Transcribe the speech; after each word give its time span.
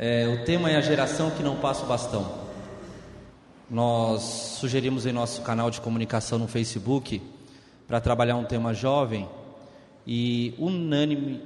É, 0.00 0.28
o 0.28 0.44
tema 0.44 0.70
é 0.70 0.76
a 0.76 0.80
geração 0.80 1.28
que 1.32 1.42
não 1.42 1.56
passa 1.56 1.82
o 1.82 1.88
bastão. 1.88 2.46
Nós 3.68 4.22
sugerimos 4.22 5.06
em 5.06 5.12
nosso 5.12 5.42
canal 5.42 5.72
de 5.72 5.80
comunicação 5.80 6.38
no 6.38 6.46
Facebook 6.46 7.20
para 7.84 8.00
trabalhar 8.00 8.36
um 8.36 8.44
tema 8.44 8.72
jovem 8.72 9.28
e 10.06 10.54
unânime 10.56 11.42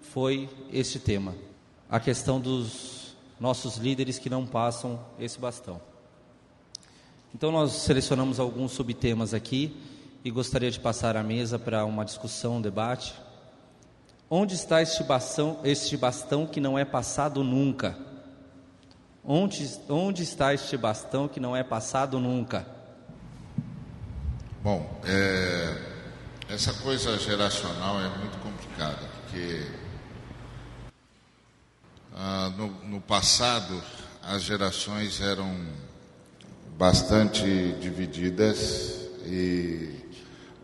foi 0.00 0.48
este 0.72 0.98
tema, 0.98 1.34
a 1.90 2.00
questão 2.00 2.40
dos 2.40 3.14
nossos 3.38 3.76
líderes 3.76 4.18
que 4.18 4.30
não 4.30 4.46
passam 4.46 4.98
esse 5.18 5.38
bastão. 5.38 5.78
Então 7.34 7.52
nós 7.52 7.72
selecionamos 7.72 8.40
alguns 8.40 8.72
subtemas 8.72 9.34
aqui 9.34 9.76
e 10.24 10.30
gostaria 10.30 10.70
de 10.70 10.80
passar 10.80 11.18
à 11.18 11.22
mesa 11.22 11.58
para 11.58 11.84
uma 11.84 12.06
discussão, 12.06 12.56
um 12.56 12.62
debate. 12.62 13.12
Onde 14.32 14.54
está 14.54 14.80
este 14.80 15.02
bastão, 15.02 15.58
este 15.64 15.96
bastão 15.96 16.46
que 16.46 16.60
não 16.60 16.78
é 16.78 16.84
passado 16.84 17.42
nunca? 17.42 17.98
Onde, 19.24 19.68
onde 19.88 20.22
está 20.22 20.54
este 20.54 20.76
bastão 20.76 21.26
que 21.26 21.40
não 21.40 21.56
é 21.56 21.64
passado 21.64 22.20
nunca? 22.20 22.64
Bom, 24.62 24.88
é, 25.04 25.76
essa 26.48 26.72
coisa 26.74 27.18
geracional 27.18 28.00
é 28.00 28.08
muito 28.18 28.38
complicada, 28.38 29.00
porque 29.22 29.66
ah, 32.14 32.52
no, 32.56 32.68
no 32.84 33.00
passado 33.00 33.82
as 34.22 34.42
gerações 34.42 35.20
eram 35.20 35.52
bastante 36.78 37.42
divididas 37.80 39.08
e 39.26 39.92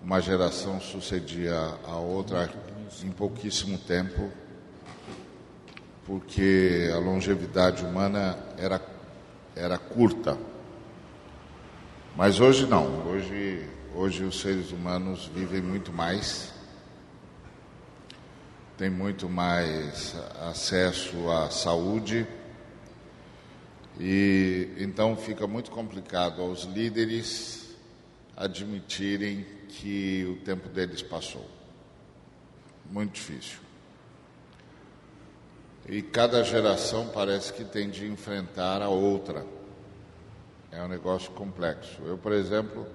uma 0.00 0.20
geração 0.20 0.80
sucedia 0.80 1.56
a 1.84 1.96
outra 1.96 2.48
em 3.02 3.10
pouquíssimo 3.10 3.78
tempo, 3.78 4.30
porque 6.04 6.90
a 6.94 6.98
longevidade 6.98 7.84
humana 7.84 8.38
era, 8.56 8.80
era 9.54 9.76
curta. 9.76 10.38
Mas 12.16 12.40
hoje 12.40 12.66
não, 12.66 13.06
hoje, 13.08 13.68
hoje 13.94 14.24
os 14.24 14.40
seres 14.40 14.70
humanos 14.70 15.26
vivem 15.26 15.60
muito 15.60 15.92
mais, 15.92 16.52
têm 18.78 18.88
muito 18.88 19.28
mais 19.28 20.14
acesso 20.48 21.30
à 21.30 21.50
saúde, 21.50 22.26
e 23.98 24.68
então 24.78 25.16
fica 25.16 25.46
muito 25.46 25.70
complicado 25.70 26.40
aos 26.40 26.64
líderes 26.64 27.74
admitirem 28.36 29.44
que 29.68 30.24
o 30.26 30.44
tempo 30.44 30.68
deles 30.68 31.02
passou. 31.02 31.55
Muito 32.90 33.14
difícil. 33.14 33.58
E 35.88 36.02
cada 36.02 36.42
geração 36.42 37.08
parece 37.14 37.52
que 37.52 37.64
tem 37.64 37.88
de 37.88 38.06
enfrentar 38.06 38.82
a 38.82 38.88
outra. 38.88 39.46
É 40.72 40.82
um 40.82 40.88
negócio 40.88 41.30
complexo. 41.32 42.02
Eu, 42.04 42.18
por 42.18 42.32
exemplo, 42.32 42.86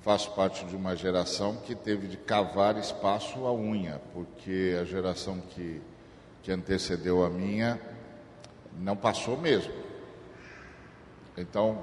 faço 0.00 0.30
parte 0.32 0.64
de 0.64 0.74
uma 0.74 0.96
geração 0.96 1.56
que 1.56 1.74
teve 1.74 2.06
de 2.06 2.16
cavar 2.16 2.78
espaço 2.78 3.46
à 3.46 3.52
unha, 3.52 4.00
porque 4.12 4.76
a 4.80 4.84
geração 4.84 5.38
que, 5.40 5.80
que 6.42 6.50
antecedeu 6.50 7.24
a 7.24 7.30
minha 7.30 7.80
não 8.78 8.96
passou 8.96 9.36
mesmo. 9.36 9.72
Então, 11.36 11.82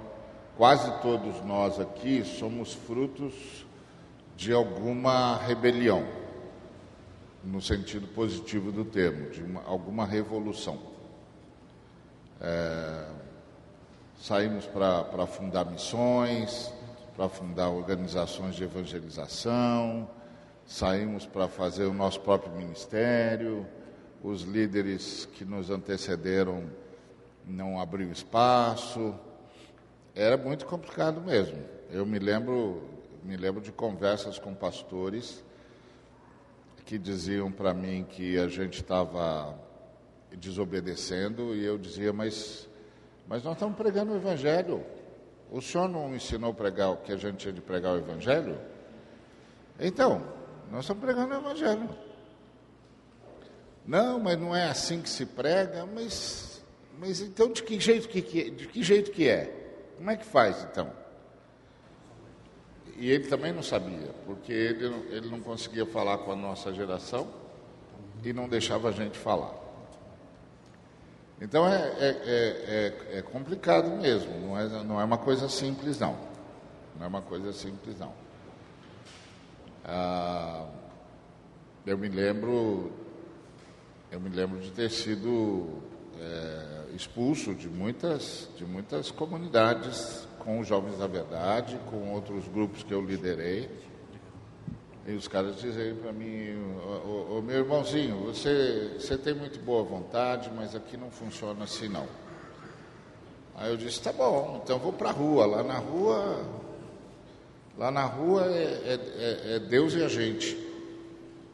quase 0.57 0.91
todos 1.01 1.43
nós 1.43 1.79
aqui 1.79 2.23
somos 2.23 2.73
frutos 2.73 3.65
de 4.35 4.53
alguma 4.53 5.37
rebelião, 5.37 6.05
no 7.43 7.61
sentido 7.61 8.07
positivo 8.07 8.71
do 8.71 8.85
termo, 8.85 9.29
de 9.29 9.41
uma, 9.43 9.63
alguma 9.63 10.05
revolução. 10.05 10.79
É, 12.39 13.07
saímos 14.19 14.65
para 14.65 15.25
fundar 15.27 15.65
missões, 15.65 16.71
para 17.15 17.27
fundar 17.29 17.69
organizações 17.69 18.55
de 18.55 18.63
evangelização, 18.63 20.09
saímos 20.65 21.25
para 21.25 21.47
fazer 21.47 21.85
o 21.85 21.93
nosso 21.93 22.19
próprio 22.21 22.51
ministério, 22.53 23.65
os 24.23 24.43
líderes 24.43 25.27
que 25.33 25.43
nos 25.43 25.69
antecederam 25.69 26.69
não 27.45 27.79
abriram 27.79 28.11
espaço, 28.11 29.15
era 30.13 30.37
muito 30.37 30.65
complicado 30.65 31.21
mesmo. 31.21 31.57
Eu 31.89 32.05
me 32.05 32.19
lembro 32.19 32.83
me 33.23 33.37
lembro 33.37 33.61
de 33.61 33.71
conversas 33.71 34.39
com 34.39 34.53
pastores 34.53 35.43
que 36.91 36.97
diziam 36.97 37.49
para 37.49 37.73
mim 37.73 38.03
que 38.03 38.37
a 38.37 38.49
gente 38.49 38.81
estava 38.81 39.57
desobedecendo 40.37 41.55
e 41.55 41.63
eu 41.63 41.77
dizia, 41.77 42.11
mas, 42.11 42.67
mas 43.25 43.41
nós 43.45 43.53
estamos 43.53 43.77
pregando 43.77 44.11
o 44.11 44.17
Evangelho. 44.17 44.83
O 45.49 45.61
senhor 45.61 45.87
não 45.87 46.13
ensinou 46.13 46.53
pregar 46.53 46.97
que 46.97 47.13
a 47.13 47.15
gente 47.15 47.37
tinha 47.37 47.53
de 47.53 47.61
pregar 47.61 47.93
o 47.93 47.97
Evangelho? 47.97 48.59
Então, 49.79 50.21
nós 50.69 50.81
estamos 50.81 51.01
pregando 51.01 51.33
o 51.33 51.37
Evangelho. 51.37 51.89
Não, 53.87 54.19
mas 54.19 54.37
não 54.37 54.53
é 54.53 54.67
assim 54.67 55.01
que 55.01 55.09
se 55.09 55.25
prega, 55.25 55.85
mas, 55.85 56.61
mas 56.99 57.21
então 57.21 57.53
de 57.53 57.63
que 57.63 57.79
jeito 57.79 58.09
que, 58.09 58.51
de 58.51 58.67
que 58.67 58.83
jeito 58.83 59.11
que 59.11 59.29
é? 59.29 59.93
Como 59.95 60.11
é 60.11 60.17
que 60.17 60.25
faz 60.25 60.61
então? 60.69 60.91
E 62.97 63.09
ele 63.09 63.27
também 63.27 63.51
não 63.51 63.63
sabia, 63.63 64.09
porque 64.25 64.51
ele, 64.51 64.85
ele 65.09 65.29
não 65.29 65.39
conseguia 65.39 65.85
falar 65.85 66.19
com 66.19 66.31
a 66.31 66.35
nossa 66.35 66.73
geração 66.73 67.27
e 68.23 68.31
não 68.31 68.47
deixava 68.47 68.89
a 68.89 68.91
gente 68.91 69.17
falar. 69.17 69.61
Então 71.41 71.67
é, 71.67 71.75
é, 71.99 73.03
é, 73.11 73.17
é, 73.17 73.21
complicado 73.23 73.89
mesmo, 73.99 74.31
não 74.39 74.59
é, 74.59 74.83
não 74.83 75.01
é 75.01 75.03
uma 75.03 75.17
coisa 75.17 75.49
simples 75.49 75.99
não. 75.99 76.15
Não 76.95 77.05
é 77.05 77.07
uma 77.07 77.21
coisa 77.21 77.51
simples 77.51 77.97
não. 77.97 78.13
Ah, 79.83 80.67
eu 81.83 81.97
me 81.97 82.07
lembro, 82.07 82.91
eu 84.11 84.19
me 84.19 84.29
lembro 84.29 84.59
de 84.59 84.69
ter 84.69 84.91
sido 84.91 85.81
é, 86.19 86.93
expulso 86.93 87.55
de 87.55 87.67
muitas, 87.67 88.47
de 88.55 88.63
muitas 88.63 89.09
comunidades 89.09 90.27
com 90.43 90.59
os 90.59 90.67
Jovens 90.67 90.97
da 90.97 91.07
Verdade, 91.07 91.79
com 91.89 92.11
outros 92.13 92.47
grupos 92.47 92.83
que 92.83 92.93
eu 92.93 93.01
liderei. 93.01 93.69
E 95.07 95.13
os 95.13 95.27
caras 95.27 95.59
dizem 95.59 95.95
para 95.95 96.11
mim, 96.11 96.55
ô, 97.29 97.41
meu 97.41 97.59
irmãozinho, 97.59 98.25
você, 98.25 98.95
você 98.99 99.17
tem 99.17 99.33
muito 99.33 99.59
boa 99.59 99.83
vontade, 99.83 100.51
mas 100.55 100.75
aqui 100.75 100.95
não 100.95 101.09
funciona 101.09 101.63
assim 101.63 101.87
não. 101.87 102.07
Aí 103.55 103.69
eu 103.69 103.77
disse, 103.77 104.01
tá 104.01 104.11
bom, 104.11 104.61
então 104.63 104.79
vou 104.79 104.93
para 104.93 105.09
a 105.09 105.11
rua. 105.11 105.45
Lá 105.45 105.63
na 105.63 105.77
rua, 105.77 106.45
lá 107.77 107.91
na 107.91 108.05
rua 108.05 108.45
é, 108.45 108.63
é, 108.63 108.93
é, 108.93 109.55
é, 109.55 109.59
Deus 109.59 109.93
e 109.93 110.03
a 110.03 110.07
gente. 110.07 110.57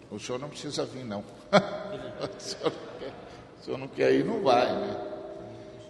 O 0.09 0.19
senhor 0.19 0.39
não 0.39 0.49
precisa 0.49 0.85
vir, 0.85 1.03
não. 1.03 1.19
o, 1.51 2.39
senhor 2.39 2.71
não 2.71 2.99
quer, 2.99 3.13
o 3.59 3.63
senhor 3.63 3.77
não 3.77 3.87
quer 3.87 4.13
ir, 4.13 4.23
não 4.23 4.41
vai, 4.41 4.71
né? 4.73 5.07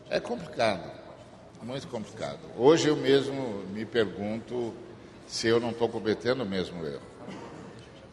É 0.09 0.19
complicado. 0.19 0.96
Muito 1.63 1.87
complicado. 1.87 2.39
Hoje 2.55 2.87
eu 2.87 2.95
mesmo 2.95 3.63
me 3.73 3.83
pergunto 3.83 4.73
se 5.27 5.47
eu 5.47 5.59
não 5.59 5.71
estou 5.71 5.89
cometendo 5.89 6.43
o 6.43 6.45
mesmo 6.45 6.85
erro. 6.85 7.01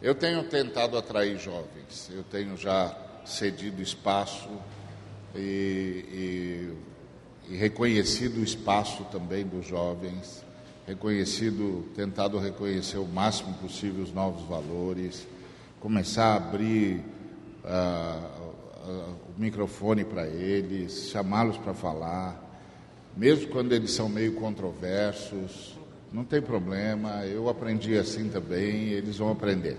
Eu 0.01 0.15
tenho 0.15 0.43
tentado 0.45 0.97
atrair 0.97 1.39
jovens, 1.39 2.11
eu 2.11 2.23
tenho 2.25 2.57
já 2.57 2.97
cedido 3.25 3.81
espaço 3.81 4.49
e, 5.35 6.75
e, 7.49 7.53
e 7.53 7.57
reconhecido 7.57 8.39
o 8.39 8.45
espaço 8.45 9.05
também 9.05 9.47
dos 9.47 9.67
jovens, 9.67 10.45
reconhecido, 10.87 11.89
tentado 11.95 12.39
reconhecer 12.39 12.99
o 12.99 13.07
máximo 13.07 13.55
possível 13.55 14.03
os 14.03 14.13
novos 14.13 14.47
valores, 14.49 15.27
começar 15.81 16.33
a 16.33 16.37
abrir 16.37 16.97
uh, 17.65 18.89
uh, 18.89 19.17
o 19.37 19.41
microfone 19.41 20.05
para 20.05 20.27
eles, 20.27 21.11
chamá-los 21.11 21.57
para 21.59 21.73
falar 21.73 22.44
mesmo 23.17 23.49
quando 23.49 23.73
eles 23.73 23.93
são 23.93 24.09
meio 24.09 24.35
controversos, 24.35 25.79
não 26.13 26.25
tem 26.25 26.41
problema, 26.41 27.25
eu 27.27 27.49
aprendi 27.49 27.97
assim 27.97 28.29
também, 28.29 28.89
eles 28.89 29.19
vão 29.19 29.31
aprender. 29.31 29.79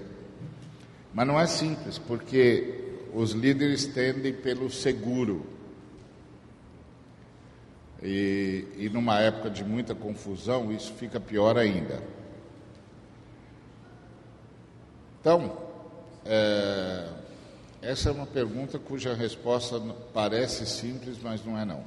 Mas 1.14 1.26
não 1.26 1.40
é 1.40 1.48
simples, 1.48 1.98
porque 1.98 2.98
os 3.14 3.32
líderes 3.32 3.86
tendem 3.86 4.34
pelo 4.34 4.70
seguro. 4.70 5.46
E, 8.04 8.68
e 8.78 8.90
numa 8.90 9.20
época 9.20 9.50
de 9.50 9.64
muita 9.64 9.96
confusão, 9.96 10.72
isso 10.72 10.94
fica 10.94 11.20
pior 11.20 11.58
ainda. 11.58 12.04
Então, 15.22 15.58
é, 16.26 17.08
essa 17.82 18.10
é 18.10 18.12
uma 18.12 18.28
pergunta 18.28 18.78
cuja 18.78 19.14
resposta 19.14 19.80
parece 20.14 20.66
simples, 20.66 21.18
mas 21.24 21.44
não 21.46 21.58
é 21.58 21.64
não. 21.64 21.84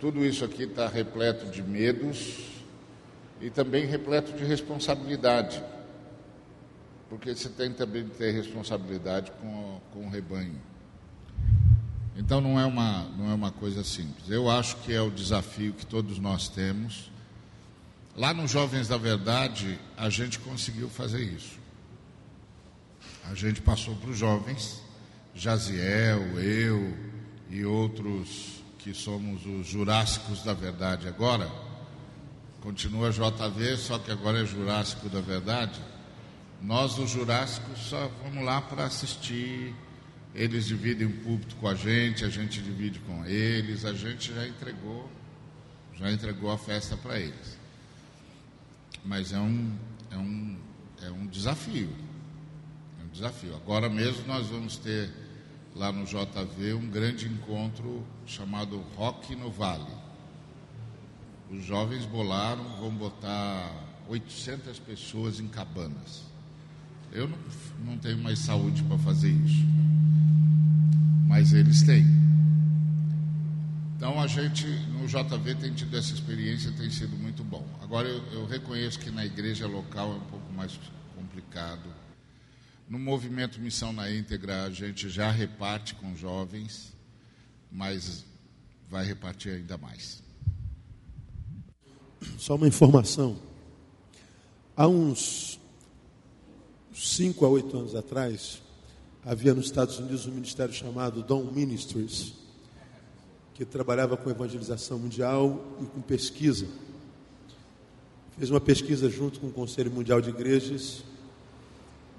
Tudo 0.00 0.24
isso 0.24 0.46
aqui 0.46 0.62
está 0.62 0.88
repleto 0.88 1.44
de 1.50 1.62
medos 1.62 2.38
e 3.38 3.50
também 3.50 3.84
repleto 3.84 4.32
de 4.32 4.44
responsabilidade, 4.44 5.62
porque 7.10 7.34
você 7.34 7.50
tem 7.50 7.70
também 7.70 8.04
que 8.04 8.16
ter 8.16 8.30
responsabilidade 8.32 9.30
com, 9.32 9.78
com 9.92 10.06
o 10.06 10.08
rebanho. 10.08 10.58
Então 12.16 12.40
não 12.40 12.58
é 12.58 12.64
uma 12.64 13.04
não 13.10 13.30
é 13.30 13.34
uma 13.34 13.52
coisa 13.52 13.84
simples. 13.84 14.30
Eu 14.30 14.50
acho 14.50 14.76
que 14.78 14.92
é 14.94 15.02
o 15.02 15.10
desafio 15.10 15.74
que 15.74 15.84
todos 15.84 16.18
nós 16.18 16.48
temos. 16.48 17.10
Lá 18.16 18.32
nos 18.32 18.50
Jovens 18.50 18.88
da 18.88 18.96
Verdade, 18.96 19.78
a 19.98 20.08
gente 20.08 20.38
conseguiu 20.38 20.88
fazer 20.88 21.22
isso. 21.22 21.58
A 23.30 23.34
gente 23.34 23.60
passou 23.60 23.94
para 23.96 24.10
os 24.10 24.18
jovens, 24.18 24.82
Jaziel, 25.34 26.40
eu 26.40 26.96
e 27.48 27.64
outros 27.64 28.59
que 28.82 28.94
somos 28.94 29.44
os 29.44 29.66
Jurássicos 29.66 30.42
da 30.42 30.54
Verdade 30.54 31.06
agora. 31.06 31.50
Continua 32.60 33.10
JV, 33.10 33.76
só 33.76 33.98
que 33.98 34.10
agora 34.10 34.42
é 34.42 34.46
Jurássico 34.46 35.08
da 35.08 35.20
Verdade. 35.20 35.80
Nós, 36.62 36.98
os 36.98 37.10
Jurássicos, 37.10 37.78
só 37.78 38.10
vamos 38.22 38.44
lá 38.44 38.60
para 38.60 38.84
assistir. 38.84 39.74
Eles 40.34 40.66
dividem 40.66 41.06
o 41.06 41.12
púlpito 41.22 41.56
com 41.56 41.68
a 41.68 41.74
gente, 41.74 42.24
a 42.24 42.28
gente 42.28 42.62
divide 42.62 42.98
com 43.00 43.24
eles, 43.24 43.84
a 43.84 43.92
gente 43.92 44.32
já 44.32 44.46
entregou, 44.46 45.10
já 45.94 46.10
entregou 46.10 46.50
a 46.50 46.58
festa 46.58 46.96
para 46.96 47.18
eles. 47.18 47.58
Mas 49.04 49.32
é 49.32 49.38
um, 49.38 49.76
é 50.10 50.16
um, 50.16 50.58
é 51.02 51.10
um 51.10 51.26
desafio. 51.26 51.90
É 53.00 53.04
um 53.04 53.08
desafio. 53.08 53.56
Agora 53.56 53.88
mesmo 53.88 54.26
nós 54.26 54.46
vamos 54.46 54.76
ter 54.76 55.10
lá 55.74 55.92
no 55.92 56.04
JV 56.04 56.74
um 56.74 56.88
grande 56.88 57.28
encontro 57.28 58.04
chamado 58.26 58.78
Rock 58.96 59.34
no 59.34 59.50
Vale. 59.50 59.92
Os 61.50 61.64
jovens 61.64 62.04
bolaram, 62.06 62.62
vão 62.78 62.90
botar 62.90 63.70
800 64.08 64.78
pessoas 64.78 65.40
em 65.40 65.48
cabanas. 65.48 66.22
Eu 67.12 67.28
não, 67.28 67.38
não 67.84 67.98
tenho 67.98 68.18
mais 68.18 68.38
saúde 68.38 68.82
para 68.84 68.98
fazer 68.98 69.30
isso, 69.30 69.64
mas 71.26 71.52
eles 71.52 71.82
têm. 71.82 72.06
Então 73.96 74.18
a 74.20 74.26
gente 74.26 74.66
no 74.66 75.06
JV 75.06 75.56
tem 75.56 75.74
tido 75.74 75.96
essa 75.96 76.14
experiência, 76.14 76.72
tem 76.72 76.88
sido 76.88 77.16
muito 77.16 77.42
bom. 77.42 77.66
Agora 77.82 78.08
eu, 78.08 78.22
eu 78.32 78.46
reconheço 78.46 78.98
que 78.98 79.10
na 79.10 79.26
igreja 79.26 79.66
local 79.66 80.12
é 80.12 80.16
um 80.16 80.20
pouco 80.30 80.52
mais 80.52 80.78
complicado. 81.16 81.89
No 82.90 82.98
movimento 82.98 83.60
Missão 83.60 83.92
na 83.92 84.10
Íntegra 84.10 84.64
a 84.64 84.70
gente 84.70 85.08
já 85.08 85.30
reparte 85.30 85.94
com 85.94 86.16
jovens, 86.16 86.92
mas 87.70 88.24
vai 88.90 89.06
repartir 89.06 89.52
ainda 89.52 89.78
mais. 89.78 90.20
Só 92.36 92.56
uma 92.56 92.66
informação. 92.66 93.38
Há 94.76 94.88
uns 94.88 95.60
cinco 96.92 97.46
a 97.46 97.48
oito 97.48 97.78
anos 97.78 97.94
atrás, 97.94 98.60
havia 99.24 99.54
nos 99.54 99.66
Estados 99.66 99.96
Unidos 100.00 100.26
um 100.26 100.32
ministério 100.32 100.74
chamado 100.74 101.22
Dom 101.22 101.44
Ministries, 101.44 102.32
que 103.54 103.64
trabalhava 103.64 104.16
com 104.16 104.28
evangelização 104.28 104.98
mundial 104.98 105.78
e 105.80 105.86
com 105.86 106.00
pesquisa. 106.00 106.66
Fez 108.36 108.50
uma 108.50 108.60
pesquisa 108.60 109.08
junto 109.08 109.38
com 109.38 109.46
o 109.46 109.52
Conselho 109.52 109.92
Mundial 109.92 110.20
de 110.20 110.30
Igrejas, 110.30 111.04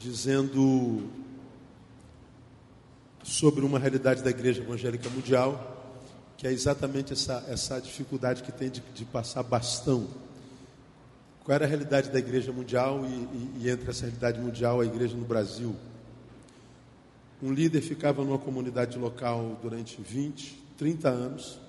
dizendo 0.01 1.09
sobre 3.23 3.63
uma 3.63 3.77
realidade 3.77 4.23
da 4.23 4.29
Igreja 4.29 4.61
Evangélica 4.61 5.09
Mundial, 5.09 5.77
que 6.37 6.47
é 6.47 6.51
exatamente 6.51 7.13
essa, 7.13 7.45
essa 7.47 7.79
dificuldade 7.79 8.41
que 8.43 8.51
tem 8.51 8.69
de, 8.69 8.81
de 8.93 9.05
passar 9.05 9.43
bastão 9.43 10.07
qual 11.43 11.55
era 11.55 11.65
a 11.65 11.67
realidade 11.67 12.11
da 12.11 12.19
igreja 12.19 12.51
mundial 12.51 13.03
e, 13.03 13.09
e, 13.09 13.51
e, 13.61 13.69
entre 13.69 13.89
essa 13.89 14.05
realidade 14.05 14.39
mundial 14.39 14.79
a 14.79 14.85
igreja 14.85 15.17
no 15.17 15.25
Brasil? 15.25 15.75
Um 17.41 17.51
líder 17.51 17.81
ficava 17.81 18.23
numa 18.23 18.37
comunidade 18.37 18.97
local 18.99 19.59
durante 19.59 19.99
20, 19.99 20.55
30 20.77 21.09
anos, 21.09 21.59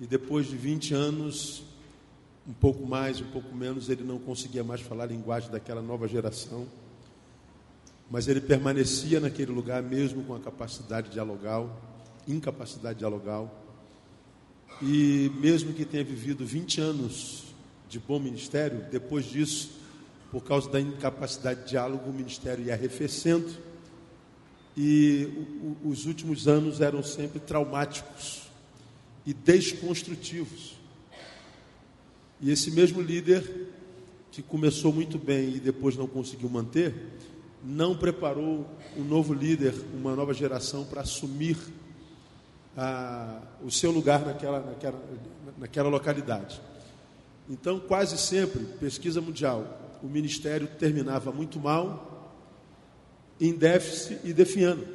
e 0.00 0.06
depois 0.06 0.46
de 0.46 0.56
20 0.56 0.94
anos, 0.94 1.64
um 2.46 2.52
pouco 2.52 2.86
mais, 2.86 3.20
um 3.20 3.30
pouco 3.30 3.54
menos, 3.54 3.88
ele 3.88 4.04
não 4.04 4.18
conseguia 4.18 4.62
mais 4.62 4.80
falar 4.80 5.04
a 5.04 5.06
linguagem 5.06 5.50
daquela 5.50 5.80
nova 5.80 6.06
geração, 6.06 6.66
mas 8.10 8.28
ele 8.28 8.40
permanecia 8.40 9.18
naquele 9.18 9.50
lugar 9.50 9.82
mesmo 9.82 10.22
com 10.24 10.34
a 10.34 10.40
capacidade 10.40 11.10
dialogal, 11.10 11.80
incapacidade 12.28 12.98
dialogal, 12.98 13.62
e 14.82 15.30
mesmo 15.36 15.72
que 15.72 15.84
tenha 15.84 16.04
vivido 16.04 16.44
20 16.44 16.80
anos 16.80 17.44
de 17.88 17.98
bom 17.98 18.18
ministério, 18.18 18.84
depois 18.90 19.24
disso, 19.24 19.70
por 20.30 20.42
causa 20.42 20.68
da 20.68 20.80
incapacidade 20.80 21.62
de 21.62 21.70
diálogo, 21.70 22.10
o 22.10 22.12
ministério 22.12 22.64
ia 22.64 22.74
arrefecendo. 22.74 23.54
E 24.76 25.28
os 25.84 26.06
últimos 26.06 26.48
anos 26.48 26.80
eram 26.80 27.04
sempre 27.04 27.38
traumáticos 27.38 28.48
e 29.24 29.32
desconstrutivos. 29.32 30.73
E 32.44 32.50
esse 32.50 32.70
mesmo 32.70 33.00
líder, 33.00 33.70
que 34.30 34.42
começou 34.42 34.92
muito 34.92 35.16
bem 35.18 35.54
e 35.54 35.58
depois 35.58 35.96
não 35.96 36.06
conseguiu 36.06 36.50
manter, 36.50 36.94
não 37.64 37.96
preparou 37.96 38.68
um 38.94 39.02
novo 39.02 39.32
líder, 39.32 39.74
uma 39.94 40.14
nova 40.14 40.34
geração 40.34 40.84
para 40.84 41.00
assumir 41.00 41.56
ah, 42.76 43.40
o 43.64 43.70
seu 43.70 43.90
lugar 43.90 44.26
naquela, 44.26 44.60
naquela, 44.60 45.02
naquela 45.56 45.88
localidade. 45.88 46.60
Então, 47.48 47.80
quase 47.80 48.18
sempre, 48.18 48.62
pesquisa 48.78 49.22
mundial, 49.22 49.98
o 50.02 50.06
ministério 50.06 50.66
terminava 50.66 51.32
muito 51.32 51.58
mal, 51.58 52.30
em 53.40 53.54
déficit 53.54 54.20
e 54.22 54.34
definhando. 54.34 54.86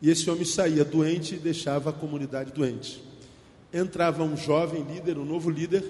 E 0.00 0.08
esse 0.08 0.30
homem 0.30 0.44
saía 0.44 0.84
doente 0.84 1.34
e 1.34 1.38
deixava 1.38 1.90
a 1.90 1.92
comunidade 1.92 2.52
doente. 2.52 3.09
Entrava 3.72 4.22
um 4.22 4.36
jovem 4.36 4.82
líder, 4.82 5.18
um 5.18 5.24
novo 5.24 5.50
líder, 5.50 5.84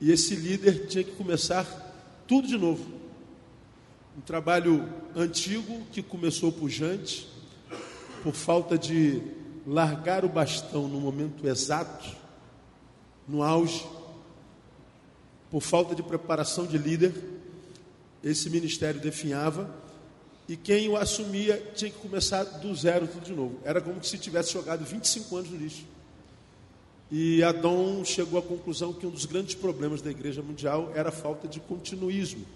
e 0.00 0.10
esse 0.10 0.34
líder 0.34 0.86
tinha 0.86 1.04
que 1.04 1.12
começar 1.12 1.64
tudo 2.26 2.48
de 2.48 2.58
novo. 2.58 2.84
Um 4.16 4.20
trabalho 4.20 4.88
antigo 5.14 5.82
que 5.92 6.02
começou 6.02 6.50
pujante, 6.50 7.28
por 8.22 8.34
falta 8.34 8.76
de 8.76 9.22
largar 9.66 10.24
o 10.24 10.28
bastão 10.28 10.88
no 10.88 11.00
momento 11.00 11.46
exato, 11.46 12.08
no 13.28 13.42
auge, 13.42 13.86
por 15.50 15.60
falta 15.60 15.94
de 15.94 16.02
preparação 16.02 16.66
de 16.66 16.78
líder, 16.78 17.14
esse 18.22 18.48
ministério 18.48 19.00
definhava 19.00 19.70
e 20.48 20.56
quem 20.56 20.88
o 20.88 20.96
assumia 20.96 21.62
tinha 21.74 21.90
que 21.90 21.98
começar 21.98 22.44
do 22.44 22.74
zero 22.74 23.06
tudo 23.06 23.24
de 23.24 23.32
novo. 23.32 23.58
Era 23.64 23.80
como 23.80 24.02
se 24.02 24.18
tivesse 24.18 24.52
jogado 24.52 24.84
25 24.84 25.36
anos 25.36 25.50
no 25.50 25.56
lixo. 25.56 25.84
E 27.14 27.42
Adão 27.42 28.02
chegou 28.06 28.38
à 28.38 28.42
conclusão 28.42 28.90
que 28.90 29.06
um 29.06 29.10
dos 29.10 29.26
grandes 29.26 29.54
problemas 29.54 30.00
da 30.00 30.10
igreja 30.10 30.40
mundial 30.40 30.90
era 30.94 31.10
a 31.10 31.12
falta 31.12 31.46
de 31.46 31.60
continuismo, 31.60 32.46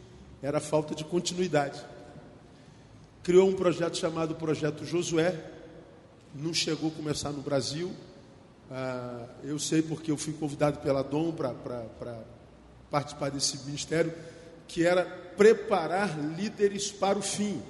era 0.41 0.57
a 0.57 0.63
falta 0.63 0.95
de 0.95 1.05
continuidade. 1.05 1.79
Criou 3.23 3.51
um 3.51 3.53
projeto 3.53 3.99
chamado 3.99 4.35
Projeto 4.35 4.83
Josué, 4.83 5.39
não 6.35 6.55
chegou 6.55 6.89
a 6.89 6.95
começar 6.95 7.33
no 7.33 7.43
Brasil. 7.43 7.93
Ah, 8.71 9.27
eu 9.45 9.59
sei 9.59 9.83
porque 9.83 10.11
eu 10.11 10.17
fui 10.17 10.33
convidado 10.33 10.79
pela 10.79 11.03
Dom 11.03 11.33
para 11.33 12.25
participar 12.91 13.31
desse 13.31 13.59
ministério, 13.67 14.15
que 14.67 14.87
era 14.87 15.05
preparar 15.37 16.19
líderes 16.35 16.91
para 16.91 17.19
o 17.19 17.23
fim. 17.23 17.61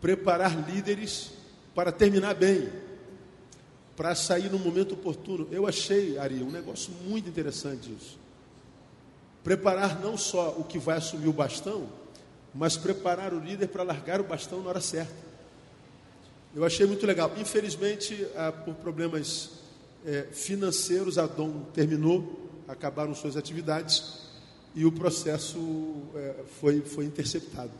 Preparar 0.00 0.54
líderes 0.70 1.32
para 1.74 1.90
terminar 1.90 2.34
bem, 2.34 2.70
para 3.98 4.14
sair 4.14 4.48
no 4.48 4.60
momento 4.60 4.94
oportuno. 4.94 5.48
Eu 5.50 5.66
achei, 5.66 6.16
Ari, 6.18 6.40
um 6.40 6.52
negócio 6.52 6.92
muito 7.04 7.28
interessante 7.28 7.92
isso. 7.92 8.16
Preparar 9.42 10.00
não 10.00 10.16
só 10.16 10.50
o 10.56 10.62
que 10.62 10.78
vai 10.78 10.98
assumir 10.98 11.26
o 11.26 11.32
bastão, 11.32 11.88
mas 12.54 12.76
preparar 12.76 13.34
o 13.34 13.40
líder 13.40 13.66
para 13.66 13.82
largar 13.82 14.20
o 14.20 14.24
bastão 14.24 14.62
na 14.62 14.68
hora 14.68 14.80
certa. 14.80 15.12
Eu 16.54 16.64
achei 16.64 16.86
muito 16.86 17.04
legal. 17.04 17.32
Infelizmente, 17.36 18.24
ah, 18.36 18.52
por 18.52 18.76
problemas 18.76 19.50
eh, 20.06 20.28
financeiros, 20.30 21.18
a 21.18 21.26
Dom 21.26 21.64
terminou 21.74 22.48
acabaram 22.68 23.12
suas 23.16 23.36
atividades 23.36 24.20
e 24.76 24.84
o 24.84 24.92
processo 24.92 25.58
é, 26.14 26.34
foi, 26.60 26.82
foi 26.82 27.04
interceptado. 27.04 27.72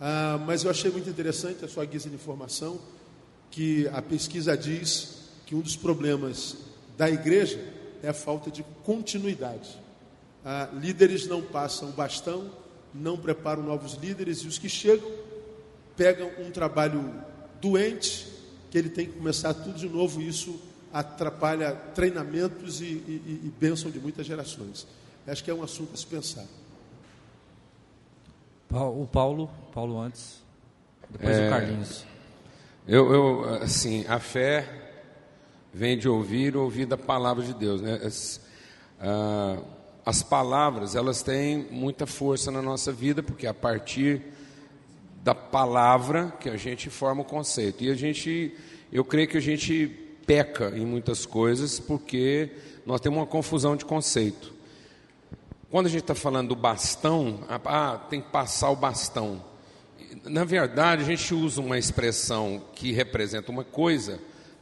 Ah, 0.00 0.42
mas 0.46 0.64
eu 0.64 0.70
achei 0.70 0.90
muito 0.90 1.10
interessante 1.10 1.62
a 1.66 1.68
sua 1.68 1.84
guisa 1.84 2.08
de 2.08 2.14
informação, 2.14 2.80
que 3.50 3.86
a 3.88 4.00
pesquisa 4.00 4.56
diz 4.56 5.19
que 5.50 5.56
um 5.56 5.60
dos 5.60 5.74
problemas 5.74 6.58
da 6.96 7.10
igreja 7.10 7.58
é 8.04 8.08
a 8.08 8.14
falta 8.14 8.52
de 8.52 8.62
continuidade. 8.84 9.76
Ah, 10.44 10.68
líderes 10.72 11.26
não 11.26 11.42
passam 11.42 11.90
bastão, 11.90 12.52
não 12.94 13.18
preparam 13.18 13.60
novos 13.60 13.94
líderes 13.94 14.38
e 14.42 14.46
os 14.46 14.58
que 14.58 14.68
chegam 14.68 15.10
pegam 15.96 16.30
um 16.38 16.52
trabalho 16.52 17.12
doente, 17.60 18.28
que 18.70 18.78
ele 18.78 18.90
tem 18.90 19.06
que 19.06 19.14
começar 19.14 19.52
tudo 19.52 19.76
de 19.76 19.88
novo, 19.88 20.22
e 20.22 20.28
isso 20.28 20.56
atrapalha 20.92 21.72
treinamentos 21.96 22.80
e, 22.80 22.84
e, 22.84 23.40
e 23.46 23.52
bênção 23.58 23.90
de 23.90 23.98
muitas 23.98 24.24
gerações. 24.24 24.86
Acho 25.26 25.42
que 25.42 25.50
é 25.50 25.54
um 25.54 25.64
assunto 25.64 25.92
a 25.94 25.96
se 25.96 26.06
pensar. 26.06 26.46
O 28.70 29.04
Paulo, 29.04 29.50
Paulo 29.74 30.00
antes, 30.00 30.44
depois 31.10 31.36
é, 31.36 31.48
o 31.48 31.50
Carlinhos. 31.50 32.04
Eu, 32.86 33.12
eu, 33.12 33.44
assim, 33.54 34.06
a 34.06 34.20
fé 34.20 34.79
vem 35.72 35.96
de 35.96 36.08
ouvir, 36.08 36.56
ouvir 36.56 36.86
da 36.86 36.96
palavra 36.96 37.44
de 37.44 37.54
Deus, 37.54 37.80
né? 37.80 38.00
As, 38.04 38.40
ah, 39.00 39.58
as 40.04 40.22
palavras, 40.22 40.94
elas 40.94 41.22
têm 41.22 41.66
muita 41.70 42.06
força 42.06 42.50
na 42.50 42.62
nossa 42.62 42.92
vida, 42.92 43.22
porque 43.22 43.46
a 43.46 43.54
partir 43.54 44.22
da 45.22 45.34
palavra 45.34 46.32
que 46.40 46.48
a 46.48 46.56
gente 46.56 46.88
forma 46.88 47.22
o 47.22 47.24
conceito. 47.24 47.84
E 47.84 47.90
a 47.90 47.94
gente, 47.94 48.54
eu 48.90 49.04
creio 49.04 49.28
que 49.28 49.36
a 49.36 49.40
gente 49.40 49.86
peca 50.26 50.72
em 50.76 50.86
muitas 50.86 51.26
coisas 51.26 51.78
porque 51.78 52.50
nós 52.86 53.00
temos 53.00 53.18
uma 53.18 53.26
confusão 53.26 53.76
de 53.76 53.84
conceito. 53.84 54.52
Quando 55.70 55.86
a 55.86 55.90
gente 55.90 56.02
está 56.02 56.14
falando 56.14 56.48
do 56.48 56.56
bastão, 56.56 57.40
ah, 57.48 58.00
tem 58.08 58.20
que 58.20 58.30
passar 58.30 58.70
o 58.70 58.76
bastão. 58.76 59.44
Na 60.24 60.42
verdade, 60.42 61.02
a 61.02 61.06
gente 61.06 61.32
usa 61.32 61.60
uma 61.60 61.78
expressão 61.78 62.62
que 62.74 62.90
representa 62.90 63.52
uma 63.52 63.62
coisa 63.62 64.18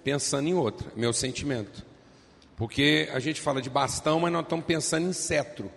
pensando 0.08 0.48
em 0.48 0.54
outra, 0.54 0.90
meu 0.96 1.12
sentimento. 1.12 1.84
Porque 2.56 3.10
a 3.12 3.18
gente 3.18 3.42
fala 3.42 3.60
de 3.60 3.68
bastão, 3.68 4.18
mas 4.18 4.32
nós 4.32 4.42
estamos 4.42 4.64
pensando 4.64 5.06
em 5.06 5.12
cetro. 5.12 5.70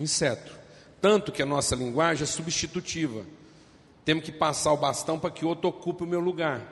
Em 0.00 0.06
cetro. 0.06 0.52
Tanto 1.00 1.30
que 1.30 1.40
a 1.40 1.46
nossa 1.46 1.76
linguagem 1.76 2.24
é 2.24 2.26
substitutiva. 2.26 3.24
Temos 4.04 4.24
que 4.24 4.32
passar 4.32 4.72
o 4.72 4.76
bastão 4.76 5.16
para 5.16 5.30
que 5.30 5.44
outro 5.44 5.68
ocupe 5.68 6.02
o 6.02 6.06
meu 6.06 6.18
lugar. 6.18 6.66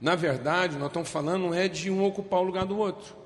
Na 0.00 0.14
verdade, 0.14 0.78
nós 0.78 0.86
estamos 0.86 1.08
falando 1.08 1.42
não 1.42 1.54
é 1.54 1.66
de 1.66 1.90
um 1.90 2.04
ocupar 2.04 2.38
o 2.38 2.44
lugar 2.44 2.66
do 2.66 2.78
outro. 2.78 3.16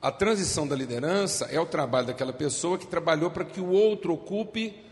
A 0.00 0.12
transição 0.12 0.68
da 0.68 0.76
liderança 0.76 1.46
é 1.46 1.58
o 1.58 1.66
trabalho 1.66 2.06
daquela 2.06 2.32
pessoa 2.32 2.78
que 2.78 2.86
trabalhou 2.86 3.28
para 3.28 3.44
que 3.44 3.60
o 3.60 3.70
outro 3.70 4.12
ocupe 4.12 4.91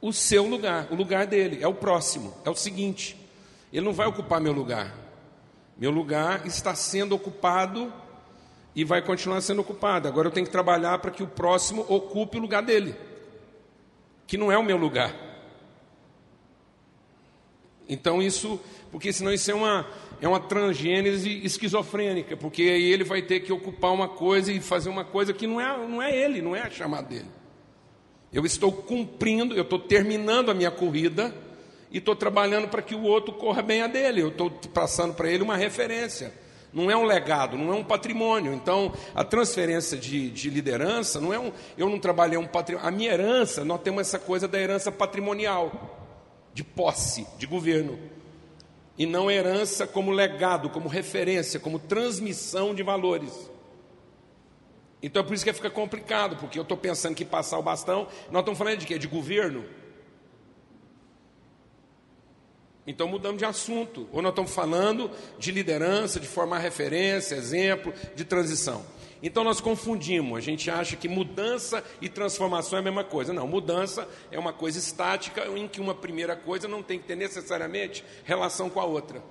o 0.00 0.12
seu 0.12 0.46
lugar, 0.46 0.88
o 0.90 0.94
lugar 0.94 1.26
dele, 1.26 1.58
é 1.62 1.68
o 1.68 1.74
próximo, 1.74 2.34
é 2.44 2.50
o 2.50 2.54
seguinte. 2.54 3.16
Ele 3.72 3.84
não 3.84 3.92
vai 3.92 4.06
ocupar 4.06 4.40
meu 4.40 4.52
lugar. 4.52 4.94
Meu 5.76 5.90
lugar 5.90 6.46
está 6.46 6.74
sendo 6.74 7.14
ocupado 7.14 7.92
e 8.74 8.84
vai 8.84 9.02
continuar 9.02 9.40
sendo 9.40 9.60
ocupado. 9.60 10.06
Agora 10.06 10.28
eu 10.28 10.32
tenho 10.32 10.46
que 10.46 10.52
trabalhar 10.52 10.98
para 10.98 11.10
que 11.10 11.22
o 11.22 11.26
próximo 11.26 11.84
ocupe 11.88 12.38
o 12.38 12.40
lugar 12.40 12.62
dele, 12.62 12.94
que 14.26 14.36
não 14.36 14.50
é 14.50 14.58
o 14.58 14.62
meu 14.62 14.76
lugar. 14.76 15.14
Então 17.88 18.22
isso, 18.22 18.60
porque 18.90 19.12
senão 19.12 19.32
isso 19.32 19.50
é 19.50 19.54
uma, 19.54 19.86
é 20.20 20.28
uma 20.28 20.40
transgênese 20.40 21.44
esquizofrênica, 21.44 22.36
porque 22.36 22.62
aí 22.62 22.84
ele 22.84 23.04
vai 23.04 23.22
ter 23.22 23.40
que 23.40 23.52
ocupar 23.52 23.92
uma 23.92 24.08
coisa 24.08 24.52
e 24.52 24.60
fazer 24.60 24.88
uma 24.88 25.04
coisa 25.04 25.32
que 25.32 25.46
não 25.46 25.60
é, 25.60 25.86
não 25.86 26.02
é 26.02 26.14
ele, 26.14 26.42
não 26.42 26.54
é 26.54 26.62
a 26.62 26.70
chamada 26.70 27.08
dele. 27.08 27.30
Eu 28.36 28.44
estou 28.44 28.70
cumprindo, 28.70 29.54
eu 29.54 29.62
estou 29.62 29.78
terminando 29.78 30.50
a 30.50 30.54
minha 30.54 30.70
corrida 30.70 31.34
e 31.90 31.96
estou 31.96 32.14
trabalhando 32.14 32.68
para 32.68 32.82
que 32.82 32.94
o 32.94 33.02
outro 33.02 33.32
corra 33.32 33.62
bem 33.62 33.80
a 33.80 33.86
dele. 33.86 34.20
Eu 34.20 34.28
estou 34.28 34.50
passando 34.74 35.14
para 35.14 35.30
ele 35.30 35.42
uma 35.42 35.56
referência 35.56 36.32
não 36.76 36.90
é 36.90 36.96
um 36.96 37.04
legado, 37.04 37.56
não 37.56 37.72
é 37.72 37.74
um 37.74 37.82
patrimônio. 37.82 38.52
Então, 38.52 38.92
a 39.14 39.24
transferência 39.24 39.96
de, 39.96 40.28
de 40.28 40.50
liderança 40.50 41.18
não 41.18 41.32
é 41.32 41.38
um. 41.38 41.50
Eu 41.78 41.88
não 41.88 41.98
trabalhei 41.98 42.36
um 42.36 42.46
patrimônio. 42.46 42.86
A 42.86 42.90
minha 42.90 43.10
herança, 43.10 43.64
nós 43.64 43.80
temos 43.80 44.02
essa 44.02 44.18
coisa 44.18 44.46
da 44.46 44.60
herança 44.60 44.92
patrimonial, 44.92 46.12
de 46.52 46.62
posse, 46.62 47.26
de 47.38 47.46
governo. 47.46 47.98
E 48.98 49.06
não 49.06 49.30
herança 49.30 49.86
como 49.86 50.10
legado, 50.10 50.68
como 50.68 50.86
referência, 50.86 51.58
como 51.58 51.78
transmissão 51.78 52.74
de 52.74 52.82
valores. 52.82 53.32
Então 55.06 55.22
é 55.22 55.24
por 55.24 55.34
isso 55.34 55.44
que 55.44 55.52
fica 55.52 55.70
complicado, 55.70 56.36
porque 56.36 56.58
eu 56.58 56.64
estou 56.64 56.76
pensando 56.76 57.14
que 57.14 57.24
passar 57.24 57.60
o 57.60 57.62
bastão, 57.62 58.08
nós 58.28 58.40
estamos 58.40 58.58
falando 58.58 58.78
de 58.78 58.86
quê? 58.86 58.98
De 58.98 59.06
governo? 59.06 59.64
Então 62.84 63.06
mudamos 63.06 63.38
de 63.38 63.44
assunto. 63.44 64.08
Ou 64.10 64.20
nós 64.20 64.32
estamos 64.32 64.52
falando 64.52 65.08
de 65.38 65.52
liderança, 65.52 66.18
de 66.18 66.26
formar 66.26 66.58
referência, 66.58 67.36
exemplo, 67.36 67.94
de 68.16 68.24
transição. 68.24 68.84
Então 69.22 69.44
nós 69.44 69.60
confundimos, 69.60 70.38
a 70.38 70.40
gente 70.40 70.68
acha 70.68 70.96
que 70.96 71.08
mudança 71.08 71.84
e 72.00 72.08
transformação 72.08 72.76
é 72.76 72.80
a 72.80 72.84
mesma 72.84 73.04
coisa. 73.04 73.32
Não, 73.32 73.46
mudança 73.46 74.08
é 74.32 74.38
uma 74.40 74.52
coisa 74.52 74.76
estática 74.76 75.46
em 75.46 75.68
que 75.68 75.80
uma 75.80 75.94
primeira 75.94 76.34
coisa 76.34 76.66
não 76.66 76.82
tem 76.82 76.98
que 76.98 77.06
ter 77.06 77.14
necessariamente 77.14 78.04
relação 78.24 78.68
com 78.68 78.80
a 78.80 78.84
outra. 78.84 79.22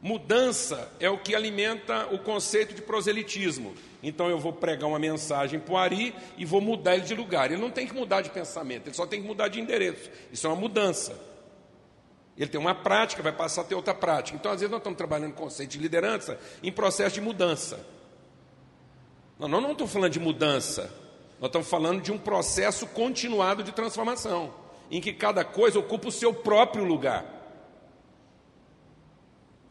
Mudança 0.00 0.92
é 1.00 1.08
o 1.08 1.18
que 1.18 1.34
alimenta 1.34 2.06
o 2.12 2.18
conceito 2.18 2.74
de 2.74 2.82
proselitismo. 2.82 3.74
Então 4.02 4.28
eu 4.28 4.38
vou 4.38 4.52
pregar 4.52 4.88
uma 4.88 4.98
mensagem 4.98 5.58
para 5.58 5.74
o 5.74 5.76
Ari 5.76 6.14
e 6.36 6.44
vou 6.44 6.60
mudar 6.60 6.94
ele 6.94 7.04
de 7.04 7.14
lugar. 7.14 7.50
Ele 7.50 7.60
não 7.60 7.70
tem 7.70 7.86
que 7.86 7.94
mudar 7.94 8.20
de 8.20 8.30
pensamento, 8.30 8.88
ele 8.88 8.94
só 8.94 9.06
tem 9.06 9.20
que 9.20 9.26
mudar 9.26 9.48
de 9.48 9.60
endereço. 9.60 10.10
Isso 10.30 10.46
é 10.46 10.50
uma 10.50 10.56
mudança. 10.56 11.18
Ele 12.36 12.50
tem 12.50 12.60
uma 12.60 12.74
prática, 12.74 13.22
vai 13.22 13.32
passar 13.32 13.62
a 13.62 13.64
ter 13.64 13.74
outra 13.74 13.94
prática. 13.94 14.36
Então, 14.38 14.52
às 14.52 14.60
vezes, 14.60 14.70
nós 14.70 14.80
estamos 14.80 14.98
trabalhando 14.98 15.32
com 15.32 15.44
conceito 15.44 15.70
de 15.70 15.78
liderança 15.78 16.38
em 16.62 16.70
processo 16.70 17.14
de 17.14 17.20
mudança. 17.20 17.80
Não, 19.38 19.48
nós 19.48 19.62
não 19.62 19.72
estamos 19.72 19.92
falando 19.92 20.12
de 20.12 20.20
mudança, 20.20 20.92
nós 21.40 21.48
estamos 21.48 21.68
falando 21.68 22.02
de 22.02 22.12
um 22.12 22.18
processo 22.18 22.86
continuado 22.86 23.62
de 23.62 23.72
transformação, 23.72 24.52
em 24.90 25.00
que 25.00 25.12
cada 25.12 25.44
coisa 25.44 25.78
ocupa 25.78 26.08
o 26.08 26.12
seu 26.12 26.32
próprio 26.32 26.84
lugar. 26.84 27.35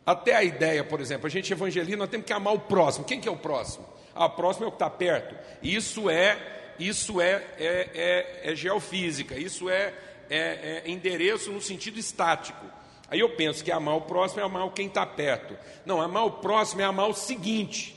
Até 0.06 0.36
a 0.36 0.44
ideia, 0.44 0.84
por 0.84 1.02
exemplo, 1.02 1.28
a 1.28 1.30
gente 1.30 1.52
evangeliza, 1.52 1.98
nós 1.98 2.10
temos 2.10 2.26
que 2.26 2.34
amar 2.34 2.54
o 2.54 2.60
próximo. 2.60 3.06
Quem 3.06 3.20
que 3.20 3.28
é 3.28 3.32
o 3.32 3.38
próximo? 3.38 3.86
Ah, 4.14 4.26
o 4.26 4.30
próximo 4.32 4.66
é 4.66 4.68
o 4.68 4.72
que 4.72 4.76
está 4.76 4.90
perto. 4.90 5.36
Isso 5.64 6.10
é, 6.10 6.38
isso 6.78 7.20
é, 7.20 7.44
é, 7.58 7.90
é, 7.94 8.52
é 8.52 8.56
geofísica, 8.56 9.38
isso 9.38 9.70
é 9.70 9.94
é, 10.30 10.84
é 10.86 10.90
endereço 10.90 11.52
no 11.52 11.62
sentido 11.62 12.00
estático. 12.00 12.66
Aí 13.10 13.20
eu 13.20 13.36
penso 13.36 13.64
que 13.64 13.72
amar 13.72 13.96
o 13.96 14.02
próximo 14.02 14.42
é 14.42 14.44
amar 14.44 14.70
quem 14.72 14.88
está 14.88 15.06
perto. 15.06 15.56
Não, 15.86 16.02
amar 16.02 16.26
o 16.26 16.32
próximo 16.32 16.82
é 16.82 16.86
amar 16.86 17.10
o 17.10 17.14
seguinte. 17.14 17.96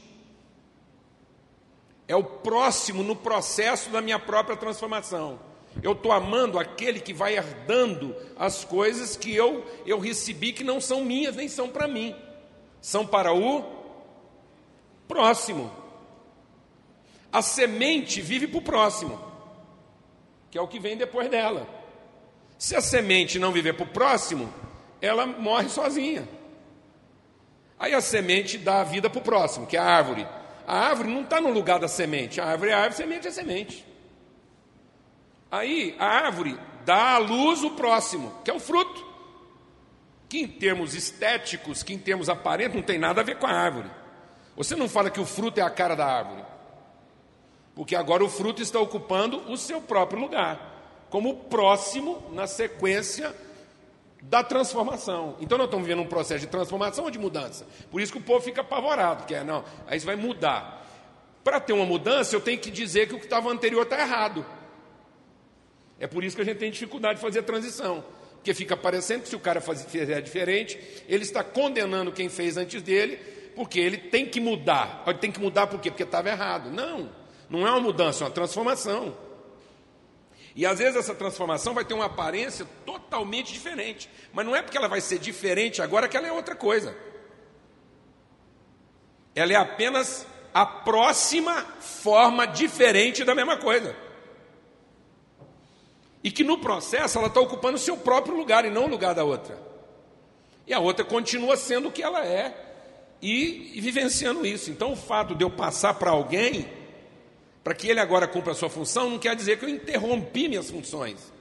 É 2.07 2.17
o 2.17 2.25
próximo 2.25 3.03
no 3.03 3.17
processo 3.17 3.91
da 3.91 4.01
minha 4.01 4.19
própria 4.19 4.57
transformação. 4.57 5.39
Eu 5.83 5.93
estou 5.93 6.11
amando 6.13 6.59
aquele 6.59 7.01
que 7.01 7.13
vai 7.13 7.37
herdando 7.37 8.15
as 8.37 8.65
coisas 8.65 9.17
que 9.17 9.35
eu, 9.35 9.65
eu 9.87 9.99
recebi 9.99 10.53
que 10.53 10.65
não 10.65 10.81
são 10.81 11.05
minhas, 11.05 11.37
nem 11.37 11.49
são 11.49 11.69
para 11.69 11.87
mim. 11.87 12.15
São 12.81 13.07
para 13.07 13.33
o 13.33 13.65
próximo. 15.07 15.71
A 17.33 17.43
semente 17.43 18.21
vive 18.21 18.47
para 18.49 18.59
o 18.59 18.63
próximo, 18.63 19.21
que 20.51 20.59
é 20.59 20.61
o 20.61 20.69
que 20.69 20.81
vem 20.81 20.97
depois 20.97 21.29
dela. 21.29 21.69
Se 22.59 22.75
a 22.75 22.81
semente 22.81 23.39
não 23.39 23.53
viver 23.53 23.75
para 23.75 23.85
o 23.85 23.89
próximo, 23.89 24.53
ela 25.01 25.27
morre 25.27 25.69
sozinha. 25.69 26.29
Aí 27.79 27.95
a 27.95 28.01
semente 28.01 28.59
dá 28.59 28.81
a 28.81 28.85
vida 28.85 29.09
para 29.09 29.21
o 29.21 29.23
próximo, 29.23 29.67
que 29.67 29.77
é 29.77 29.81
a 29.81 29.85
árvore. 29.85 30.27
A 30.67 30.77
árvore 30.77 31.09
não 31.09 31.23
está 31.23 31.41
no 31.41 31.51
lugar 31.51 31.79
da 31.79 31.87
semente. 31.87 32.41
A 32.41 32.47
árvore 32.47 32.73
é 32.73 32.75
a 32.75 32.79
árvore, 32.79 32.95
a 32.95 32.97
semente 32.97 33.27
é 33.27 33.31
a 33.31 33.33
semente. 33.33 33.88
Aí 35.51 35.97
a 35.99 36.07
árvore 36.07 36.59
dá 36.85 37.15
à 37.15 37.19
luz 37.19 37.63
o 37.63 37.71
próximo, 37.71 38.33
que 38.45 38.51
é 38.51 38.55
o 38.55 38.61
fruto. 38.61 39.07
Que 40.29 40.41
em 40.41 40.49
termos 40.49 40.95
estéticos, 40.95 41.83
que 41.83 41.95
em 41.95 41.99
termos 41.99 42.29
aparentes, 42.29 42.75
não 42.75 42.83
tem 42.83 42.99
nada 42.99 43.21
a 43.21 43.25
ver 43.25 43.39
com 43.39 43.47
a 43.47 43.53
árvore. 43.53 43.91
Você 44.57 44.77
não 44.77 44.89
fala 44.89 45.11
que 45.11 45.21
o 45.21 45.25
fruto 45.25 45.61
é 45.61 45.63
a 45.63 45.71
cara 45.71 45.95
da 45.95 46.07
árvore. 46.07 46.45
Porque 47.75 47.95
agora 47.95 48.25
o 48.25 48.29
fruto 48.29 48.61
está 48.61 48.79
ocupando 48.81 49.51
o 49.51 49.57
seu 49.57 49.81
próprio 49.81 50.21
lugar 50.21 50.69
como 51.11 51.35
próximo 51.45 52.23
na 52.33 52.47
sequência 52.47 53.35
da 54.23 54.43
transformação. 54.43 55.37
Então 55.41 55.57
nós 55.57 55.67
estamos 55.67 55.87
vivendo 55.87 56.05
um 56.05 56.09
processo 56.09 56.41
de 56.41 56.47
transformação 56.49 57.05
ou 57.05 57.11
de 57.11 57.19
mudança. 57.19 57.67
Por 57.91 58.01
isso 58.01 58.13
que 58.13 58.19
o 58.19 58.23
povo 58.23 58.45
fica 58.45 58.61
apavorado, 58.61 59.25
que 59.25 59.35
é, 59.35 59.45
não, 59.45 59.65
aí 59.87 59.97
isso 59.97 60.07
vai 60.07 60.17
mudar. 60.17 60.87
Para 61.43 61.61
ter 61.61 61.73
uma 61.73 61.87
mudança, 61.87 62.35
eu 62.35 62.41
tenho 62.41 62.59
que 62.59 62.71
dizer 62.71 63.09
que 63.09 63.15
o 63.15 63.19
que 63.19 63.25
estava 63.25 63.49
anterior 63.49 63.85
está 63.85 63.99
errado. 63.99 64.45
É 66.01 66.07
por 66.07 66.23
isso 66.23 66.37
que 66.37 66.43
a 66.43 66.45
gente 66.45 66.59
tem 66.59 66.71
dificuldade 66.71 67.17
de 67.17 67.21
fazer 67.21 67.41
a 67.41 67.43
transição. 67.43 68.05
Porque 68.35 68.55
fica 68.55 68.77
parecendo 68.77 69.23
que 69.23 69.29
se 69.29 69.37
o 69.37 69.41
cara 69.41 69.61
fizer 69.61 70.21
diferente, 70.21 70.79
ele 71.09 71.25
está 71.25 71.43
condenando 71.43 72.13
quem 72.13 72.29
fez 72.29 72.57
antes 72.57 72.81
dele, 72.83 73.17
porque 73.57 73.81
ele 73.81 73.99
tem 73.99 74.25
que 74.25 74.41
mudar. 74.41 75.03
Ele 75.07 75.19
tem 75.19 75.33
que 75.33 75.41
mudar 75.41 75.67
por 75.67 75.81
quê? 75.81 75.91
Porque 75.91 76.05
estava 76.05 76.29
errado. 76.29 76.71
Não, 76.71 77.11
não 77.51 77.67
é 77.67 77.71
uma 77.71 77.81
mudança, 77.81 78.23
é 78.23 78.27
uma 78.27 78.33
transformação. 78.33 79.17
E 80.55 80.65
às 80.65 80.79
vezes 80.79 80.97
essa 80.97 81.15
transformação 81.15 81.75
vai 81.75 81.85
ter 81.85 81.95
uma 81.95 82.07
aparência 82.07 82.67
totalmente 82.87 83.53
diferente. 83.53 84.09
Mas 84.33 84.47
não 84.47 84.55
é 84.55 84.63
porque 84.63 84.77
ela 84.77 84.89
vai 84.89 85.01
ser 85.01 85.19
diferente 85.19 85.83
agora 85.83 86.09
que 86.09 86.17
ela 86.17 86.27
é 86.27 86.33
outra 86.33 86.55
coisa. 86.55 86.97
Ela 89.35 89.53
é 89.53 89.57
apenas 89.57 90.27
a 90.55 90.65
próxima 90.65 91.65
forma 91.81 92.47
diferente 92.47 93.25
da 93.25 93.35
mesma 93.35 93.57
coisa. 93.57 93.95
E 96.23 96.31
que 96.31 96.43
no 96.43 96.59
processo 96.59 97.19
ela 97.19 97.29
está 97.29 97.41
ocupando 97.41 97.77
o 97.77 97.81
seu 97.81 97.97
próprio 97.97 98.37
lugar 98.37 98.65
e 98.65 98.71
não 98.71 98.85
o 98.85 98.89
lugar 98.89 99.15
da 99.15 99.25
outra. 99.25 99.59
E 100.67 100.75
a 100.75 100.81
outra 100.81 101.05
continua 101.05 101.57
sendo 101.57 101.89
o 101.89 101.93
que 101.93 102.03
ela 102.03 102.27
é 102.27 102.55
e, 103.23 103.73
e 103.75 103.81
vivenciando 103.81 104.45
isso. 104.45 104.71
Então 104.71 104.93
o 104.93 104.97
fato 104.97 105.35
de 105.35 105.45
eu 105.45 105.51
passar 105.51 105.95
para 105.95 106.11
alguém 106.11 106.69
para 107.69 107.75
que 107.75 107.87
ele 107.87 108.01
agora 108.01 108.27
cumpra 108.27 108.53
a 108.53 108.55
sua 108.55 108.71
função, 108.71 109.11
não 109.11 109.19
quer 109.19 109.37
dizer 109.37 109.59
que 109.59 109.65
eu 109.67 109.69
interrompi 109.69 110.49
minhas 110.49 110.71
funções. 110.71 111.33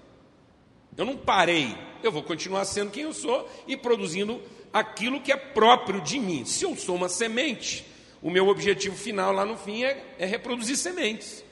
Eu 0.98 1.06
não 1.06 1.16
parei. 1.16 1.74
Eu 2.04 2.12
vou 2.12 2.22
continuar 2.22 2.66
sendo 2.66 2.92
quem 2.92 3.04
eu 3.04 3.14
sou 3.14 3.50
e 3.68 3.78
produzindo 3.78 4.42
aquilo 4.74 5.22
que 5.22 5.32
é 5.32 5.38
próprio 5.38 6.02
de 6.02 6.20
mim. 6.20 6.44
Se 6.44 6.66
eu 6.66 6.76
sou 6.76 6.96
uma 6.96 7.08
semente, 7.08 7.86
o 8.22 8.30
meu 8.30 8.48
objetivo 8.48 8.96
final 8.96 9.32
lá 9.32 9.46
no 9.46 9.56
fim 9.56 9.84
é, 9.84 10.16
é 10.20 10.26
reproduzir 10.26 10.76
sementes. 10.76 11.46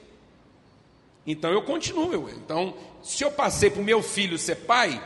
Então 1.26 1.52
eu 1.52 1.62
continuo. 1.62 2.30
Então, 2.30 2.76
se 3.06 3.24
eu 3.24 3.30
passei 3.30 3.70
para 3.70 3.80
o 3.80 3.86
meu 3.86 4.02
filho 4.02 4.36
ser 4.36 4.56
pai, 4.56 5.00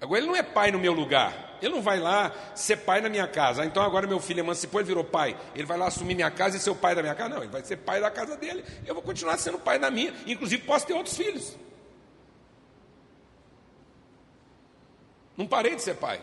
agora 0.00 0.20
ele 0.20 0.26
não 0.26 0.34
é 0.34 0.42
pai 0.42 0.72
no 0.72 0.78
meu 0.78 0.94
lugar. 0.94 1.58
Ele 1.60 1.74
não 1.74 1.82
vai 1.82 2.00
lá 2.00 2.32
ser 2.54 2.78
pai 2.78 3.02
na 3.02 3.10
minha 3.10 3.28
casa. 3.28 3.62
Ah, 3.62 3.66
então 3.66 3.82
agora 3.82 4.06
meu 4.06 4.18
filho 4.18 4.40
emancipou, 4.40 4.80
ele 4.80 4.88
virou 4.88 5.04
pai. 5.04 5.36
Ele 5.54 5.66
vai 5.66 5.76
lá 5.76 5.88
assumir 5.88 6.14
minha 6.14 6.30
casa 6.30 6.56
e 6.56 6.60
ser 6.60 6.70
o 6.70 6.74
pai 6.74 6.94
da 6.94 7.02
minha 7.02 7.14
casa? 7.14 7.28
Não, 7.28 7.42
ele 7.42 7.52
vai 7.52 7.62
ser 7.62 7.76
pai 7.76 8.00
da 8.00 8.10
casa 8.10 8.38
dele. 8.38 8.64
Eu 8.86 8.94
vou 8.94 9.02
continuar 9.02 9.36
sendo 9.36 9.58
pai 9.58 9.78
da 9.78 9.90
minha. 9.90 10.14
Inclusive 10.26 10.62
posso 10.62 10.86
ter 10.86 10.94
outros 10.94 11.14
filhos. 11.14 11.54
Não 15.36 15.46
parei 15.46 15.76
de 15.76 15.82
ser 15.82 15.96
pai. 15.96 16.22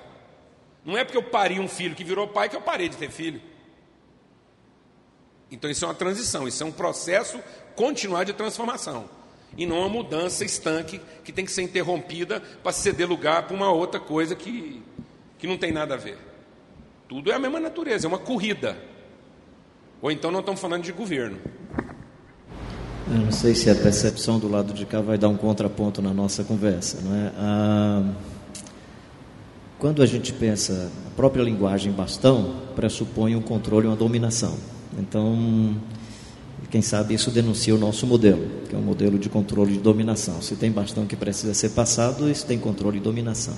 Não 0.84 0.98
é 0.98 1.04
porque 1.04 1.18
eu 1.18 1.24
parei 1.24 1.60
um 1.60 1.68
filho 1.68 1.94
que 1.94 2.04
virou 2.04 2.28
pai 2.28 2.50
que 2.50 2.56
eu 2.56 2.62
parei 2.62 2.90
de 2.90 2.98
ter 2.98 3.12
filho. 3.12 3.40
Então 5.52 5.70
isso 5.70 5.86
é 5.86 5.88
uma 5.88 5.94
transição, 5.94 6.48
isso 6.48 6.64
é 6.64 6.66
um 6.66 6.72
processo 6.72 7.40
continuar 7.76 8.24
de 8.24 8.34
transformação. 8.34 9.21
E 9.58 9.66
não 9.66 9.80
uma 9.80 9.90
mudança 9.90 10.46
estanque 10.46 11.02
que 11.24 11.32
tem 11.32 11.46
que 11.46 11.52
ser 11.52 11.62
interrompida 11.62 12.42
para 12.64 12.72
ceder 12.72 13.08
lugar 13.08 13.48
para 13.48 13.56
uma 13.56 13.72
outra 13.72 14.00
coisa 14.00 14.36
que, 14.36 14.82
que 15.38 15.46
não 15.46 15.58
tem 15.58 15.72
nada 15.72 15.96
a 15.96 15.98
ver. 15.98 16.18
Tudo 17.08 17.32
é 17.32 17.36
a 17.36 17.40
mesma 17.40 17.60
natureza, 17.60 18.08
é 18.08 18.10
uma 18.10 18.18
corrida. 18.18 18.78
Ou 20.02 20.10
então 20.10 20.32
não 20.32 20.40
estamos 20.40 20.62
falando 20.62 20.84
de 20.84 20.92
governo. 20.92 21.38
Eu 23.10 23.18
não 23.18 23.32
sei 23.32 23.54
se 23.54 23.70
a 23.70 23.76
percepção 23.76 24.40
do 24.40 24.48
lado 24.48 24.74
de 24.74 24.86
cá 24.86 25.02
vai 25.02 25.18
dar 25.18 25.28
um 25.28 25.36
contraponto 25.36 26.02
na 26.02 26.14
nossa 26.14 26.46
conversa, 26.46 27.02
não 27.02 27.14
é? 27.14 27.32
Ah, 27.36 28.14
quando 29.78 30.02
a 30.02 30.06
gente 30.06 30.32
pensa, 30.32 30.90
a 31.08 31.10
própria 31.16 31.42
linguagem 31.44 31.92
bastão 31.92 32.56
pressupõe 32.76 33.36
um 33.36 33.42
controle 33.42 33.88
uma 33.88 33.96
dominação. 33.96 34.56
Então, 34.98 35.76
quem 36.72 36.82
sabe 36.82 37.14
isso 37.14 37.30
denuncia 37.30 37.76
o 37.76 37.78
nosso 37.78 38.08
modelo, 38.08 38.48
que 38.70 38.74
é 38.74 38.80
um 38.80 38.82
modelo 38.82 39.20
de 39.20 39.28
controle 39.28 39.74
de 39.74 39.80
dominação. 39.80 40.42
Se 40.42 40.56
tem 40.56 40.72
bastão 40.72 41.06
que 41.06 41.18
precisa 41.18 41.54
ser 41.54 41.72
passado, 41.72 42.32
isso 42.32 42.46
tem 42.46 42.58
controle 42.58 42.98
e 42.98 43.02
dominação. 43.02 43.54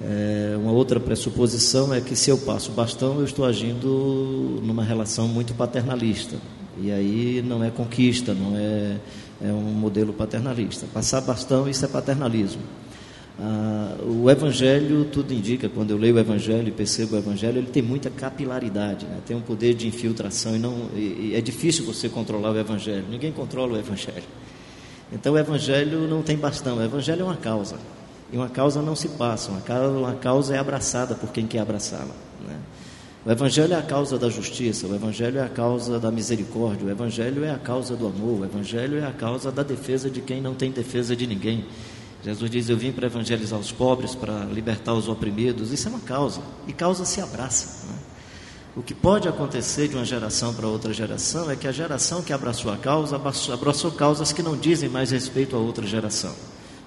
É, 0.00 0.56
uma 0.56 0.70
outra 0.70 1.00
pressuposição 1.00 1.92
é 1.92 2.00
que 2.00 2.14
se 2.14 2.30
eu 2.30 2.38
passo 2.38 2.70
bastão, 2.70 3.18
eu 3.18 3.24
estou 3.24 3.44
agindo 3.44 4.60
numa 4.62 4.84
relação 4.84 5.26
muito 5.26 5.52
paternalista. 5.52 6.36
E 6.80 6.92
aí 6.92 7.42
não 7.44 7.62
é 7.62 7.70
conquista, 7.70 8.32
não 8.32 8.56
é, 8.56 8.96
é 9.44 9.52
um 9.52 9.72
modelo 9.72 10.12
paternalista. 10.12 10.86
Passar 10.94 11.20
bastão, 11.22 11.68
isso 11.68 11.84
é 11.84 11.88
paternalismo. 11.88 12.62
Ah, 13.40 13.96
o 14.04 14.30
Evangelho, 14.30 15.06
tudo 15.06 15.32
indica, 15.32 15.68
quando 15.68 15.90
eu 15.90 15.96
leio 15.96 16.16
o 16.16 16.18
Evangelho 16.18 16.68
e 16.68 16.70
percebo 16.70 17.16
o 17.16 17.18
Evangelho, 17.18 17.58
ele 17.58 17.68
tem 17.68 17.82
muita 17.82 18.10
capilaridade, 18.10 19.06
né? 19.06 19.18
tem 19.26 19.36
um 19.36 19.40
poder 19.40 19.74
de 19.74 19.88
infiltração 19.88 20.54
e, 20.54 20.58
não, 20.58 20.88
e, 20.94 21.30
e 21.30 21.34
é 21.34 21.40
difícil 21.40 21.84
você 21.84 22.08
controlar 22.08 22.52
o 22.52 22.58
Evangelho, 22.58 23.04
ninguém 23.10 23.32
controla 23.32 23.74
o 23.74 23.78
Evangelho. 23.78 24.24
Então 25.10 25.34
o 25.34 25.38
Evangelho 25.38 26.06
não 26.08 26.22
tem 26.22 26.36
bastão, 26.36 26.78
o 26.78 26.82
Evangelho 26.82 27.22
é 27.22 27.24
uma 27.24 27.36
causa, 27.36 27.76
e 28.30 28.36
uma 28.36 28.48
causa 28.48 28.82
não 28.82 28.94
se 28.94 29.08
passa, 29.08 29.50
uma 29.50 29.60
causa, 29.60 29.98
uma 29.98 30.14
causa 30.14 30.54
é 30.54 30.58
abraçada 30.58 31.14
por 31.14 31.30
quem 31.30 31.46
quer 31.46 31.60
abraçá-la. 31.60 32.14
Né? 32.46 32.56
O 33.24 33.30
Evangelho 33.30 33.72
é 33.72 33.76
a 33.76 33.82
causa 33.82 34.18
da 34.18 34.28
justiça, 34.28 34.86
o 34.86 34.94
Evangelho 34.94 35.38
é 35.38 35.44
a 35.44 35.48
causa 35.48 35.98
da 35.98 36.10
misericórdia, 36.10 36.86
o 36.86 36.90
Evangelho 36.90 37.44
é 37.44 37.50
a 37.50 37.58
causa 37.58 37.96
do 37.96 38.06
amor, 38.06 38.40
o 38.40 38.44
Evangelho 38.44 38.98
é 38.98 39.06
a 39.06 39.12
causa 39.12 39.50
da 39.50 39.62
defesa 39.62 40.10
de 40.10 40.20
quem 40.20 40.40
não 40.40 40.54
tem 40.54 40.70
defesa 40.70 41.16
de 41.16 41.26
ninguém. 41.26 41.64
Jesus 42.24 42.50
diz: 42.50 42.68
Eu 42.68 42.76
vim 42.76 42.92
para 42.92 43.06
evangelizar 43.06 43.58
os 43.58 43.72
pobres, 43.72 44.14
para 44.14 44.44
libertar 44.44 44.94
os 44.94 45.08
oprimidos. 45.08 45.72
Isso 45.72 45.88
é 45.88 45.90
uma 45.90 46.00
causa, 46.00 46.40
e 46.66 46.72
causa 46.72 47.04
se 47.04 47.20
abraça. 47.20 47.86
Né? 47.86 47.98
O 48.74 48.82
que 48.82 48.94
pode 48.94 49.28
acontecer 49.28 49.88
de 49.88 49.96
uma 49.96 50.04
geração 50.04 50.54
para 50.54 50.66
outra 50.66 50.92
geração 50.92 51.50
é 51.50 51.56
que 51.56 51.68
a 51.68 51.72
geração 51.72 52.22
que 52.22 52.32
abraçou 52.32 52.72
a 52.72 52.76
causa 52.76 53.16
abraçou 53.52 53.92
causas 53.92 54.32
que 54.32 54.42
não 54.42 54.56
dizem 54.56 54.88
mais 54.88 55.10
respeito 55.10 55.54
a 55.54 55.58
outra 55.58 55.86
geração. 55.86 56.34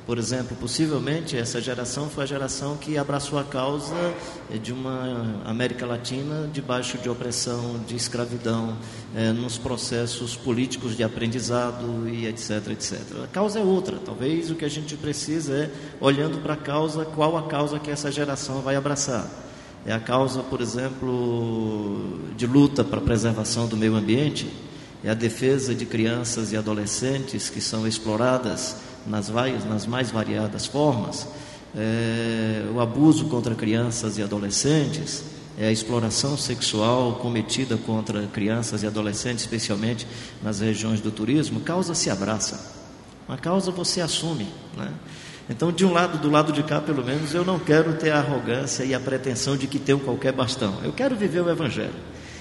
Por 0.06 0.20
exemplo, 0.20 0.56
possivelmente 0.58 1.36
essa 1.36 1.60
geração 1.60 2.08
foi 2.10 2.26
a 2.26 2.28
geração 2.28 2.78
que 2.78 2.96
abraçou 2.96 3.40
a 3.40 3.44
causa 3.44 4.14
de 4.62 4.72
uma 4.72 5.42
América 5.44 5.84
Latina 5.84 6.48
debaixo 6.54 7.00
de 7.00 7.10
opressão, 7.10 7.80
de 7.88 7.96
escravidão, 7.96 8.78
é, 9.16 9.32
nos 9.32 9.58
processos 9.58 10.36
políticos 10.36 10.96
de 10.96 11.04
aprendizado 11.04 12.08
e 12.08 12.28
etc, 12.28 12.68
etc. 12.70 13.00
A 13.24 13.28
causa 13.28 13.60
é 13.60 13.64
outra. 13.64 13.98
Talvez 13.98 14.52
o 14.52 14.56
que 14.56 14.64
a 14.64 14.70
gente 14.70 14.96
precisa 14.96 15.56
é, 15.56 15.72
olhando 16.00 16.38
para 16.38 16.54
a 16.54 16.58
causa, 16.58 17.04
qual 17.04 17.36
a 17.36 17.48
causa 17.48 17.80
que 17.80 17.90
essa 17.90 18.12
geração 18.12 18.62
vai 18.62 18.76
abraçar. 18.76 19.28
É 19.88 19.94
a 19.94 20.00
causa, 20.00 20.44
por 20.44 20.62
exemplo, 20.62 22.20
de 22.38 22.46
luta 22.46 22.84
para 22.84 23.00
a 23.00 23.04
preservação 23.04 23.68
do 23.68 23.76
meio 23.76 23.96
ambiente, 23.96 24.48
é 25.04 25.10
a 25.10 25.16
defesa 25.16 25.74
de 25.74 25.86
crianças 25.86 26.52
e 26.52 26.58
adolescentes 26.58 27.50
que 27.50 27.62
são 27.62 27.88
exploradas 27.88 28.76
nas, 29.06 29.30
nas 29.66 29.86
mais 29.86 30.12
variadas 30.12 30.66
formas, 30.66 31.28
é, 31.76 32.66
o 32.74 32.80
abuso 32.80 33.26
contra 33.26 33.54
crianças 33.54 34.18
e 34.18 34.24
adolescentes, 34.24 35.24
é 35.58 35.68
a 35.68 35.72
exploração 35.72 36.38
sexual 36.38 37.14
cometida 37.16 37.78
contra 37.78 38.28
crianças 38.28 38.84
e 38.84 38.88
adolescentes, 38.88 39.44
especialmente 39.44 40.06
nas 40.44 40.60
regiões 40.60 41.00
do 41.00 41.12
turismo, 41.12 41.62
causa 41.62 41.96
se 41.96 42.10
abraça. 42.10 42.76
Uma 43.28 43.38
causa 43.38 43.72
você 43.72 44.02
assume, 44.02 44.48
né? 44.78 44.92
Então, 45.50 45.72
de 45.72 45.86
um 45.86 45.94
lado, 45.94 46.18
do 46.18 46.30
lado 46.30 46.52
de 46.52 46.64
cá, 46.64 46.82
pelo 46.82 47.04
menos, 47.04 47.34
eu 47.34 47.46
não 47.46 47.60
quero 47.60 47.94
ter 47.94 48.10
a 48.10 48.18
arrogância 48.18 48.84
e 48.84 48.96
a 48.96 49.00
pretensão 49.00 49.56
de 49.56 49.68
que 49.68 49.78
tenho 49.78 50.00
qualquer 50.00 50.34
bastão. 50.34 50.80
Eu 50.84 50.92
quero 50.92 51.16
viver 51.16 51.42
o 51.42 51.50
Evangelho. 51.50 51.94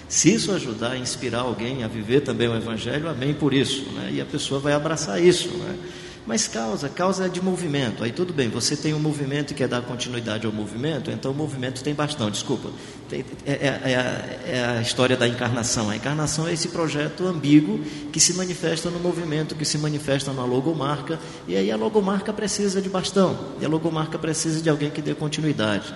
Se 0.08 0.32
isso 0.32 0.52
ajudar 0.52 0.92
a 0.92 0.98
inspirar 0.98 1.40
alguém 1.40 1.84
a 1.84 1.88
viver 1.88 2.20
também 2.20 2.48
o 2.48 2.56
Evangelho, 2.56 3.08
amém 3.08 3.34
por 3.34 3.52
isso. 3.52 3.82
Né? 3.92 4.12
E 4.14 4.20
a 4.22 4.24
pessoa 4.24 4.58
vai 4.58 4.72
abraçar 4.72 5.22
isso. 5.22 5.48
Né? 5.50 5.76
Mas 6.26 6.48
causa, 6.48 6.88
causa 6.88 7.26
é 7.26 7.28
de 7.28 7.42
movimento. 7.42 8.02
Aí 8.02 8.10
tudo 8.10 8.32
bem, 8.32 8.48
você 8.48 8.74
tem 8.76 8.94
um 8.94 8.98
movimento 8.98 9.50
e 9.50 9.54
quer 9.54 9.68
dar 9.68 9.82
continuidade 9.82 10.46
ao 10.46 10.52
movimento, 10.52 11.10
então 11.10 11.32
o 11.32 11.34
movimento 11.34 11.82
tem 11.82 11.94
bastão, 11.94 12.30
desculpa. 12.30 12.70
Tem, 13.10 13.24
é, 13.44 13.52
é, 13.52 13.80
é, 13.84 13.96
a, 13.96 14.50
é, 14.50 14.78
a, 14.78 14.80
história 14.80 15.16
da 15.16 15.28
encarnação. 15.28 15.90
A 15.90 15.96
encarnação 15.96 16.48
é 16.48 16.52
esse 16.54 16.68
projeto 16.68 17.26
ambíguo 17.26 17.78
que 18.10 18.18
se 18.18 18.32
manifesta 18.32 18.88
no 18.88 18.98
movimento, 18.98 19.54
que 19.54 19.66
se 19.66 19.76
manifesta 19.76 20.32
na 20.32 20.44
logomarca, 20.44 21.18
e 21.46 21.56
aí 21.56 21.70
a 21.70 21.76
logomarca 21.76 22.32
precisa 22.32 22.80
de 22.80 22.88
bastão, 22.88 23.38
e 23.60 23.64
a 23.64 23.68
logomarca 23.68 24.18
precisa 24.18 24.62
de 24.62 24.70
alguém 24.70 24.90
que 24.90 25.02
dê 25.02 25.14
continuidade 25.14 25.94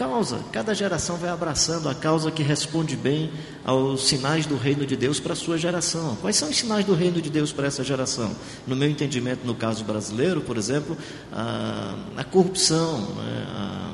causa. 0.00 0.40
Cada 0.50 0.74
geração 0.74 1.18
vai 1.18 1.28
abraçando 1.28 1.86
a 1.86 1.94
causa 1.94 2.30
que 2.30 2.42
responde 2.42 2.96
bem 2.96 3.30
aos 3.62 4.08
sinais 4.08 4.46
do 4.46 4.56
reino 4.56 4.86
de 4.86 4.96
Deus 4.96 5.20
para 5.20 5.34
a 5.34 5.36
sua 5.36 5.58
geração. 5.58 6.16
Quais 6.22 6.36
são 6.36 6.48
os 6.48 6.56
sinais 6.56 6.86
do 6.86 6.94
reino 6.94 7.20
de 7.20 7.28
Deus 7.28 7.52
para 7.52 7.66
essa 7.66 7.84
geração? 7.84 8.34
No 8.66 8.74
meu 8.74 8.88
entendimento, 8.88 9.46
no 9.46 9.54
caso 9.54 9.84
brasileiro, 9.84 10.40
por 10.40 10.56
exemplo, 10.56 10.96
a, 11.30 11.94
a 12.16 12.24
corrupção, 12.24 12.98
né? 13.14 13.46
a, 13.54 13.92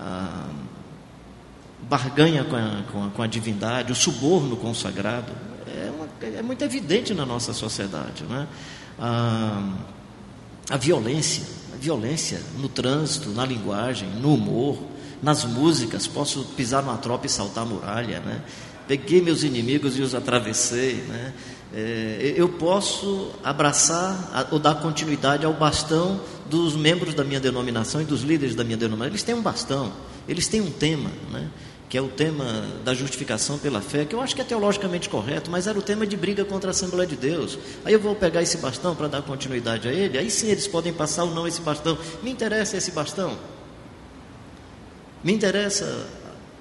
a 0.00 0.44
barganha 1.82 2.42
com 2.42 2.56
a, 2.56 2.82
com, 2.90 3.04
a, 3.04 3.10
com 3.10 3.22
a, 3.22 3.26
divindade, 3.28 3.92
o 3.92 3.94
suborno 3.94 4.56
consagrado, 4.56 5.32
é, 5.68 5.88
uma, 5.94 6.36
é 6.36 6.42
muito 6.42 6.64
evidente 6.64 7.14
na 7.14 7.24
nossa 7.24 7.52
sociedade. 7.52 8.24
Né? 8.24 8.48
A, 8.98 9.62
a 10.68 10.76
violência, 10.76 11.44
a 11.72 11.76
violência 11.76 12.42
no 12.58 12.68
trânsito, 12.68 13.28
na 13.28 13.46
linguagem, 13.46 14.08
no 14.20 14.34
humor, 14.34 14.97
nas 15.22 15.44
músicas, 15.44 16.06
posso 16.06 16.44
pisar 16.56 16.82
numa 16.82 16.96
tropa 16.96 17.26
e 17.26 17.28
saltar 17.28 17.64
a 17.64 17.66
muralha, 17.66 18.20
né? 18.20 18.42
Peguei 18.86 19.20
meus 19.20 19.42
inimigos 19.42 19.98
e 19.98 20.02
os 20.02 20.14
atravessei, 20.14 20.94
né? 21.08 21.34
É, 21.74 22.34
eu 22.36 22.48
posso 22.48 23.30
abraçar 23.44 24.48
ou 24.50 24.58
dar 24.58 24.76
continuidade 24.76 25.44
ao 25.44 25.52
bastão 25.52 26.18
dos 26.48 26.74
membros 26.74 27.12
da 27.12 27.22
minha 27.22 27.38
denominação 27.38 28.00
e 28.00 28.04
dos 28.04 28.22
líderes 28.22 28.54
da 28.54 28.64
minha 28.64 28.76
denominação. 28.76 29.12
Eles 29.12 29.22
têm 29.22 29.34
um 29.34 29.42
bastão, 29.42 29.92
eles 30.26 30.48
têm 30.48 30.62
um 30.62 30.70
tema, 30.70 31.10
né? 31.30 31.50
que 31.88 31.96
é 31.96 32.02
o 32.02 32.08
tema 32.08 32.44
da 32.84 32.92
justificação 32.92 33.58
pela 33.58 33.80
fé, 33.80 34.04
que 34.04 34.14
eu 34.14 34.20
acho 34.20 34.34
que 34.34 34.42
é 34.42 34.44
teologicamente 34.44 35.08
correto, 35.08 35.50
mas 35.50 35.66
era 35.66 35.78
o 35.78 35.82
tema 35.82 36.06
de 36.06 36.16
briga 36.16 36.44
contra 36.44 36.68
a 36.68 36.72
Assembleia 36.72 37.06
de 37.06 37.16
Deus. 37.16 37.58
Aí 37.84 37.94
eu 37.94 38.00
vou 38.00 38.14
pegar 38.14 38.42
esse 38.42 38.58
bastão 38.58 38.94
para 38.94 39.08
dar 39.08 39.22
continuidade 39.22 39.88
a 39.88 39.92
ele, 39.92 40.18
aí 40.18 40.30
sim 40.30 40.48
eles 40.48 40.68
podem 40.68 40.92
passar 40.92 41.24
ou 41.24 41.34
não 41.34 41.46
esse 41.46 41.62
bastão. 41.62 41.96
Me 42.22 42.30
interessa 42.30 42.76
esse 42.76 42.90
bastão. 42.90 43.38
Me 45.22 45.32
interessa 45.32 46.06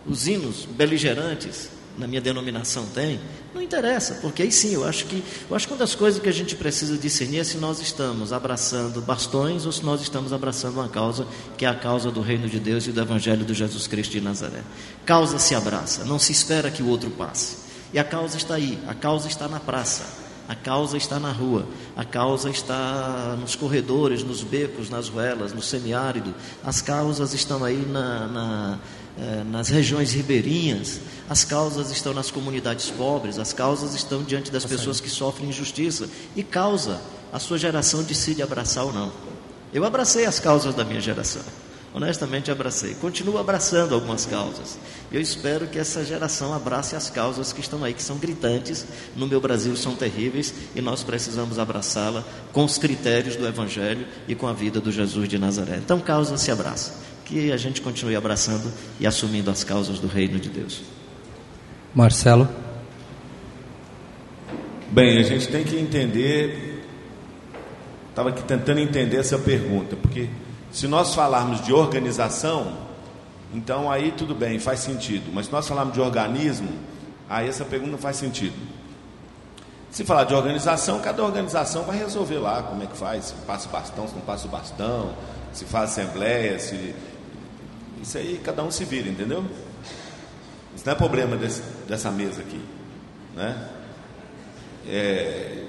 os 0.05 0.27
hinos 0.27 0.65
beligerantes, 0.65 1.69
na 1.97 2.07
minha 2.07 2.21
denominação 2.21 2.85
tem? 2.93 3.19
Não 3.53 3.61
interessa, 3.61 4.15
porque 4.21 4.43
aí 4.43 4.51
sim, 4.51 4.73
eu 4.73 4.85
acho 4.85 5.05
que 5.05 5.23
eu 5.49 5.55
acho 5.55 5.67
que 5.67 5.73
uma 5.73 5.79
das 5.79 5.95
coisas 5.95 6.21
que 6.21 6.29
a 6.29 6.31
gente 6.31 6.55
precisa 6.55 6.97
discernir 6.97 7.39
é 7.39 7.43
se 7.43 7.57
nós 7.57 7.79
estamos 7.81 8.31
abraçando 8.31 9.01
bastões 9.01 9.65
ou 9.65 9.71
se 9.71 9.83
nós 9.83 10.01
estamos 10.01 10.31
abraçando 10.31 10.75
uma 10.75 10.89
causa 10.89 11.27
que 11.57 11.65
é 11.65 11.67
a 11.67 11.73
causa 11.73 12.11
do 12.11 12.21
reino 12.21 12.47
de 12.47 12.59
Deus 12.59 12.85
e 12.85 12.91
do 12.91 13.01
evangelho 13.01 13.43
de 13.43 13.53
Jesus 13.53 13.87
Cristo 13.87 14.11
de 14.11 14.21
Nazaré. 14.21 14.61
Causa 15.05 15.39
se 15.39 15.55
abraça, 15.55 16.05
não 16.05 16.19
se 16.19 16.31
espera 16.31 16.69
que 16.69 16.83
o 16.83 16.87
outro 16.87 17.09
passe. 17.09 17.57
E 17.91 17.97
a 17.97 18.03
causa 18.03 18.37
está 18.37 18.55
aí, 18.55 18.77
a 18.87 18.93
causa 18.93 19.27
está 19.27 19.47
na 19.47 19.59
praça. 19.59 20.26
A 20.47 20.55
causa 20.55 20.95
está 20.95 21.19
na 21.19 21.31
rua, 21.31 21.65
a 21.95 22.05
causa 22.05 22.49
está 22.49 23.35
nos 23.39 23.53
corredores, 23.55 24.23
nos 24.23 24.43
becos, 24.43 24.89
nas 24.89 25.09
ruelas, 25.09 25.51
no 25.51 25.61
semiárido. 25.61 26.33
As 26.63 26.81
causas 26.81 27.33
estão 27.33 27.65
aí 27.65 27.85
na, 27.85 28.27
na, 28.27 28.79
eh, 29.19 29.43
nas 29.43 29.67
regiões 29.67 30.13
ribeirinhas, 30.13 31.01
as 31.29 31.43
causas 31.43 31.91
estão 31.91 32.13
nas 32.13 32.31
comunidades 32.31 32.89
pobres, 32.89 33.37
as 33.37 33.51
causas 33.51 33.93
estão 33.93 34.23
diante 34.23 34.49
das 34.49 34.63
pessoas 34.63 35.01
que 35.01 35.09
sofrem 35.09 35.49
injustiça. 35.49 36.07
E 36.33 36.43
causa, 36.43 37.01
a 37.33 37.39
sua 37.39 37.57
geração 37.57 38.01
decide 38.01 38.41
abraçar 38.41 38.85
ou 38.85 38.93
não. 38.93 39.11
Eu 39.73 39.83
abracei 39.83 40.25
as 40.25 40.39
causas 40.39 40.73
da 40.73 40.85
minha 40.85 41.01
geração 41.01 41.41
honestamente 41.97 42.51
abracei. 42.51 42.93
Continuo 42.95 43.37
abraçando 43.37 43.95
algumas 43.95 44.25
causas. 44.25 44.77
Eu 45.09 45.21
espero 45.21 45.67
que 45.67 45.79
essa 45.79 46.03
geração 46.03 46.53
abrace 46.53 46.95
as 46.95 47.09
causas 47.09 47.53
que 47.53 47.61
estão 47.61 47.81
aí, 47.83 47.93
que 47.93 48.03
são 48.03 48.17
gritantes, 48.17 48.85
no 49.15 49.25
meu 49.25 49.39
Brasil 49.39 49.75
são 49.77 49.95
terríveis 49.95 50.53
e 50.75 50.81
nós 50.81 51.01
precisamos 51.01 51.57
abraçá-la 51.57 52.25
com 52.51 52.65
os 52.65 52.77
critérios 52.77 53.37
do 53.37 53.47
Evangelho 53.47 54.05
e 54.27 54.35
com 54.35 54.47
a 54.47 54.53
vida 54.53 54.81
do 54.81 54.91
Jesus 54.91 55.29
de 55.29 55.39
Nazaré. 55.39 55.77
Então, 55.77 55.99
causa 55.99 56.37
se 56.37 56.51
abraça. 56.51 56.93
Que 57.23 57.51
a 57.51 57.57
gente 57.57 57.81
continue 57.81 58.15
abraçando 58.15 58.71
e 58.99 59.07
assumindo 59.07 59.49
as 59.49 59.63
causas 59.63 59.99
do 59.99 60.07
reino 60.07 60.39
de 60.39 60.49
Deus. 60.49 60.81
Marcelo. 61.95 62.47
Bem, 64.89 65.19
a 65.19 65.23
gente 65.23 65.47
tem 65.47 65.63
que 65.63 65.77
entender. 65.77 66.83
Estava 68.09 68.29
aqui 68.29 68.43
tentando 68.43 68.79
entender 68.79 69.17
essa 69.17 69.37
pergunta, 69.37 69.95
porque 69.95 70.29
se 70.71 70.87
nós 70.87 71.13
falarmos 71.13 71.63
de 71.65 71.71
organização, 71.71 72.86
então 73.57 73.91
aí 73.91 74.11
tudo 74.11 74.35
bem, 74.35 74.59
faz 74.59 74.81
sentido. 74.81 75.31
Mas 75.33 75.47
se 75.47 75.51
nós 75.51 75.67
falarmos 75.67 75.95
de 75.95 75.99
organismo, 75.99 76.69
aí 77.27 77.49
essa 77.49 77.65
pergunta 77.65 77.97
faz 77.97 78.17
sentido. 78.17 78.55
Se 79.89 80.05
falar 80.05 80.25
de 80.25 80.35
organização, 80.35 80.99
cada 80.99 81.23
organização 81.23 81.81
vai 81.81 81.97
resolver 81.97 82.37
lá 82.37 82.61
como 82.61 82.83
é 82.83 82.85
que 82.85 82.95
faz, 82.95 83.25
se 83.25 83.33
passa 83.47 83.67
o 83.67 83.71
bastão, 83.71 84.07
se 84.07 84.13
não 84.13 84.21
passa 84.21 84.45
o 84.45 84.49
bastão, 84.49 85.15
se 85.51 85.65
faz 85.65 85.89
assembleia, 85.89 86.59
se. 86.59 86.93
Isso 87.99 88.19
aí 88.19 88.39
cada 88.43 88.63
um 88.63 88.69
se 88.69 88.85
vira, 88.85 89.09
entendeu? 89.09 89.43
Isso 90.75 90.85
não 90.85 90.93
é 90.93 90.95
problema 90.95 91.35
desse, 91.35 91.63
dessa 91.87 92.11
mesa 92.11 92.41
aqui. 92.41 92.61
Né? 93.35 93.69
É... 94.87 95.65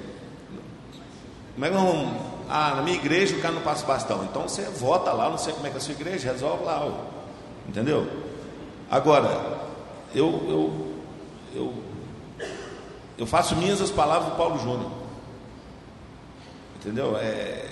Como 1.55 1.65
é 1.65 1.71
que 1.71 1.75
vamos 1.75 2.13
ah, 2.51 2.75
na 2.77 2.83
minha 2.83 2.97
igreja 2.99 3.35
o 3.35 3.41
cara 3.41 3.55
não 3.55 3.63
passa 3.63 3.87
bastão. 3.87 4.25
Então 4.25 4.43
você 4.43 4.63
vota 4.63 5.11
lá, 5.11 5.31
não 5.31 5.39
sei 5.39 5.55
como 5.55 5.67
é 5.67 5.71
que 5.71 5.77
é 5.77 5.79
a 5.79 5.81
sua 5.81 5.95
igreja, 5.95 6.33
resolve 6.33 6.65
lá. 6.65 6.85
Ó. 6.85 7.18
Entendeu? 7.69 8.09
Agora, 8.91 9.59
eu, 10.15 10.27
eu, 10.49 10.95
eu, 11.55 11.75
eu 13.19 13.27
faço 13.27 13.55
minhas 13.57 13.81
as 13.81 13.91
palavras 13.91 14.31
do 14.31 14.37
Paulo 14.37 14.59
Júnior. 14.59 14.91
Entendeu? 16.77 17.17
É, 17.19 17.69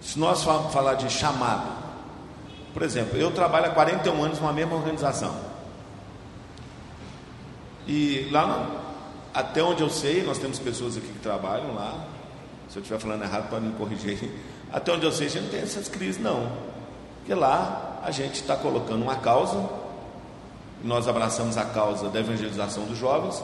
se 0.00 0.18
nós 0.18 0.42
falar 0.42 0.94
de 0.94 1.08
chamado, 1.08 1.70
por 2.72 2.82
exemplo, 2.82 3.16
eu 3.16 3.30
trabalho 3.30 3.66
há 3.66 3.70
41 3.70 4.24
anos 4.24 4.40
numa 4.40 4.52
mesma 4.52 4.74
organização. 4.74 5.34
E 7.86 8.28
lá, 8.32 8.46
no, 8.46 8.80
até 9.32 9.62
onde 9.62 9.82
eu 9.82 9.90
sei, 9.90 10.24
nós 10.24 10.38
temos 10.38 10.58
pessoas 10.58 10.96
aqui 10.96 11.06
que 11.06 11.18
trabalham 11.20 11.74
lá, 11.74 12.04
se 12.68 12.78
eu 12.78 12.82
estiver 12.82 12.98
falando 12.98 13.22
errado, 13.22 13.48
pode 13.48 13.64
me 13.64 13.74
corrigir. 13.74 14.30
Até 14.72 14.92
onde 14.92 15.06
eu 15.06 15.12
sei, 15.12 15.28
a 15.28 15.30
gente 15.30 15.42
não 15.44 15.50
tem 15.50 15.60
essas 15.60 15.88
crises, 15.88 16.20
não. 16.20 16.50
Porque 17.18 17.32
lá 17.32 17.93
a 18.04 18.10
gente 18.10 18.34
está 18.34 18.56
colocando 18.56 19.02
uma 19.02 19.16
causa, 19.16 19.68
nós 20.82 21.08
abraçamos 21.08 21.56
a 21.56 21.64
causa 21.64 22.08
da 22.08 22.20
evangelização 22.20 22.84
dos 22.84 22.98
jovens, 22.98 23.42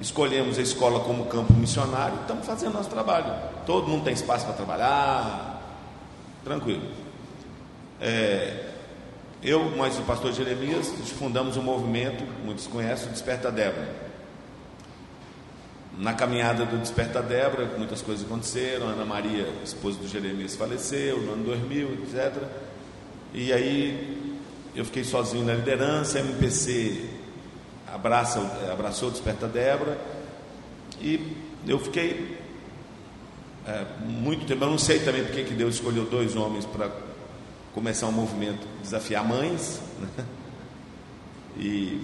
escolhemos 0.00 0.58
a 0.58 0.62
escola 0.62 1.00
como 1.00 1.26
campo 1.26 1.52
missionário, 1.52 2.18
estamos 2.22 2.44
fazendo 2.44 2.74
nosso 2.74 2.90
trabalho. 2.90 3.32
Todo 3.64 3.88
mundo 3.88 4.04
tem 4.04 4.12
espaço 4.12 4.44
para 4.44 4.54
trabalhar, 4.54 5.62
tranquilo. 6.44 6.82
É, 8.00 8.70
eu, 9.42 9.76
mais 9.76 9.98
o 9.98 10.02
pastor 10.02 10.32
Jeremias, 10.32 10.88
fundamos 11.18 11.56
um 11.56 11.62
movimento, 11.62 12.24
muitos 12.44 12.66
conhecem, 12.66 13.08
o 13.08 13.10
Desperta 13.12 13.50
Débora 13.50 14.02
na 15.98 16.14
caminhada 16.14 16.64
do 16.64 16.78
Desperta 16.78 17.20
Débora, 17.20 17.66
muitas 17.76 18.00
coisas 18.00 18.24
aconteceram. 18.24 18.88
Ana 18.88 19.04
Maria, 19.04 19.48
esposa 19.62 19.98
do 19.98 20.08
Jeremias, 20.08 20.56
faleceu 20.56 21.20
no 21.20 21.32
ano 21.32 21.44
2000, 21.44 21.92
etc. 22.04 22.42
E 23.34 23.52
aí 23.52 24.38
eu 24.74 24.84
fiquei 24.84 25.04
sozinho 25.04 25.44
na 25.44 25.54
liderança. 25.54 26.18
MPC 26.18 27.08
abraça, 27.92 28.40
abraçou 28.70 29.10
Desperta 29.10 29.46
Débora. 29.46 29.98
E 31.00 31.36
eu 31.66 31.78
fiquei 31.78 32.38
é, 33.66 33.86
muito 34.04 34.46
tempo. 34.46 34.64
Eu 34.64 34.70
não 34.70 34.78
sei 34.78 34.98
também 35.00 35.24
porque 35.24 35.44
que 35.44 35.54
Deus 35.54 35.76
escolheu 35.76 36.04
dois 36.04 36.36
homens 36.36 36.64
para 36.64 36.90
começar 37.74 38.06
um 38.06 38.12
movimento 38.12 38.66
desafiar 38.82 39.26
mães. 39.26 39.80
Né? 39.98 40.24
E 41.56 42.00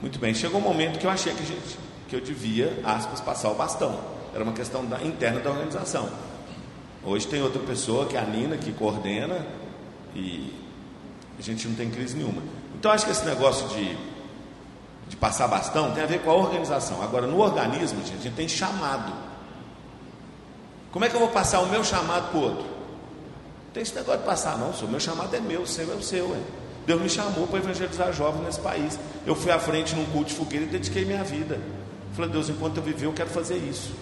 muito 0.00 0.18
bem, 0.18 0.34
chegou 0.34 0.60
um 0.60 0.64
momento 0.64 0.98
que 0.98 1.06
eu 1.06 1.10
achei 1.10 1.32
que 1.32 1.42
a 1.42 1.46
gente 1.46 1.78
que 2.08 2.16
eu 2.16 2.20
devia, 2.20 2.80
aspas, 2.84 3.20
passar 3.20 3.50
o 3.50 3.54
bastão. 3.54 3.98
Era 4.34 4.42
uma 4.42 4.52
questão 4.52 4.84
da, 4.84 5.02
interna 5.02 5.40
da 5.40 5.50
organização. 5.50 6.10
Hoje 7.02 7.26
tem 7.26 7.40
outra 7.40 7.62
pessoa, 7.62 8.06
que 8.06 8.16
é 8.16 8.20
a 8.20 8.24
Nina, 8.24 8.56
que 8.56 8.72
coordena 8.72 9.46
e 10.14 10.54
a 11.38 11.42
gente 11.42 11.66
não 11.66 11.74
tem 11.74 11.90
crise 11.90 12.16
nenhuma. 12.16 12.42
Então 12.74 12.90
acho 12.90 13.04
que 13.04 13.10
esse 13.10 13.24
negócio 13.24 13.68
de, 13.68 13.96
de 15.08 15.16
passar 15.16 15.48
bastão 15.48 15.92
tem 15.92 16.02
a 16.02 16.06
ver 16.06 16.20
com 16.20 16.30
a 16.30 16.34
organização. 16.34 17.02
Agora, 17.02 17.26
no 17.26 17.38
organismo, 17.38 18.00
gente, 18.04 18.18
a 18.18 18.22
gente 18.22 18.34
tem 18.34 18.48
chamado. 18.48 19.12
Como 20.92 21.04
é 21.04 21.08
que 21.08 21.16
eu 21.16 21.20
vou 21.20 21.30
passar 21.30 21.60
o 21.60 21.66
meu 21.66 21.82
chamado 21.82 22.30
para 22.30 22.38
o 22.38 22.42
outro? 22.42 22.64
Não 22.64 23.72
tem 23.72 23.82
esse 23.82 23.94
negócio 23.94 24.20
de 24.20 24.26
passar, 24.26 24.56
não, 24.56 24.70
O 24.70 24.88
meu 24.88 25.00
chamado 25.00 25.34
é 25.34 25.40
meu, 25.40 25.66
seu 25.66 25.90
é 25.92 25.96
o 25.96 26.02
seu. 26.02 26.26
Hein? 26.36 26.44
Deus 26.86 27.00
me 27.00 27.08
chamou 27.08 27.46
para 27.46 27.58
evangelizar 27.58 28.12
jovens 28.12 28.44
nesse 28.44 28.60
país. 28.60 28.98
Eu 29.26 29.34
fui 29.34 29.50
à 29.50 29.58
frente 29.58 29.94
num 29.96 30.04
culto 30.06 30.30
de 30.30 30.36
fogueira 30.36 30.66
e 30.66 30.68
dediquei 30.68 31.04
minha 31.04 31.24
vida. 31.24 31.58
Falei, 32.14 32.30
Deus, 32.30 32.48
enquanto 32.48 32.76
eu 32.76 32.82
viver, 32.82 33.06
eu 33.06 33.12
quero 33.12 33.30
fazer 33.30 33.56
isso. 33.56 33.92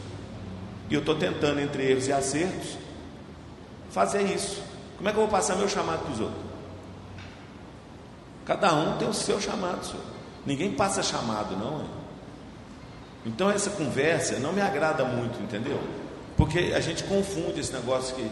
E 0.90 0.94
eu 0.94 1.00
estou 1.00 1.14
tentando, 1.14 1.60
entre 1.60 1.90
erros 1.90 2.08
e 2.08 2.12
acertos, 2.12 2.76
fazer 3.90 4.22
isso. 4.22 4.62
Como 4.96 5.08
é 5.08 5.12
que 5.12 5.18
eu 5.18 5.22
vou 5.22 5.30
passar 5.30 5.56
meu 5.56 5.68
chamado 5.68 6.00
para 6.04 6.12
os 6.12 6.20
outros? 6.20 6.42
Cada 8.44 8.72
um 8.74 8.96
tem 8.98 9.08
o 9.08 9.14
seu 9.14 9.40
chamado, 9.40 9.84
senhor. 9.84 10.02
Ninguém 10.44 10.72
passa 10.72 11.02
chamado, 11.02 11.56
não 11.56 11.80
é? 11.80 11.84
Então 13.24 13.50
essa 13.50 13.70
conversa 13.70 14.38
não 14.38 14.52
me 14.52 14.60
agrada 14.60 15.04
muito, 15.04 15.40
entendeu? 15.40 15.80
Porque 16.36 16.72
a 16.74 16.80
gente 16.80 17.04
confunde 17.04 17.60
esse 17.60 17.72
negócio 17.72 18.16
que 18.16 18.30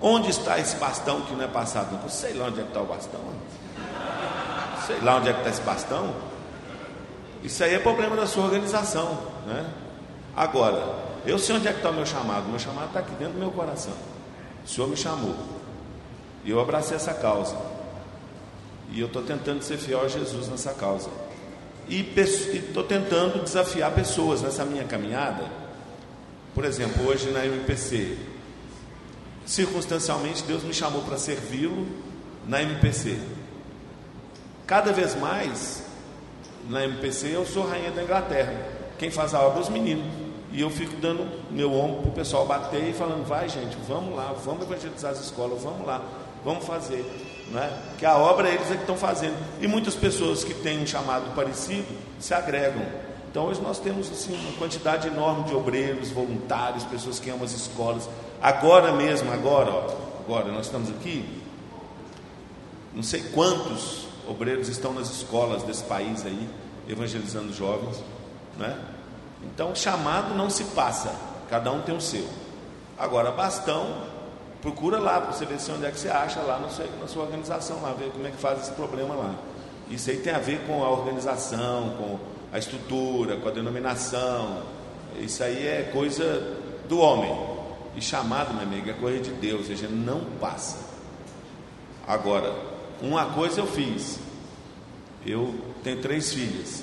onde 0.00 0.30
está 0.30 0.58
esse 0.58 0.76
bastão 0.76 1.22
que 1.22 1.34
não 1.34 1.44
é 1.44 1.48
passado? 1.48 1.98
Não 2.00 2.08
sei 2.08 2.34
lá 2.34 2.46
onde 2.46 2.60
é 2.60 2.62
que 2.62 2.68
está 2.68 2.80
o 2.80 2.86
bastão. 2.86 3.20
Sei 4.86 5.00
lá 5.00 5.16
onde 5.16 5.28
é 5.28 5.32
que 5.32 5.38
está 5.40 5.50
esse 5.50 5.62
bastão. 5.62 6.14
Isso 7.42 7.62
aí 7.64 7.74
é 7.74 7.78
problema 7.78 8.14
da 8.14 8.26
sua 8.26 8.44
organização. 8.44 9.18
Né? 9.46 9.68
Agora, 10.36 10.82
eu 11.26 11.38
sei 11.38 11.56
onde 11.56 11.66
é 11.66 11.72
que 11.72 11.78
está 11.78 11.90
o 11.90 11.94
meu 11.94 12.06
chamado. 12.06 12.48
meu 12.48 12.58
chamado 12.58 12.86
está 12.86 13.00
aqui 13.00 13.10
dentro 13.16 13.34
do 13.34 13.40
meu 13.40 13.50
coração. 13.50 13.92
O 14.64 14.68
Senhor 14.68 14.88
me 14.88 14.96
chamou. 14.96 15.34
Eu 16.50 16.60
abracei 16.60 16.96
essa 16.96 17.12
causa. 17.12 17.56
E 18.90 19.00
eu 19.00 19.06
estou 19.06 19.22
tentando 19.22 19.62
ser 19.62 19.76
fiel 19.76 20.02
a 20.02 20.08
Jesus 20.08 20.48
nessa 20.48 20.72
causa. 20.72 21.10
E 21.88 22.00
estou 22.16 22.84
tentando 22.84 23.42
desafiar 23.42 23.92
pessoas 23.92 24.42
nessa 24.42 24.64
minha 24.64 24.84
caminhada. 24.84 25.44
Por 26.54 26.64
exemplo, 26.64 27.06
hoje 27.06 27.30
na 27.30 27.44
MPC, 27.44 28.16
circunstancialmente 29.46 30.42
Deus 30.44 30.62
me 30.62 30.74
chamou 30.74 31.02
para 31.02 31.16
servi-lo 31.18 31.86
na 32.46 32.62
MPC. 32.62 33.18
Cada 34.66 34.92
vez 34.92 35.14
mais 35.14 35.82
na 36.68 36.84
MPC, 36.84 37.28
eu 37.34 37.46
sou 37.46 37.66
rainha 37.66 37.90
da 37.90 38.02
Inglaterra. 38.02 38.54
Quem 38.98 39.10
faz 39.10 39.34
a 39.34 39.40
obra 39.40 39.60
é 39.60 39.62
os 39.62 39.68
meninos. 39.68 40.06
E 40.50 40.60
eu 40.60 40.70
fico 40.70 40.96
dando 40.96 41.26
meu 41.50 41.72
ombro 41.72 42.02
para 42.02 42.10
o 42.10 42.14
pessoal 42.14 42.46
bater 42.46 42.88
e 42.88 42.92
falando, 42.92 43.26
vai 43.26 43.48
gente, 43.48 43.76
vamos 43.86 44.16
lá, 44.16 44.34
vamos 44.44 44.62
evangelizar 44.62 45.12
as 45.12 45.20
escolas, 45.20 45.62
vamos 45.62 45.86
lá, 45.86 46.02
vamos 46.44 46.64
fazer. 46.64 47.04
Né? 47.50 47.82
Que 47.98 48.04
a 48.04 48.16
obra 48.16 48.48
eles 48.48 48.70
é 48.70 48.74
que 48.74 48.80
estão 48.80 48.96
fazendo. 48.96 49.36
E 49.60 49.66
muitas 49.66 49.94
pessoas 49.94 50.44
que 50.44 50.54
têm 50.54 50.82
um 50.82 50.86
chamado 50.86 51.34
parecido 51.34 51.86
se 52.20 52.34
agregam. 52.34 52.84
Então 53.30 53.46
hoje 53.46 53.60
nós 53.60 53.78
temos 53.78 54.10
assim, 54.10 54.34
uma 54.34 54.52
quantidade 54.58 55.08
enorme 55.08 55.44
de 55.44 55.54
obreiros, 55.54 56.10
voluntários, 56.10 56.84
pessoas 56.84 57.18
que 57.18 57.30
amam 57.30 57.44
as 57.44 57.52
escolas. 57.52 58.08
Agora 58.40 58.92
mesmo, 58.92 59.30
agora, 59.32 59.70
ó, 59.70 59.86
agora 60.20 60.50
nós 60.50 60.66
estamos 60.66 60.88
aqui, 60.90 61.24
não 62.94 63.02
sei 63.02 63.22
quantos 63.34 64.06
obreiros 64.26 64.68
estão 64.68 64.92
nas 64.92 65.10
escolas 65.10 65.62
desse 65.62 65.84
país 65.84 66.24
aí, 66.24 66.48
evangelizando 66.88 67.52
jovens, 67.52 68.02
né? 68.56 68.78
Então, 69.44 69.74
chamado 69.74 70.34
não 70.34 70.50
se 70.50 70.64
passa, 70.64 71.14
cada 71.48 71.70
um 71.70 71.80
tem 71.82 71.96
o 71.96 72.00
seu. 72.00 72.26
Agora, 72.98 73.30
bastão, 73.30 74.07
procura 74.60 74.98
lá 74.98 75.20
para 75.20 75.32
você 75.32 75.44
ver 75.44 75.60
se 75.60 75.70
onde 75.70 75.86
é 75.86 75.90
que 75.90 75.98
você 75.98 76.08
acha 76.08 76.40
lá 76.40 76.58
na 76.58 76.68
sua, 76.68 76.86
na 77.00 77.06
sua 77.06 77.24
organização, 77.24 77.80
lá, 77.80 77.92
ver 77.92 78.10
como 78.10 78.26
é 78.26 78.30
que 78.30 78.36
faz 78.36 78.60
esse 78.60 78.72
problema 78.72 79.14
lá. 79.14 79.34
Isso 79.90 80.10
aí 80.10 80.18
tem 80.18 80.32
a 80.32 80.38
ver 80.38 80.60
com 80.66 80.84
a 80.84 80.90
organização, 80.90 81.90
com 81.98 82.18
a 82.52 82.58
estrutura, 82.58 83.36
com 83.36 83.48
a 83.48 83.52
denominação. 83.52 84.62
Isso 85.18 85.42
aí 85.42 85.66
é 85.66 85.90
coisa 85.92 86.58
do 86.88 86.98
homem. 86.98 87.34
E 87.96 88.02
chamado, 88.02 88.52
meu 88.54 88.62
amigo, 88.62 88.90
é 88.90 88.92
coisa 88.92 89.20
de 89.20 89.30
Deus, 89.30 89.60
ou 89.60 89.66
seja, 89.66 89.88
não 89.88 90.20
passa. 90.40 90.78
Agora, 92.06 92.54
uma 93.02 93.26
coisa 93.26 93.60
eu 93.60 93.66
fiz. 93.66 94.18
Eu 95.24 95.54
tenho 95.82 96.00
três 96.00 96.32
filhas. 96.32 96.82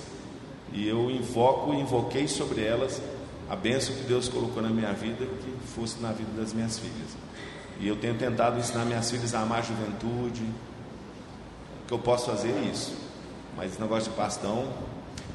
E 0.74 0.88
eu 0.88 1.10
invoco 1.10 1.74
e 1.74 1.80
invoquei 1.80 2.28
sobre 2.28 2.64
elas 2.64 3.02
a 3.50 3.56
bênção 3.56 3.96
que 3.96 4.04
Deus 4.04 4.28
colocou 4.28 4.62
na 4.62 4.70
minha 4.70 4.92
vida, 4.92 5.26
que 5.26 5.68
fosse 5.68 6.00
na 6.02 6.12
vida 6.12 6.30
das 6.36 6.54
minhas 6.54 6.80
filhas. 6.80 7.25
E 7.80 7.88
eu 7.88 7.96
tenho 7.96 8.16
tentado 8.16 8.58
ensinar 8.58 8.86
minhas 8.86 9.10
filhas 9.10 9.34
a 9.34 9.42
amar 9.42 9.60
a 9.60 9.62
juventude, 9.62 10.44
que 11.88 11.94
eu 11.94 12.00
posso 12.00 12.28
fazer 12.28 12.54
isso. 12.72 12.96
Mas 13.56 13.72
esse 13.72 13.82
negócio 13.82 14.12
de 14.12 14.18
bastão, 14.18 14.68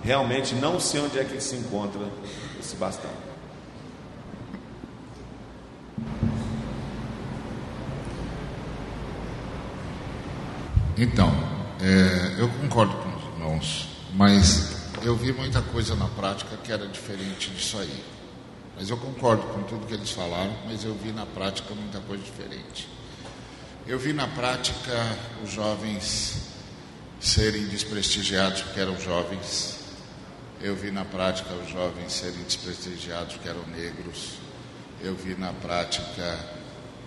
realmente 0.03 0.55
não 0.55 0.81
sei 0.81 1.01
onde 1.01 1.19
é 1.19 1.25
que 1.25 1.41
se 1.41 1.57
encontra 1.57 2.01
esse 2.59 2.77
bastão. 2.77 3.11
Então, 10.97 11.33
é, 11.81 12.43
eu 12.43 12.49
concordo 12.61 12.95
com 12.95 13.09
os 13.17 13.25
irmãos, 13.35 13.89
mas 14.15 14.77
eu 15.03 15.17
vi 15.17 15.33
muita 15.33 15.63
coisa 15.63 15.95
na 15.95 16.07
prática 16.09 16.59
que 16.63 16.71
era 16.71 16.87
diferente 16.87 17.49
disso 17.51 17.79
aí. 17.79 18.20
Mas 18.81 18.89
eu 18.89 18.97
concordo 18.97 19.43
com 19.49 19.63
tudo 19.65 19.87
que 19.87 19.93
eles 19.93 20.11
falaram, 20.11 20.57
mas 20.65 20.85
eu 20.85 20.95
vi 20.95 21.13
na 21.13 21.27
prática 21.27 21.75
muita 21.75 22.01
coisa 22.01 22.25
diferente. 22.25 22.89
Eu 23.87 23.99
vi 23.99 24.15
na 24.15 24.27
prática 24.27 25.19
os 25.45 25.53
jovens 25.53 26.49
serem 27.21 27.67
desprestigiados 27.67 28.63
porque 28.63 28.81
eram 28.81 28.99
jovens. 28.99 29.81
Eu 30.63 30.75
vi 30.75 30.91
na 30.91 31.05
prática 31.05 31.53
os 31.53 31.69
jovens 31.69 32.11
serem 32.11 32.43
desprestigiados 32.43 33.35
porque 33.35 33.51
eram 33.51 33.67
negros. 33.67 34.39
Eu 35.03 35.15
vi 35.15 35.35
na 35.35 35.53
prática 35.53 36.39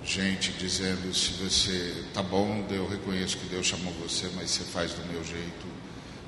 gente 0.04 0.52
dizendo 0.52 1.12
se 1.12 1.32
você 1.44 2.04
tá 2.14 2.22
bom, 2.22 2.68
eu 2.70 2.88
reconheço 2.88 3.36
que 3.38 3.48
Deus 3.48 3.66
chamou 3.66 3.92
você, 3.94 4.30
mas 4.36 4.52
você 4.52 4.64
faz 4.64 4.94
do 4.94 5.04
meu 5.12 5.24
jeito, 5.24 5.66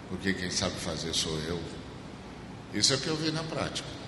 porque 0.10 0.34
quem 0.34 0.50
sabe 0.50 0.76
fazer 0.78 1.14
sou 1.14 1.40
eu. 1.42 1.62
Isso 2.74 2.94
é 2.94 2.96
o 2.96 3.00
que 3.00 3.10
eu 3.10 3.16
vi 3.16 3.30
na 3.30 3.44
prática. 3.44 4.05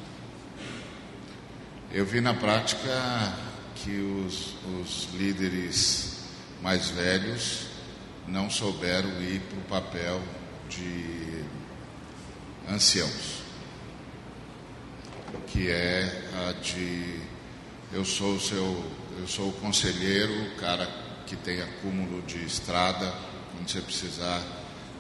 Eu 1.90 2.06
vi 2.06 2.20
na 2.20 2.34
prática 2.34 3.34
que 3.76 3.92
os, 3.92 4.56
os 4.82 5.08
líderes 5.14 6.18
mais 6.62 6.90
velhos 6.90 7.68
não 8.28 8.50
souberam 8.50 9.10
ir 9.22 9.40
para 9.40 9.58
o 9.58 9.82
papel 9.82 10.22
de 10.68 11.46
anciãos, 12.70 13.42
que 15.48 15.70
é 15.70 16.30
a 16.50 16.52
de 16.62 17.22
eu 17.94 18.04
sou 18.04 18.36
o 18.36 18.40
seu, 18.40 18.86
eu 19.18 19.28
sou 19.28 19.48
o 19.48 19.54
conselheiro, 19.54 20.34
o 20.34 20.56
cara 20.58 20.86
que 21.26 21.38
tem 21.38 21.62
acúmulo 21.62 22.22
de 22.24 22.46
estrada, 22.46 23.14
quando 23.56 23.70
você 23.70 23.80
precisar 23.80 24.44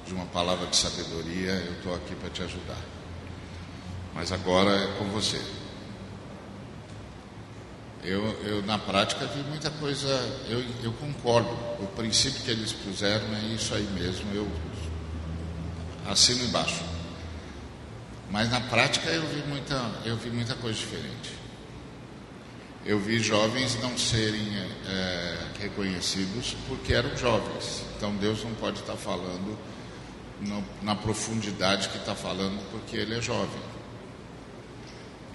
de 0.05 0.13
uma 0.13 0.25
palavra 0.27 0.67
de 0.67 0.77
sabedoria, 0.77 1.51
eu 1.51 1.73
estou 1.73 1.93
aqui 1.93 2.15
para 2.15 2.29
te 2.29 2.43
ajudar. 2.43 2.81
Mas 4.15 4.31
agora 4.31 4.71
é 4.71 4.97
com 4.97 5.05
você. 5.09 5.56
Eu, 8.03 8.23
eu, 8.43 8.61
na 8.63 8.77
prática, 8.77 9.25
vi 9.25 9.41
muita 9.49 9.69
coisa. 9.71 10.07
Eu, 10.47 10.63
eu 10.83 10.93
concordo. 10.93 11.51
O 11.79 11.87
princípio 11.95 12.41
que 12.43 12.51
eles 12.51 12.71
puseram 12.71 13.25
é 13.35 13.53
isso 13.53 13.73
aí 13.73 13.87
mesmo. 13.93 14.33
Eu 14.33 14.47
assino 16.07 16.43
embaixo. 16.43 16.83
Mas 18.29 18.49
na 18.49 18.61
prática 18.61 19.09
eu 19.09 19.25
vi 19.27 19.41
muita, 19.47 19.75
eu 20.05 20.17
vi 20.17 20.29
muita 20.29 20.55
coisa 20.55 20.77
diferente. 20.77 21.31
Eu 22.85 22.99
vi 22.99 23.19
jovens 23.19 23.77
não 23.81 23.97
serem 23.97 24.47
é, 24.87 25.37
reconhecidos 25.59 26.55
porque 26.67 26.93
eram 26.93 27.15
jovens. 27.17 27.83
Então 27.95 28.15
Deus 28.15 28.43
não 28.43 28.53
pode 28.55 28.79
estar 28.79 28.95
falando 28.95 29.57
no, 30.39 30.63
na 30.81 30.95
profundidade 30.95 31.89
que 31.89 31.97
está 31.97 32.15
falando 32.15 32.61
porque 32.71 32.95
ele 32.95 33.17
é 33.17 33.21
jovem. 33.21 33.76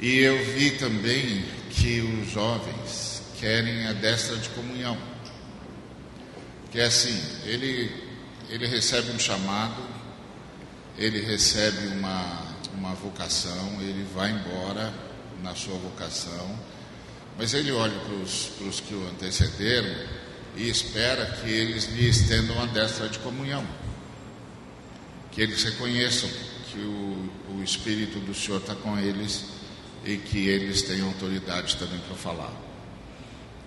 E 0.02 0.18
eu 0.18 0.36
vi 0.46 0.72
também 0.72 1.44
que 1.70 2.00
os 2.00 2.32
jovens 2.32 3.22
querem 3.38 3.86
a 3.86 3.92
destra 3.92 4.36
de 4.36 4.48
comunhão. 4.48 4.98
Que 6.72 6.80
é 6.80 6.86
assim, 6.86 7.16
ele, 7.44 7.88
ele 8.50 8.66
recebe 8.66 9.12
um 9.12 9.18
chamado, 9.20 9.80
ele 10.98 11.20
recebe 11.20 11.86
uma, 11.86 12.56
uma 12.76 12.94
vocação, 12.94 13.80
ele 13.80 14.04
vai 14.12 14.32
embora 14.32 14.92
na 15.40 15.54
sua 15.54 15.76
vocação, 15.76 16.58
mas 17.38 17.54
ele 17.54 17.70
olha 17.70 17.96
para 18.00 18.66
os 18.66 18.80
que 18.80 18.94
o 18.94 19.06
antecederam 19.06 19.94
e 20.56 20.68
espera 20.68 21.26
que 21.26 21.48
eles 21.48 21.84
lhe 21.84 22.08
estendam 22.08 22.60
a 22.60 22.66
destra 22.66 23.08
de 23.08 23.20
comunhão. 23.20 23.64
Que 25.30 25.42
eles 25.42 25.62
reconheçam 25.62 26.28
que 26.72 26.80
o, 26.80 27.30
o 27.56 27.62
Espírito 27.62 28.18
do 28.18 28.34
Senhor 28.34 28.58
está 28.58 28.74
com 28.74 28.98
eles 28.98 29.51
e 30.04 30.16
que 30.16 30.48
eles 30.48 30.82
têm 30.82 31.00
autoridade 31.02 31.76
também 31.76 31.98
para 32.00 32.16
falar. 32.16 32.52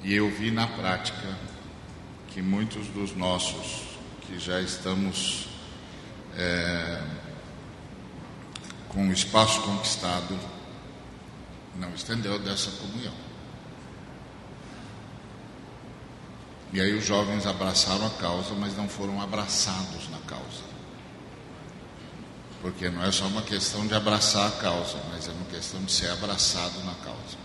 E 0.04 0.14
eu 0.14 0.30
vi 0.30 0.52
na 0.52 0.68
prática 0.68 1.38
que 2.30 2.42
muitos 2.42 2.88
dos 2.88 3.16
nossos 3.16 3.84
que 4.22 4.38
já 4.40 4.60
estamos 4.60 5.48
é, 6.38 7.02
com 8.90 9.08
o 9.08 9.12
espaço 9.14 9.62
conquistado 9.62 10.38
não 11.76 11.94
estendeu 11.94 12.40
dessa 12.40 12.72
comunhão. 12.72 13.14
E 16.74 16.82
aí 16.82 16.94
os 16.94 17.06
jovens 17.06 17.46
abraçaram 17.46 18.06
a 18.06 18.10
causa, 18.10 18.54
mas 18.54 18.76
não 18.76 18.90
foram 18.90 19.22
abraçados 19.22 20.10
na 20.10 20.20
causa. 20.20 20.75
Porque 22.66 22.90
não 22.90 23.04
é 23.04 23.12
só 23.12 23.28
uma 23.28 23.44
questão 23.44 23.86
de 23.86 23.94
abraçar 23.94 24.48
a 24.48 24.52
causa, 24.54 24.98
mas 25.12 25.28
é 25.30 25.32
uma 25.32 25.46
questão 25.46 25.84
de 25.84 25.92
ser 25.92 26.10
abraçado 26.10 26.84
na 26.84 26.96
causa. 26.96 27.38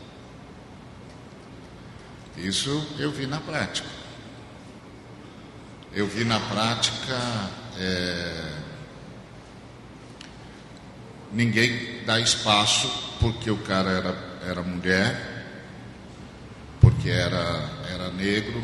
Isso 2.39 2.87
eu 2.99 3.13
vi 3.13 3.27
na 3.27 3.39
prática. 3.39 3.87
Eu 5.93 6.07
vi 6.07 6.25
na 6.25 6.41
prática 6.41 7.19
é, 7.79 8.53
ninguém 11.31 12.03
dá 12.07 12.19
espaço 12.19 12.89
porque 13.21 13.51
o 13.51 13.59
cara 13.59 13.91
era, 13.91 14.41
era 14.47 14.63
mulher, 14.63 15.45
porque 16.81 17.11
era, 17.11 17.69
era 17.93 18.09
negro, 18.09 18.63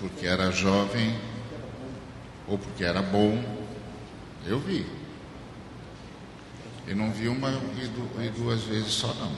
porque 0.00 0.26
era 0.26 0.50
jovem 0.52 1.14
ou 2.46 2.56
porque 2.56 2.82
era 2.82 3.02
bom. 3.02 3.44
Eu 4.46 4.58
vi. 4.58 4.97
E 6.88 6.94
não 6.94 7.12
vi 7.12 7.28
uma 7.28 7.50
e 7.50 8.28
duas 8.30 8.62
vezes 8.62 8.92
só, 8.92 9.12
não. 9.14 9.32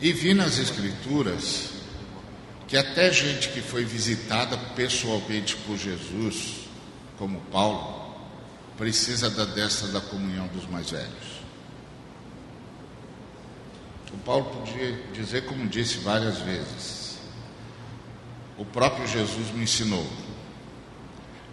E 0.00 0.12
vi 0.12 0.32
nas 0.32 0.58
Escrituras 0.58 1.70
que 2.68 2.76
até 2.76 3.12
gente 3.12 3.48
que 3.48 3.60
foi 3.60 3.84
visitada 3.84 4.56
pessoalmente 4.76 5.56
por 5.66 5.76
Jesus, 5.76 6.68
como 7.18 7.40
Paulo, 7.52 8.14
precisa 8.78 9.28
da 9.28 9.44
destra 9.44 9.88
da 9.88 10.00
comunhão 10.00 10.46
dos 10.48 10.68
mais 10.68 10.90
velhos. 10.90 11.34
O 14.12 14.18
Paulo 14.18 14.44
podia 14.44 14.92
dizer, 15.12 15.44
como 15.44 15.66
disse 15.66 15.98
várias 15.98 16.38
vezes, 16.38 17.18
o 18.56 18.64
próprio 18.64 19.08
Jesus 19.08 19.50
me 19.52 19.64
ensinou, 19.64 20.06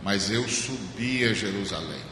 mas 0.03 0.29
eu 0.29 0.47
subi 0.47 1.25
a 1.25 1.33
Jerusalém. 1.33 2.10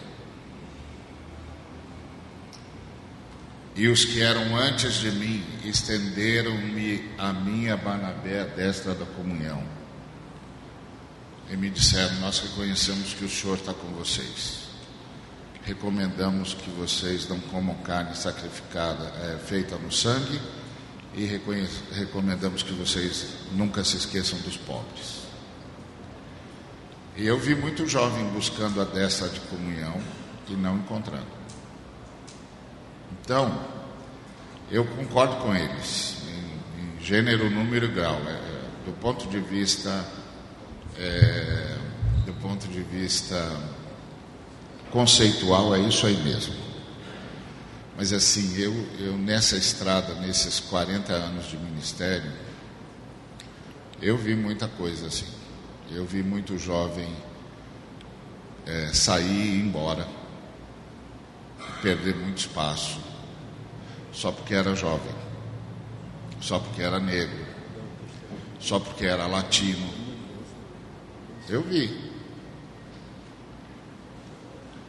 E 3.80 3.88
os 3.88 4.04
que 4.04 4.22
eram 4.22 4.58
antes 4.58 4.96
de 4.96 5.10
mim 5.10 5.42
estenderam-me 5.63 7.02
a 7.18 7.32
minha 7.32 7.78
Barnabé, 7.78 8.44
destra 8.44 8.94
da 8.94 9.06
comunhão. 9.06 9.63
E 11.50 11.56
me 11.56 11.70
disseram: 11.70 12.13
Nós 12.15 12.39
reconhecemos 12.39 13.13
que 13.13 13.24
o 13.24 13.30
Senhor 13.30 13.58
está 13.58 13.74
com 13.74 13.88
vocês. 13.94 14.68
Recomendamos 15.63 16.54
que 16.54 16.70
vocês 16.72 17.30
não 17.30 17.39
comam 17.39 17.74
carne 17.76 18.13
sacrificada, 18.18 19.13
é, 19.24 19.38
feita 19.38 19.78
no 19.78 19.94
sangue, 19.94 20.42
e 21.15 21.26
recomendamos 21.94 22.62
que 22.62 22.74
vocês 22.74 23.28
nunca 23.54 23.82
se 23.86 23.96
esqueçam 23.96 24.39
dos 24.39 24.58
pobres. 24.58 25.22
E 27.15 27.26
eu 27.26 27.39
vi 27.39 27.56
muito 27.56 27.88
jovem 27.88 28.26
buscando 28.32 28.82
a 28.82 28.84
destra 28.84 29.30
de 29.30 29.39
comunhão 29.39 30.02
e 30.50 30.54
não 30.54 30.76
encontrando. 30.76 31.38
Então, 33.30 33.63
eu 34.72 34.84
concordo 34.84 35.36
com 35.36 35.54
eles, 35.54 36.18
em, 36.28 36.82
em 36.82 37.06
gênero, 37.06 37.48
número 37.48 37.86
e 37.86 37.88
grau. 37.88 38.15
É, 38.28 38.88
do 38.88 38.92
ponto 38.94 39.28
de 39.28 39.39
vista, 39.39 40.04
é, 40.98 41.78
do 42.26 42.34
ponto 42.42 42.68
de 42.68 42.82
vista 42.82 43.56
conceitual, 44.89 45.76
é 45.76 45.80
isso 45.80 46.08
aí 46.08 46.18
mesmo. 46.24 46.56
Mas 47.96 48.12
assim, 48.12 48.58
eu, 48.58 48.74
eu 48.98 49.15
nessa 49.15 49.58
estrada, 49.58 50.15
nesses 50.15 50.60
40 50.62 51.13
anos 51.13 51.46
de 51.52 51.58
ministério, 51.58 52.32
eu 54.02 54.18
vi 54.18 54.34
muita 54.34 54.68
coisa 54.68 55.06
assim. 55.06 55.28
Eu 55.92 56.04
vi 56.04 56.24
muito 56.24 56.58
jovem 56.58 57.15
é, 58.65 58.88
sair 58.92 59.30
e 59.30 59.60
ir 59.60 59.62
embora, 59.62 60.08
perder 61.84 62.15
muito 62.15 62.39
espaço, 62.39 63.09
só 64.12 64.32
porque 64.32 64.54
era 64.54 64.76
jovem, 64.76 65.13
só 66.41 66.60
porque 66.60 66.82
era 66.82 67.00
negro, 67.00 67.45
só 68.60 68.80
porque 68.80 69.06
era 69.06 69.28
latino. 69.28 69.89
Eu 71.48 71.63
vi. 71.63 72.10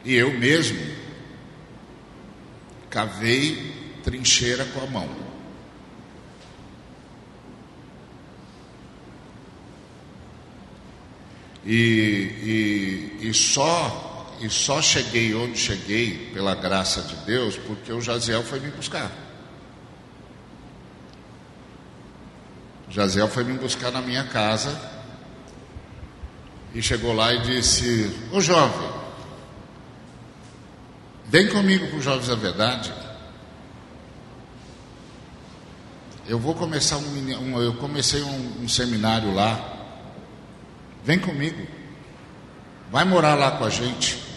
E 0.05 0.15
eu 0.15 0.33
mesmo 0.33 0.81
cavei 2.89 3.99
trincheira 4.03 4.65
com 4.67 4.81
a 4.81 4.87
mão. 4.87 5.31
E, 11.65 13.13
e, 13.21 13.29
e, 13.29 13.35
só 13.35 14.10
e 14.41 14.49
só 14.49 14.81
cheguei 14.81 15.35
onde 15.35 15.59
cheguei 15.59 16.31
pela 16.33 16.55
graça 16.55 17.03
de 17.03 17.15
Deus 17.27 17.57
porque 17.57 17.93
o 17.93 18.01
Jaziel 18.01 18.43
foi 18.43 18.59
me 18.59 18.71
buscar. 18.71 19.11
O 22.89 22.93
Jaziel 22.93 23.29
foi 23.29 23.45
me 23.45 23.57
buscar 23.59 23.93
na 23.93 24.01
minha 24.01 24.25
casa 24.25 24.77
e 26.75 26.81
chegou 26.81 27.13
lá 27.13 27.33
e 27.35 27.43
disse: 27.43 28.11
Ô 28.33 28.41
jovem, 28.41 28.91
vem 31.27 31.49
comigo 31.49 31.87
para 31.89 31.99
os 31.99 32.05
Jovens 32.05 32.29
da 32.29 32.35
Verdade. 32.35 32.93
Eu 36.27 36.39
vou 36.39 36.55
começar 36.55 36.97
um, 36.97 37.03
um 37.43 37.61
eu 37.61 37.75
comecei 37.75 38.23
um, 38.23 38.63
um 38.63 38.69
seminário 38.69 39.35
lá. 39.35 39.79
Vem 41.05 41.19
comigo. 41.19 41.67
Vai 42.91 43.05
morar 43.05 43.35
lá 43.35 43.53
com 43.53 43.65
a 43.65 43.71
gente. 43.71 44.30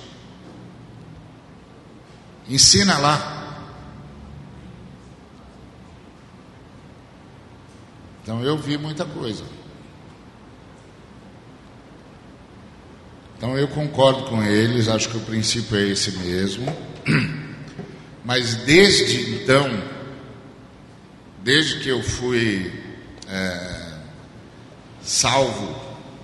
Ensina 2.47 2.97
lá. 2.97 3.33
Então 8.21 8.41
eu 8.41 8.57
vi 8.57 8.77
muita 8.77 9.05
coisa. 9.05 9.43
Então 13.37 13.57
eu 13.57 13.67
concordo 13.67 14.23
com 14.23 14.41
eles, 14.41 14.87
acho 14.87 15.09
que 15.09 15.17
o 15.17 15.21
princípio 15.21 15.77
é 15.77 15.89
esse 15.89 16.11
mesmo. 16.19 16.65
Mas 18.23 18.55
desde 18.55 19.35
então, 19.35 19.83
desde 21.43 21.79
que 21.79 21.89
eu 21.89 22.01
fui 22.01 22.71
é, 23.27 23.97
salvo 25.01 25.75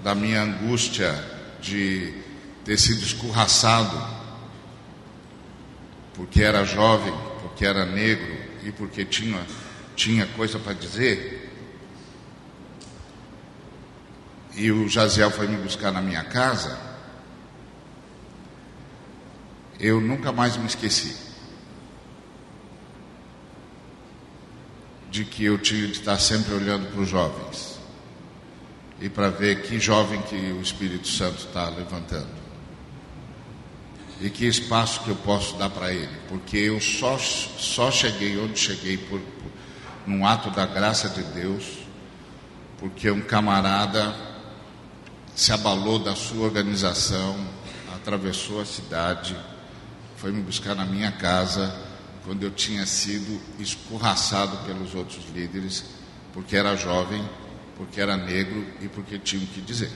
da 0.01 0.15
minha 0.15 0.41
angústia 0.41 1.13
de 1.61 2.13
ter 2.63 2.77
sido 2.77 3.03
escorraçado, 3.03 4.18
porque 6.19 6.43
era 6.43 6.65
jovem, 6.65 7.13
porque 7.41 7.65
era 7.65 7.85
negro 7.85 8.37
e 8.65 8.73
porque 8.73 9.05
tinha, 9.05 9.41
tinha 9.95 10.27
coisa 10.27 10.59
para 10.59 10.73
dizer, 10.73 11.49
e 14.53 14.69
o 14.69 14.89
Jaziel 14.89 15.31
foi 15.31 15.47
me 15.47 15.55
buscar 15.55 15.93
na 15.93 16.01
minha 16.01 16.21
casa, 16.25 16.77
eu 19.79 20.01
nunca 20.01 20.33
mais 20.33 20.57
me 20.57 20.65
esqueci 20.65 21.15
de 25.09 25.23
que 25.23 25.45
eu 25.45 25.57
tinha 25.57 25.87
de 25.87 25.93
estar 25.93 26.19
sempre 26.19 26.53
olhando 26.53 26.91
para 26.91 26.99
os 26.99 27.07
jovens 27.07 27.79
e 28.99 29.07
para 29.07 29.29
ver 29.29 29.61
que 29.61 29.79
jovem 29.79 30.21
que 30.23 30.35
o 30.35 30.61
Espírito 30.61 31.07
Santo 31.07 31.37
está 31.37 31.69
levantando 31.69 32.38
e 34.21 34.29
que 34.29 34.45
espaço 34.45 35.01
que 35.01 35.09
eu 35.09 35.15
posso 35.17 35.55
dar 35.57 35.69
para 35.69 35.93
ele, 35.93 36.15
porque 36.27 36.57
eu 36.57 36.79
só, 36.79 37.17
só 37.17 37.89
cheguei 37.89 38.37
onde 38.39 38.59
cheguei 38.59 38.97
por, 38.97 39.19
por 39.19 39.51
num 40.05 40.25
ato 40.25 40.49
da 40.51 40.65
graça 40.65 41.09
de 41.09 41.23
Deus, 41.23 41.63
porque 42.77 43.09
um 43.09 43.21
camarada 43.21 44.15
se 45.35 45.51
abalou 45.53 45.99
da 45.99 46.15
sua 46.15 46.45
organização, 46.45 47.37
atravessou 47.95 48.61
a 48.61 48.65
cidade 48.65 49.35
foi 50.19 50.33
me 50.33 50.41
buscar 50.41 50.75
na 50.75 50.85
minha 50.85 51.13
casa 51.13 51.73
quando 52.25 52.43
eu 52.43 52.51
tinha 52.51 52.85
sido 52.85 53.39
escorraçado 53.57 54.57
pelos 54.65 54.93
outros 54.93 55.23
líderes, 55.33 55.85
porque 56.33 56.57
era 56.57 56.75
jovem, 56.75 57.23
porque 57.77 58.01
era 58.01 58.17
negro 58.17 58.67
e 58.81 58.89
porque 58.89 59.17
tinha 59.17 59.41
o 59.41 59.47
que 59.47 59.61
dizer. 59.61 59.89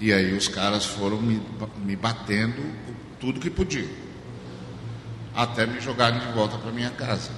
E 0.00 0.12
aí 0.12 0.32
os 0.32 0.46
caras 0.46 0.84
foram 0.84 1.20
me, 1.20 1.42
me 1.78 1.96
batendo 1.96 2.62
tudo 3.18 3.40
que 3.40 3.50
podiam, 3.50 3.88
até 5.34 5.66
me 5.66 5.80
jogarem 5.80 6.20
de 6.20 6.32
volta 6.32 6.56
para 6.56 6.70
minha 6.70 6.90
casa. 6.90 7.30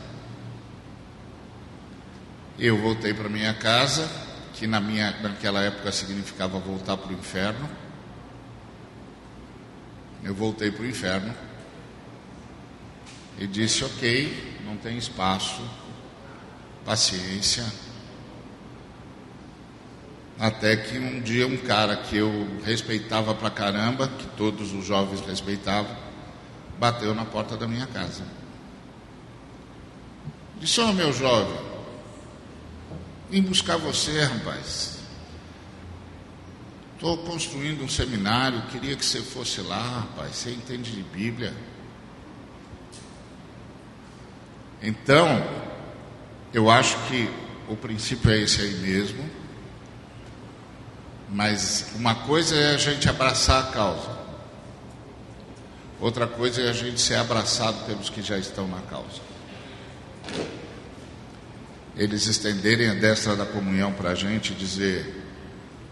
Eu 2.59 2.77
voltei 2.77 3.15
para 3.15 3.31
minha 3.31 3.55
casa, 3.55 4.11
que 4.53 4.67
na 4.67 4.79
minha, 4.79 5.11
naquela 5.23 5.63
época 5.63 5.91
significava 5.91 6.59
voltar 6.59 6.99
para 6.99 7.11
o 7.11 7.15
inferno. 7.15 7.69
Eu 10.23 10.35
voltei 10.35 10.71
para 10.71 10.83
o 10.83 10.87
inferno 10.87 11.35
e 13.39 13.47
disse: 13.47 13.83
Ok, 13.83 14.61
não 14.67 14.77
tem 14.77 14.99
espaço, 14.99 15.63
paciência. 16.85 17.65
Até 20.41 20.75
que 20.75 20.99
um 20.99 21.21
dia 21.21 21.47
um 21.47 21.59
cara 21.59 21.95
que 21.99 22.17
eu 22.17 22.49
respeitava 22.65 23.35
pra 23.35 23.51
caramba, 23.51 24.09
que 24.09 24.27
todos 24.39 24.73
os 24.73 24.87
jovens 24.87 25.21
respeitavam, 25.21 25.95
bateu 26.79 27.15
na 27.15 27.27
porta 27.27 27.59
da 27.59 27.69
minha 27.69 27.87
casa. 27.87 28.25
Disse: 30.59 30.81
Ô 30.81 30.89
oh, 30.89 30.93
meu 30.95 31.13
jovem, 31.13 31.61
vim 33.29 33.43
buscar 33.43 33.77
você, 33.77 34.25
rapaz. 34.25 35.01
Estou 36.95 37.19
construindo 37.19 37.85
um 37.85 37.89
seminário, 37.89 38.63
queria 38.71 38.97
que 38.97 39.05
você 39.05 39.21
fosse 39.21 39.61
lá, 39.61 40.01
rapaz. 40.01 40.37
Você 40.37 40.53
entende 40.53 40.91
de 40.91 41.03
Bíblia. 41.03 41.55
Então, 44.83 45.29
eu 46.55 46.71
acho 46.71 46.97
que 47.09 47.29
o 47.69 47.77
princípio 47.77 48.31
é 48.31 48.39
esse 48.39 48.63
aí 48.63 48.75
mesmo. 48.77 49.40
Mas 51.33 51.93
uma 51.95 52.15
coisa 52.15 52.57
é 52.57 52.75
a 52.75 52.77
gente 52.77 53.09
abraçar 53.09 53.65
a 53.65 53.67
causa. 53.69 54.19
Outra 56.01 56.27
coisa 56.27 56.63
é 56.63 56.71
a 56.71 56.73
gente 56.73 57.01
ser 57.01 57.17
abraçado 57.17 57.87
pelos 57.87 58.09
que 58.09 58.23
já 58.23 58.37
estão 58.39 58.67
na 58.67 58.81
causa. 58.81 59.21
Eles 61.97 62.27
estenderem 62.27 62.89
a 62.89 62.95
destra 62.95 63.37
da 63.37 63.45
comunhão 63.45 63.93
para 63.93 64.11
a 64.11 64.15
gente 64.15 64.53
e 64.53 64.57
dizer: 64.57 65.23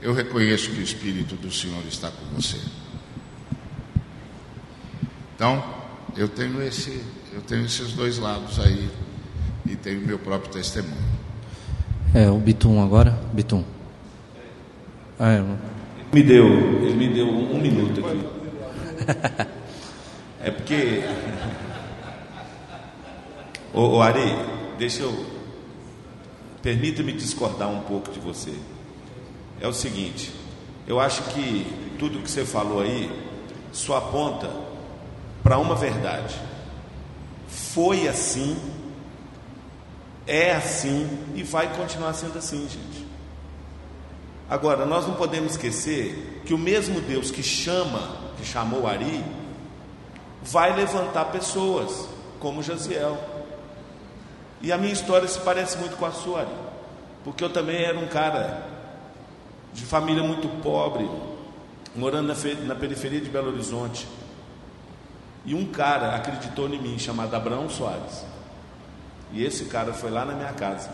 eu 0.00 0.12
reconheço 0.12 0.70
que 0.70 0.80
o 0.80 0.82
Espírito 0.82 1.36
do 1.36 1.52
Senhor 1.52 1.84
está 1.86 2.10
com 2.10 2.24
você. 2.34 2.58
Então, 5.34 5.62
eu 6.16 6.28
tenho, 6.28 6.60
esse, 6.62 7.00
eu 7.32 7.40
tenho 7.42 7.64
esses 7.64 7.92
dois 7.92 8.18
lados 8.18 8.58
aí 8.58 8.90
e 9.66 9.76
tenho 9.76 10.00
meu 10.00 10.18
próprio 10.18 10.50
testemunho. 10.50 10.96
É, 12.14 12.28
o 12.28 12.38
Bitum 12.38 12.82
agora? 12.82 13.10
Bitum. 13.32 13.77
Ah, 15.18 15.32
é. 15.32 15.44
Me 16.12 16.22
deu, 16.22 16.46
ele 16.46 16.94
me 16.94 17.08
deu 17.08 17.26
um, 17.26 17.56
um 17.56 17.60
minuto 17.60 18.00
aqui. 18.06 19.48
É 20.40 20.52
porque. 20.52 21.02
Ô, 23.74 23.96
ô 23.96 24.02
Ari, 24.02 24.20
deixa 24.78 25.02
eu. 25.02 25.26
Permita-me 26.62 27.12
discordar 27.12 27.68
um 27.68 27.80
pouco 27.80 28.12
de 28.12 28.20
você 28.20 28.54
é 29.60 29.66
o 29.66 29.72
seguinte: 29.72 30.32
eu 30.86 31.00
acho 31.00 31.22
que 31.24 31.66
tudo 31.98 32.20
que 32.20 32.30
você 32.30 32.44
falou 32.44 32.80
aí 32.80 33.10
só 33.72 33.96
aponta 33.96 34.50
para 35.42 35.58
uma 35.58 35.74
verdade. 35.74 36.34
Foi 37.48 38.06
assim, 38.06 38.56
é 40.26 40.52
assim 40.52 41.08
e 41.34 41.42
vai 41.42 41.74
continuar 41.76 42.12
sendo 42.14 42.38
assim, 42.38 42.68
gente. 42.68 42.97
Agora, 44.50 44.86
nós 44.86 45.06
não 45.06 45.14
podemos 45.14 45.52
esquecer 45.52 46.42
que 46.46 46.54
o 46.54 46.58
mesmo 46.58 47.00
Deus 47.02 47.30
que 47.30 47.42
chama, 47.42 48.16
que 48.38 48.46
chamou 48.46 48.86
Ari, 48.86 49.22
vai 50.42 50.74
levantar 50.74 51.26
pessoas 51.26 52.08
como 52.40 52.62
Jaziel. 52.62 53.18
E 54.62 54.72
a 54.72 54.78
minha 54.78 54.92
história 54.92 55.28
se 55.28 55.38
parece 55.40 55.76
muito 55.76 55.96
com 55.96 56.06
a 56.06 56.12
sua, 56.12 56.40
Ari, 56.40 56.54
porque 57.24 57.44
eu 57.44 57.50
também 57.50 57.82
era 57.82 57.98
um 57.98 58.08
cara 58.08 58.66
de 59.74 59.84
família 59.84 60.22
muito 60.22 60.48
pobre, 60.62 61.08
morando 61.94 62.28
na, 62.28 62.64
na 62.64 62.74
periferia 62.74 63.20
de 63.20 63.28
Belo 63.28 63.48
Horizonte. 63.48 64.08
E 65.44 65.54
um 65.54 65.66
cara 65.66 66.14
acreditou 66.16 66.68
em 66.68 66.80
mim, 66.80 66.98
chamado 66.98 67.34
Abraão 67.34 67.68
Soares. 67.68 68.24
E 69.32 69.44
esse 69.44 69.66
cara 69.66 69.92
foi 69.92 70.10
lá 70.10 70.24
na 70.24 70.32
minha 70.32 70.52
casa 70.54 70.90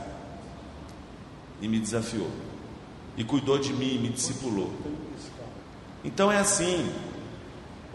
e 1.60 1.68
me 1.68 1.78
desafiou. 1.78 2.30
E 3.16 3.24
cuidou 3.24 3.58
de 3.58 3.72
mim, 3.72 3.98
me 3.98 4.08
discipulou. 4.08 4.70
Então 6.04 6.30
é 6.30 6.38
assim: 6.38 6.92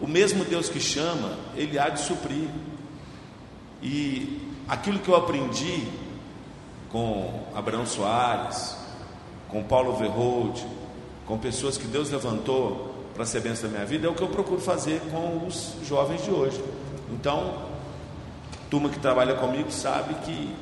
o 0.00 0.06
mesmo 0.06 0.44
Deus 0.44 0.68
que 0.68 0.80
chama, 0.80 1.36
Ele 1.54 1.78
há 1.78 1.88
de 1.88 2.00
suprir. 2.00 2.48
E 3.82 4.40
aquilo 4.68 4.98
que 4.98 5.08
eu 5.08 5.16
aprendi 5.16 5.86
com 6.90 7.44
Abraão 7.54 7.86
Soares, 7.86 8.76
com 9.48 9.62
Paulo 9.62 9.96
Verhold, 9.96 10.64
com 11.26 11.38
pessoas 11.38 11.76
que 11.76 11.86
Deus 11.86 12.10
levantou 12.10 12.94
para 13.14 13.24
ser 13.24 13.40
bênção 13.40 13.68
da 13.68 13.76
minha 13.76 13.86
vida, 13.86 14.06
é 14.06 14.10
o 14.10 14.14
que 14.14 14.22
eu 14.22 14.28
procuro 14.28 14.60
fazer 14.60 15.00
com 15.10 15.46
os 15.46 15.74
jovens 15.86 16.24
de 16.24 16.30
hoje. 16.30 16.62
Então, 17.10 17.68
turma 18.70 18.88
que 18.88 18.98
trabalha 18.98 19.34
comigo 19.34 19.70
sabe 19.70 20.14
que 20.24 20.54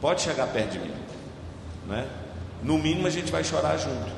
pode 0.00 0.22
chegar 0.22 0.46
perto 0.48 0.72
de 0.72 0.78
mim, 0.78 0.94
né? 1.86 2.08
No 2.66 2.76
mínimo 2.76 3.06
a 3.06 3.10
gente 3.10 3.30
vai 3.30 3.44
chorar 3.44 3.76
junto. 3.76 4.12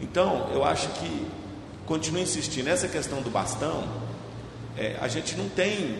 Então, 0.00 0.48
eu 0.52 0.64
acho 0.64 0.88
que 0.90 1.26
continuo 1.84 2.22
insistindo 2.22 2.66
nessa 2.66 2.86
questão 2.86 3.20
do 3.20 3.28
bastão. 3.28 3.82
É, 4.76 4.96
a 5.00 5.08
gente 5.08 5.34
não 5.34 5.48
tem 5.48 5.98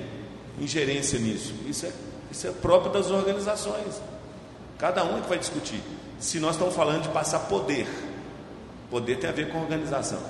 ingerência 0.61 1.19
nisso. 1.19 1.53
Isso 1.67 1.85
é, 1.85 1.93
isso 2.31 2.47
é 2.47 2.53
próprio 2.53 2.93
das 2.93 3.11
organizações. 3.11 4.01
Cada 4.79 5.03
um 5.05 5.19
é 5.19 5.21
que 5.21 5.29
vai 5.29 5.39
discutir. 5.39 5.83
Se 6.21 6.39
nós 6.39 6.53
estamos 6.53 6.77
falando 6.77 7.03
de 7.03 7.09
passar 7.09 7.41
poder, 7.41 7.89
poder 8.89 9.19
tem 9.19 9.29
a 9.29 9.33
ver 9.33 9.51
com 9.51 9.61
organização. 9.61 10.23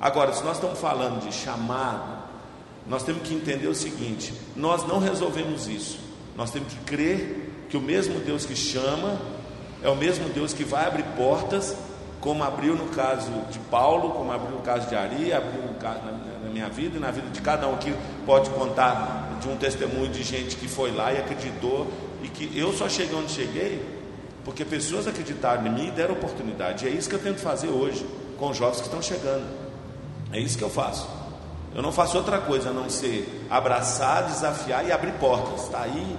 Agora, 0.00 0.32
se 0.32 0.42
nós 0.42 0.56
estamos 0.56 0.80
falando 0.80 1.24
de 1.24 1.32
chamado, 1.32 2.24
nós 2.88 3.04
temos 3.04 3.22
que 3.22 3.34
entender 3.34 3.68
o 3.68 3.74
seguinte: 3.74 4.34
nós 4.56 4.84
não 4.84 4.98
resolvemos 4.98 5.68
isso. 5.68 6.00
Nós 6.36 6.50
temos 6.50 6.72
que 6.72 6.80
crer 6.80 7.66
que 7.70 7.76
o 7.76 7.80
mesmo 7.80 8.18
Deus 8.18 8.44
que 8.44 8.56
chama 8.56 9.16
é 9.82 9.88
o 9.88 9.96
mesmo 9.96 10.28
Deus 10.28 10.52
que 10.52 10.64
vai 10.64 10.86
abrir 10.86 11.04
portas, 11.16 11.76
como 12.20 12.44
abriu 12.44 12.76
no 12.76 12.86
caso 12.88 13.30
de 13.50 13.58
Paulo, 13.58 14.10
como 14.10 14.30
abriu 14.30 14.50
no 14.50 14.62
caso 14.62 14.88
de 14.88 14.94
Ari, 14.94 15.32
abriu 15.32 15.62
no 15.62 15.74
caso, 15.74 16.00
na, 16.04 16.50
minha 16.52 16.68
vida 16.68 16.98
e 16.98 17.00
na 17.00 17.10
vida 17.10 17.28
de 17.30 17.40
cada 17.40 17.66
um 17.66 17.74
aqui. 17.74 17.92
Pode 18.26 18.50
contar 18.50 19.38
de 19.40 19.48
um 19.48 19.56
testemunho 19.56 20.08
de 20.08 20.22
gente 20.22 20.56
que 20.56 20.68
foi 20.68 20.92
lá 20.92 21.12
e 21.12 21.18
acreditou, 21.18 21.90
e 22.22 22.28
que 22.28 22.56
eu 22.56 22.72
só 22.72 22.88
cheguei 22.88 23.16
onde 23.16 23.32
cheguei 23.32 24.02
porque 24.44 24.64
pessoas 24.64 25.06
acreditaram 25.06 25.66
em 25.66 25.70
mim 25.70 25.88
e 25.88 25.90
deram 25.90 26.14
oportunidade. 26.14 26.84
E 26.84 26.88
é 26.88 26.90
isso 26.90 27.08
que 27.08 27.14
eu 27.14 27.22
tento 27.22 27.38
fazer 27.38 27.68
hoje 27.68 28.04
com 28.38 28.50
os 28.50 28.56
jovens 28.56 28.80
que 28.80 28.86
estão 28.86 29.00
chegando. 29.00 29.44
É 30.32 30.40
isso 30.40 30.58
que 30.58 30.64
eu 30.64 30.70
faço. 30.70 31.08
Eu 31.74 31.82
não 31.82 31.92
faço 31.92 32.16
outra 32.16 32.38
coisa 32.38 32.70
a 32.70 32.72
não 32.72 32.90
ser 32.90 33.46
abraçar, 33.48 34.24
desafiar 34.24 34.84
e 34.86 34.92
abrir 34.92 35.12
portas. 35.12 35.62
Está 35.64 35.82
aí 35.82 36.16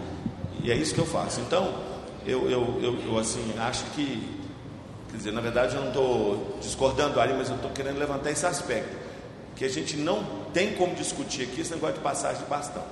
e 0.63 0.71
é 0.71 0.75
isso 0.75 0.93
que 0.93 0.99
eu 0.99 1.05
faço. 1.05 1.41
Então, 1.41 1.73
eu, 2.25 2.49
eu, 2.49 2.79
eu, 2.81 2.99
eu 3.05 3.17
assim 3.17 3.53
acho 3.59 3.83
que, 3.91 4.39
quer 5.11 5.17
dizer, 5.17 5.31
na 5.31 5.41
verdade 5.41 5.75
eu 5.75 5.81
não 5.81 5.89
estou 5.89 6.57
discordando 6.61 7.19
ali, 7.19 7.33
mas 7.33 7.49
eu 7.49 7.55
estou 7.55 7.71
querendo 7.71 7.97
levantar 7.97 8.31
esse 8.31 8.45
aspecto 8.45 9.03
que 9.55 9.65
a 9.65 9.69
gente 9.69 9.97
não 9.97 10.23
tem 10.53 10.73
como 10.73 10.95
discutir 10.95 11.43
aqui 11.43 11.61
esse 11.61 11.73
negócio 11.73 11.95
de 11.95 12.01
passagem 12.01 12.41
de 12.43 12.49
bastão. 12.49 12.83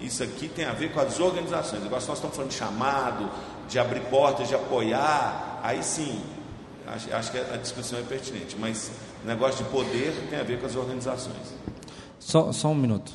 Isso 0.00 0.22
aqui 0.22 0.48
tem 0.48 0.64
a 0.64 0.72
ver 0.72 0.92
com 0.92 1.00
as 1.00 1.20
organizações. 1.20 1.84
Agora, 1.84 2.00
se 2.00 2.08
nós 2.08 2.16
estamos 2.16 2.34
falando 2.34 2.50
de 2.50 2.56
chamado, 2.56 3.30
de 3.68 3.78
abrir 3.78 4.00
portas, 4.02 4.48
de 4.48 4.54
apoiar, 4.54 5.60
aí 5.62 5.82
sim, 5.82 6.22
acho, 6.86 7.14
acho 7.14 7.30
que 7.30 7.38
a 7.38 7.56
discussão 7.56 7.98
é 7.98 8.02
pertinente. 8.02 8.56
Mas 8.58 8.90
o 9.22 9.26
negócio 9.26 9.62
de 9.62 9.70
poder 9.70 10.14
tem 10.30 10.38
a 10.38 10.42
ver 10.42 10.58
com 10.58 10.66
as 10.66 10.74
organizações. 10.74 11.54
Só, 12.18 12.50
só 12.52 12.68
um 12.68 12.74
minuto. 12.74 13.12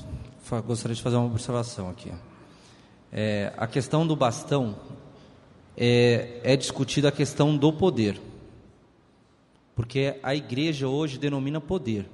Gostaria 0.65 0.95
de 0.95 1.01
fazer 1.01 1.15
uma 1.15 1.25
observação 1.25 1.89
aqui. 1.89 2.11
É, 3.11 3.51
a 3.57 3.65
questão 3.65 4.05
do 4.05 4.15
bastão 4.15 4.75
é, 5.77 6.39
é 6.43 6.55
discutida 6.55 7.09
a 7.09 7.11
questão 7.11 7.55
do 7.55 7.71
poder. 7.71 8.19
Porque 9.75 10.17
a 10.23 10.33
igreja 10.33 10.87
hoje 10.87 11.17
denomina 11.17 11.59
poder. 11.59 12.07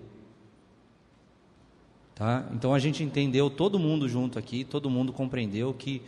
Tá? 2.15 2.47
Então 2.53 2.73
a 2.73 2.79
gente 2.79 3.03
entendeu, 3.03 3.49
todo 3.49 3.79
mundo 3.79 4.07
junto 4.07 4.37
aqui, 4.37 4.63
todo 4.63 4.89
mundo 4.89 5.11
compreendeu 5.11 5.73
que 5.73 6.01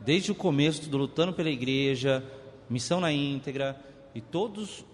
desde 0.00 0.32
o 0.32 0.34
começo 0.34 0.88
do 0.88 0.96
Lutando 0.96 1.32
pela 1.32 1.50
Igreja, 1.50 2.24
Missão 2.68 3.00
na 3.00 3.12
Íntegra 3.12 3.78
e 4.14 4.20
todos, 4.20 4.84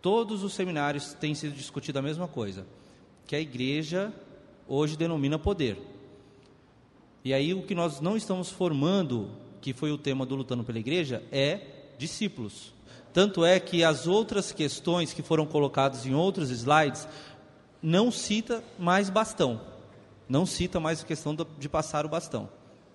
todos 0.00 0.44
os 0.44 0.54
seminários 0.54 1.12
têm 1.14 1.34
sido 1.34 1.54
discutido 1.54 1.98
a 1.98 2.02
mesma 2.02 2.28
coisa, 2.28 2.66
que 3.26 3.34
a 3.34 3.40
igreja 3.40 4.12
hoje 4.68 4.96
denomina 4.96 5.38
poder. 5.38 5.76
E 7.24 7.34
aí 7.34 7.52
o 7.52 7.62
que 7.62 7.74
nós 7.74 8.00
não 8.00 8.16
estamos 8.16 8.50
formando, 8.50 9.30
que 9.60 9.72
foi 9.72 9.90
o 9.90 9.98
tema 9.98 10.24
do 10.24 10.36
Lutando 10.36 10.64
pela 10.64 10.78
Igreja, 10.78 11.22
é 11.32 11.60
discípulos. 11.98 12.74
Tanto 13.12 13.44
é 13.44 13.58
que 13.58 13.82
as 13.82 14.06
outras 14.06 14.52
questões 14.52 15.12
que 15.12 15.22
foram 15.22 15.46
colocadas 15.46 16.04
em 16.04 16.14
outros 16.14 16.50
slides 16.50 17.08
não 17.82 18.10
cita 18.10 18.62
mais 18.78 19.08
bastão. 19.08 19.60
Não 20.28 20.44
cita 20.44 20.80
mais 20.80 21.02
a 21.02 21.06
questão 21.06 21.36
de 21.58 21.68
passar 21.68 22.04
o 22.04 22.08
bastão, 22.08 22.48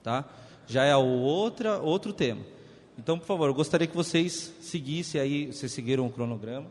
tá? 0.04 0.26
já 0.72 0.86
é 0.86 0.96
outra, 0.96 1.80
outro 1.80 2.14
tema. 2.14 2.42
Então, 2.98 3.20
por 3.20 3.26
favor, 3.26 3.50
eu 3.50 3.54
gostaria 3.54 3.88
que 3.88 3.96
vocês 3.96 4.54
seguissem 4.62 5.20
aí, 5.20 5.48
vocês 5.48 5.72
seguiram 5.72 6.06
o 6.06 6.12
cronograma, 6.12 6.68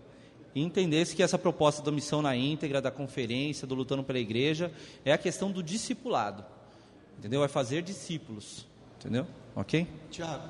e 0.55 0.63
entendessem 0.63 1.15
que 1.17 1.23
essa 1.23 1.39
proposta 1.39 1.83
da 1.83 1.93
missão 1.93 2.23
na 2.23 2.35
íntegra, 2.35 2.81
da 2.81 2.91
conferência, 2.91 3.67
do 3.67 3.75
Lutando 3.75 4.03
pela 4.03 4.19
Igreja, 4.19 4.73
é 5.05 5.13
a 5.13 5.19
questão 5.19 5.51
do 5.51 5.63
discipulado. 5.63 6.45
Entendeu? 7.19 7.45
É 7.45 7.49
fazer 7.49 7.83
discípulos. 7.83 8.67
Entendeu? 8.99 9.27
Ok? 9.57 9.87
Tiago, 10.11 10.43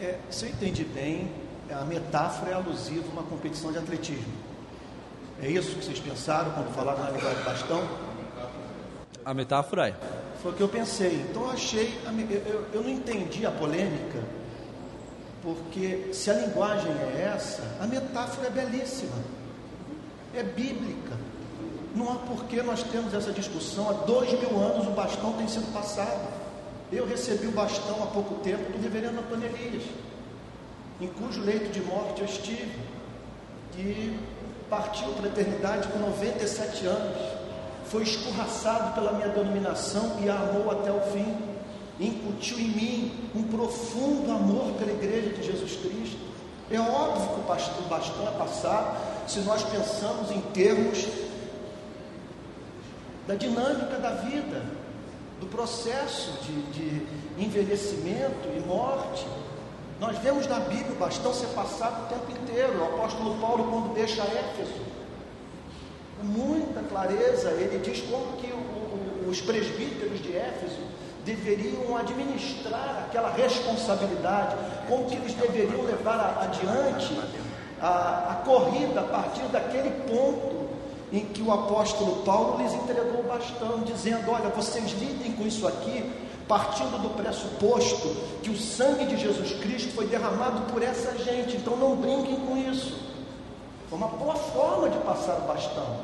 é, 0.00 0.18
se 0.30 0.46
eu 0.46 0.50
entendi 0.50 0.84
bem, 0.84 1.30
a 1.70 1.84
metáfora 1.84 2.52
é 2.52 2.54
alusiva 2.54 3.04
a 3.08 3.12
uma 3.12 3.22
competição 3.22 3.72
de 3.72 3.78
atletismo. 3.78 4.32
É 5.42 5.48
isso 5.48 5.74
que 5.76 5.84
vocês 5.84 5.98
pensaram 5.98 6.52
quando 6.52 6.74
falaram 6.74 7.02
na 7.04 7.10
linguagem 7.10 7.38
de 7.38 7.44
bastão? 7.44 7.88
A 9.24 9.32
metáfora 9.32 9.88
é. 9.88 9.94
Foi 10.42 10.52
o 10.52 10.54
que 10.54 10.62
eu 10.62 10.68
pensei. 10.68 11.26
Então 11.28 11.42
eu 11.42 11.50
achei, 11.50 11.98
eu, 12.46 12.66
eu 12.72 12.82
não 12.82 12.90
entendi 12.90 13.44
a 13.46 13.50
polêmica, 13.50 14.22
porque 15.42 16.10
se 16.12 16.30
a 16.30 16.34
linguagem 16.34 16.90
é 16.90 17.32
essa, 17.34 17.62
a 17.80 17.86
metáfora 17.86 18.48
é 18.48 18.50
belíssima, 18.50 19.16
é 20.34 20.42
bíblica. 20.42 21.16
Não 21.94 22.12
há 22.12 22.16
porquê 22.16 22.62
nós 22.62 22.82
temos 22.84 23.12
essa 23.12 23.32
discussão. 23.32 23.88
Há 23.88 23.92
dois 24.04 24.30
mil 24.32 24.58
anos 24.58 24.86
o 24.86 24.90
bastão 24.90 25.32
tem 25.34 25.48
sido 25.48 25.72
passado. 25.72 26.39
Eu 26.92 27.06
recebi 27.06 27.46
o 27.46 27.52
bastão 27.52 28.02
há 28.02 28.06
pouco 28.06 28.36
tempo 28.42 28.72
do 28.72 28.82
reverendo 28.82 29.20
Antônio 29.20 29.48
Elias, 29.48 29.84
em 31.00 31.06
cujo 31.06 31.40
leito 31.40 31.70
de 31.70 31.80
morte 31.80 32.20
eu 32.20 32.26
estive, 32.26 32.78
que 33.72 34.18
partiu 34.68 35.08
para 35.12 35.26
a 35.26 35.28
eternidade 35.28 35.88
com 35.88 35.98
97 35.98 36.86
anos 36.86 37.40
foi 37.90 38.04
escorraçado 38.04 38.94
pela 38.94 39.12
minha 39.12 39.28
denominação 39.28 40.16
e 40.22 40.28
a 40.28 40.34
amou 40.34 40.70
até 40.70 40.92
o 40.92 41.00
fim. 41.12 41.36
Incutiu 41.98 42.58
em 42.58 42.68
mim 42.68 43.30
um 43.34 43.42
profundo 43.42 44.30
amor 44.30 44.72
pela 44.78 44.92
igreja 44.92 45.30
de 45.30 45.42
Jesus 45.42 45.72
Cristo. 45.72 46.18
É 46.70 46.78
óbvio 46.78 47.28
que 47.34 47.40
o 47.40 47.88
bastão 47.88 48.28
é 48.28 48.30
passar 48.38 49.24
se 49.26 49.40
nós 49.40 49.64
pensamos 49.64 50.30
em 50.30 50.40
termos 50.52 51.04
da 53.26 53.34
dinâmica 53.34 53.98
da 53.98 54.10
vida, 54.10 54.62
do 55.40 55.46
processo 55.46 56.32
de, 56.42 56.62
de 56.72 57.42
envelhecimento 57.42 58.48
e 58.54 58.60
morte. 58.60 59.26
Nós 59.98 60.16
vemos 60.18 60.46
na 60.46 60.60
Bíblia 60.60 60.92
o 60.92 60.96
bastão 60.96 61.32
ser 61.32 61.48
passado 61.48 62.04
o 62.04 62.08
tempo 62.08 62.30
inteiro. 62.30 62.78
O 62.80 62.84
apóstolo 62.84 63.36
Paulo, 63.40 63.64
quando 63.64 63.94
deixa 63.94 64.22
Éfeso, 64.22 64.80
com 66.18 66.26
muita 66.26 66.82
clareza, 66.82 67.50
ele 67.52 67.78
diz 67.78 68.00
como 68.02 68.36
que 68.36 68.52
o, 68.52 68.56
o, 68.56 69.28
os 69.28 69.40
presbíteros 69.40 70.20
de 70.20 70.36
Éfeso 70.36 70.80
deveriam 71.24 71.96
administrar 71.96 73.04
aquela 73.06 73.30
responsabilidade, 73.30 74.56
como 74.88 75.06
que 75.06 75.16
eles 75.16 75.34
deveriam 75.34 75.82
levar 75.82 76.38
adiante 76.42 77.18
a, 77.80 78.32
a 78.32 78.34
corrida 78.44 79.00
a 79.00 79.04
partir 79.04 79.42
daquele 79.44 79.90
ponto 80.08 80.59
em 81.12 81.24
que 81.26 81.42
o 81.42 81.52
apóstolo 81.52 82.22
Paulo 82.24 82.62
lhes 82.62 82.72
entregou 82.72 83.20
o 83.20 83.24
bastão, 83.24 83.80
dizendo: 83.80 84.30
Olha, 84.30 84.48
vocês 84.50 84.90
lidem 84.92 85.32
com 85.32 85.46
isso 85.46 85.66
aqui, 85.66 86.04
partindo 86.46 87.00
do 87.02 87.10
pressuposto 87.10 88.08
que 88.42 88.50
o 88.50 88.56
sangue 88.56 89.06
de 89.06 89.16
Jesus 89.16 89.52
Cristo 89.60 89.92
foi 89.94 90.06
derramado 90.06 90.72
por 90.72 90.82
essa 90.82 91.16
gente, 91.18 91.56
então 91.56 91.76
não 91.76 91.96
brinquem 91.96 92.36
com 92.36 92.56
isso. 92.56 92.96
Foi 93.88 93.98
uma 93.98 94.08
boa 94.08 94.34
forma 94.34 94.88
de 94.88 94.98
passar 94.98 95.38
o 95.38 95.48
bastão. 95.48 95.96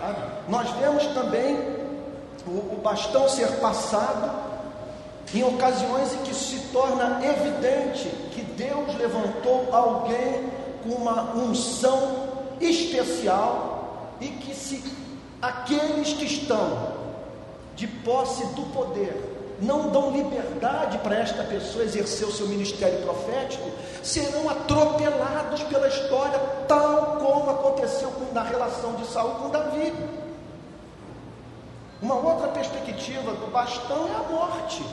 Sabe? 0.00 0.18
Nós 0.48 0.68
vemos 0.80 1.06
também 1.14 1.56
o, 2.46 2.74
o 2.74 2.80
bastão 2.82 3.28
ser 3.28 3.48
passado 3.60 4.44
em 5.32 5.42
ocasiões 5.42 6.12
em 6.14 6.18
que 6.18 6.34
se 6.34 6.58
torna 6.72 7.20
evidente 7.24 8.08
que 8.32 8.42
Deus 8.42 8.94
levantou 8.96 9.68
alguém 9.72 10.48
com 10.82 10.90
uma 10.90 11.34
unção 11.34 12.28
especial 12.60 13.73
e 14.24 14.28
que 14.38 14.54
se 14.54 14.82
aqueles 15.42 16.14
que 16.14 16.24
estão 16.24 16.94
de 17.76 17.86
posse 17.86 18.46
do 18.54 18.62
poder, 18.72 19.32
não 19.60 19.90
dão 19.90 20.10
liberdade 20.10 20.98
para 20.98 21.16
esta 21.16 21.44
pessoa 21.44 21.84
exercer 21.84 22.26
o 22.26 22.32
seu 22.32 22.48
ministério 22.48 23.02
profético, 23.02 23.70
serão 24.02 24.48
atropelados 24.48 25.62
pela 25.64 25.86
história, 25.88 26.38
tal 26.66 27.16
como 27.16 27.50
aconteceu 27.50 28.10
na 28.32 28.42
relação 28.42 28.94
de 28.94 29.06
Saul 29.06 29.34
com 29.34 29.50
Davi. 29.50 29.92
Uma 32.00 32.16
outra 32.16 32.48
perspectiva 32.48 33.32
do 33.32 33.50
bastão 33.50 34.08
é 34.08 34.14
a 34.14 34.30
morte. 34.30 34.84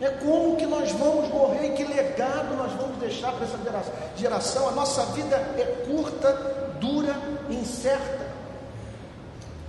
É 0.00 0.10
como 0.10 0.56
que 0.56 0.66
nós 0.66 0.92
vamos 0.92 1.28
morrer 1.28 1.68
e 1.68 1.70
que 1.70 1.84
legado 1.84 2.54
nós 2.56 2.72
vamos 2.72 2.98
deixar 2.98 3.32
para 3.32 3.44
essa 3.44 3.58
geração. 4.16 4.68
A 4.68 4.72
nossa 4.72 5.04
vida 5.06 5.34
é 5.34 5.84
curta, 5.86 6.57
dura, 6.80 7.14
incerta. 7.50 8.28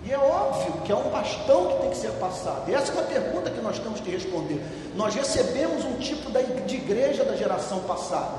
E 0.05 0.12
é 0.12 0.18
óbvio 0.18 0.82
que 0.86 0.91
é 0.91 0.95
um 0.95 1.10
bastão 1.10 1.68
que 1.68 1.82
tem 1.82 1.89
que 1.89 1.97
ser 1.97 2.12
passado. 2.14 2.70
E 2.70 2.74
essa 2.74 2.91
é 2.91 2.95
uma 2.95 3.03
pergunta 3.03 3.51
que 3.51 3.62
nós 3.62 3.78
temos 3.80 3.99
que 3.99 4.10
responder. 4.10 4.64
Nós 4.95 5.14
recebemos 5.14 5.84
um 5.84 5.97
tipo 5.97 6.32
de 6.66 6.76
igreja 6.76 7.26
da 7.26 7.36
geração 7.36 7.82
passada. 7.82 8.38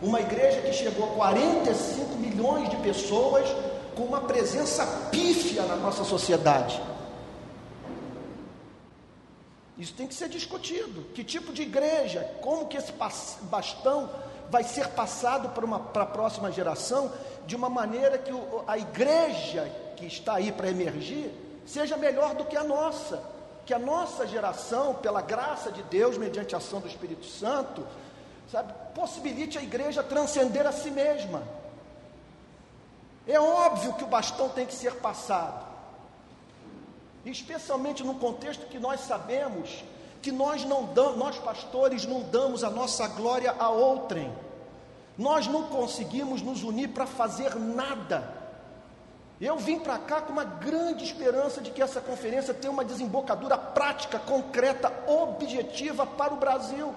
Uma 0.00 0.20
igreja 0.20 0.60
que 0.60 0.72
chegou 0.72 1.06
a 1.06 1.14
45 1.14 2.16
milhões 2.16 2.70
de 2.70 2.76
pessoas 2.76 3.48
com 3.96 4.02
uma 4.02 4.20
presença 4.20 4.86
pífia 5.10 5.62
na 5.62 5.76
nossa 5.76 6.04
sociedade. 6.04 6.80
Isso 9.76 9.94
tem 9.94 10.06
que 10.06 10.14
ser 10.14 10.28
discutido. 10.28 11.02
Que 11.14 11.24
tipo 11.24 11.52
de 11.52 11.62
igreja? 11.62 12.20
Como 12.40 12.66
que 12.66 12.76
esse 12.76 12.92
bastão 13.42 14.08
vai 14.50 14.62
ser 14.62 14.88
passado 14.88 15.48
para, 15.50 16.02
a 16.02 16.06
próxima 16.06 16.50
geração 16.50 17.12
de 17.46 17.56
uma 17.56 17.68
maneira 17.68 18.18
que 18.18 18.32
o, 18.32 18.64
a 18.66 18.78
igreja 18.78 19.70
que 19.96 20.06
está 20.06 20.34
aí 20.34 20.52
para 20.52 20.68
emergir 20.68 21.32
seja 21.66 21.96
melhor 21.96 22.34
do 22.34 22.44
que 22.44 22.56
a 22.56 22.64
nossa. 22.64 23.22
Que 23.64 23.72
a 23.72 23.78
nossa 23.78 24.26
geração, 24.26 24.94
pela 24.94 25.22
graça 25.22 25.72
de 25.72 25.82
Deus, 25.84 26.18
mediante 26.18 26.54
a 26.54 26.58
ação 26.58 26.80
do 26.80 26.88
Espírito 26.88 27.24
Santo, 27.24 27.86
sabe, 28.50 28.74
possibilite 28.94 29.56
a 29.56 29.62
igreja 29.62 30.02
transcender 30.02 30.66
a 30.66 30.72
si 30.72 30.90
mesma. 30.90 31.42
É 33.26 33.40
óbvio 33.40 33.94
que 33.94 34.04
o 34.04 34.06
bastão 34.06 34.50
tem 34.50 34.66
que 34.66 34.74
ser 34.74 34.96
passado, 34.96 35.64
especialmente 37.24 38.04
no 38.04 38.16
contexto 38.16 38.66
que 38.66 38.78
nós 38.78 39.00
sabemos 39.00 39.82
que 40.24 40.32
nós 40.32 40.64
não 40.64 40.84
damos, 40.86 41.16
nós 41.16 41.38
pastores 41.38 42.04
não 42.04 42.22
damos 42.22 42.64
a 42.64 42.70
nossa 42.70 43.06
glória 43.06 43.54
a 43.58 43.68
outrem. 43.68 44.32
Nós 45.16 45.46
não 45.46 45.64
conseguimos 45.64 46.42
nos 46.42 46.64
unir 46.64 46.88
para 46.88 47.06
fazer 47.06 47.54
nada 47.54 48.42
eu 49.40 49.58
vim 49.58 49.78
para 49.78 49.98
cá 49.98 50.20
com 50.20 50.32
uma 50.32 50.44
grande 50.44 51.04
esperança 51.04 51.60
de 51.60 51.70
que 51.70 51.82
essa 51.82 52.00
conferência 52.00 52.54
tenha 52.54 52.72
uma 52.72 52.84
desembocadura 52.84 53.58
prática, 53.58 54.18
concreta, 54.18 54.92
objetiva 55.06 56.06
para 56.06 56.32
o 56.32 56.36
Brasil. 56.36 56.94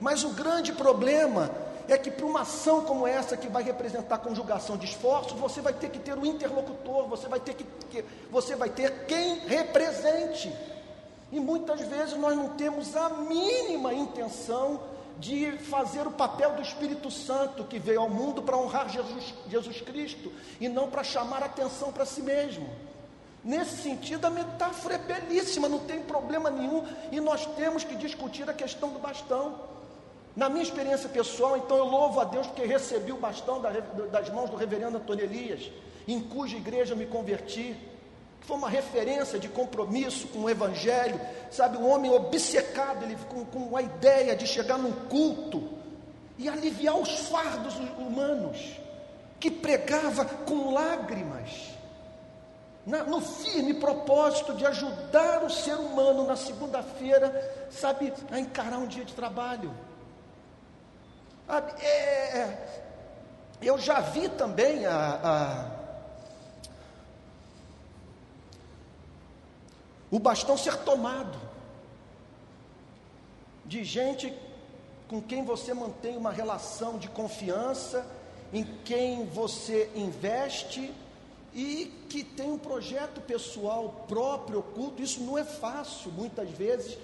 Mas 0.00 0.24
o 0.24 0.30
grande 0.30 0.72
problema 0.72 1.50
é 1.88 1.96
que 1.96 2.10
para 2.10 2.26
uma 2.26 2.40
ação 2.40 2.84
como 2.84 3.06
essa 3.06 3.36
que 3.36 3.48
vai 3.48 3.62
representar 3.62 4.18
conjugação 4.18 4.76
de 4.76 4.84
esforços, 4.86 5.38
você 5.38 5.60
vai 5.60 5.72
ter 5.72 5.88
que 5.88 6.00
ter 6.00 6.18
um 6.18 6.26
interlocutor, 6.26 7.06
você 7.06 7.28
vai 7.28 7.38
ter 7.38 7.54
que, 7.54 7.64
que 7.88 8.04
você 8.30 8.56
vai 8.56 8.68
ter 8.68 9.06
quem 9.06 9.38
represente. 9.46 10.52
E 11.30 11.40
muitas 11.40 11.80
vezes 11.80 12.16
nós 12.16 12.36
não 12.36 12.50
temos 12.50 12.94
a 12.96 13.08
mínima 13.08 13.92
intenção 13.92 14.80
de 15.18 15.52
fazer 15.52 16.06
o 16.06 16.10
papel 16.10 16.52
do 16.52 16.62
Espírito 16.62 17.10
Santo 17.10 17.64
que 17.64 17.78
veio 17.78 18.00
ao 18.00 18.08
mundo 18.08 18.42
para 18.42 18.56
honrar 18.56 18.88
Jesus, 18.88 19.34
Jesus 19.48 19.80
Cristo 19.80 20.32
e 20.60 20.68
não 20.68 20.90
para 20.90 21.02
chamar 21.02 21.42
atenção 21.42 21.90
para 21.90 22.04
si 22.04 22.22
mesmo. 22.22 22.68
Nesse 23.42 23.82
sentido, 23.82 24.26
a 24.26 24.30
metáfora 24.30 24.96
é 24.96 24.98
belíssima, 24.98 25.68
não 25.68 25.78
tem 25.78 26.02
problema 26.02 26.50
nenhum, 26.50 26.84
e 27.12 27.20
nós 27.20 27.46
temos 27.54 27.84
que 27.84 27.94
discutir 27.94 28.48
a 28.50 28.52
questão 28.52 28.90
do 28.90 28.98
bastão. 28.98 29.60
Na 30.34 30.48
minha 30.48 30.64
experiência 30.64 31.08
pessoal, 31.08 31.56
então 31.56 31.76
eu 31.76 31.84
louvo 31.84 32.20
a 32.20 32.24
Deus 32.24 32.46
porque 32.48 32.66
recebi 32.66 33.12
o 33.12 33.16
bastão 33.16 33.62
das 34.10 34.28
mãos 34.30 34.50
do 34.50 34.56
reverendo 34.56 34.96
Antônio 34.96 35.24
Elias, 35.24 35.70
em 36.08 36.20
cuja 36.20 36.56
igreja 36.56 36.94
me 36.94 37.06
converti 37.06 37.76
foi 38.46 38.56
uma 38.56 38.70
referência 38.70 39.40
de 39.40 39.48
compromisso 39.48 40.28
com 40.28 40.40
o 40.40 40.50
Evangelho, 40.50 41.20
sabe, 41.50 41.76
um 41.76 41.90
homem 41.90 42.12
obcecado 42.12 43.04
ele, 43.04 43.16
com, 43.28 43.44
com 43.44 43.76
a 43.76 43.82
ideia 43.82 44.36
de 44.36 44.46
chegar 44.46 44.78
num 44.78 44.92
culto 44.92 45.68
e 46.38 46.48
aliviar 46.48 46.96
os 46.96 47.10
fardos 47.28 47.74
humanos, 47.98 48.78
que 49.40 49.50
pregava 49.50 50.24
com 50.24 50.72
lágrimas, 50.72 51.72
na, 52.86 53.02
no 53.02 53.20
firme 53.20 53.74
propósito 53.74 54.54
de 54.54 54.64
ajudar 54.64 55.42
o 55.42 55.50
ser 55.50 55.74
humano 55.74 56.24
na 56.24 56.36
segunda-feira, 56.36 57.68
sabe, 57.68 58.12
a 58.30 58.38
encarar 58.38 58.78
um 58.78 58.86
dia 58.86 59.04
de 59.04 59.12
trabalho. 59.12 59.74
É, 61.48 62.38
é, 62.38 62.82
eu 63.60 63.76
já 63.76 63.98
vi 63.98 64.28
também 64.28 64.86
a, 64.86 65.20
a 65.24 65.75
o 70.10 70.18
bastão 70.18 70.56
ser 70.56 70.76
tomado 70.78 71.38
de 73.64 73.84
gente 73.84 74.32
com 75.08 75.20
quem 75.20 75.44
você 75.44 75.72
mantém 75.74 76.16
uma 76.16 76.32
relação 76.32 76.98
de 76.98 77.08
confiança, 77.08 78.06
em 78.52 78.64
quem 78.84 79.26
você 79.26 79.90
investe 79.94 80.92
e 81.54 81.92
que 82.08 82.22
tem 82.22 82.50
um 82.50 82.58
projeto 82.58 83.20
pessoal 83.20 84.04
próprio, 84.06 84.60
oculto. 84.60 85.02
Isso 85.02 85.22
não 85.22 85.38
é 85.38 85.44
fácil, 85.44 86.10
muitas 86.12 86.50
vezes, 86.50 86.98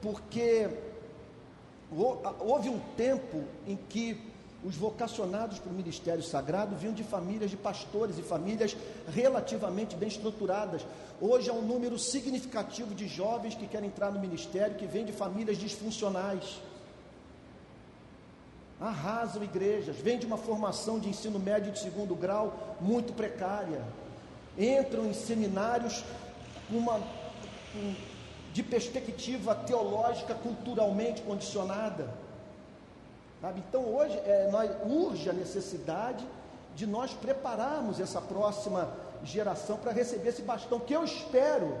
porque 0.00 0.68
houve 2.40 2.68
um 2.68 2.80
tempo 2.96 3.44
em 3.66 3.76
que 3.76 4.20
os 4.64 4.74
vocacionados 4.74 5.58
para 5.58 5.70
o 5.70 5.74
ministério 5.74 6.22
sagrado 6.22 6.74
vinham 6.74 6.92
de 6.92 7.04
famílias 7.04 7.50
de 7.50 7.56
pastores 7.56 8.18
e 8.18 8.22
famílias 8.22 8.76
relativamente 9.08 9.94
bem 9.94 10.08
estruturadas. 10.08 10.84
Hoje 11.20 11.50
há 11.50 11.52
um 11.52 11.62
número 11.62 11.98
significativo 11.98 12.94
de 12.94 13.08
jovens 13.08 13.54
que 13.54 13.66
querem 13.66 13.88
entrar 13.88 14.10
no 14.12 14.20
ministério 14.20 14.76
que 14.76 14.86
vêm 14.86 15.04
de 15.04 15.12
famílias 15.12 15.58
disfuncionais. 15.58 16.60
Arrasam 18.80 19.42
igrejas, 19.42 19.96
vêm 19.96 20.18
de 20.18 20.26
uma 20.26 20.36
formação 20.36 21.00
de 21.00 21.08
ensino 21.08 21.38
médio 21.38 21.72
de 21.72 21.80
segundo 21.80 22.14
grau 22.14 22.76
muito 22.80 23.12
precária. 23.12 23.82
Entram 24.56 25.06
em 25.06 25.12
seminários 25.12 26.04
uma, 26.70 27.00
de 28.52 28.62
perspectiva 28.62 29.54
teológica 29.54 30.34
culturalmente 30.34 31.22
condicionada 31.22 32.08
Sabe? 33.40 33.62
Então 33.68 33.82
hoje 33.82 34.18
é, 34.24 34.48
nós, 34.50 34.70
urge 34.84 35.30
a 35.30 35.32
necessidade 35.32 36.26
de 36.74 36.86
nós 36.86 37.12
prepararmos 37.14 38.00
essa 38.00 38.20
próxima 38.20 38.90
geração 39.24 39.76
para 39.76 39.92
receber 39.92 40.30
esse 40.30 40.42
bastão, 40.42 40.80
que 40.80 40.94
eu 40.94 41.04
espero 41.04 41.76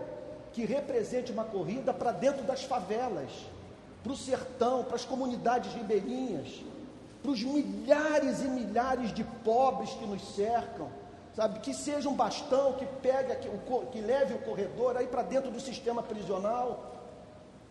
que 0.52 0.64
represente 0.64 1.30
uma 1.30 1.44
corrida 1.44 1.92
para 1.92 2.12
dentro 2.12 2.42
das 2.42 2.64
favelas, 2.64 3.30
para 4.02 4.12
o 4.12 4.16
sertão, 4.16 4.84
para 4.84 4.96
as 4.96 5.04
comunidades 5.04 5.72
ribeirinhas, 5.74 6.62
para 7.22 7.30
os 7.30 7.42
milhares 7.42 8.40
e 8.42 8.48
milhares 8.48 9.12
de 9.12 9.24
pobres 9.24 9.90
que 9.90 10.06
nos 10.06 10.34
cercam, 10.34 10.88
sabe? 11.34 11.60
Que 11.60 11.74
seja 11.74 12.08
um 12.08 12.14
bastão 12.14 12.72
que 12.74 12.86
pegue, 13.02 13.34
que, 13.36 13.48
que 13.92 14.00
leve 14.00 14.34
o 14.34 14.38
corredor 14.38 14.96
aí 14.96 15.06
para 15.06 15.22
dentro 15.22 15.50
do 15.50 15.60
sistema 15.60 16.02
prisional, 16.02 16.97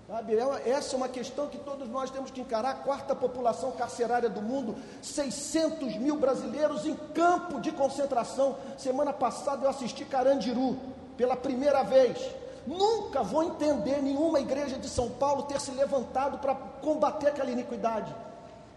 Sabe, 0.08 0.38
é 0.38 0.70
essa 0.70 0.96
é 0.96 0.98
uma 0.98 1.10
questão 1.10 1.48
que 1.48 1.58
todos 1.58 1.90
nós 1.90 2.10
temos 2.10 2.32
que 2.32 2.40
encarar. 2.40 2.70
A 2.70 2.76
quarta 2.76 3.14
população 3.14 3.72
carcerária 3.74 4.30
do 4.30 4.42
mundo, 4.42 4.78
600 5.02 5.98
mil 5.98 6.16
brasileiros 6.16 6.86
em 6.86 6.96
campo 7.14 7.60
de 7.60 7.74
concentração. 7.74 8.56
Semana 8.78 9.12
passada 9.12 9.66
eu 9.66 9.70
assisti 9.70 10.06
Carandiru 10.06 10.78
pela 11.18 11.36
primeira 11.36 11.84
vez. 11.84 12.18
Nunca 12.66 13.22
vou 13.22 13.44
entender 13.44 14.02
nenhuma 14.02 14.40
igreja 14.40 14.78
de 14.78 14.88
São 14.88 15.10
Paulo 15.10 15.44
ter 15.44 15.60
se 15.60 15.72
levantado 15.72 16.38
para 16.38 16.56
combater 16.56 17.28
aquela 17.28 17.52
iniquidade, 17.52 18.16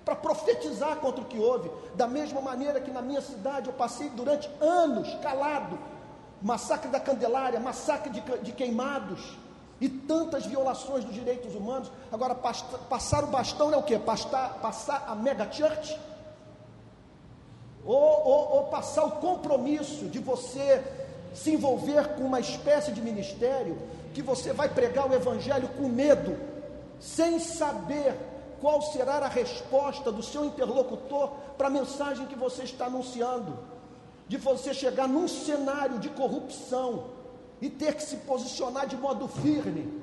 para 0.05 0.17
profetizar 0.17 0.97
contra 0.97 1.23
o 1.23 1.27
que 1.27 1.39
houve. 1.39 1.71
Da 1.95 2.09
mesma 2.09 2.41
maneira 2.41 2.81
que 2.81 2.91
na 2.91 3.03
minha 3.03 3.21
cidade 3.21 3.69
eu 3.69 3.73
passei 3.75 4.09
durante 4.11 4.51
anos 4.61 5.15
calado 5.23 5.79
massacre 6.43 6.91
da 6.91 6.99
Candelária, 6.99 7.61
massacre 7.61 8.11
de, 8.11 8.21
de 8.43 8.51
queimados 8.51 9.39
e 9.81 9.89
tantas 9.89 10.45
violações 10.47 11.05
dos 11.05 11.15
direitos 11.15 11.55
humanos. 11.55 11.91
Agora, 12.13 12.35
passar 12.35 13.25
o 13.25 13.29
bastão 13.29 13.73
é 13.73 13.77
o 13.77 13.83
que? 13.83 13.99
Passar, 13.99 14.59
passar 14.61 15.05
a 15.09 15.15
mega 15.15 15.51
church? 15.51 15.99
Ou, 17.85 17.97
ou, 17.97 18.57
ou 18.57 18.63
passar 18.65 19.05
o 19.05 19.13
compromisso 19.13 20.07
de 20.07 20.19
você 20.19 20.85
se 21.33 21.53
envolver 21.53 22.15
com 22.17 22.25
uma 22.25 22.41
espécie 22.41 22.93
de 22.93 23.01
ministério 23.01 23.79
que 24.13 24.21
você 24.21 24.53
vai 24.53 24.69
pregar 24.69 25.09
o 25.09 25.15
evangelho 25.15 25.69
com 25.69 25.89
medo, 25.89 26.37
sem 26.99 27.39
saber 27.39 28.15
qual 28.61 28.83
será 28.83 29.15
a 29.15 29.29
resposta 29.29 30.13
do 30.13 30.23
seu 30.23 30.45
interlocutor 30.45 31.31
para 31.57 31.69
a 31.69 31.71
mensagem 31.71 32.27
que 32.27 32.37
você 32.37 32.65
está 32.65 32.87
anunciando, 32.87 33.59
de 34.29 34.37
você 34.37 34.75
chegar 34.75 35.09
num 35.09 35.27
cenário 35.27 35.99
de 35.99 36.11
corrupção, 36.11 37.05
e 37.61 37.69
ter 37.69 37.95
que 37.95 38.03
se 38.03 38.17
posicionar 38.19 38.87
de 38.87 38.97
modo 38.97 39.29
firme. 39.29 40.01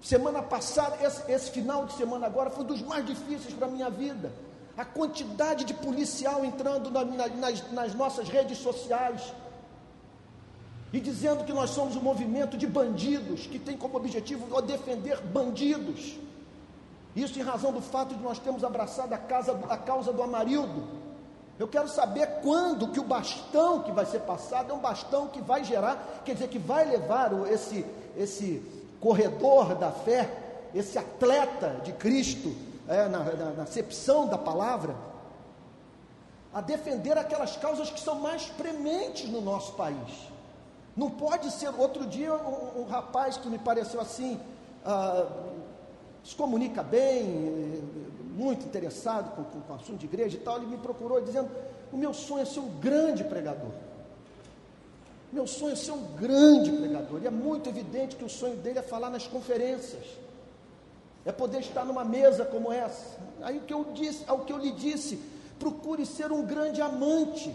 Semana 0.00 0.42
passada, 0.42 0.98
esse, 1.04 1.30
esse 1.30 1.50
final 1.50 1.86
de 1.86 1.94
semana 1.94 2.26
agora 2.26 2.50
foi 2.50 2.64
um 2.64 2.66
dos 2.66 2.82
mais 2.82 3.06
difíceis 3.06 3.54
para 3.54 3.68
a 3.68 3.70
minha 3.70 3.88
vida. 3.88 4.32
A 4.76 4.84
quantidade 4.84 5.64
de 5.64 5.74
policial 5.74 6.44
entrando 6.44 6.90
na, 6.90 7.04
na, 7.04 7.28
nas, 7.28 7.72
nas 7.72 7.94
nossas 7.94 8.28
redes 8.28 8.58
sociais 8.58 9.32
e 10.92 11.00
dizendo 11.00 11.44
que 11.44 11.52
nós 11.52 11.70
somos 11.70 11.96
um 11.96 12.00
movimento 12.00 12.56
de 12.56 12.66
bandidos 12.66 13.46
que 13.46 13.58
tem 13.58 13.76
como 13.76 13.96
objetivo 13.96 14.60
defender 14.60 15.20
bandidos. 15.20 16.18
Isso 17.14 17.38
em 17.38 17.42
razão 17.42 17.72
do 17.72 17.80
fato 17.80 18.14
de 18.14 18.22
nós 18.22 18.38
termos 18.38 18.64
abraçado 18.64 19.12
a, 19.12 19.18
casa, 19.18 19.52
a 19.68 19.76
causa 19.76 20.12
do 20.12 20.22
Amarildo. 20.22 21.01
Eu 21.62 21.68
quero 21.68 21.86
saber 21.86 22.40
quando 22.42 22.88
que 22.88 22.98
o 22.98 23.04
bastão 23.04 23.84
que 23.84 23.92
vai 23.92 24.04
ser 24.04 24.22
passado 24.22 24.72
é 24.72 24.74
um 24.74 24.80
bastão 24.80 25.28
que 25.28 25.40
vai 25.40 25.62
gerar, 25.62 26.22
quer 26.24 26.32
dizer, 26.32 26.48
que 26.48 26.58
vai 26.58 26.84
levar 26.84 27.30
esse, 27.52 27.86
esse 28.16 28.60
corredor 29.00 29.76
da 29.76 29.92
fé, 29.92 30.28
esse 30.74 30.98
atleta 30.98 31.80
de 31.84 31.92
Cristo, 31.92 32.52
é, 32.88 33.06
na, 33.06 33.20
na, 33.20 33.50
na 33.52 33.62
acepção 33.62 34.26
da 34.26 34.36
palavra, 34.36 34.96
a 36.52 36.60
defender 36.60 37.16
aquelas 37.16 37.56
causas 37.56 37.90
que 37.90 38.00
são 38.00 38.16
mais 38.16 38.46
prementes 38.46 39.30
no 39.30 39.40
nosso 39.40 39.74
país. 39.74 40.32
Não 40.96 41.10
pode 41.10 41.48
ser. 41.52 41.68
Outro 41.78 42.06
dia, 42.06 42.34
um, 42.34 42.80
um 42.80 42.86
rapaz 42.86 43.36
que 43.36 43.48
me 43.48 43.58
pareceu 43.58 44.00
assim, 44.00 44.40
ah, 44.84 45.28
se 46.24 46.34
comunica 46.34 46.82
bem, 46.82 47.84
muito 48.42 48.66
interessado 48.66 49.34
com, 49.36 49.44
com, 49.44 49.60
com 49.60 49.72
o 49.72 49.76
assunto 49.76 49.98
de 49.98 50.06
igreja 50.06 50.36
e 50.36 50.40
tal, 50.40 50.56
ele 50.56 50.66
me 50.66 50.78
procurou 50.78 51.20
dizendo: 51.20 51.50
O 51.92 51.96
meu 51.96 52.12
sonho 52.12 52.42
é 52.42 52.44
ser 52.44 52.60
um 52.60 52.70
grande 52.80 53.22
pregador. 53.24 53.70
Meu 55.32 55.46
sonho 55.46 55.72
é 55.72 55.76
ser 55.76 55.92
um 55.92 56.04
grande 56.14 56.70
pregador. 56.72 57.22
E 57.22 57.26
é 57.26 57.30
muito 57.30 57.68
evidente 57.68 58.16
que 58.16 58.24
o 58.24 58.28
sonho 58.28 58.56
dele 58.56 58.80
é 58.80 58.82
falar 58.82 59.08
nas 59.08 59.26
conferências. 59.26 60.04
É 61.24 61.32
poder 61.32 61.60
estar 61.60 61.84
numa 61.84 62.04
mesa 62.04 62.44
como 62.44 62.72
essa. 62.72 63.16
Aí 63.40 63.58
o 63.58 63.62
que 63.62 63.72
eu 63.72 63.86
disse, 63.94 64.24
ao 64.26 64.40
que 64.40 64.52
eu 64.52 64.58
lhe 64.58 64.72
disse, 64.72 65.18
procure 65.58 66.04
ser 66.04 66.30
um 66.32 66.44
grande 66.44 66.82
amante. 66.82 67.54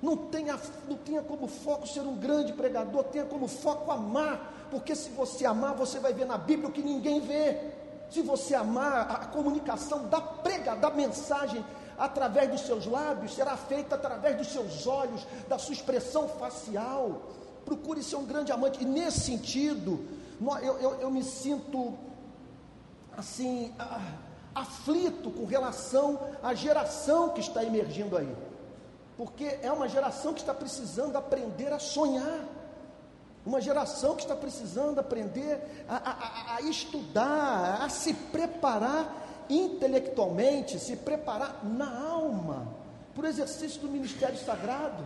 Não 0.00 0.16
tenha, 0.16 0.58
não 0.88 0.96
tenha 0.96 1.20
como 1.22 1.48
foco 1.48 1.86
ser 1.86 2.00
um 2.00 2.14
grande 2.14 2.52
pregador, 2.52 3.02
tenha 3.04 3.24
como 3.24 3.48
foco 3.48 3.90
amar, 3.90 4.68
porque 4.70 4.94
se 4.94 5.10
você 5.10 5.44
amar, 5.44 5.74
você 5.74 5.98
vai 5.98 6.12
ver 6.14 6.24
na 6.24 6.38
Bíblia 6.38 6.68
o 6.68 6.72
que 6.72 6.80
ninguém 6.80 7.20
vê. 7.20 7.77
Se 8.10 8.22
você 8.22 8.54
amar, 8.54 9.10
a 9.10 9.26
comunicação 9.26 10.06
da 10.08 10.20
prega, 10.20 10.74
da 10.74 10.90
mensagem 10.90 11.64
através 11.98 12.50
dos 12.50 12.60
seus 12.62 12.86
lábios, 12.86 13.34
será 13.34 13.56
feita 13.56 13.96
através 13.96 14.36
dos 14.36 14.48
seus 14.48 14.86
olhos, 14.86 15.26
da 15.48 15.58
sua 15.58 15.74
expressão 15.74 16.28
facial. 16.28 17.22
Procure 17.64 18.02
ser 18.02 18.16
um 18.16 18.24
grande 18.24 18.52
amante. 18.52 18.82
E 18.82 18.86
nesse 18.86 19.20
sentido, 19.20 20.00
eu, 20.62 20.78
eu, 20.78 20.94
eu 21.00 21.10
me 21.10 21.22
sinto 21.22 21.98
assim, 23.16 23.74
aflito 24.54 25.30
com 25.30 25.44
relação 25.44 26.20
à 26.42 26.54
geração 26.54 27.30
que 27.30 27.40
está 27.40 27.64
emergindo 27.64 28.16
aí. 28.16 28.32
Porque 29.16 29.58
é 29.60 29.72
uma 29.72 29.88
geração 29.88 30.32
que 30.32 30.40
está 30.40 30.54
precisando 30.54 31.16
aprender 31.16 31.72
a 31.72 31.78
sonhar. 31.80 32.44
Uma 33.48 33.62
geração 33.62 34.14
que 34.14 34.24
está 34.24 34.36
precisando 34.36 34.98
aprender 34.98 35.58
a, 35.88 35.96
a, 35.96 36.56
a 36.56 36.60
estudar, 36.60 37.82
a 37.82 37.88
se 37.88 38.12
preparar 38.12 39.46
intelectualmente, 39.48 40.78
se 40.78 40.94
preparar 40.96 41.64
na 41.64 41.98
alma 42.10 42.68
para 43.14 43.24
o 43.24 43.26
exercício 43.26 43.80
do 43.80 43.88
ministério 43.88 44.36
sagrado. 44.36 45.02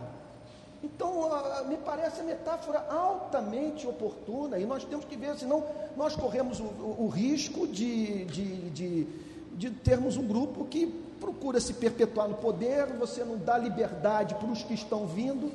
Então, 0.83 1.29
me 1.69 1.77
parece 1.77 2.19
a 2.19 2.23
metáfora 2.25 2.85
altamente 2.89 3.87
oportuna 3.87 4.59
e 4.59 4.65
nós 4.65 4.83
temos 4.83 5.05
que 5.05 5.15
ver, 5.15 5.37
senão 5.37 5.63
nós 5.95 6.13
corremos 6.13 6.59
o, 6.59 6.63
o, 6.63 7.05
o 7.05 7.07
risco 7.07 7.65
de, 7.65 8.25
de, 8.25 8.69
de, 8.71 9.07
de, 9.53 9.71
termos 9.71 10.17
um 10.17 10.27
grupo 10.27 10.65
que 10.65 10.87
procura 11.17 11.61
se 11.61 11.75
perpetuar 11.75 12.27
no 12.27 12.35
poder, 12.35 12.87
você 12.87 13.23
não 13.23 13.37
dá 13.37 13.57
liberdade 13.57 14.35
para 14.35 14.49
os 14.49 14.63
que 14.63 14.73
estão 14.73 15.07
vindo 15.07 15.49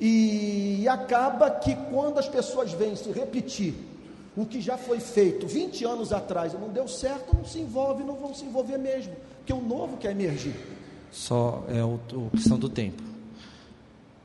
e, 0.00 0.88
acaba 0.88 1.50
que 1.50 1.76
quando 1.90 2.18
as 2.18 2.28
pessoas 2.28 2.72
vêm 2.72 2.96
se 2.96 3.12
repetir 3.12 3.74
o 4.34 4.46
que 4.46 4.60
já 4.60 4.78
foi 4.78 4.98
feito 4.98 5.46
20 5.46 5.84
anos 5.84 6.12
atrás 6.12 6.54
e 6.54 6.56
não 6.56 6.70
deu 6.70 6.88
certo, 6.88 7.36
não 7.36 7.44
se 7.44 7.60
envolve, 7.60 8.02
não 8.02 8.14
vão 8.14 8.32
se 8.32 8.44
envolver 8.44 8.78
mesmo, 8.78 9.12
porque 9.36 9.52
o 9.52 9.60
novo 9.60 9.98
quer 9.98 10.12
emergir. 10.12 10.54
Só 11.10 11.64
é 11.68 11.84
o, 11.84 12.00
o 12.14 12.30
questão 12.30 12.58
do 12.58 12.68
tempo. 12.68 13.02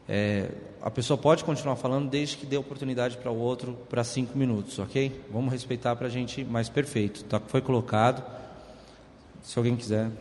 É, 0.07 0.49
a 0.81 0.91
pessoa 0.91 1.17
pode 1.17 1.43
continuar 1.43 1.75
falando 1.75 2.09
desde 2.09 2.37
que 2.37 2.45
dê 2.45 2.55
oportunidade 2.55 3.17
para 3.17 3.31
o 3.31 3.37
outro 3.37 3.75
para 3.89 4.03
cinco 4.03 4.37
minutos, 4.37 4.77
ok? 4.77 5.19
Vamos 5.31 5.51
respeitar 5.51 5.95
para 5.95 6.07
a 6.07 6.09
gente 6.11 6.43
mais 6.43 6.69
perfeito. 6.69 7.23
Tá, 7.23 7.39
foi 7.39 7.59
colocado. 7.59 8.23
Se 9.41 9.57
alguém 9.57 9.75
quiser. 9.75 10.11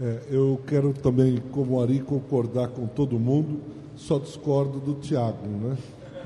É, 0.00 0.22
eu 0.30 0.60
quero 0.66 0.92
também, 0.92 1.38
como 1.50 1.80
Ari, 1.80 2.00
concordar 2.00 2.68
com 2.68 2.86
todo 2.86 3.18
mundo, 3.18 3.60
só 4.06 4.18
discordo 4.18 4.80
do 4.80 4.94
Tiago, 4.94 5.46
né? 5.46 5.76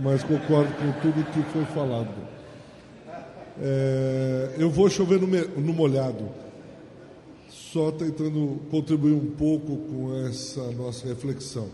mas 0.01 0.23
concordo 0.23 0.73
com 0.75 0.93
tudo 1.01 1.25
que 1.31 1.43
foi 1.53 1.65
falado. 1.67 2.15
É, 3.61 4.55
eu 4.59 4.71
vou 4.71 4.89
chover 4.89 5.21
no, 5.21 5.27
no 5.27 5.73
molhado, 5.73 6.29
só 7.49 7.91
tentando 7.91 8.61
contribuir 8.71 9.13
um 9.13 9.31
pouco 9.31 9.77
com 9.77 10.27
essa 10.27 10.71
nossa 10.73 11.07
reflexão. 11.07 11.69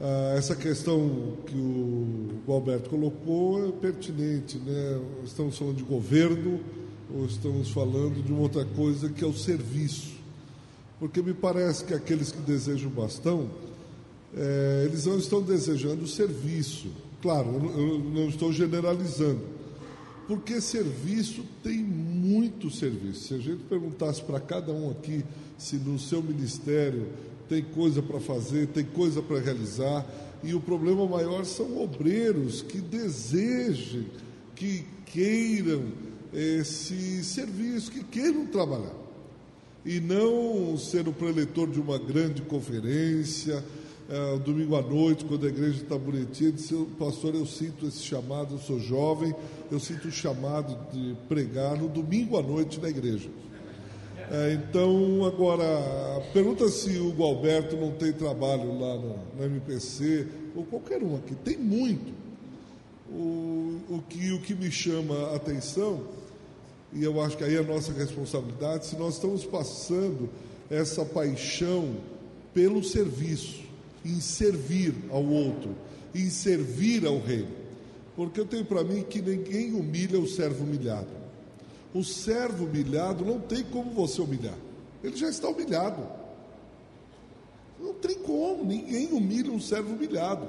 Ah, 0.00 0.34
essa 0.36 0.54
questão 0.54 1.36
que 1.46 1.56
o 1.56 2.52
Alberto 2.52 2.90
colocou 2.90 3.68
é 3.68 3.72
pertinente, 3.72 4.58
né? 4.58 5.00
Estamos 5.24 5.58
falando 5.58 5.76
de 5.76 5.82
governo 5.82 6.60
ou 7.12 7.24
estamos 7.24 7.70
falando 7.70 8.22
de 8.22 8.32
uma 8.32 8.42
outra 8.42 8.64
coisa 8.64 9.08
que 9.08 9.24
é 9.24 9.26
o 9.26 9.32
serviço? 9.32 10.16
Porque 11.00 11.22
me 11.22 11.34
parece 11.34 11.84
que 11.84 11.94
aqueles 11.94 12.30
que 12.30 12.40
desejam 12.40 12.90
bastão 12.90 13.48
é, 14.36 14.84
eles 14.86 15.06
não 15.06 15.18
estão 15.18 15.42
desejando 15.42 16.06
serviço. 16.06 16.88
Claro, 17.20 17.48
eu 17.76 17.98
não 17.98 18.28
estou 18.28 18.52
generalizando, 18.52 19.40
porque 20.28 20.60
serviço 20.60 21.44
tem 21.64 21.78
muito 21.78 22.70
serviço. 22.70 23.28
Se 23.28 23.34
a 23.34 23.38
gente 23.38 23.64
perguntasse 23.64 24.22
para 24.22 24.38
cada 24.38 24.72
um 24.72 24.90
aqui 24.90 25.24
se 25.56 25.76
no 25.76 25.98
seu 25.98 26.22
ministério 26.22 27.08
tem 27.48 27.62
coisa 27.62 28.00
para 28.00 28.20
fazer, 28.20 28.68
tem 28.68 28.84
coisa 28.84 29.20
para 29.20 29.40
realizar, 29.40 30.06
e 30.44 30.54
o 30.54 30.60
problema 30.60 31.06
maior 31.06 31.44
são 31.44 31.82
obreiros 31.82 32.62
que 32.62 32.78
desejem, 32.78 34.06
que 34.54 34.84
queiram 35.06 35.86
esse 36.32 37.24
serviço, 37.24 37.90
que 37.90 38.04
queiram 38.04 38.46
trabalhar, 38.46 38.94
e 39.84 39.98
não 39.98 40.76
ser 40.76 41.08
o 41.08 41.12
preletor 41.12 41.68
de 41.68 41.80
uma 41.80 41.98
grande 41.98 42.42
conferência 42.42 43.64
é, 44.08 44.38
domingo 44.38 44.74
à 44.74 44.80
noite, 44.80 45.26
quando 45.26 45.44
a 45.44 45.50
igreja 45.50 45.82
está 45.82 45.98
bonitinha, 45.98 46.50
disse, 46.50 46.74
pastor, 46.98 47.34
eu 47.34 47.44
sinto 47.44 47.86
esse 47.86 48.02
chamado, 48.02 48.54
eu 48.54 48.58
sou 48.58 48.80
jovem, 48.80 49.34
eu 49.70 49.78
sinto 49.78 50.08
o 50.08 50.10
chamado 50.10 50.78
de 50.90 51.14
pregar 51.28 51.76
no 51.76 51.88
domingo 51.88 52.38
à 52.38 52.42
noite 52.42 52.80
na 52.80 52.88
igreja. 52.88 53.28
É, 54.30 54.54
então, 54.54 55.24
agora, 55.26 56.22
pergunta 56.32 56.68
se 56.68 56.96
o 56.98 57.10
Gualberto 57.12 57.76
não 57.76 57.92
tem 57.92 58.12
trabalho 58.12 58.78
lá 58.78 58.96
no, 58.96 59.44
MPC, 59.44 60.26
ou 60.56 60.64
qualquer 60.64 61.02
um 61.02 61.16
aqui, 61.16 61.34
tem 61.34 61.58
muito. 61.58 62.12
O, 63.10 63.80
o, 63.90 64.02
que, 64.08 64.32
o 64.32 64.40
que 64.40 64.54
me 64.54 64.70
chama 64.70 65.32
a 65.32 65.36
atenção, 65.36 66.00
e 66.94 67.04
eu 67.04 67.20
acho 67.22 67.36
que 67.36 67.44
aí 67.44 67.56
é 67.56 67.58
a 67.58 67.62
nossa 67.62 67.92
responsabilidade, 67.92 68.86
se 68.86 68.96
nós 68.96 69.14
estamos 69.14 69.44
passando 69.44 70.30
essa 70.70 71.04
paixão 71.04 71.96
pelo 72.54 72.82
serviço, 72.82 73.67
em 74.08 74.20
servir 74.20 74.94
ao 75.10 75.24
outro, 75.24 75.74
em 76.14 76.30
servir 76.30 77.06
ao 77.06 77.20
reino. 77.20 77.58
Porque 78.16 78.40
eu 78.40 78.46
tenho 78.46 78.64
para 78.64 78.82
mim 78.82 79.02
que 79.02 79.20
ninguém 79.20 79.74
humilha 79.74 80.18
o 80.18 80.26
servo 80.26 80.64
humilhado. 80.64 81.06
O 81.94 82.02
servo 82.02 82.64
humilhado 82.64 83.24
não 83.24 83.38
tem 83.38 83.62
como 83.62 83.92
você 83.92 84.20
humilhar. 84.20 84.56
Ele 85.04 85.16
já 85.16 85.28
está 85.28 85.48
humilhado. 85.48 86.02
Não 87.78 87.94
tem 87.94 88.16
como, 88.16 88.64
ninguém 88.64 89.12
humilha 89.12 89.52
um 89.52 89.60
servo 89.60 89.94
humilhado. 89.94 90.48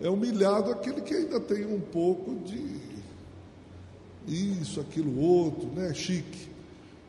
É 0.00 0.08
humilhado 0.08 0.70
aquele 0.70 1.00
que 1.02 1.14
ainda 1.14 1.38
tem 1.40 1.66
um 1.66 1.80
pouco 1.80 2.34
de 2.44 2.86
isso, 4.26 4.80
aquilo, 4.80 5.20
outro, 5.20 5.68
né? 5.68 5.92
Chique. 5.94 6.48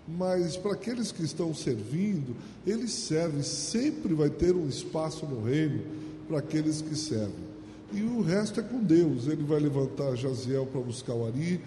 Mas 0.08 0.56
para 0.56 0.74
aqueles 0.74 1.12
que 1.12 1.24
estão 1.24 1.54
servindo, 1.54 2.36
ele 2.66 2.88
serve, 2.88 3.44
sempre 3.44 4.14
vai 4.14 4.30
ter 4.30 4.56
um 4.56 4.68
espaço 4.68 5.26
no 5.26 5.44
reino 5.44 5.82
para 6.28 6.40
aqueles 6.40 6.82
que 6.82 6.96
servem. 6.96 7.48
E 7.92 8.02
o 8.02 8.22
resto 8.22 8.60
é 8.60 8.64
com 8.64 8.82
Deus. 8.82 9.28
Ele 9.28 9.44
vai 9.44 9.60
levantar 9.60 10.16
Jaziel 10.16 10.66
para 10.66 10.82
buscar 10.82 11.14
o 11.14 11.26
Ari, 11.26 11.60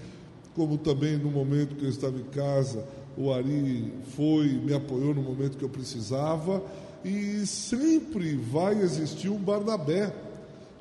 como 0.55 0.79
também 0.79 1.17
no 1.17 1.31
momento 1.31 1.77
que 1.77 1.85
eu 1.85 1.91
estava 1.91 2.17
em 2.17 2.25
casa, 2.25 2.85
o 3.17 3.33
Ari 3.33 3.93
foi, 4.17 4.49
me 4.49 4.73
apoiou 4.73 5.15
no 5.15 5.23
momento 5.23 5.57
que 5.57 5.65
eu 5.65 5.69
precisava, 5.69 6.63
e 7.05 7.47
sempre 7.47 8.37
vai 8.37 8.81
existir 8.81 9.29
um 9.29 9.39
Barnabé 9.39 10.13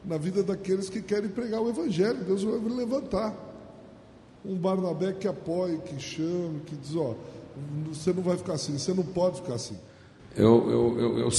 na 0.06 0.18
vida 0.18 0.44
daqueles 0.44 0.90
que 0.90 1.02
querem 1.02 1.30
pregar 1.30 1.62
o 1.62 1.70
Evangelho. 1.70 2.24
Deus 2.24 2.44
vai 2.44 2.60
levantar 2.60 3.36
um 4.46 4.56
Barnabé 4.56 5.14
que 5.14 5.28
apoie, 5.28 5.78
que 5.78 6.00
chame, 6.00 6.62
que 6.66 6.76
diz: 6.76 6.96
ó, 6.96 7.16
você 7.88 8.14
não 8.14 8.24
vai 8.24 8.38
ficar 8.38 8.54
assim, 8.54 8.78
você 8.78 8.94
não 8.94 9.04
pode 9.04 9.42
ficar 9.42 9.56
assim. 9.56 9.78
Eu, 10.36 10.70
eu, 10.70 11.00
eu, 11.00 11.20
eu 11.20 11.30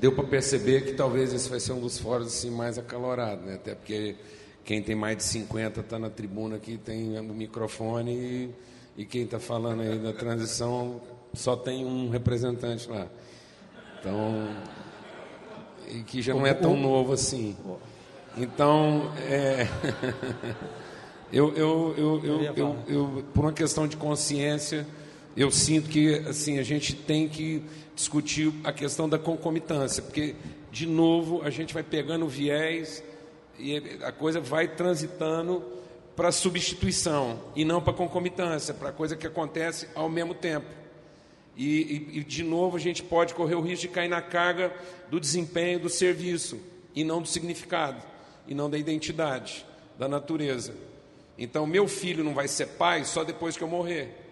deu 0.00 0.12
para 0.12 0.24
perceber 0.24 0.84
que 0.84 0.92
talvez 0.92 1.32
esse 1.32 1.48
vai 1.48 1.60
ser 1.60 1.72
um 1.72 1.80
dos 1.80 1.98
fóruns 1.98 2.28
assim, 2.28 2.50
mais 2.50 2.78
acalorados, 2.78 3.44
né? 3.44 3.54
até 3.54 3.74
porque 3.74 4.16
quem 4.64 4.82
tem 4.82 4.94
mais 4.94 5.16
de 5.16 5.22
50 5.24 5.80
está 5.80 5.98
na 5.98 6.10
tribuna 6.10 6.56
aqui, 6.56 6.76
tem 6.76 7.18
o 7.18 7.34
microfone 7.34 8.12
e, 8.12 8.54
e 8.98 9.04
quem 9.04 9.22
está 9.22 9.38
falando 9.38 9.82
aí 9.82 9.98
da 9.98 10.12
transição 10.12 11.00
só 11.32 11.56
tem 11.56 11.84
um 11.84 12.10
representante 12.10 12.88
lá. 12.88 13.06
Então, 13.98 14.48
e 15.88 16.02
que 16.02 16.22
já 16.22 16.34
não 16.34 16.46
é 16.46 16.54
tão 16.54 16.76
novo 16.76 17.12
assim. 17.12 17.56
Então, 18.36 19.10
é, 19.28 19.66
eu, 21.32 21.52
eu, 21.54 21.94
eu, 21.96 22.24
eu, 22.24 22.42
eu, 22.42 22.76
eu, 22.86 23.24
por 23.34 23.44
uma 23.44 23.52
questão 23.52 23.88
de 23.88 23.96
consciência, 23.96 24.86
eu 25.38 25.52
sinto 25.52 25.88
que 25.88 26.14
assim 26.28 26.58
a 26.58 26.64
gente 26.64 26.92
tem 26.92 27.28
que 27.28 27.62
discutir 27.94 28.52
a 28.64 28.72
questão 28.72 29.08
da 29.08 29.20
concomitância, 29.20 30.02
porque 30.02 30.34
de 30.72 30.84
novo 30.84 31.42
a 31.42 31.50
gente 31.50 31.72
vai 31.72 31.84
pegando 31.84 32.24
o 32.24 32.28
viés 32.28 33.04
e 33.56 33.76
a 34.02 34.10
coisa 34.10 34.40
vai 34.40 34.66
transitando 34.66 35.62
para 36.16 36.32
substituição 36.32 37.40
e 37.54 37.64
não 37.64 37.80
para 37.80 37.92
concomitância, 37.92 38.74
para 38.74 38.90
coisa 38.90 39.16
que 39.16 39.28
acontece 39.28 39.88
ao 39.94 40.08
mesmo 40.08 40.34
tempo. 40.34 40.66
E, 41.56 42.08
e, 42.12 42.18
e, 42.18 42.24
de 42.24 42.42
novo 42.42 42.76
a 42.76 42.80
gente 42.80 43.04
pode 43.04 43.32
correr 43.32 43.54
o 43.54 43.60
risco 43.60 43.82
de 43.82 43.88
cair 43.88 44.08
na 44.08 44.20
carga 44.20 44.72
do 45.08 45.20
desempenho 45.20 45.78
do 45.78 45.88
serviço 45.88 46.60
e 46.96 47.04
não 47.04 47.22
do 47.22 47.28
significado 47.28 48.02
e 48.48 48.54
não 48.56 48.68
da 48.68 48.76
identidade, 48.76 49.64
da 49.96 50.08
natureza. 50.08 50.74
Então, 51.36 51.64
meu 51.64 51.86
filho 51.86 52.24
não 52.24 52.34
vai 52.34 52.48
ser 52.48 52.66
pai 52.66 53.04
só 53.04 53.22
depois 53.22 53.56
que 53.56 53.62
eu 53.62 53.68
morrer. 53.68 54.27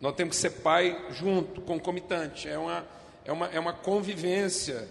Nós 0.00 0.14
temos 0.14 0.36
que 0.36 0.42
ser 0.42 0.50
pai 0.60 1.06
junto, 1.10 1.60
concomitante. 1.62 2.48
É 2.48 2.58
uma, 2.58 2.86
é 3.24 3.32
uma, 3.32 3.46
é 3.46 3.60
uma 3.60 3.72
convivência 3.72 4.88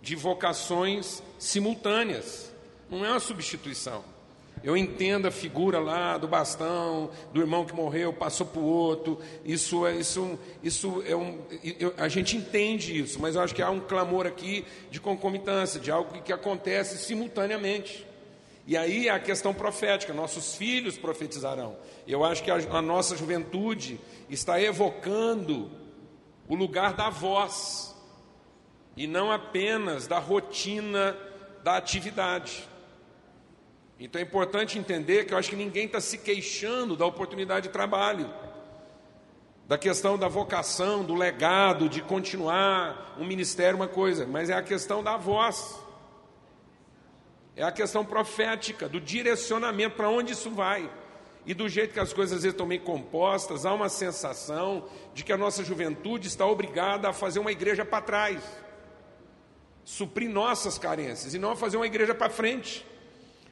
de 0.00 0.14
vocações 0.14 1.22
simultâneas. 1.38 2.52
Não 2.88 3.04
é 3.04 3.10
uma 3.10 3.20
substituição. 3.20 4.04
Eu 4.62 4.76
entendo 4.76 5.28
a 5.28 5.30
figura 5.30 5.78
lá 5.78 6.16
do 6.16 6.26
bastão, 6.26 7.10
do 7.32 7.40
irmão 7.40 7.64
que 7.64 7.74
morreu, 7.74 8.12
passou 8.12 8.46
para 8.46 8.60
o 8.60 8.64
outro. 8.64 9.20
Isso 9.44 9.86
é, 9.86 9.94
isso, 9.94 10.38
isso 10.62 11.02
é 11.06 11.14
um, 11.14 11.40
eu, 11.78 11.92
a 11.98 12.08
gente 12.08 12.36
entende 12.36 12.98
isso, 12.98 13.20
mas 13.20 13.36
eu 13.36 13.42
acho 13.42 13.54
que 13.54 13.62
há 13.62 13.70
um 13.70 13.80
clamor 13.80 14.26
aqui 14.26 14.64
de 14.90 14.98
concomitância, 14.98 15.78
de 15.78 15.90
algo 15.90 16.12
que, 16.12 16.20
que 16.22 16.32
acontece 16.32 16.98
simultaneamente. 16.98 18.06
E 18.66 18.76
aí 18.76 19.08
a 19.08 19.20
questão 19.20 19.54
profética, 19.54 20.12
nossos 20.12 20.56
filhos 20.56 20.98
profetizarão. 20.98 21.76
Eu 22.06 22.24
acho 22.24 22.42
que 22.42 22.50
a, 22.50 22.56
a 22.56 22.82
nossa 22.82 23.16
juventude 23.16 24.00
está 24.30 24.60
evocando 24.60 25.70
o 26.48 26.54
lugar 26.54 26.94
da 26.94 27.10
voz 27.10 27.94
e 28.96 29.06
não 29.06 29.30
apenas 29.30 30.06
da 30.06 30.18
rotina 30.18 31.16
da 31.64 31.76
atividade. 31.76 32.68
Então 33.98 34.20
é 34.20 34.24
importante 34.24 34.78
entender 34.78 35.24
que 35.24 35.34
eu 35.34 35.38
acho 35.38 35.50
que 35.50 35.56
ninguém 35.56 35.86
está 35.86 36.00
se 36.00 36.18
queixando 36.18 36.96
da 36.96 37.04
oportunidade 37.04 37.66
de 37.66 37.72
trabalho, 37.72 38.32
da 39.66 39.76
questão 39.76 40.16
da 40.16 40.28
vocação, 40.28 41.02
do 41.02 41.14
legado, 41.14 41.88
de 41.88 42.00
continuar 42.00 43.16
um 43.18 43.24
ministério, 43.24 43.76
uma 43.76 43.88
coisa, 43.88 44.26
mas 44.26 44.48
é 44.48 44.54
a 44.54 44.62
questão 44.62 45.02
da 45.02 45.16
voz, 45.16 45.80
é 47.56 47.64
a 47.64 47.72
questão 47.72 48.04
profética, 48.04 48.88
do 48.88 49.00
direcionamento, 49.00 49.96
para 49.96 50.08
onde 50.08 50.34
isso 50.34 50.50
vai. 50.50 50.88
E 51.46 51.54
do 51.54 51.68
jeito 51.68 51.94
que 51.94 52.00
as 52.00 52.12
coisas 52.12 52.38
às 52.38 52.42
vezes 52.42 52.54
estão 52.54 52.66
meio 52.66 52.80
compostas, 52.80 53.64
há 53.64 53.72
uma 53.72 53.88
sensação 53.88 54.88
de 55.14 55.22
que 55.22 55.32
a 55.32 55.36
nossa 55.36 55.62
juventude 55.62 56.26
está 56.26 56.44
obrigada 56.44 57.08
a 57.08 57.12
fazer 57.12 57.38
uma 57.38 57.52
igreja 57.52 57.84
para 57.84 58.02
trás, 58.02 58.42
suprir 59.84 60.28
nossas 60.28 60.76
carências, 60.76 61.34
e 61.34 61.38
não 61.38 61.52
a 61.52 61.56
fazer 61.56 61.76
uma 61.76 61.86
igreja 61.86 62.12
para 62.12 62.28
frente, 62.28 62.84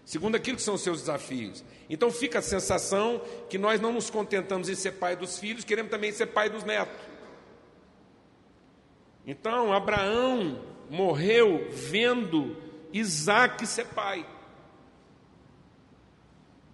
segundo 0.04 0.34
aquilo 0.34 0.56
que 0.56 0.62
são 0.62 0.74
os 0.74 0.82
seus 0.82 1.00
desafios. 1.00 1.64
Então 1.88 2.10
fica 2.10 2.40
a 2.40 2.42
sensação 2.42 3.22
que 3.48 3.58
nós 3.58 3.80
não 3.80 3.92
nos 3.92 4.10
contentamos 4.10 4.68
em 4.68 4.74
ser 4.74 4.92
pai 4.92 5.14
dos 5.14 5.38
filhos, 5.38 5.64
queremos 5.64 5.92
também 5.92 6.10
ser 6.10 6.26
pai 6.26 6.50
dos 6.50 6.64
netos. 6.64 7.00
Então 9.24 9.72
Abraão 9.72 10.60
morreu 10.90 11.68
vendo 11.70 12.56
Isaac 12.92 13.64
ser 13.66 13.86
pai. 13.86 14.26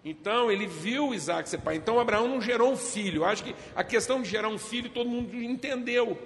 Então 0.05 0.51
ele 0.51 0.67
viu 0.67 1.13
Isaac 1.13 1.49
ser 1.49 1.59
pai. 1.59 1.77
Então 1.77 2.01
Abraão 2.01 2.27
não 2.27 2.41
gerou 2.41 2.73
um 2.73 2.77
filho. 2.77 3.25
Acho 3.25 3.45
que 3.45 3.55
a 3.75 3.85
questão 3.85 4.23
de 4.23 4.29
gerar 4.29 4.49
um 4.49 4.59
filho 4.59 4.89
todo 4.89 5.09
mundo 5.09 5.35
entendeu. 5.37 6.19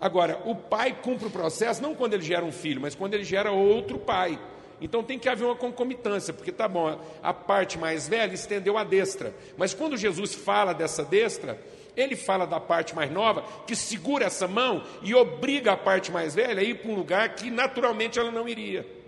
Agora, 0.00 0.40
o 0.46 0.54
pai 0.54 0.96
cumpre 1.00 1.26
o 1.26 1.30
processo 1.30 1.82
não 1.82 1.94
quando 1.94 2.14
ele 2.14 2.22
gera 2.22 2.44
um 2.44 2.52
filho, 2.52 2.80
mas 2.80 2.94
quando 2.94 3.14
ele 3.14 3.24
gera 3.24 3.52
outro 3.52 3.98
pai. 3.98 4.40
Então 4.80 5.04
tem 5.04 5.18
que 5.18 5.28
haver 5.28 5.44
uma 5.44 5.54
concomitância, 5.54 6.32
porque 6.32 6.50
tá 6.50 6.66
bom, 6.66 6.98
a 7.22 7.34
parte 7.34 7.78
mais 7.78 8.08
velha 8.08 8.32
estendeu 8.32 8.78
a 8.78 8.84
destra. 8.84 9.34
Mas 9.58 9.74
quando 9.74 9.98
Jesus 9.98 10.34
fala 10.34 10.72
dessa 10.72 11.04
destra, 11.04 11.60
ele 11.94 12.16
fala 12.16 12.46
da 12.46 12.58
parte 12.58 12.94
mais 12.94 13.10
nova, 13.10 13.44
que 13.66 13.76
segura 13.76 14.24
essa 14.24 14.48
mão 14.48 14.82
e 15.02 15.14
obriga 15.14 15.72
a 15.72 15.76
parte 15.76 16.10
mais 16.10 16.34
velha 16.34 16.60
a 16.60 16.64
ir 16.64 16.76
para 16.76 16.90
um 16.90 16.94
lugar 16.94 17.34
que 17.34 17.50
naturalmente 17.50 18.18
ela 18.18 18.30
não 18.30 18.48
iria. 18.48 18.99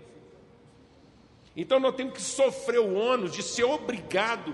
Então 1.55 1.79
nós 1.79 1.95
temos 1.95 2.13
que 2.13 2.21
sofrer 2.21 2.79
o 2.79 2.93
ônus 2.93 3.31
de 3.31 3.43
ser 3.43 3.63
obrigado 3.63 4.53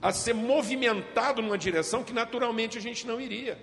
a 0.00 0.12
ser 0.12 0.34
movimentado 0.34 1.40
numa 1.40 1.56
direção 1.56 2.02
que 2.02 2.12
naturalmente 2.12 2.76
a 2.76 2.80
gente 2.80 3.06
não 3.06 3.20
iria. 3.20 3.56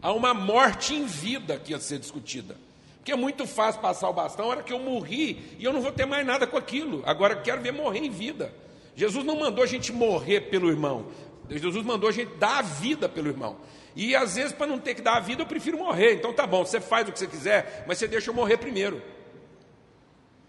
Há 0.00 0.12
uma 0.12 0.32
morte 0.32 0.94
em 0.94 1.04
vida 1.04 1.58
que 1.58 1.72
ia 1.72 1.78
ser 1.78 1.98
discutida. 1.98 2.56
Porque 2.96 3.12
é 3.12 3.16
muito 3.16 3.46
fácil 3.46 3.80
passar 3.80 4.08
o 4.08 4.12
bastão, 4.12 4.46
a 4.46 4.48
hora 4.48 4.62
que 4.62 4.72
eu 4.72 4.78
morri, 4.78 5.56
e 5.58 5.64
eu 5.64 5.72
não 5.72 5.80
vou 5.80 5.92
ter 5.92 6.06
mais 6.06 6.26
nada 6.26 6.46
com 6.46 6.56
aquilo. 6.56 7.02
Agora 7.06 7.36
quero 7.36 7.60
ver 7.60 7.72
morrer 7.72 8.00
em 8.00 8.10
vida. 8.10 8.52
Jesus 8.96 9.24
não 9.24 9.38
mandou 9.38 9.62
a 9.62 9.66
gente 9.66 9.92
morrer 9.92 10.42
pelo 10.42 10.68
irmão. 10.68 11.06
Jesus 11.48 11.84
mandou 11.84 12.08
a 12.08 12.12
gente 12.12 12.34
dar 12.36 12.58
a 12.58 12.62
vida 12.62 13.08
pelo 13.08 13.28
irmão. 13.28 13.58
E 13.94 14.16
às 14.16 14.34
vezes, 14.34 14.52
para 14.52 14.66
não 14.66 14.78
ter 14.78 14.94
que 14.94 15.02
dar 15.02 15.16
a 15.16 15.20
vida, 15.20 15.42
eu 15.42 15.46
prefiro 15.46 15.78
morrer. 15.78 16.14
Então 16.14 16.32
tá 16.32 16.46
bom, 16.46 16.64
você 16.64 16.80
faz 16.80 17.08
o 17.08 17.12
que 17.12 17.18
você 17.18 17.26
quiser, 17.26 17.84
mas 17.86 17.98
você 17.98 18.08
deixa 18.08 18.30
eu 18.30 18.34
morrer 18.34 18.56
primeiro. 18.56 19.02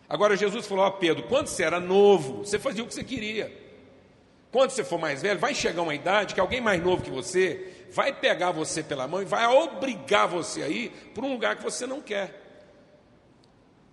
Agora 0.10 0.38
Jesus 0.38 0.66
falou 0.66 0.86
a 0.86 0.91
Pedro: 0.91 1.24
quando 1.24 1.47
você 1.47 1.64
era 1.64 1.80
novo, 1.80 2.39
você 2.39 2.58
fazia 2.58 2.84
o 2.84 2.88
que 2.88 2.93
você 2.93 3.03
queria. 3.03 3.51
Quando 4.51 4.72
você 4.72 4.84
for 4.84 4.97
mais 4.97 5.22
velho, 5.22 5.39
vai 5.39 5.53
chegar 5.53 5.82
uma 5.82 5.93
idade 5.93 6.34
que 6.34 6.39
alguém 6.39 6.62
mais 6.62 6.82
novo 6.82 7.03
que 7.03 7.10
você 7.10 7.86
vai 7.91 8.14
pegar 8.14 8.51
você 8.51 8.82
pela 8.82 9.08
mão 9.08 9.22
e 9.22 9.26
vai 9.26 9.45
obrigar 9.45 10.28
você 10.28 10.64
a 10.64 10.70
ir 10.70 10.89
para 11.14 11.26
um 11.26 11.34
lugar 11.34 11.58
que 11.58 11.64
você 11.64 11.86
não 11.86 12.01
quer. 12.01 12.43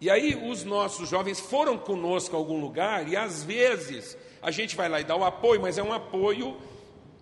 E 0.00 0.10
aí 0.10 0.34
os 0.34 0.64
nossos 0.64 1.08
jovens 1.08 1.40
foram 1.40 1.78
conosco 1.78 2.36
a 2.36 2.38
algum 2.38 2.60
lugar 2.60 3.08
e 3.08 3.16
às 3.16 3.42
vezes 3.42 4.16
a 4.42 4.50
gente 4.50 4.76
vai 4.76 4.88
lá 4.88 5.00
e 5.00 5.04
dá 5.04 5.16
o 5.16 5.24
apoio, 5.24 5.60
mas 5.60 5.78
é 5.78 5.82
um 5.82 5.92
apoio, 5.92 6.56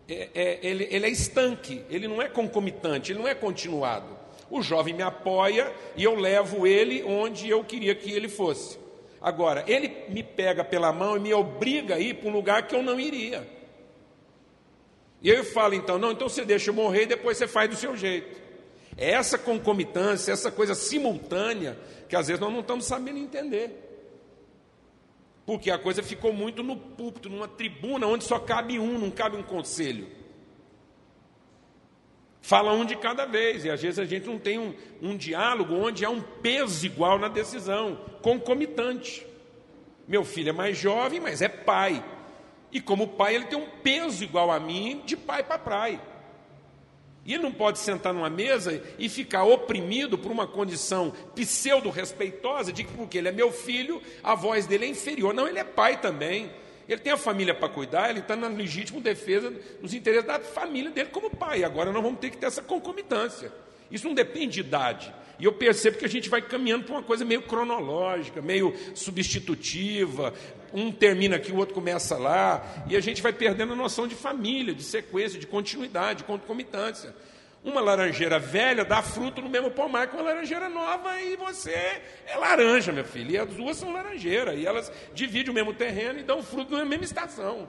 é, 0.08 0.28
é, 0.34 0.58
ele, 0.62 0.88
ele 0.90 1.06
é 1.06 1.08
estanque, 1.08 1.84
ele 1.88 2.08
não 2.08 2.20
é 2.20 2.28
concomitante, 2.28 3.12
ele 3.12 3.20
não 3.20 3.28
é 3.28 3.34
continuado. 3.34 4.18
O 4.50 4.60
jovem 4.60 4.92
me 4.92 5.02
apoia 5.02 5.72
e 5.96 6.04
eu 6.04 6.14
levo 6.14 6.66
ele 6.66 7.02
onde 7.04 7.48
eu 7.48 7.64
queria 7.64 7.94
que 7.94 8.10
ele 8.10 8.28
fosse. 8.28 8.81
Agora, 9.22 9.64
ele 9.68 10.04
me 10.08 10.22
pega 10.22 10.64
pela 10.64 10.92
mão 10.92 11.16
e 11.16 11.20
me 11.20 11.32
obriga 11.32 11.94
a 11.94 11.98
ir 12.00 12.14
para 12.14 12.28
um 12.28 12.32
lugar 12.32 12.66
que 12.66 12.74
eu 12.74 12.82
não 12.82 12.98
iria. 12.98 13.48
E 15.22 15.30
eu 15.30 15.44
falo 15.44 15.74
então, 15.74 15.96
não, 15.96 16.10
então 16.10 16.28
você 16.28 16.44
deixa 16.44 16.70
eu 16.70 16.74
morrer 16.74 17.04
e 17.04 17.06
depois 17.06 17.38
você 17.38 17.46
faz 17.46 17.70
do 17.70 17.76
seu 17.76 17.96
jeito. 17.96 18.42
É 18.96 19.12
essa 19.12 19.38
concomitância, 19.38 20.32
essa 20.32 20.50
coisa 20.50 20.74
simultânea, 20.74 21.78
que 22.08 22.16
às 22.16 22.26
vezes 22.26 22.40
nós 22.40 22.52
não 22.52 22.60
estamos 22.60 22.84
sabendo 22.84 23.18
entender. 23.18 23.90
Porque 25.46 25.70
a 25.70 25.78
coisa 25.78 26.02
ficou 26.02 26.32
muito 26.32 26.62
no 26.64 26.76
púlpito, 26.76 27.30
numa 27.30 27.46
tribuna 27.46 28.08
onde 28.08 28.24
só 28.24 28.40
cabe 28.40 28.80
um, 28.80 28.98
não 28.98 29.10
cabe 29.10 29.36
um 29.36 29.42
conselho. 29.42 30.08
Fala 32.42 32.72
um 32.72 32.84
de 32.84 32.96
cada 32.96 33.24
vez, 33.24 33.64
e 33.64 33.70
às 33.70 33.80
vezes 33.80 34.00
a 34.00 34.04
gente 34.04 34.26
não 34.26 34.36
tem 34.36 34.58
um, 34.58 34.74
um 35.00 35.16
diálogo 35.16 35.74
onde 35.74 36.04
há 36.04 36.10
um 36.10 36.20
peso 36.20 36.84
igual 36.84 37.16
na 37.16 37.28
decisão, 37.28 38.00
concomitante. 38.20 39.24
Meu 40.08 40.24
filho 40.24 40.48
é 40.48 40.52
mais 40.52 40.76
jovem, 40.76 41.20
mas 41.20 41.40
é 41.40 41.48
pai. 41.48 42.04
E 42.72 42.80
como 42.80 43.06
pai, 43.06 43.36
ele 43.36 43.44
tem 43.44 43.56
um 43.56 43.68
peso 43.82 44.24
igual 44.24 44.50
a 44.50 44.58
mim 44.58 45.02
de 45.06 45.16
pai 45.16 45.44
para 45.44 45.56
pai. 45.56 46.00
E 47.24 47.32
ele 47.34 47.44
não 47.44 47.52
pode 47.52 47.78
sentar 47.78 48.12
numa 48.12 48.28
mesa 48.28 48.82
e 48.98 49.08
ficar 49.08 49.44
oprimido 49.44 50.18
por 50.18 50.32
uma 50.32 50.46
condição 50.46 51.12
pseudo-respeitosa 51.36 52.72
de 52.72 52.82
que 52.82 52.92
porque 52.92 53.18
ele 53.18 53.28
é 53.28 53.32
meu 53.32 53.52
filho, 53.52 54.02
a 54.20 54.34
voz 54.34 54.66
dele 54.66 54.86
é 54.86 54.88
inferior. 54.88 55.32
Não, 55.32 55.46
ele 55.46 55.60
é 55.60 55.64
pai 55.64 56.00
também. 56.00 56.50
Ele 56.88 57.00
tem 57.00 57.12
a 57.12 57.16
família 57.16 57.54
para 57.54 57.68
cuidar, 57.68 58.10
ele 58.10 58.20
está 58.20 58.34
na 58.34 58.48
legítima 58.48 59.00
defesa 59.00 59.52
dos 59.80 59.94
interesses 59.94 60.26
da 60.26 60.40
família 60.40 60.90
dele 60.90 61.10
como 61.10 61.30
pai. 61.30 61.64
Agora 61.64 61.92
nós 61.92 62.02
vamos 62.02 62.20
ter 62.20 62.30
que 62.30 62.36
ter 62.36 62.46
essa 62.46 62.62
concomitância. 62.62 63.52
Isso 63.90 64.06
não 64.06 64.14
depende 64.14 64.54
de 64.54 64.60
idade. 64.60 65.14
E 65.38 65.44
eu 65.44 65.52
percebo 65.52 65.98
que 65.98 66.04
a 66.04 66.08
gente 66.08 66.28
vai 66.28 66.40
caminhando 66.40 66.84
para 66.84 66.94
uma 66.94 67.02
coisa 67.02 67.24
meio 67.24 67.42
cronológica, 67.42 68.40
meio 68.40 68.74
substitutiva. 68.94 70.32
Um 70.72 70.90
termina 70.92 71.36
aqui, 71.36 71.52
o 71.52 71.56
outro 71.56 71.74
começa 71.74 72.16
lá. 72.16 72.84
E 72.88 72.96
a 72.96 73.00
gente 73.00 73.20
vai 73.20 73.32
perdendo 73.32 73.72
a 73.72 73.76
noção 73.76 74.06
de 74.06 74.14
família, 74.14 74.74
de 74.74 74.82
sequência, 74.82 75.38
de 75.38 75.46
continuidade, 75.46 76.18
de 76.18 76.24
concomitância. 76.24 77.14
Uma 77.64 77.80
laranjeira 77.80 78.40
velha 78.40 78.84
dá 78.84 79.00
fruto 79.02 79.40
no 79.40 79.48
mesmo 79.48 79.70
pomar 79.70 80.08
que 80.08 80.16
uma 80.16 80.24
laranjeira 80.24 80.68
nova 80.68 81.20
e 81.20 81.36
você 81.36 82.02
é 82.26 82.36
laranja, 82.36 82.90
meu 82.90 83.04
filho. 83.04 83.30
E 83.30 83.38
as 83.38 83.48
duas 83.48 83.76
são 83.76 83.92
laranjeiras. 83.92 84.58
E 84.58 84.66
elas 84.66 84.92
dividem 85.14 85.52
o 85.52 85.54
mesmo 85.54 85.72
terreno 85.72 86.18
e 86.18 86.24
dão 86.24 86.42
fruto 86.42 86.76
na 86.76 86.84
mesma 86.84 87.04
estação. 87.04 87.68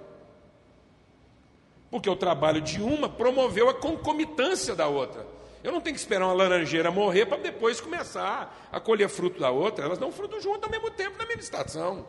Porque 1.92 2.10
o 2.10 2.16
trabalho 2.16 2.60
de 2.60 2.82
uma 2.82 3.08
promoveu 3.08 3.70
a 3.70 3.74
concomitância 3.76 4.74
da 4.74 4.88
outra. 4.88 5.28
Eu 5.64 5.72
não 5.72 5.80
tenho 5.80 5.94
que 5.94 6.00
esperar 6.00 6.26
uma 6.26 6.34
laranjeira 6.34 6.90
morrer 6.90 7.28
para 7.28 7.38
depois 7.38 7.80
começar 7.80 8.68
a 8.72 8.80
colher 8.80 9.08
fruto 9.08 9.40
da 9.40 9.52
outra. 9.52 9.86
Elas 9.86 10.00
dão 10.00 10.12
fruto 10.12 10.42
junto 10.42 10.66
ao 10.66 10.72
mesmo 10.72 10.90
tempo, 10.90 11.20
na 11.20 11.26
mesma 11.26 11.42
estação. 11.42 12.08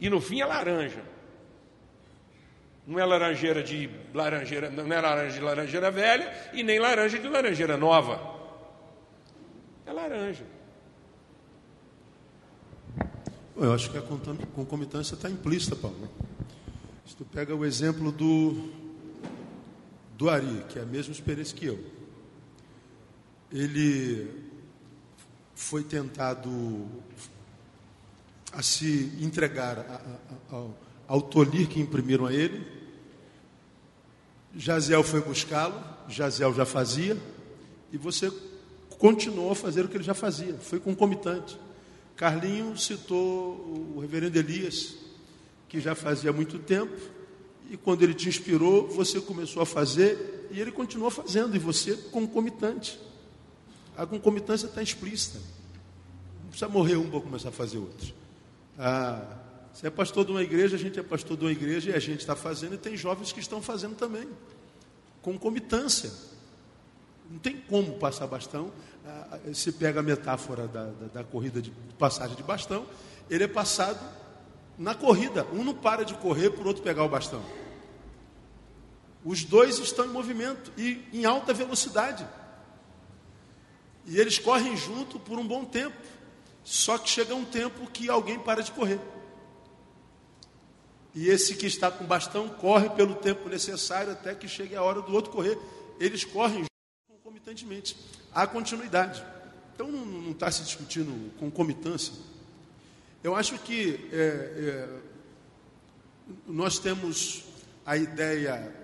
E 0.00 0.10
no 0.10 0.20
fim 0.20 0.40
é 0.40 0.44
laranja. 0.44 1.02
Não 2.90 2.98
é 2.98 3.04
laranjeira 3.04 3.62
de 3.62 3.88
laranjeira, 4.12 4.68
não 4.68 4.92
é 4.92 5.00
laranja 5.00 5.34
de 5.34 5.40
laranjeira 5.40 5.92
velha 5.92 6.50
e 6.52 6.64
nem 6.64 6.80
laranja 6.80 7.20
de 7.20 7.28
laranjeira 7.28 7.76
nova. 7.76 8.20
É 9.86 9.92
laranja. 9.92 10.44
Eu 13.56 13.72
acho 13.72 13.92
que 13.92 13.96
a 13.96 14.02
concomitância 14.02 15.14
está 15.14 15.30
implícita, 15.30 15.76
Paulo. 15.76 16.10
Se 17.06 17.14
tu 17.14 17.24
pega 17.24 17.54
o 17.54 17.64
exemplo 17.64 18.10
do, 18.10 18.72
do 20.18 20.28
Ari, 20.28 20.64
que 20.68 20.80
é 20.80 20.82
a 20.82 20.86
mesma 20.86 21.12
experiência 21.12 21.56
que 21.56 21.66
eu. 21.66 21.78
Ele 23.52 24.28
foi 25.54 25.84
tentado 25.84 26.88
a 28.52 28.60
se 28.64 29.16
entregar 29.20 29.78
a, 29.78 29.94
a, 29.94 30.56
ao, 30.56 30.78
ao 31.06 31.22
tolir 31.22 31.68
que 31.68 31.78
imprimiram 31.78 32.26
a 32.26 32.32
ele, 32.32 32.79
Jaziel 34.54 35.02
foi 35.02 35.20
buscá-lo, 35.20 35.80
Jaziel 36.08 36.52
já 36.52 36.64
fazia, 36.64 37.16
e 37.92 37.96
você 37.96 38.32
continuou 38.98 39.52
a 39.52 39.54
fazer 39.54 39.84
o 39.84 39.88
que 39.88 39.96
ele 39.96 40.04
já 40.04 40.14
fazia, 40.14 40.54
foi 40.54 40.78
concomitante. 40.78 41.58
Carlinho 42.16 42.76
citou 42.76 43.54
o 43.94 43.98
reverendo 44.00 44.38
Elias, 44.38 44.96
que 45.68 45.80
já 45.80 45.94
fazia 45.94 46.32
muito 46.32 46.58
tempo, 46.58 46.94
e 47.70 47.76
quando 47.76 48.02
ele 48.02 48.12
te 48.12 48.28
inspirou, 48.28 48.88
você 48.88 49.20
começou 49.20 49.62
a 49.62 49.66
fazer, 49.66 50.48
e 50.50 50.60
ele 50.60 50.72
continuou 50.72 51.10
fazendo, 51.10 51.54
e 51.54 51.58
você 51.58 51.96
concomitante. 52.10 53.00
A 53.96 54.04
concomitância 54.04 54.66
está 54.66 54.82
explícita. 54.82 55.38
Não 56.42 56.48
precisa 56.50 56.68
morrer 56.68 56.96
um 56.96 57.08
para 57.08 57.20
começar 57.20 57.50
a 57.50 57.52
fazer 57.52 57.78
outro. 57.78 58.12
Ah, 58.78 59.39
se 59.72 59.86
é 59.86 59.90
pastor 59.90 60.24
de 60.24 60.32
uma 60.32 60.42
igreja, 60.42 60.76
a 60.76 60.78
gente 60.78 60.98
é 60.98 61.02
pastor 61.02 61.36
de 61.36 61.44
uma 61.44 61.52
igreja 61.52 61.90
e 61.90 61.94
a 61.94 61.98
gente 61.98 62.20
está 62.20 62.34
fazendo, 62.34 62.74
e 62.74 62.78
tem 62.78 62.96
jovens 62.96 63.32
que 63.32 63.40
estão 63.40 63.62
fazendo 63.62 63.94
também, 63.94 64.28
concomitância. 65.22 66.10
Não 67.30 67.38
tem 67.38 67.56
como 67.56 67.94
passar 67.94 68.26
bastão. 68.26 68.72
Ah, 69.06 69.26
ah, 69.32 69.54
se 69.54 69.70
pega 69.72 70.00
a 70.00 70.02
metáfora 70.02 70.66
da, 70.66 70.86
da, 70.86 71.06
da 71.14 71.24
corrida 71.24 71.62
de 71.62 71.70
passagem 71.98 72.36
de 72.36 72.42
bastão, 72.42 72.84
ele 73.28 73.44
é 73.44 73.48
passado 73.48 74.00
na 74.76 74.94
corrida. 74.94 75.46
Um 75.52 75.62
não 75.62 75.74
para 75.74 76.04
de 76.04 76.14
correr 76.14 76.50
por 76.50 76.66
outro 76.66 76.82
pegar 76.82 77.04
o 77.04 77.08
bastão. 77.08 77.42
Os 79.24 79.44
dois 79.44 79.78
estão 79.78 80.06
em 80.06 80.08
movimento 80.08 80.72
e 80.76 81.06
em 81.12 81.24
alta 81.24 81.52
velocidade. 81.52 82.26
E 84.06 84.18
eles 84.18 84.38
correm 84.38 84.76
junto 84.76 85.18
por 85.20 85.38
um 85.38 85.46
bom 85.46 85.64
tempo. 85.64 85.96
Só 86.64 86.98
que 86.98 87.08
chega 87.08 87.34
um 87.34 87.44
tempo 87.44 87.88
que 87.90 88.08
alguém 88.08 88.38
para 88.38 88.62
de 88.62 88.72
correr. 88.72 89.00
E 91.14 91.28
esse 91.28 91.56
que 91.56 91.66
está 91.66 91.90
com 91.90 92.04
bastão 92.04 92.48
corre 92.48 92.88
pelo 92.90 93.14
tempo 93.16 93.48
necessário 93.48 94.12
até 94.12 94.34
que 94.34 94.46
chegue 94.46 94.76
a 94.76 94.82
hora 94.82 95.02
do 95.02 95.12
outro 95.12 95.32
correr. 95.32 95.58
Eles 95.98 96.24
correm 96.24 96.64
concomitantemente. 97.08 97.96
Há 98.32 98.46
continuidade. 98.46 99.24
Então 99.74 99.90
não 99.90 100.30
está 100.30 100.50
se 100.50 100.62
discutindo 100.62 101.32
concomitância. 101.38 102.12
Eu 103.22 103.34
acho 103.34 103.58
que 103.58 104.08
é, 104.12 104.16
é, 104.16 104.88
nós 106.46 106.78
temos 106.78 107.44
a 107.84 107.96
ideia 107.96 108.74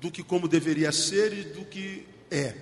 do 0.00 0.10
que 0.10 0.22
como 0.22 0.46
deveria 0.46 0.92
ser 0.92 1.32
e 1.32 1.44
do 1.44 1.64
que 1.64 2.06
é. 2.30 2.54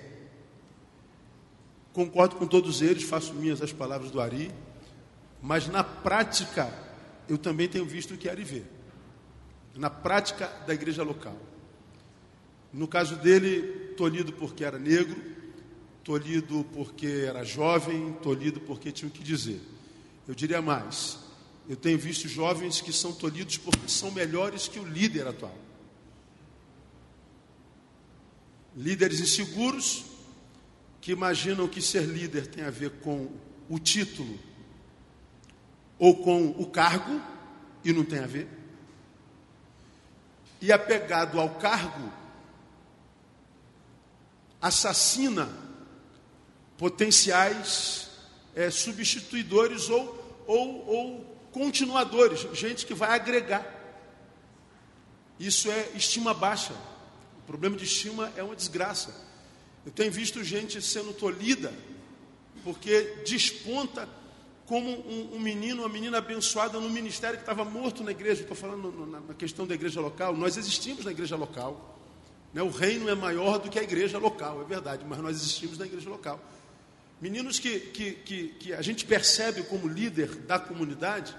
Concordo 1.93 2.35
com 2.35 2.47
todos 2.47 2.81
eles, 2.81 3.03
faço 3.03 3.33
minhas 3.33 3.61
as 3.61 3.73
palavras 3.73 4.11
do 4.11 4.21
Ari, 4.21 4.51
mas 5.41 5.67
na 5.67 5.83
prática 5.83 6.71
eu 7.27 7.37
também 7.37 7.67
tenho 7.67 7.85
visto 7.85 8.13
o 8.13 8.17
que 8.17 8.29
era 8.29 8.39
e 8.39 8.43
ver. 8.43 8.65
Na 9.75 9.89
prática 9.89 10.47
da 10.65 10.73
igreja 10.73 11.03
local. 11.03 11.37
No 12.73 12.87
caso 12.87 13.15
dele, 13.15 13.93
tolhido 13.95 14.33
porque 14.33 14.63
era 14.63 14.79
negro, 14.79 15.21
tolhido 16.03 16.65
porque 16.73 17.25
era 17.27 17.43
jovem, 17.43 18.13
tolhido 18.21 18.59
porque 18.61 18.91
tinha 18.91 19.09
o 19.09 19.11
que 19.11 19.23
dizer. 19.23 19.61
Eu 20.27 20.35
diria 20.35 20.61
mais, 20.61 21.19
eu 21.69 21.75
tenho 21.75 21.97
visto 21.97 22.27
jovens 22.27 22.81
que 22.81 22.93
são 22.93 23.13
tolhidos 23.13 23.57
porque 23.57 23.87
são 23.87 24.11
melhores 24.11 24.67
que 24.67 24.79
o 24.79 24.85
líder 24.85 25.27
atual. 25.27 25.57
Líderes 28.75 29.19
inseguros 29.19 30.05
que 31.01 31.11
imaginam 31.11 31.67
que 31.67 31.81
ser 31.81 32.03
líder 32.03 32.47
tem 32.47 32.63
a 32.63 32.69
ver 32.69 32.91
com 32.99 33.31
o 33.69 33.79
título 33.79 34.37
ou 35.99 36.15
com 36.15 36.49
o 36.51 36.65
cargo, 36.67 37.21
e 37.83 37.91
não 37.91 38.03
tem 38.03 38.19
a 38.19 38.27
ver. 38.27 38.47
E 40.61 40.71
apegado 40.71 41.39
ao 41.39 41.51
cargo, 41.55 42.11
assassina 44.61 45.49
potenciais 46.77 48.09
é, 48.55 48.69
substituidores 48.69 49.89
ou, 49.89 50.43
ou, 50.47 50.87
ou 50.87 51.37
continuadores, 51.51 52.47
gente 52.57 52.85
que 52.85 52.93
vai 52.93 53.11
agregar. 53.11 53.75
Isso 55.39 55.71
é 55.71 55.91
estima 55.95 56.33
baixa. 56.33 56.73
O 57.39 57.45
problema 57.45 57.75
de 57.75 57.85
estima 57.85 58.31
é 58.35 58.43
uma 58.43 58.55
desgraça. 58.55 59.13
Eu 59.85 59.91
tenho 59.91 60.11
visto 60.11 60.43
gente 60.43 60.81
sendo 60.81 61.13
tolhida 61.13 61.73
porque 62.63 63.21
desponta 63.25 64.09
como 64.67 64.89
um, 64.89 65.35
um, 65.35 65.39
menino, 65.39 65.83
uma 65.83 65.89
menina 65.89 66.17
abençoada 66.17 66.77
no 66.77 66.89
ministério 66.89 67.37
que 67.37 67.43
estava 67.43 67.63
morto 67.63 68.03
na 68.03 68.11
igreja. 68.11 68.41
Estou 68.41 68.55
falando 68.55 68.91
no, 68.91 69.07
na, 69.07 69.21
na, 69.21 69.33
questão 69.33 69.65
da 69.65 69.73
igreja 69.73 70.01
local. 70.01 70.35
Nós 70.35 70.57
existimos 70.57 71.05
na 71.05 71.11
igreja 71.11 71.37
local. 71.37 71.97
Né? 72.53 72.61
O 72.61 72.69
reino 72.69 73.09
é 73.09 73.15
maior 73.15 73.59
do 73.59 73.69
que 73.69 73.79
a 73.79 73.83
igreja 73.83 74.19
local, 74.19 74.61
é 74.61 74.65
verdade, 74.65 75.05
mas 75.07 75.19
nós 75.19 75.37
existimos 75.37 75.77
na 75.77 75.85
igreja 75.85 76.09
local. 76.09 76.39
Meninos 77.21 77.59
que, 77.59 77.79
que, 77.79 78.11
que, 78.11 78.47
que 78.59 78.73
a 78.73 78.81
gente 78.81 79.05
percebe 79.05 79.63
como 79.63 79.87
líder 79.87 80.35
da 80.35 80.59
comunidade, 80.59 81.33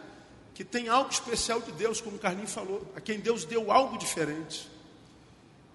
que 0.54 0.64
tem 0.64 0.88
algo 0.88 1.10
especial 1.10 1.60
de 1.60 1.70
Deus, 1.72 2.00
como 2.00 2.16
o 2.16 2.18
Carlinhos 2.18 2.52
falou, 2.52 2.90
a 2.96 3.00
quem 3.00 3.20
Deus 3.20 3.44
deu 3.44 3.70
algo 3.70 3.98
diferente. 3.98 4.70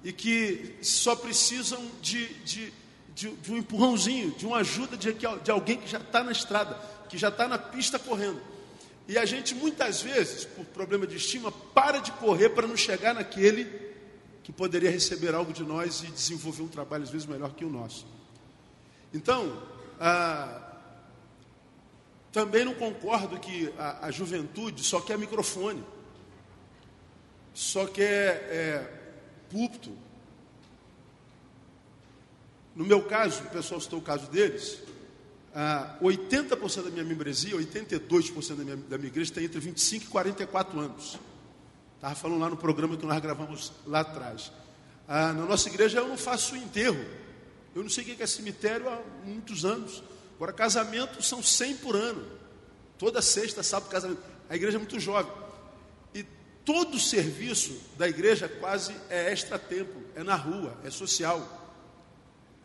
E 0.04 0.12
que 0.12 0.76
só 0.82 1.16
precisam 1.16 1.80
de, 2.02 2.34
de, 2.40 2.74
de, 3.14 3.30
de 3.30 3.52
um 3.52 3.58
empurrãozinho, 3.58 4.32
de 4.32 4.46
uma 4.46 4.58
ajuda 4.58 4.98
de, 4.98 5.14
de 5.14 5.52
alguém 5.52 5.78
que 5.78 5.88
já 5.88 6.00
está 6.00 6.24
na 6.24 6.32
estrada 6.32 6.93
que 7.14 7.18
já 7.20 7.28
está 7.30 7.48
na 7.48 7.60
pista 7.60 8.00
correndo. 8.00 8.42
E 9.08 9.20
a 9.20 9.24
gente 9.24 9.54
muitas 9.54 10.02
vezes, 10.02 10.46
por 10.46 10.66
problema 10.66 11.06
de 11.06 11.16
estima, 11.16 11.52
para 11.52 12.00
de 12.00 12.12
correr 12.14 12.50
para 12.50 12.66
não 12.66 12.76
chegar 12.76 13.14
naquele 13.14 13.66
que 14.42 14.52
poderia 14.52 14.90
receber 14.90 15.36
algo 15.36 15.54
de 15.54 15.64
nós 15.64 16.02
e 16.02 16.08
desenvolver 16.08 16.64
um 16.64 16.68
trabalho 16.68 17.04
às 17.04 17.12
vezes 17.12 17.28
melhor 17.28 17.54
que 17.54 17.64
o 17.64 17.70
nosso. 17.70 18.08
Então, 19.14 19.62
ah, 20.00 20.72
também 22.32 22.66
não 22.66 22.74
concordo 22.74 23.40
que 23.40 23.72
a, 23.78 24.08
a, 24.08 24.12
juventude 24.12 24.84
só 24.84 25.00
quer 25.00 25.16
microfone, 25.16 25.84
só 27.54 27.86
quer 27.86 28.48
é, 28.50 28.92
púlpito. 29.52 29.96
No 32.76 32.84
meu 32.84 33.04
caso, 33.04 33.44
o 33.44 33.50
pessoal 33.52 33.80
citou 33.80 34.00
o 34.00 34.02
caso 34.02 34.32
deles, 34.32 34.82
ah, 35.56 35.98
80% 36.02 36.84
da 36.84 36.90
minha 36.90 37.04
membresia, 37.04 37.56
82% 37.56 38.56
da 38.56 38.64
minha, 38.64 38.76
da 38.76 38.98
minha 38.98 39.10
igreja 39.10 39.34
tem 39.34 39.46
entre 39.46 39.60
25 39.60 40.06
e 40.06 40.08
44 40.08 40.80
anos. 40.80 41.20
Estava 41.96 42.16
falando 42.16 42.40
lá 42.40 42.50
no 42.50 42.58
programa 42.58 42.98
que 42.98 43.06
nós 43.06 43.22
gravamos 43.22 43.72
lá 43.86 44.00
atrás. 44.00 44.52
Ah, 45.08 45.32
na 45.32 45.46
nossa 45.46 45.70
igreja 45.70 46.00
eu 46.00 46.08
não 46.08 46.18
faço 46.18 46.56
enterro. 46.56 47.04
Eu 47.76 47.84
não 47.84 47.90
sei 47.90 48.04
o 48.04 48.16
que 48.16 48.24
é 48.24 48.28
cemitério 48.28 48.90
há 48.90 49.00
muitos 49.24 49.64
anos. 49.64 50.04
Agora, 50.36 50.52
casamento 50.52 51.22
são 51.24 51.42
100 51.42 51.78
por 51.78 51.96
ano. 51.96 52.26
Toda 52.98 53.22
sexta, 53.22 53.64
sábado, 53.64 53.90
casamento. 53.90 54.22
A 54.50 54.56
igreja 54.56 54.78
é 54.78 54.80
muito 54.80 55.00
jovem. 55.00 55.32
E 56.14 56.26
todo 56.66 56.96
o 56.96 57.00
serviço 57.00 57.80
da 57.98 58.08
igreja 58.08 58.48
quase 58.48 58.96
é 59.10 59.32
extra-tempo. 59.32 60.02
É 60.16 60.24
na 60.24 60.36
rua, 60.36 60.78
é 60.84 60.90
social, 60.90 61.72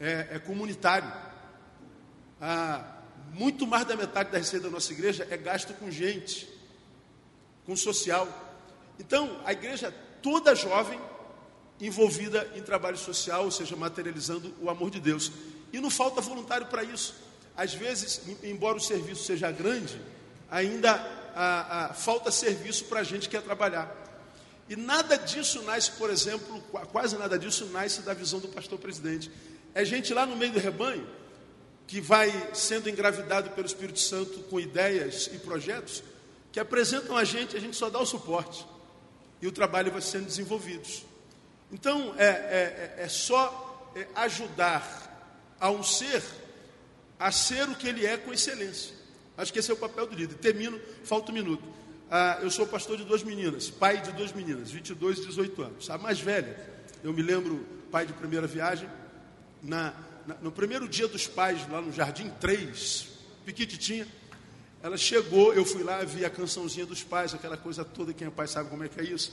é, 0.00 0.28
é 0.32 0.38
comunitário. 0.38 1.10
Ah, 2.40 2.98
muito 3.32 3.66
mais 3.66 3.84
da 3.84 3.96
metade 3.96 4.30
da 4.30 4.38
receita 4.38 4.66
da 4.66 4.70
nossa 4.70 4.92
igreja 4.92 5.26
é 5.30 5.36
gasto 5.36 5.74
com 5.74 5.90
gente, 5.90 6.48
com 7.64 7.76
social. 7.76 8.28
Então, 8.98 9.40
a 9.44 9.52
igreja 9.52 9.94
toda 10.22 10.54
jovem 10.54 11.00
envolvida 11.80 12.50
em 12.56 12.62
trabalho 12.62 12.96
social, 12.96 13.44
ou 13.44 13.50
seja, 13.50 13.76
materializando 13.76 14.54
o 14.60 14.68
amor 14.68 14.90
de 14.90 15.00
Deus. 15.00 15.30
E 15.72 15.80
não 15.80 15.90
falta 15.90 16.20
voluntário 16.20 16.66
para 16.66 16.82
isso. 16.82 17.14
Às 17.56 17.74
vezes, 17.74 18.22
embora 18.42 18.76
o 18.76 18.80
serviço 18.80 19.24
seja 19.24 19.50
grande, 19.50 20.00
ainda 20.50 20.94
a, 21.34 21.92
falta 21.94 22.30
serviço 22.30 22.84
para 22.86 23.00
a 23.00 23.04
gente 23.04 23.28
que 23.28 23.36
quer 23.36 23.42
trabalhar. 23.42 23.94
E 24.68 24.76
nada 24.76 25.16
disso 25.16 25.62
nasce, 25.62 25.92
por 25.92 26.10
exemplo, 26.10 26.60
quase 26.92 27.16
nada 27.16 27.38
disso 27.38 27.66
nasce 27.66 28.02
da 28.02 28.12
visão 28.12 28.40
do 28.40 28.48
pastor 28.48 28.78
presidente. 28.78 29.30
É 29.74 29.84
gente 29.84 30.12
lá 30.12 30.26
no 30.26 30.36
meio 30.36 30.52
do 30.52 30.58
rebanho 30.58 31.06
que 31.88 32.00
vai 32.00 32.30
sendo 32.54 32.88
engravidado 32.88 33.50
pelo 33.50 33.66
Espírito 33.66 33.98
Santo 33.98 34.40
com 34.44 34.60
ideias 34.60 35.28
e 35.32 35.38
projetos 35.38 36.04
que 36.52 36.60
apresentam 36.60 37.16
a 37.16 37.24
gente, 37.24 37.56
a 37.56 37.60
gente 37.60 37.76
só 37.76 37.90
dá 37.90 37.98
o 37.98 38.06
suporte. 38.06 38.64
E 39.42 39.46
o 39.46 39.52
trabalho 39.52 39.90
vai 39.90 40.00
sendo 40.00 40.26
desenvolvido. 40.26 40.86
Então, 41.72 42.14
é, 42.16 42.26
é, 42.26 42.94
é, 42.98 43.04
é 43.04 43.08
só 43.08 43.90
é, 43.96 44.06
ajudar 44.14 45.56
a 45.58 45.70
um 45.70 45.82
ser 45.82 46.22
a 47.18 47.32
ser 47.32 47.68
o 47.68 47.74
que 47.74 47.88
ele 47.88 48.06
é 48.06 48.16
com 48.16 48.32
excelência. 48.32 48.94
Acho 49.36 49.52
que 49.52 49.58
esse 49.58 49.70
é 49.70 49.74
o 49.74 49.76
papel 49.76 50.06
do 50.06 50.14
líder. 50.14 50.36
Termino, 50.36 50.80
falta 51.04 51.32
um 51.32 51.34
minuto. 51.34 51.64
Ah, 52.10 52.38
eu 52.42 52.50
sou 52.50 52.66
pastor 52.66 52.96
de 52.96 53.04
duas 53.04 53.22
meninas, 53.22 53.68
pai 53.68 54.00
de 54.00 54.12
duas 54.12 54.32
meninas, 54.32 54.70
22 54.70 55.18
e 55.18 55.26
18 55.26 55.62
anos. 55.62 55.90
A 55.90 55.98
mais 55.98 56.20
velha, 56.20 56.56
eu 57.02 57.12
me 57.12 57.22
lembro, 57.22 57.66
pai 57.90 58.06
de 58.06 58.12
primeira 58.12 58.46
viagem, 58.46 58.88
na, 59.62 59.92
na, 59.92 59.94
no 60.42 60.52
primeiro 60.52 60.88
dia 60.88 61.08
dos 61.08 61.26
pais, 61.26 61.68
lá 61.70 61.80
no 61.80 61.92
Jardim 61.92 62.30
3, 62.40 63.08
piquititinha, 63.44 64.06
ela 64.82 64.96
chegou, 64.96 65.52
eu 65.54 65.64
fui 65.64 65.82
lá, 65.82 66.04
vi 66.04 66.24
a 66.24 66.30
cançãozinha 66.30 66.86
dos 66.86 67.02
pais, 67.02 67.34
aquela 67.34 67.56
coisa 67.56 67.84
toda, 67.84 68.12
quem 68.12 68.28
é 68.28 68.30
pai 68.30 68.46
sabe 68.46 68.70
como 68.70 68.84
é 68.84 68.88
que 68.88 69.00
é 69.00 69.04
isso. 69.04 69.32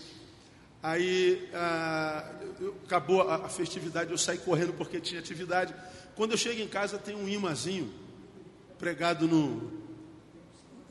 Aí 0.81 1.49
ah, 1.53 2.31
acabou 2.83 3.27
a, 3.27 3.45
a, 3.45 3.49
festividade, 3.49 4.11
eu 4.11 4.17
saí 4.17 4.37
correndo 4.37 4.73
porque 4.73 5.01
tinha 5.01 5.19
atividade. 5.19 5.73
Quando 6.15 6.31
eu 6.31 6.37
chego 6.37 6.61
em 6.61 6.67
casa, 6.67 6.97
tem 6.97 7.15
um 7.15 7.27
imazinho 7.27 7.91
pregado 8.77 9.27
no, 9.27 9.71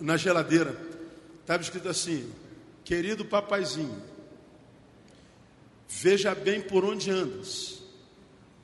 na 0.00 0.16
geladeira. 0.16 0.76
Estava 1.40 1.62
escrito 1.62 1.88
assim: 1.88 2.28
Querido 2.84 3.24
papaizinho, 3.24 4.02
veja 5.88 6.34
bem 6.34 6.60
por 6.60 6.84
onde 6.84 7.10
andas, 7.10 7.83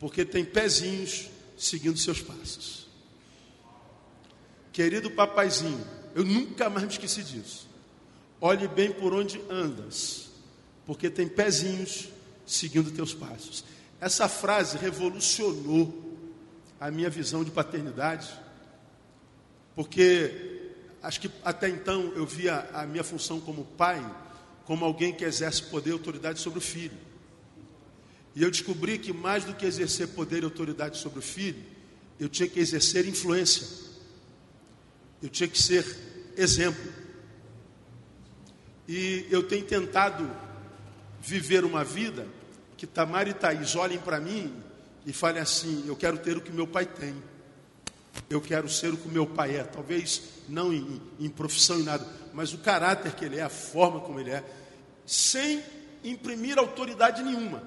porque 0.00 0.24
tem 0.24 0.44
pezinhos 0.44 1.28
seguindo 1.56 1.98
seus 1.98 2.22
passos. 2.22 2.88
Querido 4.72 5.10
papaizinho, 5.10 5.86
eu 6.14 6.24
nunca 6.24 6.70
mais 6.70 6.86
me 6.86 6.90
esqueci 6.90 7.22
disso. 7.22 7.68
Olhe 8.40 8.66
bem 8.66 8.90
por 8.90 9.12
onde 9.12 9.40
andas, 9.50 10.30
porque 10.86 11.10
tem 11.10 11.28
pezinhos 11.28 12.08
seguindo 12.46 12.90
teus 12.90 13.12
passos. 13.12 13.62
Essa 14.00 14.26
frase 14.26 14.78
revolucionou 14.78 16.16
a 16.80 16.90
minha 16.90 17.10
visão 17.10 17.44
de 17.44 17.50
paternidade, 17.50 18.30
porque 19.76 20.72
acho 21.02 21.20
que 21.20 21.30
até 21.44 21.68
então 21.68 22.10
eu 22.16 22.24
via 22.24 22.68
a 22.72 22.86
minha 22.86 23.04
função 23.04 23.38
como 23.38 23.64
pai 23.64 24.02
como 24.64 24.84
alguém 24.84 25.12
que 25.12 25.24
exerce 25.24 25.64
poder 25.64 25.90
e 25.90 25.92
autoridade 25.92 26.38
sobre 26.38 26.60
o 26.60 26.62
filho. 26.62 26.96
E 28.34 28.42
eu 28.42 28.50
descobri 28.50 28.98
que 28.98 29.12
mais 29.12 29.44
do 29.44 29.54
que 29.54 29.66
exercer 29.66 30.08
poder 30.08 30.42
e 30.42 30.44
autoridade 30.44 30.98
sobre 30.98 31.18
o 31.18 31.22
filho, 31.22 31.62
eu 32.18 32.28
tinha 32.28 32.48
que 32.48 32.60
exercer 32.60 33.06
influência. 33.06 33.66
Eu 35.22 35.28
tinha 35.28 35.48
que 35.48 35.60
ser 35.60 35.84
exemplo. 36.36 36.92
E 38.86 39.26
eu 39.30 39.42
tenho 39.42 39.64
tentado 39.64 40.30
viver 41.20 41.64
uma 41.64 41.84
vida 41.84 42.26
que 42.76 42.86
Tamar 42.86 43.28
e 43.28 43.34
Thaís 43.34 43.76
olhem 43.76 43.98
para 43.98 44.20
mim 44.20 44.52
e 45.04 45.12
falem 45.12 45.40
assim: 45.40 45.84
eu 45.86 45.96
quero 45.96 46.18
ter 46.18 46.36
o 46.36 46.40
que 46.40 46.52
meu 46.52 46.66
pai 46.66 46.86
tem. 46.86 47.14
Eu 48.28 48.40
quero 48.40 48.68
ser 48.68 48.92
o 48.92 48.96
que 48.96 49.08
meu 49.08 49.26
pai 49.26 49.56
é. 49.56 49.64
Talvez 49.64 50.22
não 50.48 50.72
em, 50.72 51.00
em 51.18 51.28
profissão 51.28 51.78
e 51.80 51.82
nada, 51.82 52.06
mas 52.32 52.52
o 52.52 52.58
caráter 52.58 53.14
que 53.14 53.24
ele 53.24 53.38
é, 53.38 53.42
a 53.42 53.48
forma 53.48 54.00
como 54.00 54.18
ele 54.18 54.30
é, 54.30 54.44
sem 55.06 55.62
imprimir 56.02 56.58
autoridade 56.58 57.22
nenhuma, 57.22 57.62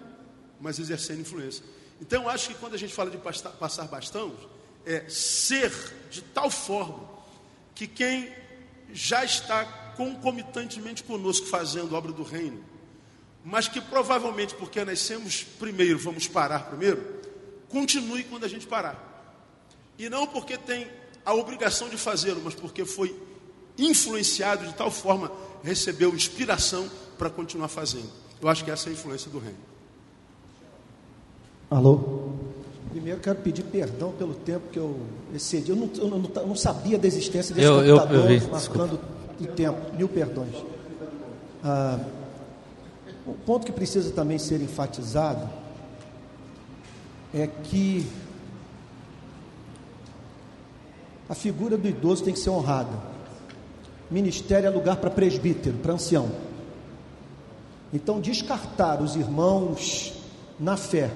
mas 0.64 0.80
exercendo 0.80 1.20
influência. 1.20 1.61
Então, 1.99 2.24
eu 2.24 2.30
acho 2.30 2.47
que 2.47 2.55
quando 2.55 2.74
a 2.74 2.78
gente 2.78 2.93
fala 2.93 3.11
de 3.11 3.18
passar 3.18 3.86
bastão, 3.88 4.34
é 4.86 5.07
ser 5.09 5.72
de 6.09 6.22
tal 6.22 6.49
forma 6.49 7.09
que 7.76 7.86
quem 7.86 8.32
já 8.93 9.26
está 9.26 9.66
concomitantemente 9.97 11.03
conosco 11.03 11.47
fazendo 11.47 11.93
obra 11.93 12.14
do 12.14 12.24
reino, 12.24 12.64
mas 13.43 13.68
que 13.68 13.82
provavelmente 13.82 14.55
porque 14.55 14.84
nascemos 14.86 15.43
primeiro, 15.43 15.99
vamos 15.99 16.28
parar 16.28 16.68
primeiro, 16.68 17.22
continue 17.68 18.24
quando 18.24 18.45
a 18.45 18.47
gente 18.47 18.66
parar. 18.66 19.11
E 19.99 20.09
não 20.09 20.26
porque 20.26 20.57
tem 20.57 20.88
a 21.26 21.34
obrigação 21.34 21.89
de 21.89 21.97
fazê-lo, 21.97 22.41
mas 22.43 22.55
porque 22.55 22.86
foi 22.86 23.14
influenciado 23.78 24.66
de 24.66 24.74
tal 24.76 24.89
forma, 24.89 25.30
recebeu 25.61 26.16
inspiração 26.16 26.89
para 27.18 27.30
continuar 27.30 27.68
fazendo. 27.68 28.09
Eu 28.41 28.47
acho 28.47 28.64
que 28.64 28.72
essa 28.72 28.88
é 28.88 28.91
a 28.91 28.93
influência 28.93 29.30
do 29.30 29.39
reino. 29.39 29.73
Alô? 31.74 32.00
Primeiro 32.92 33.20
quero 33.20 33.40
pedir 33.40 33.64
perdão 33.64 34.12
pelo 34.12 34.36
tempo 34.36 34.70
que 34.72 34.78
eu 34.78 34.96
excedi. 35.34 35.72
Eu 35.72 35.76
não, 35.76 35.90
eu 35.98 36.08
não, 36.08 36.32
eu 36.36 36.48
não 36.48 36.56
sabia 36.56 37.00
da 37.00 37.08
existência 37.08 37.56
desse 37.56 37.68
eu, 37.68 37.78
computador 37.78 38.16
eu, 38.16 38.32
eu 38.32 38.40
vi, 38.40 38.48
marcando 38.48 39.00
o 39.42 39.48
tempo. 39.48 39.96
Mil 39.98 40.08
perdões. 40.08 40.56
Ah, 41.64 42.00
o 43.26 43.34
ponto 43.34 43.66
que 43.66 43.72
precisa 43.72 44.12
também 44.12 44.38
ser 44.38 44.62
enfatizado 44.62 45.50
é 47.34 47.48
que 47.48 48.06
a 51.28 51.34
figura 51.34 51.76
do 51.76 51.88
idoso 51.88 52.24
tem 52.24 52.34
que 52.34 52.40
ser 52.40 52.52
honrada. 52.52 52.96
Ministério 54.12 54.68
é 54.68 54.70
lugar 54.70 54.98
para 54.98 55.10
presbítero, 55.10 55.78
para 55.78 55.94
ancião. 55.94 56.30
Então, 57.92 58.22
descartar 58.22 59.02
os 59.02 59.16
irmãos 59.16 60.14
na 60.60 60.78
fé, 60.78 61.10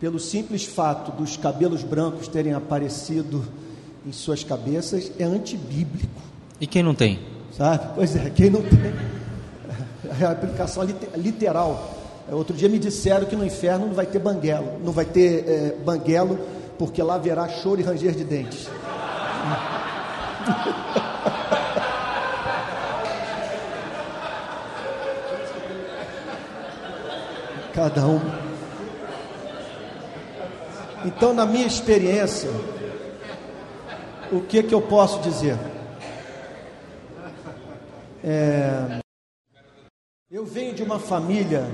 pelo 0.00 0.18
simples 0.18 0.64
fato 0.64 1.12
dos 1.12 1.36
cabelos 1.36 1.84
brancos 1.84 2.26
terem 2.26 2.54
aparecido 2.54 3.46
em 4.06 4.12
suas 4.12 4.42
cabeças, 4.42 5.12
é 5.18 5.24
antibíblico. 5.24 6.22
E 6.58 6.66
quem 6.66 6.82
não 6.82 6.94
tem? 6.94 7.18
Sabe? 7.54 7.90
Pois 7.94 8.16
é, 8.16 8.30
quem 8.30 8.48
não 8.48 8.62
tem 8.62 8.78
a 10.24 10.30
aplicação 10.30 10.82
literal. 11.16 11.94
É, 12.30 12.34
outro 12.34 12.56
dia 12.56 12.68
me 12.68 12.78
disseram 12.78 13.26
que 13.26 13.36
no 13.36 13.44
inferno 13.44 13.86
não 13.86 13.94
vai 13.94 14.06
ter 14.06 14.18
banguelo, 14.18 14.80
não 14.82 14.92
vai 14.92 15.04
ter 15.04 15.44
é, 15.46 15.76
banguelo, 15.84 16.38
porque 16.78 17.02
lá 17.02 17.16
haverá 17.16 17.46
choro 17.48 17.80
e 17.80 17.84
ranger 17.84 18.14
de 18.14 18.24
dentes. 18.24 18.68
Cada 27.74 28.06
um. 28.06 28.39
Então, 31.04 31.32
na 31.32 31.46
minha 31.46 31.66
experiência, 31.66 32.50
o 34.30 34.40
que 34.42 34.62
que 34.62 34.74
eu 34.74 34.82
posso 34.82 35.20
dizer? 35.20 35.56
É, 38.22 39.00
eu 40.30 40.44
venho 40.44 40.74
de 40.74 40.82
uma 40.82 40.98
família 40.98 41.66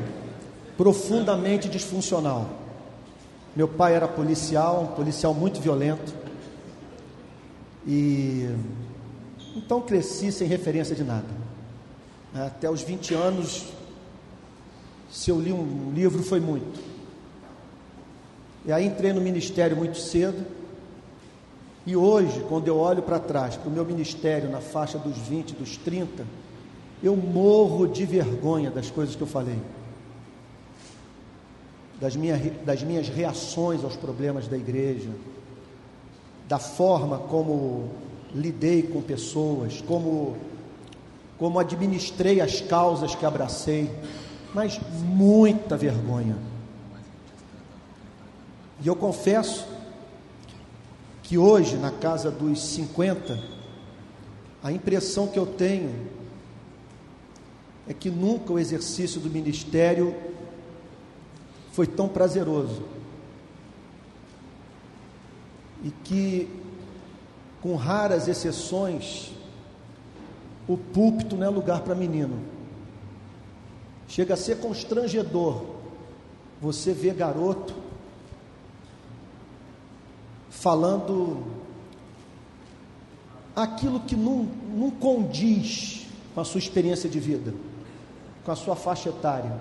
profundamente 0.77 1.69
disfuncional. 1.69 2.49
Meu 3.55 3.67
pai 3.67 3.95
era 3.95 4.07
policial, 4.07 4.83
um 4.83 4.95
policial 4.95 5.35
muito 5.35 5.61
violento. 5.61 6.15
E 7.85 8.49
então 9.57 9.81
cresci 9.81 10.31
sem 10.31 10.47
referência 10.47 10.95
de 10.95 11.03
nada. 11.03 11.27
Até 12.33 12.71
os 12.71 12.83
20 12.83 13.15
anos, 13.15 13.67
se 15.11 15.31
eu 15.31 15.41
li 15.41 15.53
um 15.53 15.93
livro, 15.95 16.23
foi 16.23 16.39
muito. 16.39 16.96
E 18.67 18.73
aí 18.73 18.85
entrei 18.85 19.13
no 19.13 19.21
ministério 19.21 19.77
muito 19.77 19.97
cedo. 19.97 20.45
E 21.87 21.95
hoje, 21.95 22.45
quando 22.49 22.67
eu 22.67 22.77
olho 22.77 23.01
para 23.01 23.21
trás, 23.21 23.57
para 23.57 23.69
o 23.69 23.73
meu 23.73 23.85
ministério 23.85 24.51
na 24.51 24.61
faixa 24.61 24.99
dos 24.99 25.17
20, 25.17 25.55
dos 25.55 25.77
30, 25.77 26.27
eu 27.01 27.17
morro 27.17 27.87
de 27.87 28.05
vergonha 28.05 28.69
das 28.69 28.91
coisas 28.91 29.15
que 29.15 29.23
eu 29.23 29.27
falei, 29.27 29.59
das, 32.01 32.17
minha, 32.17 32.37
das 32.65 32.83
minhas 32.83 33.09
reações 33.09 33.85
aos 33.85 33.95
problemas 33.95 34.49
da 34.49 34.57
igreja, 34.57 35.11
da 36.49 36.59
forma 36.59 37.19
como 37.19 37.89
lidei 38.35 38.83
com 38.83 39.01
pessoas, 39.01 39.81
como, 39.87 40.37
como 41.39 41.61
administrei 41.61 42.41
as 42.41 42.61
causas 42.61 43.15
que 43.15 43.25
abracei, 43.25 43.89
mas 44.53 44.81
muita 45.05 45.77
vergonha. 45.77 46.37
E 48.83 48.89
eu 48.89 48.95
confesso 48.95 49.67
que 51.23 51.39
hoje, 51.39 51.77
na 51.77 51.91
casa 51.91 52.31
dos 52.31 52.61
50, 52.63 53.43
a 54.63 54.71
impressão 54.71 55.27
que 55.27 55.39
eu 55.39 55.47
tenho 55.47 56.09
é 57.89 57.95
que 57.95 58.11
nunca 58.11 58.53
o 58.53 58.59
exercício 58.59 59.21
do 59.21 59.31
ministério 59.31 60.15
foi 61.73 61.87
tão 61.87 62.09
prazeroso. 62.09 62.83
E 65.83 65.91
que, 65.91 66.49
com 67.63 67.77
raras 67.77 68.29
exceções, 68.29 69.33
o 70.69 70.77
púlpito 70.77 71.37
não 71.37 71.47
é 71.47 71.49
lugar 71.49 71.83
para 71.83 71.95
menino. 71.95 72.41
Chega 74.09 74.35
a 74.35 74.37
ser 74.37 74.59
constrangedor 74.59 75.63
você 76.61 76.93
ver 76.93 77.15
garoto 77.15 77.86
falando 80.57 81.45
aquilo 83.55 84.01
que 84.01 84.17
não, 84.17 84.49
não 84.75 84.91
condiz 84.91 86.07
com 86.35 86.41
a 86.41 86.45
sua 86.45 86.59
experiência 86.59 87.09
de 87.09 87.21
vida, 87.21 87.55
com 88.45 88.51
a 88.51 88.57
sua 88.57 88.75
faixa 88.75 89.11
etária. 89.11 89.53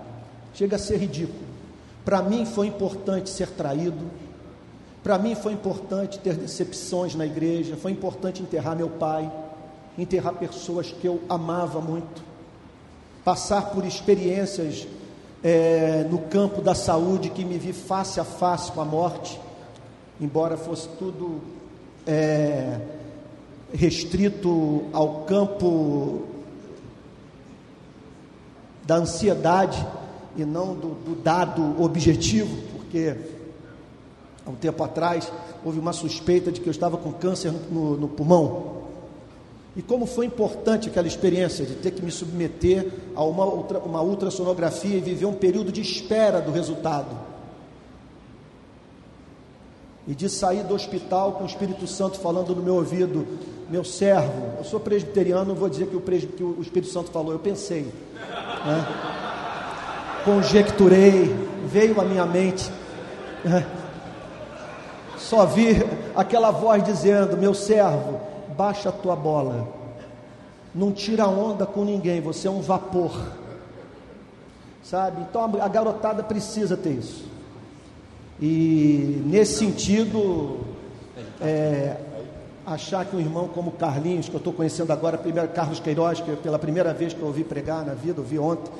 Chega 0.54 0.78
a 0.78 0.80
ser 0.80 0.98
ridículo. 0.98 1.44
Para 2.04 2.22
mim 2.22 2.46
foi 2.46 2.68
importante 2.68 3.30
ser 3.30 3.50
traído, 3.50 4.10
para 5.04 5.18
mim 5.18 5.36
foi 5.36 5.54
importante 5.54 6.18
ter 6.20 6.36
decepções 6.36 7.14
na 7.14 7.26
igreja, 7.26 7.76
foi 7.76 7.92
importante 7.92 8.42
enterrar 8.42 8.76
meu 8.76 8.90
pai, 8.90 9.32
enterrar 9.98 10.34
pessoas 10.36 10.92
que 10.92 11.08
eu 11.08 11.22
amava 11.28 11.82
muito, 11.82 12.24
passar 13.24 13.70
por 13.72 13.86
experiências 13.86 14.88
é, 15.44 16.06
no 16.10 16.20
campo 16.20 16.62
da 16.62 16.74
saúde 16.74 17.30
que 17.30 17.44
me 17.44 17.58
vi 17.58 17.74
face 17.74 18.20
a 18.20 18.24
face 18.24 18.72
com 18.72 18.82
a 18.82 18.86
morte, 18.86 19.40
embora 20.20 20.58
fosse 20.58 20.88
tudo 21.00 21.42
é, 22.06 22.80
restrito 23.74 24.86
ao 24.94 25.24
campo 25.26 26.24
da 28.84 28.98
ansiedade 28.98 29.86
e 30.38 30.46
não 30.46 30.76
do, 30.76 30.90
do 30.90 31.16
dado 31.16 31.82
objetivo, 31.82 32.56
porque 32.74 33.16
há 34.46 34.50
um 34.50 34.56
tempo 34.56 34.84
atrás 34.84 35.32
houve 35.64 35.80
uma 35.80 35.94
suspeita 35.94 36.52
de 36.52 36.62
que 36.62 36.68
eu 36.68 36.72
estava 36.72 36.98
com 36.98 37.12
câncer 37.12 37.52
no, 37.72 37.98
no 37.98 38.08
pulmão. 38.08 38.76
E 39.76 39.82
como 39.82 40.06
foi 40.06 40.26
importante 40.26 40.88
aquela 40.88 41.08
experiência 41.08 41.66
de 41.66 41.76
ter 41.76 41.92
que 41.92 42.02
me 42.02 42.12
submeter 42.12 42.90
a 43.14 43.24
uma, 43.26 43.46
ultra, 43.46 43.80
uma 43.80 44.02
ultrassonografia 44.02 44.96
e 44.96 45.02
viver 45.02 45.26
um 45.26 45.34
período 45.34 45.72
de 45.72 45.82
espera 45.82 46.40
do 46.40 46.52
resultado. 46.52 47.35
E 50.08 50.14
de 50.14 50.30
sair 50.30 50.64
do 50.64 50.76
hospital 50.76 51.34
com 51.34 51.44
o 51.44 51.48
Espírito 51.48 51.88
Santo 51.88 52.20
falando 52.20 52.56
no 52.56 52.62
meu 52.62 52.76
ouvido, 52.76 53.28
meu 53.70 53.84
servo, 53.84 54.58
eu 54.60 54.64
sou 54.64 54.80
presbiteriano, 54.80 55.46
não 55.46 55.56
vou 55.56 55.68
dizer 55.68 55.88
que 55.88 55.96
o, 55.96 56.02
que 56.02 56.44
o 56.44 56.62
Espírito 56.62 56.92
Santo 56.92 57.10
falou, 57.10 57.32
eu 57.32 57.40
pensei. 57.40 57.92
Né? 58.14 58.88
Conjecturei, 60.24 61.36
veio 61.66 62.00
à 62.00 62.06
minha 62.06 62.26
mente. 62.26 62.70
Né? 63.44 63.66
Só 65.18 65.46
vi 65.46 65.84
aquela 66.16 66.52
voz 66.52 66.84
dizendo, 66.84 67.36
meu 67.36 67.56
servo, 67.56 68.20
baixa 68.56 68.90
a 68.90 68.92
tua 68.92 69.16
bola. 69.16 69.68
Não 70.74 70.92
tira 70.92 71.28
onda 71.28 71.66
com 71.66 71.84
ninguém, 71.84 72.22
você 72.22 72.48
é 72.48 72.52
um 72.52 72.62
vapor. 72.62 73.12
Sabe? 74.84 75.22
Então 75.28 75.44
a 75.60 75.68
garotada 75.68 76.22
precisa 76.22 76.78
ter 76.78 76.92
isso. 76.92 77.26
E 78.42 79.24
nesse 79.26 79.60
sentido, 79.60 80.60
é, 81.42 81.98
achar 82.66 83.06
que 83.06 83.16
um 83.16 83.20
irmão 83.20 83.48
como 83.48 83.72
Carlinhos, 83.72 84.28
que 84.28 84.36
eu 84.36 84.40
estou 84.40 84.54
conhecendo 84.54 84.92
agora, 84.92 85.18
primeiro 85.18 85.48
Carlos 85.50 85.80
Queiroz, 85.80 86.20
que 86.20 86.36
pela 86.38 86.60
primeira 86.60 86.94
vez 86.94 87.14
que 87.14 87.22
eu 87.22 87.28
ouvi 87.28 87.44
pregar 87.44 87.86
na 87.86 87.94
vida, 87.94 88.20
ouvi 88.22 88.38
ontem, 88.38 88.72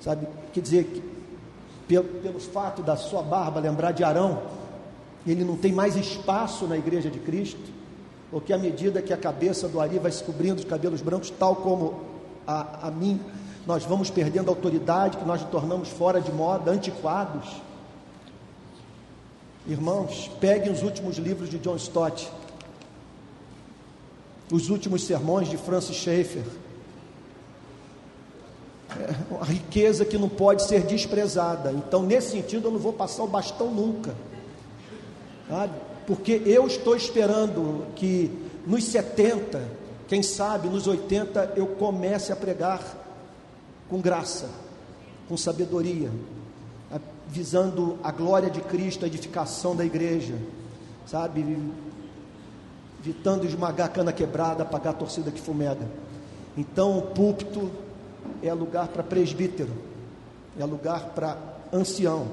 sabe? 0.00 0.26
Quer 0.52 0.60
dizer 0.60 0.84
que 0.84 1.02
pelo, 1.86 2.04
pelo 2.04 2.40
fato 2.40 2.82
da 2.82 2.96
sua 2.96 3.22
barba 3.22 3.60
lembrar 3.60 3.92
de 3.92 4.04
Arão, 4.04 4.42
ele 5.26 5.44
não 5.44 5.56
tem 5.56 5.72
mais 5.72 5.96
espaço 5.96 6.66
na 6.66 6.76
igreja 6.76 7.10
de 7.10 7.18
Cristo 7.18 7.78
porque 8.30 8.52
à 8.52 8.58
medida 8.58 9.00
que 9.00 9.12
a 9.12 9.16
cabeça 9.16 9.68
do 9.68 9.80
Ari 9.80 9.98
vai 9.98 10.12
se 10.12 10.22
cobrindo 10.22 10.60
de 10.60 10.66
cabelos 10.66 11.00
brancos, 11.00 11.30
tal 11.30 11.56
como 11.56 12.00
a, 12.46 12.88
a 12.88 12.90
mim, 12.90 13.20
nós 13.66 13.84
vamos 13.84 14.10
perdendo 14.10 14.50
autoridade, 14.50 15.16
que 15.16 15.24
nós 15.24 15.40
nos 15.40 15.50
tornamos 15.50 15.88
fora 15.88 16.20
de 16.20 16.30
moda, 16.32 16.70
antiquados. 16.70 17.48
Irmãos, 19.66 20.30
peguem 20.40 20.72
os 20.72 20.82
últimos 20.82 21.16
livros 21.16 21.50
de 21.50 21.58
John 21.58 21.76
Stott, 21.76 22.30
os 24.50 24.70
últimos 24.70 25.04
sermões 25.04 25.48
de 25.48 25.56
Francis 25.56 25.96
Schaeffer. 25.96 26.44
É 28.90 29.34
uma 29.34 29.44
riqueza 29.44 30.04
que 30.04 30.16
não 30.16 30.28
pode 30.28 30.62
ser 30.62 30.82
desprezada. 30.84 31.72
Então, 31.72 32.02
nesse 32.02 32.30
sentido, 32.30 32.68
eu 32.68 32.72
não 32.72 32.78
vou 32.78 32.92
passar 32.92 33.22
o 33.22 33.26
bastão 33.26 33.70
nunca. 33.70 34.14
Sabe? 35.48 35.74
porque 36.08 36.40
eu 36.46 36.66
estou 36.66 36.96
esperando 36.96 37.84
que 37.94 38.30
nos 38.66 38.82
70, 38.84 39.62
quem 40.08 40.22
sabe 40.22 40.66
nos 40.66 40.86
80, 40.86 41.52
eu 41.54 41.66
comece 41.66 42.32
a 42.32 42.36
pregar 42.36 42.82
com 43.90 44.00
graça, 44.00 44.48
com 45.28 45.36
sabedoria, 45.36 46.10
visando 47.28 47.98
a 48.02 48.10
glória 48.10 48.50
de 48.50 48.60
Cristo, 48.60 49.04
a 49.04 49.08
edificação 49.08 49.76
da 49.76 49.84
igreja, 49.84 50.34
sabe? 51.06 51.58
Evitando 53.00 53.46
esmagar 53.46 53.92
cana 53.92 54.12
quebrada, 54.12 54.62
apagar 54.62 54.94
a 54.94 54.96
torcida 54.96 55.30
que 55.30 55.40
fumega. 55.40 55.86
Então, 56.56 56.98
o 56.98 57.02
púlpito 57.02 57.70
é 58.42 58.52
lugar 58.52 58.88
para 58.88 59.02
presbítero, 59.02 59.70
é 60.58 60.64
lugar 60.64 61.10
para 61.14 61.36
ancião 61.72 62.26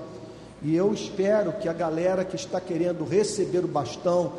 e 0.66 0.76
eu 0.76 0.92
espero 0.92 1.54
que 1.54 1.70
a 1.70 1.74
galera 1.74 2.26
que 2.26 2.36
está 2.36 2.60
querendo 2.60 3.06
receber 3.06 3.64
o 3.64 3.68
bastão, 3.68 4.34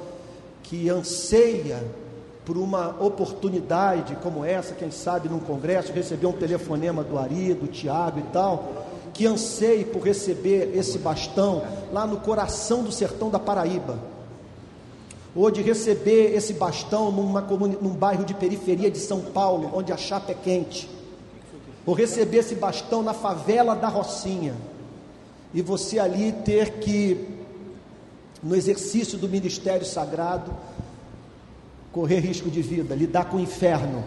que 0.60 0.88
anseia 0.90 1.84
por 2.44 2.56
uma 2.56 2.96
oportunidade 3.00 4.16
como 4.16 4.44
essa, 4.44 4.74
quem 4.74 4.90
sabe 4.90 5.28
num 5.28 5.38
congresso, 5.38 5.92
receber 5.92 6.26
um 6.26 6.32
telefonema 6.32 7.04
do 7.04 7.16
Ari, 7.16 7.54
do 7.54 7.68
Tiago 7.68 8.18
e 8.18 8.22
tal, 8.32 8.85
que 9.16 9.26
anseie 9.26 9.82
por 9.82 10.02
receber 10.02 10.76
esse 10.76 10.98
bastão 10.98 11.64
lá 11.90 12.06
no 12.06 12.18
coração 12.18 12.82
do 12.82 12.92
sertão 12.92 13.30
da 13.30 13.38
Paraíba, 13.38 13.98
ou 15.34 15.50
de 15.50 15.62
receber 15.62 16.34
esse 16.34 16.52
bastão 16.52 17.10
numa 17.10 17.40
num 17.40 17.94
bairro 17.94 18.26
de 18.26 18.34
periferia 18.34 18.90
de 18.90 18.98
São 18.98 19.22
Paulo, 19.22 19.70
onde 19.72 19.90
a 19.90 19.96
chapa 19.96 20.32
é 20.32 20.34
quente, 20.34 20.86
ou 21.86 21.94
receber 21.94 22.38
esse 22.38 22.56
bastão 22.56 23.02
na 23.02 23.14
favela 23.14 23.74
da 23.74 23.88
Rocinha. 23.88 24.54
E 25.54 25.62
você 25.62 25.98
ali 25.98 26.32
ter 26.44 26.72
que, 26.72 27.26
no 28.42 28.54
exercício 28.54 29.16
do 29.16 29.26
ministério 29.26 29.86
sagrado, 29.86 30.54
correr 31.90 32.18
risco 32.18 32.50
de 32.50 32.60
vida, 32.60 32.94
lidar 32.94 33.30
com 33.30 33.38
o 33.38 33.40
inferno 33.40 34.04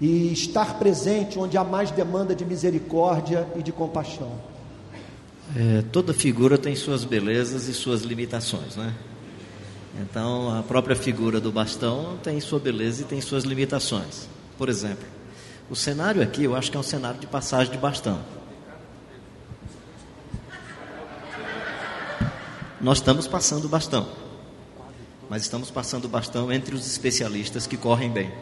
e 0.00 0.32
estar 0.32 0.78
presente 0.78 1.38
onde 1.38 1.56
há 1.58 1.64
mais 1.64 1.90
demanda 1.90 2.34
de 2.34 2.44
misericórdia 2.44 3.46
e 3.56 3.62
de 3.62 3.70
compaixão. 3.70 4.32
É, 5.56 5.82
toda 5.92 6.14
figura 6.14 6.56
tem 6.56 6.74
suas 6.74 7.04
belezas 7.04 7.68
e 7.68 7.74
suas 7.74 8.02
limitações, 8.02 8.76
né? 8.76 8.94
Então, 10.00 10.56
a 10.56 10.62
própria 10.62 10.96
figura 10.96 11.40
do 11.40 11.50
bastão 11.50 12.16
tem 12.22 12.40
sua 12.40 12.58
beleza 12.58 13.02
e 13.02 13.04
tem 13.04 13.20
suas 13.20 13.44
limitações. 13.44 14.28
Por 14.56 14.68
exemplo, 14.68 15.06
o 15.68 15.76
cenário 15.76 16.22
aqui 16.22 16.44
eu 16.44 16.54
acho 16.54 16.70
que 16.70 16.76
é 16.76 16.80
um 16.80 16.84
cenário 16.84 17.20
de 17.20 17.26
passagem 17.26 17.72
de 17.72 17.78
bastão. 17.78 18.20
nós 22.80 22.98
estamos 22.98 23.26
passando 23.26 23.66
o 23.66 23.68
bastão. 23.68 24.08
Mas 25.28 25.42
estamos 25.42 25.70
passando 25.70 26.06
o 26.06 26.08
bastão 26.08 26.50
entre 26.50 26.74
os 26.74 26.86
especialistas 26.86 27.66
que 27.66 27.76
correm 27.76 28.10
bem. 28.10 28.32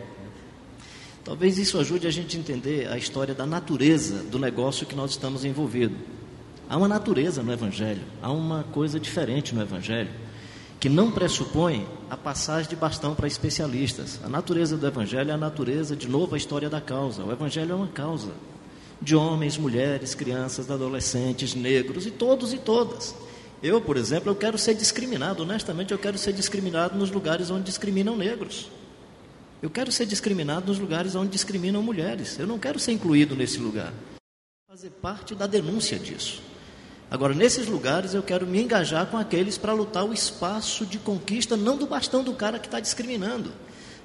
Talvez 1.29 1.59
isso 1.59 1.79
ajude 1.79 2.07
a 2.07 2.11
gente 2.11 2.39
a 2.39 2.41
entender 2.41 2.89
a 2.89 2.97
história 2.97 3.35
da 3.35 3.45
natureza 3.45 4.23
do 4.31 4.39
negócio 4.39 4.87
que 4.87 4.97
nós 4.97 5.11
estamos 5.11 5.45
envolvidos. 5.45 5.99
Há 6.71 6.75
uma 6.79 6.89
natureza 6.89 7.43
no 7.43 7.53
Evangelho, 7.53 8.01
há 8.23 8.33
uma 8.33 8.65
coisa 8.73 8.99
diferente 8.99 9.55
no 9.55 9.61
Evangelho, 9.61 10.09
que 10.81 10.89
não 10.89 11.11
pressupõe 11.11 11.87
a 12.09 12.17
passagem 12.17 12.71
de 12.71 12.77
bastão 12.77 13.15
para 13.15 13.27
especialistas. 13.27 14.19
A 14.25 14.29
natureza 14.31 14.79
do 14.79 14.87
Evangelho 14.87 15.31
é 15.31 15.35
a 15.35 15.37
natureza, 15.37 15.95
de 15.95 16.09
novo, 16.09 16.35
a 16.35 16.39
história 16.39 16.71
da 16.71 16.81
causa. 16.81 17.23
O 17.23 17.31
Evangelho 17.31 17.73
é 17.73 17.75
uma 17.75 17.89
causa 17.89 18.33
de 18.99 19.15
homens, 19.15 19.59
mulheres, 19.59 20.15
crianças, 20.15 20.71
adolescentes, 20.71 21.55
negros 21.55 22.07
e 22.07 22.11
todos 22.11 22.55
e 22.55 22.57
todas. 22.57 23.15
Eu, 23.63 23.83
por 23.83 23.99
exemplo, 23.99 24.31
eu 24.31 24.35
quero 24.35 24.57
ser 24.57 24.73
discriminado, 24.73 25.43
honestamente, 25.43 25.93
eu 25.93 25.99
quero 25.99 26.17
ser 26.17 26.33
discriminado 26.33 26.97
nos 26.97 27.11
lugares 27.11 27.51
onde 27.51 27.65
discriminam 27.65 28.17
negros. 28.17 28.71
Eu 29.61 29.69
quero 29.69 29.91
ser 29.91 30.07
discriminado 30.07 30.67
nos 30.67 30.79
lugares 30.79 31.17
onde 31.17 31.31
discriminam 31.33 31.83
mulheres. 31.83 32.39
Eu 32.39 32.47
não 32.47 32.59
quero 32.59 32.79
ser 32.79 32.93
incluído 32.93 33.35
nesse 33.35 33.59
lugar. 33.59 33.93
Fazer 34.69 34.91
parte 34.91 35.35
da 35.35 35.49
denúncia 35.49 35.99
disso. 35.99 36.41
Agora, 37.11 37.35
nesses 37.35 37.67
lugares, 37.67 38.15
eu 38.15 38.23
quero 38.23 38.47
me 38.47 38.63
engajar 38.63 39.07
com 39.07 39.17
aqueles 39.17 39.59
para 39.59 39.73
lutar 39.73 40.05
o 40.05 40.13
espaço 40.13 40.87
de 40.87 40.99
conquista, 40.99 41.57
não 41.57 41.77
do 41.77 41.87
bastão 41.87 42.23
do 42.23 42.35
cara 42.35 42.59
que 42.59 42.67
está 42.67 42.79
discriminando. 42.79 43.51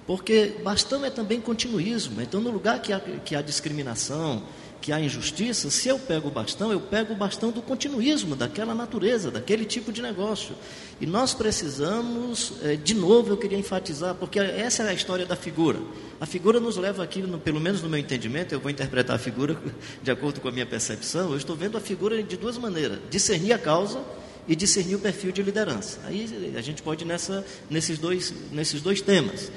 Porque 0.08 0.56
bastão 0.64 1.06
é 1.06 1.12
também 1.12 1.40
continuismo. 1.40 2.22
Então, 2.22 2.42
no 2.42 2.50
lugar 2.50 2.82
que 2.82 2.92
há, 2.92 3.00
que 3.00 3.36
há 3.36 3.42
discriminação, 3.42 4.44
que 4.84 4.92
há 4.92 5.00
injustiça, 5.00 5.70
se 5.70 5.88
eu 5.88 5.98
pego 5.98 6.28
o 6.28 6.32
bastão, 6.32 6.70
eu 6.70 6.82
pego 6.82 7.14
o 7.14 7.16
bastão 7.16 7.52
do 7.52 7.62
continuismo, 7.62 8.36
daquela 8.36 8.76
natureza, 8.76 9.32
daquele 9.32 9.64
tipo 9.64 9.94
de 9.94 10.02
negócio. 10.02 10.54
E 11.00 11.06
nós 11.06 11.34
precisamos, 11.34 12.56
é, 12.62 12.76
de 12.76 12.94
novo, 12.94 13.32
eu 13.32 13.38
queria 13.38 13.58
enfatizar, 13.58 14.14
porque 14.14 14.38
essa 14.40 14.84
é 14.84 14.90
a 14.90 14.94
história 14.94 15.26
da 15.26 15.38
figura. 15.38 15.80
A 16.20 16.26
figura 16.26 16.60
nos 16.60 16.76
leva 16.76 17.02
aqui, 17.02 17.22
pelo 17.46 17.62
menos 17.62 17.82
no 17.82 17.88
meu 17.88 17.98
entendimento, 17.98 18.54
eu 18.54 18.60
vou 18.60 18.70
interpretar 18.70 19.16
a 19.16 19.20
figura 19.20 19.58
de 20.04 20.12
acordo 20.12 20.42
com 20.42 20.50
a 20.50 20.52
minha 20.52 20.66
percepção, 20.66 21.32
eu 21.32 21.38
estou 21.38 21.56
vendo 21.56 21.78
a 21.78 21.82
figura 21.82 22.22
de 22.22 22.36
duas 22.36 22.58
maneiras: 22.58 23.00
discernir 23.10 23.54
a 23.54 23.58
causa 23.58 24.04
e 24.50 24.54
discernir 24.54 24.96
o 24.96 25.00
perfil 25.00 25.32
de 25.32 25.42
liderança. 25.42 26.00
Aí 26.04 26.54
a 26.58 26.62
gente 26.62 26.82
pode 26.82 27.06
ir 27.06 27.08
nessa, 27.08 27.46
nesses, 27.70 27.98
dois, 27.98 28.34
nesses 28.52 28.82
dois 28.82 29.02
temas 29.02 29.50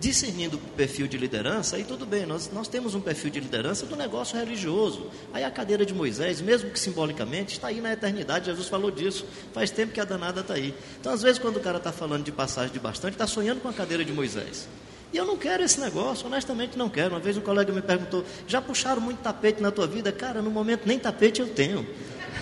discernindo 0.00 0.56
o 0.56 0.58
perfil 0.58 1.06
de 1.06 1.18
liderança, 1.18 1.76
aí 1.76 1.84
tudo 1.84 2.06
bem, 2.06 2.24
nós, 2.24 2.50
nós 2.52 2.66
temos 2.66 2.94
um 2.94 3.00
perfil 3.00 3.30
de 3.30 3.38
liderança 3.38 3.84
do 3.84 3.94
negócio 3.94 4.36
religioso. 4.36 5.08
Aí 5.32 5.44
a 5.44 5.50
cadeira 5.50 5.84
de 5.84 5.92
Moisés, 5.92 6.40
mesmo 6.40 6.70
que 6.70 6.80
simbolicamente, 6.80 7.52
está 7.52 7.68
aí 7.68 7.82
na 7.82 7.92
eternidade, 7.92 8.46
Jesus 8.46 8.66
falou 8.66 8.90
disso, 8.90 9.26
faz 9.52 9.70
tempo 9.70 9.92
que 9.92 10.00
a 10.00 10.04
danada 10.04 10.40
está 10.40 10.54
aí. 10.54 10.74
Então, 10.98 11.12
às 11.12 11.20
vezes, 11.20 11.38
quando 11.38 11.58
o 11.58 11.60
cara 11.60 11.76
está 11.76 11.92
falando 11.92 12.24
de 12.24 12.32
passagem 12.32 12.72
de 12.72 12.80
bastante, 12.80 13.12
está 13.12 13.26
sonhando 13.26 13.60
com 13.60 13.68
a 13.68 13.72
cadeira 13.72 14.02
de 14.02 14.12
Moisés. 14.12 14.66
E 15.12 15.16
eu 15.16 15.26
não 15.26 15.36
quero 15.36 15.62
esse 15.62 15.78
negócio, 15.80 16.26
honestamente 16.26 16.78
não 16.78 16.88
quero. 16.88 17.10
Uma 17.10 17.20
vez 17.20 17.36
um 17.36 17.40
colega 17.40 17.72
me 17.72 17.82
perguntou: 17.82 18.24
já 18.46 18.62
puxaram 18.62 19.00
muito 19.00 19.18
tapete 19.18 19.60
na 19.60 19.70
tua 19.70 19.86
vida? 19.86 20.12
Cara, 20.12 20.40
no 20.40 20.50
momento 20.50 20.86
nem 20.86 20.98
tapete 20.98 21.40
eu 21.40 21.48
tenho. 21.48 21.86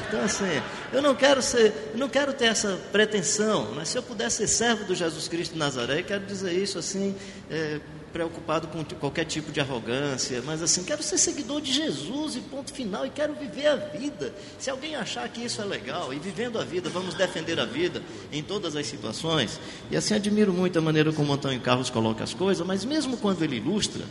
Então, 0.09 0.23
assim, 0.23 0.63
eu 0.93 1.03
não 1.03 1.15
quero 1.15 1.43
ser, 1.43 1.93
não 1.95 2.09
quero 2.09 2.33
ter 2.33 2.47
essa 2.47 2.79
pretensão, 2.91 3.73
mas 3.75 3.89
se 3.89 3.99
eu 3.99 4.03
pudesse 4.03 4.39
ser 4.39 4.49
servo 4.49 4.85
do 4.85 4.95
Jesus 4.95 5.29
Cristo 5.29 5.53
de 5.53 5.59
Nazaré, 5.59 6.03
quero 6.03 6.25
dizer 6.25 6.53
isso 6.53 6.79
assim, 6.79 7.15
é, 7.51 7.81
preocupado 8.13 8.69
com 8.69 8.85
qualquer 8.97 9.25
tipo 9.25 9.53
de 9.53 9.61
arrogância, 9.61 10.43
mas 10.45 10.63
assim, 10.63 10.83
quero 10.83 11.03
ser 11.03 11.19
seguidor 11.19 11.61
de 11.61 11.73
Jesus 11.73 12.37
e 12.37 12.41
ponto 12.41 12.73
final, 12.73 13.07
e 13.07 13.11
quero 13.11 13.35
viver 13.35 13.67
a 13.67 13.77
vida. 13.77 14.33
Se 14.59 14.71
alguém 14.71 14.97
achar 14.97 15.29
que 15.29 15.45
isso 15.45 15.61
é 15.61 15.65
legal, 15.65 16.13
e 16.13 16.19
vivendo 16.19 16.59
a 16.59 16.65
vida, 16.65 16.89
vamos 16.89 17.15
defender 17.15 17.61
a 17.61 17.65
vida 17.65 18.03
em 18.33 18.43
todas 18.43 18.77
as 18.77 18.87
situações, 18.87 19.61
e 19.91 19.97
assim 19.97 20.15
admiro 20.15 20.53
muito 20.53 20.79
a 20.79 20.83
maneira 20.83 21.13
como 21.13 21.33
Antônio 21.33 21.61
Carlos 21.61 21.91
coloca 21.91 22.25
as 22.25 22.35
coisas, 22.35 22.67
mas 22.67 22.85
mesmo 22.85 23.17
quando 23.17 23.43
ele 23.43 23.57
ilustra, 23.57 24.05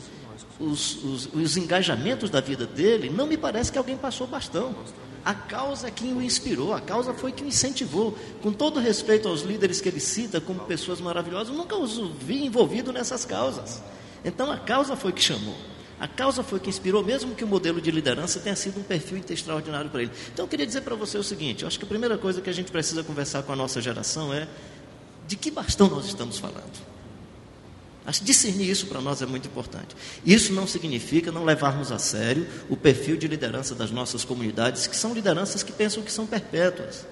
os, 0.59 1.03
os, 1.03 1.29
os 1.33 1.57
engajamentos 1.57 2.29
da 2.29 2.41
vida 2.41 2.65
dele, 2.65 3.09
não 3.09 3.27
me 3.27 3.37
parece 3.37 3.71
que 3.71 3.77
alguém 3.77 3.97
passou 3.97 4.25
bastão. 4.25 4.75
A 5.27 5.33
causa 5.33 5.89
é 5.89 5.91
quem 5.91 6.13
o 6.13 6.21
inspirou, 6.21 6.73
a 6.73 6.79
causa 6.79 7.13
foi 7.13 7.33
quem 7.33 7.47
o 7.47 7.49
incentivou. 7.49 8.17
Com 8.41 8.53
todo 8.53 8.79
respeito 8.79 9.27
aos 9.27 9.41
líderes 9.41 9.81
que 9.81 9.89
ele 9.89 9.99
cita 9.99 10.39
como 10.39 10.61
pessoas 10.61 11.01
maravilhosas, 11.01 11.53
nunca 11.53 11.75
os 11.75 11.97
vi 12.21 12.45
envolvido 12.45 12.93
nessas 12.93 13.25
causas. 13.25 13.83
Então 14.23 14.49
a 14.49 14.57
causa 14.57 14.95
foi 14.95 15.11
que 15.11 15.21
chamou. 15.21 15.57
A 15.99 16.07
causa 16.07 16.43
foi 16.43 16.61
que 16.61 16.69
inspirou, 16.69 17.03
mesmo 17.03 17.35
que 17.35 17.43
o 17.43 17.47
modelo 17.47 17.81
de 17.81 17.91
liderança 17.91 18.39
tenha 18.39 18.55
sido 18.55 18.79
um 18.79 18.83
perfil 18.83 19.21
extraordinário 19.29 19.89
para 19.89 20.03
ele. 20.03 20.11
Então 20.31 20.45
eu 20.45 20.49
queria 20.49 20.65
dizer 20.65 20.79
para 20.79 20.95
você 20.95 21.17
o 21.17 21.23
seguinte: 21.23 21.63
eu 21.63 21.67
acho 21.67 21.77
que 21.77 21.83
a 21.83 21.89
primeira 21.89 22.17
coisa 22.17 22.39
que 22.39 22.49
a 22.49 22.53
gente 22.53 22.71
precisa 22.71 23.03
conversar 23.03 23.43
com 23.43 23.51
a 23.51 23.55
nossa 23.57 23.81
geração 23.81 24.33
é 24.33 24.47
de 25.27 25.35
que 25.35 25.51
bastão 25.51 25.89
nós 25.89 26.05
estamos 26.05 26.39
falando. 26.39 26.96
Acho 28.07 28.23
discernir 28.23 28.69
isso 28.69 28.87
para 28.87 29.01
nós 29.01 29.21
é 29.21 29.25
muito 29.25 29.49
importante. 29.49 29.93
Isso 30.25 30.53
não 30.53 30.65
significa 30.65 31.29
não 31.29 31.43
levarmos 31.43 31.91
a 31.91 31.99
sério 31.99 32.47
o 32.69 32.77
perfil 32.77 33.17
de 33.17 33.27
liderança 33.27 33.75
das 33.75 33.91
nossas 33.91 34.23
comunidades, 34.23 34.87
que 34.87 34.95
são 34.95 35.13
lideranças 35.13 35.61
que 35.61 35.73
pensam 35.73 36.01
que 36.01 36.11
são 36.11 36.25
perpétuas 36.25 37.05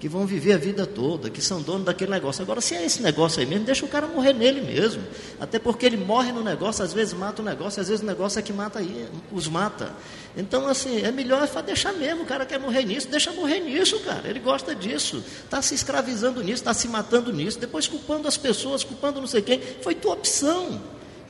que 0.00 0.08
vão 0.08 0.26
viver 0.26 0.54
a 0.54 0.56
vida 0.56 0.86
toda, 0.86 1.28
que 1.28 1.42
são 1.42 1.60
donos 1.60 1.84
daquele 1.84 2.10
negócio. 2.10 2.42
Agora, 2.42 2.62
se 2.62 2.74
é 2.74 2.86
esse 2.86 3.02
negócio 3.02 3.38
aí 3.38 3.44
mesmo, 3.46 3.66
deixa 3.66 3.84
o 3.84 3.88
cara 3.88 4.06
morrer 4.06 4.32
nele 4.32 4.62
mesmo. 4.62 5.02
Até 5.38 5.58
porque 5.58 5.84
ele 5.84 5.98
morre 5.98 6.32
no 6.32 6.42
negócio, 6.42 6.82
às 6.82 6.94
vezes 6.94 7.12
mata 7.12 7.42
o 7.42 7.44
negócio, 7.44 7.82
às 7.82 7.88
vezes 7.88 8.02
o 8.02 8.06
negócio 8.06 8.38
é 8.38 8.42
que 8.42 8.50
mata 8.50 8.78
aí, 8.78 9.06
os 9.30 9.46
mata. 9.46 9.92
Então, 10.34 10.66
assim, 10.66 11.02
é 11.02 11.12
melhor 11.12 11.46
deixar 11.66 11.92
mesmo. 11.92 12.22
O 12.22 12.26
cara 12.26 12.46
quer 12.46 12.58
morrer 12.58 12.84
nisso, 12.84 13.08
deixa 13.08 13.30
morrer 13.32 13.60
nisso, 13.60 14.00
cara. 14.00 14.26
Ele 14.26 14.40
gosta 14.40 14.74
disso. 14.74 15.22
Está 15.44 15.60
se 15.60 15.74
escravizando 15.74 16.40
nisso, 16.40 16.62
está 16.62 16.72
se 16.72 16.88
matando 16.88 17.30
nisso, 17.30 17.60
depois 17.60 17.86
culpando 17.86 18.26
as 18.26 18.38
pessoas, 18.38 18.82
culpando 18.82 19.20
não 19.20 19.28
sei 19.28 19.42
quem. 19.42 19.60
Foi 19.82 19.94
tua 19.94 20.14
opção 20.14 20.80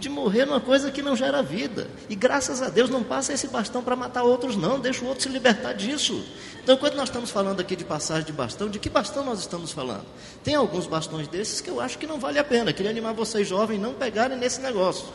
de 0.00 0.08
morrer 0.08 0.46
numa 0.46 0.60
coisa 0.60 0.90
que 0.90 1.02
não 1.02 1.14
gera 1.14 1.42
vida. 1.42 1.86
E 2.08 2.14
graças 2.14 2.62
a 2.62 2.68
Deus 2.68 2.88
não 2.88 3.02
passa 3.02 3.32
esse 3.32 3.46
bastão 3.48 3.82
para 3.82 3.94
matar 3.94 4.22
outros, 4.22 4.56
não, 4.56 4.80
deixa 4.80 5.04
o 5.04 5.08
outro 5.08 5.22
se 5.22 5.28
libertar 5.28 5.74
disso. 5.74 6.24
Então, 6.62 6.76
quando 6.76 6.94
nós 6.94 7.08
estamos 7.08 7.30
falando 7.30 7.60
aqui 7.60 7.74
de 7.74 7.84
passagem 7.84 8.24
de 8.24 8.32
bastão, 8.32 8.68
de 8.68 8.78
que 8.78 8.90
bastão 8.90 9.24
nós 9.24 9.40
estamos 9.40 9.72
falando? 9.72 10.04
Tem 10.44 10.54
alguns 10.54 10.86
bastões 10.86 11.26
desses 11.26 11.60
que 11.60 11.70
eu 11.70 11.80
acho 11.80 11.98
que 11.98 12.06
não 12.06 12.18
vale 12.18 12.38
a 12.38 12.44
pena. 12.44 12.72
Queria 12.72 12.90
animar 12.90 13.14
vocês 13.14 13.48
jovens 13.48 13.80
não 13.80 13.94
pegarem 13.94 14.36
nesse 14.36 14.60
negócio. 14.60 15.06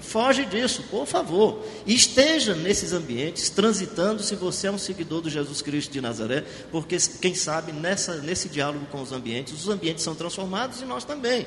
Foge 0.00 0.44
disso, 0.44 0.84
por 0.84 1.06
favor. 1.06 1.64
esteja 1.86 2.54
nesses 2.54 2.92
ambientes, 2.92 3.50
transitando 3.50 4.22
se 4.22 4.34
você 4.34 4.68
é 4.68 4.70
um 4.70 4.78
seguidor 4.78 5.22
do 5.22 5.30
Jesus 5.30 5.62
Cristo 5.62 5.90
de 5.90 6.00
Nazaré, 6.00 6.44
porque 6.70 6.96
quem 7.20 7.34
sabe 7.34 7.72
nessa, 7.72 8.16
nesse 8.16 8.48
diálogo 8.48 8.86
com 8.86 9.00
os 9.00 9.12
ambientes, 9.12 9.54
os 9.54 9.68
ambientes 9.68 10.04
são 10.04 10.14
transformados 10.14 10.80
e 10.80 10.84
nós 10.84 11.04
também. 11.04 11.46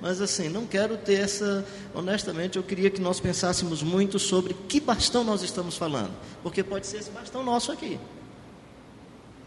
Mas 0.00 0.20
assim, 0.20 0.48
não 0.48 0.66
quero 0.66 0.96
ter 0.96 1.20
essa. 1.20 1.64
Honestamente, 1.94 2.56
eu 2.56 2.62
queria 2.62 2.90
que 2.90 3.00
nós 3.00 3.20
pensássemos 3.20 3.82
muito 3.82 4.18
sobre 4.18 4.54
que 4.54 4.80
bastão 4.80 5.22
nós 5.22 5.42
estamos 5.42 5.76
falando. 5.76 6.12
Porque 6.42 6.62
pode 6.62 6.86
ser 6.86 6.98
esse 6.98 7.10
bastão 7.10 7.44
nosso 7.44 7.70
aqui. 7.70 8.00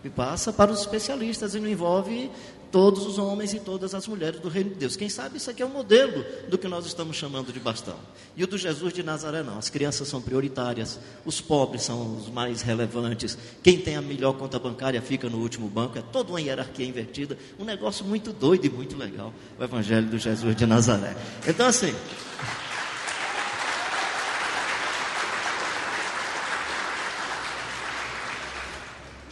E 0.04 0.10
passa 0.10 0.52
para 0.52 0.72
os 0.72 0.82
especialistas 0.82 1.56
e 1.56 1.60
não 1.60 1.68
envolve 1.68 2.30
todos 2.74 3.06
os 3.06 3.20
homens 3.20 3.54
e 3.54 3.60
todas 3.60 3.94
as 3.94 4.08
mulheres 4.08 4.40
do 4.40 4.50
reino 4.50 4.72
de 4.72 4.78
Deus. 4.78 4.96
Quem 4.96 5.08
sabe 5.08 5.38
isso 5.38 5.48
aqui 5.48 5.62
é 5.62 5.66
o 5.66 5.70
um 5.70 5.72
modelo 5.72 6.26
do 6.50 6.58
que 6.58 6.68
nós 6.68 6.88
estamos 6.88 7.16
chamando 7.16 7.54
de 7.54 7.60
bastão. 7.60 7.96
E 8.36 8.44
o 8.44 8.48
do 8.48 8.58
Jesus 8.58 8.92
de 8.92 9.04
Nazaré 9.04 9.44
não. 9.44 9.60
As 9.60 9.70
crianças 9.70 10.08
são 10.08 10.20
prioritárias, 10.20 11.00
os 11.24 11.40
pobres 11.40 11.84
são 11.84 12.18
os 12.18 12.30
mais 12.30 12.64
relevantes. 12.64 13.38
Quem 13.62 13.78
tem 13.78 13.96
a 13.96 14.02
melhor 14.02 14.34
conta 14.34 14.58
bancária 14.58 15.00
fica 15.04 15.30
no 15.30 15.38
último 15.38 15.70
banco. 15.70 16.00
É 16.00 16.02
toda 16.02 16.32
uma 16.32 16.42
hierarquia 16.42 16.88
invertida. 16.88 17.38
Um 17.60 17.64
negócio 17.64 18.04
muito 18.04 18.34
doido 18.34 18.66
e 18.66 18.70
muito 18.72 18.98
legal. 18.98 19.32
O 19.60 19.64
Evangelho 19.64 20.08
do 20.08 20.18
Jesus 20.18 20.56
de 20.56 20.66
Nazaré. 20.66 21.16
Então, 21.48 21.68
assim. 21.68 21.94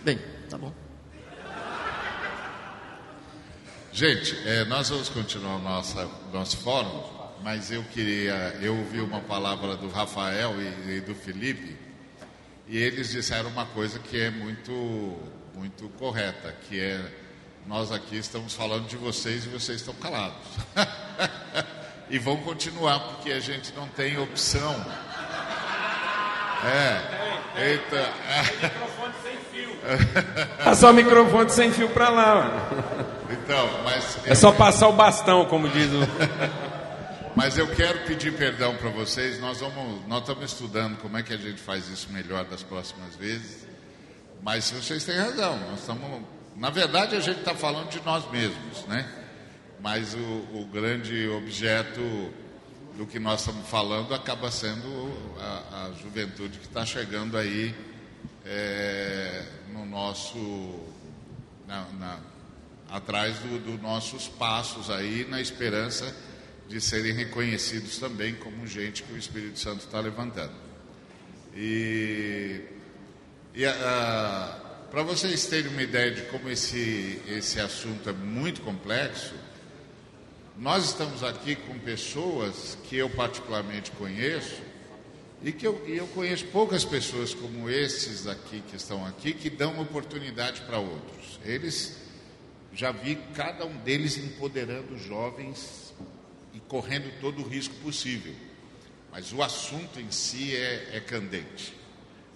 Bem, 0.04 0.20
tá 0.52 0.58
bom. 0.58 0.74
Gente, 3.94 4.38
é, 4.46 4.66
nós 4.66 4.90
vamos 4.90 5.08
continuar 5.08 5.56
o 5.56 5.60
nosso, 5.60 5.98
nosso 6.34 6.58
fórum, 6.58 7.04
mas 7.42 7.72
eu 7.72 7.84
queria. 7.86 8.58
Eu 8.62 8.78
ouvi 8.78 9.00
uma 9.00 9.22
palavra 9.22 9.78
do 9.78 9.88
Rafael 9.90 10.54
e, 10.62 10.98
e 10.98 11.02
do 11.02 11.16
Felipe, 11.16 11.78
e 12.68 12.78
eles 12.78 13.12
disseram 13.12 13.50
uma 13.50 13.66
coisa 13.66 13.98
que 14.00 14.20
é 14.20 14.30
muito, 14.30 15.18
muito 15.56 15.88
correta, 15.98 16.54
que 16.68 16.80
é 16.80 17.00
nós 17.66 17.92
aqui 17.92 18.18
estamos 18.18 18.54
falando 18.54 18.88
de 18.88 18.98
vocês 18.98 19.46
e 19.46 19.50
vocês 19.50 19.80
estão 19.80 19.94
calados. 19.94 20.38
e 22.10 22.20
vão 22.20 22.38
continuar, 22.38 23.00
porque 23.00 23.32
a 23.32 23.40
gente 23.40 23.72
não 23.74 23.88
tem 23.88 24.18
opção. 24.18 24.76
É. 26.64 27.22
Eita. 27.72 28.10
Microfone 28.62 29.14
sem 29.24 29.38
fio. 29.52 29.76
Passar 30.64 30.92
o 30.92 30.94
microfone 30.94 31.50
sem 31.50 31.72
fio 31.72 31.90
para 31.90 32.10
lá. 32.10 32.36
Mano. 32.36 33.12
Então, 33.32 33.70
mas. 33.84 34.20
É 34.26 34.36
só 34.36 34.52
passar 34.52 34.88
o 34.88 34.94
bastão, 34.94 35.46
como 35.46 35.68
diz 35.70 35.92
o. 35.92 36.00
mas 37.36 37.58
eu 37.58 37.68
quero 37.68 38.00
pedir 38.00 38.34
perdão 38.34 38.76
para 38.76 38.90
vocês. 38.90 39.40
Nós, 39.40 39.60
vamos, 39.60 40.06
nós 40.08 40.22
estamos 40.22 40.52
estudando 40.52 40.98
como 40.98 41.18
é 41.18 41.24
que 41.24 41.34
a 41.34 41.38
gente 41.38 41.62
faz 41.62 41.88
isso 41.90 42.12
melhor 42.12 42.46
das 42.46 42.64
próximas 42.64 43.16
vezes. 43.16 43.66
Mas 44.42 44.70
vocês 44.72 45.04
têm 45.04 45.18
razão. 45.18 45.58
Nós 45.70 45.80
estamos. 45.80 46.22
Na 46.56 46.70
verdade, 46.70 47.16
a 47.16 47.20
gente 47.20 47.40
está 47.40 47.56
falando 47.56 47.90
de 47.90 48.02
nós 48.06 48.30
mesmos, 48.30 48.86
né? 48.88 49.08
Mas 49.80 50.14
o, 50.14 50.18
o, 50.54 50.70
grande 50.72 51.28
objeto 51.30 52.02
do 52.98 53.06
que 53.06 53.20
nós 53.20 53.42
estamos 53.42 53.68
falando 53.68 54.14
acaba 54.14 54.52
sendo 54.52 54.88
a, 55.40 55.86
a 55.86 55.92
juventude 55.94 56.60
que 56.60 56.66
está 56.66 56.86
chegando 56.86 57.38
aí 57.38 57.74
é, 58.46 59.46
no 59.74 59.86
nosso. 59.86 60.80
Na, 61.68 61.86
na, 61.94 62.20
atrás 62.90 63.40
dos 63.40 63.62
do 63.62 63.82
nossos 63.82 64.28
passos 64.28 64.90
aí, 64.90 65.26
na 65.30 65.40
esperança 65.40 66.14
de 66.68 66.82
serem 66.82 67.14
reconhecidos 67.14 67.98
também 67.98 68.36
como 68.36 68.68
gente 68.68 69.04
que 69.04 69.14
o 69.14 69.18
Espírito 69.18 69.58
Santo 69.58 69.86
está 69.86 70.00
levantando. 70.00 70.54
E, 71.56 72.62
e 73.56 73.64
para 74.90 75.04
vocês 75.04 75.46
terem 75.48 75.72
uma 75.72 75.82
ideia 75.82 76.12
de 76.12 76.24
como 76.24 76.50
esse, 76.50 77.22
esse 77.28 77.60
assunto 77.60 78.10
é 78.10 78.14
muito 78.14 78.62
complexo, 78.62 79.34
nós 80.62 80.86
estamos 80.86 81.24
aqui 81.24 81.56
com 81.56 81.80
pessoas 81.80 82.78
que 82.84 82.96
eu 82.96 83.10
particularmente 83.10 83.90
conheço 83.92 84.62
E 85.44 85.52
que 85.52 85.66
eu, 85.66 85.84
e 85.88 85.98
eu 85.98 86.06
conheço 86.10 86.46
poucas 86.46 86.86
pessoas 86.86 87.34
como 87.34 87.68
esses 87.68 88.28
aqui 88.28 88.62
que 88.70 88.76
estão 88.76 89.04
aqui 89.04 89.34
que 89.34 89.50
dão 89.50 89.82
oportunidade 89.82 90.62
para 90.62 90.78
outros. 90.78 91.40
Eles 91.44 91.98
já 92.72 92.92
vi 92.92 93.18
cada 93.34 93.66
um 93.66 93.76
deles 93.78 94.20
empoderando 94.20 95.00
jovens 95.00 95.96
e 96.54 96.60
correndo 96.60 97.12
todo 97.20 97.42
o 97.42 97.48
risco 97.48 97.74
possível. 97.78 98.36
Mas 99.12 99.34
o 99.34 99.42
assunto 99.42 100.00
em 100.00 100.12
si 100.12 100.56
é, 100.56 100.90
é 100.98 101.00
candente. 101.00 101.74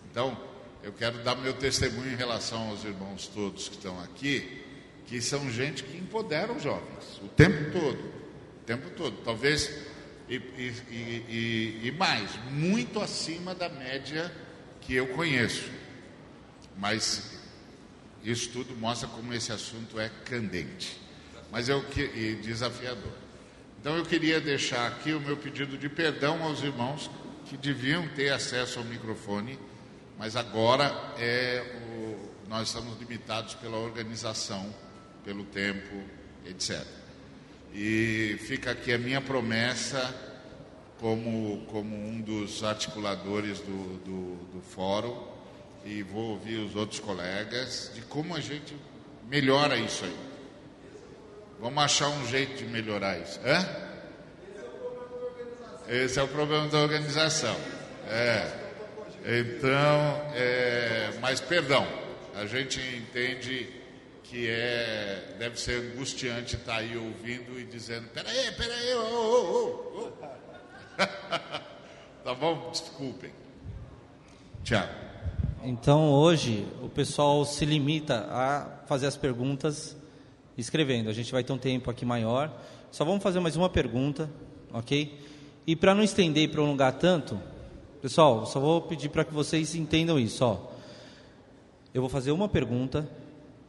Então, 0.10 0.36
eu 0.82 0.92
quero 0.92 1.24
dar 1.24 1.36
meu 1.36 1.54
testemunho 1.54 2.12
em 2.12 2.16
relação 2.16 2.70
aos 2.70 2.84
irmãos 2.84 3.28
todos 3.28 3.70
que 3.70 3.76
estão 3.76 4.02
aqui, 4.02 4.64
que 5.06 5.22
são 5.22 5.48
gente 5.52 5.84
que 5.84 5.96
empodera 5.96 6.52
os 6.52 6.64
jovens 6.64 7.06
o 7.26 7.28
tempo 7.30 7.72
todo, 7.72 7.98
tempo 8.66 8.90
todo. 8.92 9.18
Talvez 9.24 9.70
e, 10.28 10.36
e, 10.36 10.74
e, 11.30 11.88
e 11.88 11.92
mais, 11.92 12.32
muito 12.52 13.00
acima 13.00 13.54
da 13.54 13.70
média 13.70 14.32
que 14.82 14.96
eu 14.96 15.08
conheço. 15.08 15.70
Mas 16.78 17.40
isso 18.24 18.50
tudo 18.50 18.76
mostra 18.76 19.08
como 19.08 19.34
esse 19.34 19.52
assunto 19.52 20.00
é 20.00 20.10
candente, 20.26 21.00
mas 21.52 21.70
eu 21.70 21.84
que 21.84 22.02
e 22.02 22.36
desafiador. 22.42 23.14
Então 23.80 23.96
eu 23.96 24.04
queria 24.04 24.42
deixar 24.42 24.88
aqui 24.88 25.14
o 25.14 25.22
meu 25.22 25.38
pedido 25.38 25.78
de 25.78 25.88
perdão 25.88 26.44
aos 26.44 26.64
irmãos 26.64 27.10
que 27.46 27.56
deviam 27.56 28.08
ter 28.10 28.32
acesso 28.32 28.80
ao 28.80 28.86
microfone, 28.86 29.60
mas 30.18 30.36
agora 30.36 30.86
é 31.20 31.64
o, 31.92 32.50
nós 32.50 32.70
estamos 32.70 32.98
limitados 33.00 33.54
pela 33.54 33.78
organização, 33.78 34.74
pelo 35.24 35.44
tempo, 35.46 36.04
etc. 36.46 37.05
E 37.78 38.38
fica 38.40 38.72
aqui 38.72 38.94
a 38.94 38.98
minha 38.98 39.20
promessa 39.20 40.16
como, 40.98 41.66
como 41.66 41.94
um 41.94 42.22
dos 42.22 42.64
articuladores 42.64 43.60
do, 43.60 43.98
do, 44.00 44.36
do 44.54 44.62
fórum 44.62 45.28
e 45.84 46.02
vou 46.02 46.32
ouvir 46.32 46.56
os 46.60 46.74
outros 46.74 47.02
colegas 47.02 47.92
de 47.94 48.00
como 48.04 48.34
a 48.34 48.40
gente 48.40 48.74
melhora 49.28 49.76
isso 49.76 50.06
aí. 50.06 50.16
Vamos 51.60 51.84
achar 51.84 52.08
um 52.08 52.26
jeito 52.28 52.56
de 52.56 52.64
melhorar 52.64 53.20
isso. 53.20 53.42
Hã? 53.46 53.68
Esse 55.90 56.18
é 56.18 56.24
o 56.24 56.30
problema 56.30 56.70
da 56.70 56.80
organização. 56.80 57.56
É. 58.08 58.52
Então, 59.26 60.32
é, 60.34 61.12
mas 61.20 61.42
perdão, 61.42 61.86
a 62.36 62.46
gente 62.46 62.80
entende 62.80 63.68
que 64.30 64.50
é, 64.50 65.36
deve 65.38 65.60
ser 65.60 65.82
angustiante 65.82 66.56
estar 66.56 66.78
aí 66.78 66.98
ouvindo 66.98 67.60
e 67.60 67.66
dizendo: 67.66 68.08
peraí, 68.10 68.52
peraí, 68.52 68.94
ô, 68.96 69.02
ô, 69.02 70.02
ô, 70.02 70.12
tá 72.24 72.34
bom? 72.34 72.70
Desculpem. 72.72 73.32
Tchau. 74.64 74.88
Então 75.64 76.12
hoje 76.12 76.66
o 76.82 76.90
pessoal 76.90 77.46
se 77.46 77.66
limita 77.66 78.28
a 78.30 78.84
fazer 78.88 79.08
as 79.08 79.18
perguntas 79.18 79.96
escrevendo. 80.58 81.10
A 81.10 81.14
gente 81.14 81.32
vai 81.32 81.44
ter 81.44 81.54
um 81.54 81.58
tempo 81.58 81.90
aqui 81.90 82.06
maior. 82.06 82.52
Só 82.92 83.04
vamos 83.04 83.22
fazer 83.22 83.40
mais 83.40 83.56
uma 83.56 83.70
pergunta, 83.70 84.30
ok? 84.74 85.20
E 85.68 85.76
para 85.76 85.94
não 85.94 86.04
estender 86.04 86.44
e 86.44 86.48
prolongar 86.48 86.94
tanto, 86.94 87.40
pessoal, 88.02 88.46
só 88.46 88.60
vou 88.60 88.82
pedir 88.82 89.10
para 89.10 89.26
que 89.26 89.34
vocês 89.34 89.76
entendam 89.76 90.20
isso. 90.20 90.46
Ó. 90.46 90.60
Eu 91.94 92.02
vou 92.02 92.10
fazer 92.10 92.32
uma 92.32 92.48
pergunta 92.48 93.08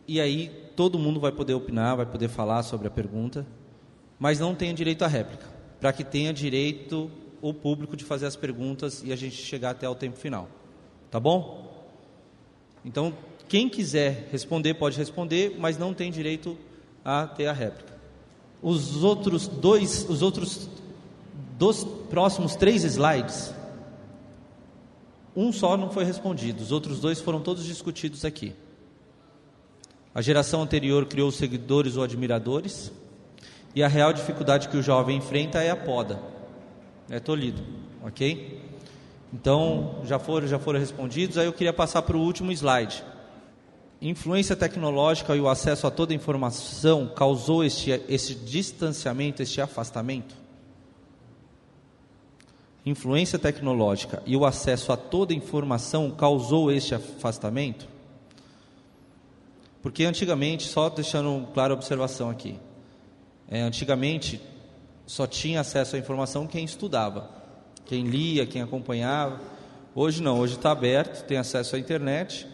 e 0.07 0.21
aí 0.21 0.49
todo 0.77 0.99
mundo 0.99 1.19
vai 1.19 1.33
poder 1.33 1.55
opinar, 1.55 1.97
vai 1.97 2.07
poder 2.07 2.29
falar 2.29 2.63
sobre 2.63 2.87
a 2.87 2.91
pergunta, 2.91 3.47
mas 4.19 4.39
não 4.39 4.55
tem 4.55 4.75
direito 4.75 5.05
à 5.05 5.09
réplica, 5.09 5.47
para 5.81 5.93
que 5.93 6.05
tenha 6.05 6.33
direito 6.33 7.11
o 7.41 7.53
público 7.53 7.97
de 7.97 8.05
fazer 8.05 8.27
as 8.27 8.37
perguntas 8.37 9.03
e 9.05 9.13
a 9.13 9.17
gente 9.17 9.37
chegar 9.37 9.71
até 9.71 9.89
o 9.89 9.95
tempo 9.95 10.17
final. 10.17 10.49
Tá 11.11 11.21
bom? 11.21 11.67
Então, 12.85 13.13
quem 13.49 13.69
quiser 13.69 14.29
responder 14.31 14.75
pode 14.75 14.97
responder, 14.97 15.57
mas 15.59 15.79
não 15.79 15.93
tem 15.93 16.11
direito 16.11 16.57
a 17.05 17.27
ter 17.27 17.47
a 17.47 17.53
réplica. 17.53 17.95
Os 18.63 19.05
outros 19.05 19.47
dois, 19.47 20.09
os 20.09 20.23
outros 20.23 20.69
dos 21.59 21.85
próximos 22.11 22.57
três 22.57 22.85
slides, 22.85 23.55
um 25.35 25.53
só 25.53 25.77
não 25.77 25.91
foi 25.91 26.05
respondido, 26.05 26.63
os 26.63 26.73
outros 26.73 27.01
dois 27.01 27.21
foram 27.21 27.41
todos 27.41 27.65
discutidos 27.65 28.25
aqui. 28.25 28.55
A 30.17 30.23
geração 30.23 30.63
anterior 30.63 31.05
criou 31.05 31.31
seguidores 31.31 31.99
ou 31.99 32.03
admiradores, 32.03 32.91
e 33.75 33.83
a 33.83 33.87
real 33.87 34.15
dificuldade 34.15 34.67
que 34.67 34.79
o 34.79 34.83
jovem 34.83 35.19
enfrenta 35.19 35.63
é 35.63 35.69
a 35.69 35.77
poda. 35.77 36.19
É 37.11 37.21
tolhido, 37.21 37.63
ok? 38.03 38.59
Então, 39.31 40.01
já 40.07 40.19
foram, 40.19 40.49
já 40.49 40.59
foram 40.59 40.81
respondidos. 40.81 41.37
Aí 41.37 41.45
eu 41.45 41.53
queria 41.53 41.75
passar 41.75 42.01
para 42.01 42.17
o 42.17 42.21
último 42.23 42.51
slide. 42.51 43.05
Influência 44.01 44.57
tecnológica 44.57 45.37
e 45.37 45.41
o 45.41 45.51
acesso 45.51 45.87
a 45.87 45.91
toda 45.91 46.15
informação 46.15 47.13
causou 47.15 47.63
este, 47.63 47.91
este 48.09 48.35
distanciamento, 48.35 49.43
este 49.43 49.61
afastamento? 49.61 50.35
Influência 52.87 53.39
tecnológica 53.39 54.23
e 54.25 54.35
o 54.35 54.47
acesso 54.47 54.93
a 54.93 54.97
toda 54.97 55.35
informação 55.35 56.11
causou 56.11 56.73
este 56.73 56.95
afastamento? 56.95 57.96
Porque 59.87 60.05
antigamente, 60.05 60.65
só 60.65 60.91
deixando 60.91 61.47
clara 61.55 61.73
observação 61.73 62.29
aqui, 62.29 62.59
é, 63.49 63.61
antigamente 63.61 64.43
só 65.07 65.29
tinha 65.29 65.61
acesso 65.61 65.95
à 65.95 65.99
informação 66.01 66.45
quem 66.45 66.65
estudava, 66.65 67.31
quem 67.85 68.03
lia, 68.03 68.45
quem 68.47 68.63
acompanhava. 68.63 69.41
Hoje 69.95 70.21
não, 70.21 70.41
hoje 70.41 70.57
está 70.57 70.73
aberto, 70.73 71.25
tem 71.25 71.39
acesso 71.39 71.77
à 71.77 71.79
internet 71.79 72.49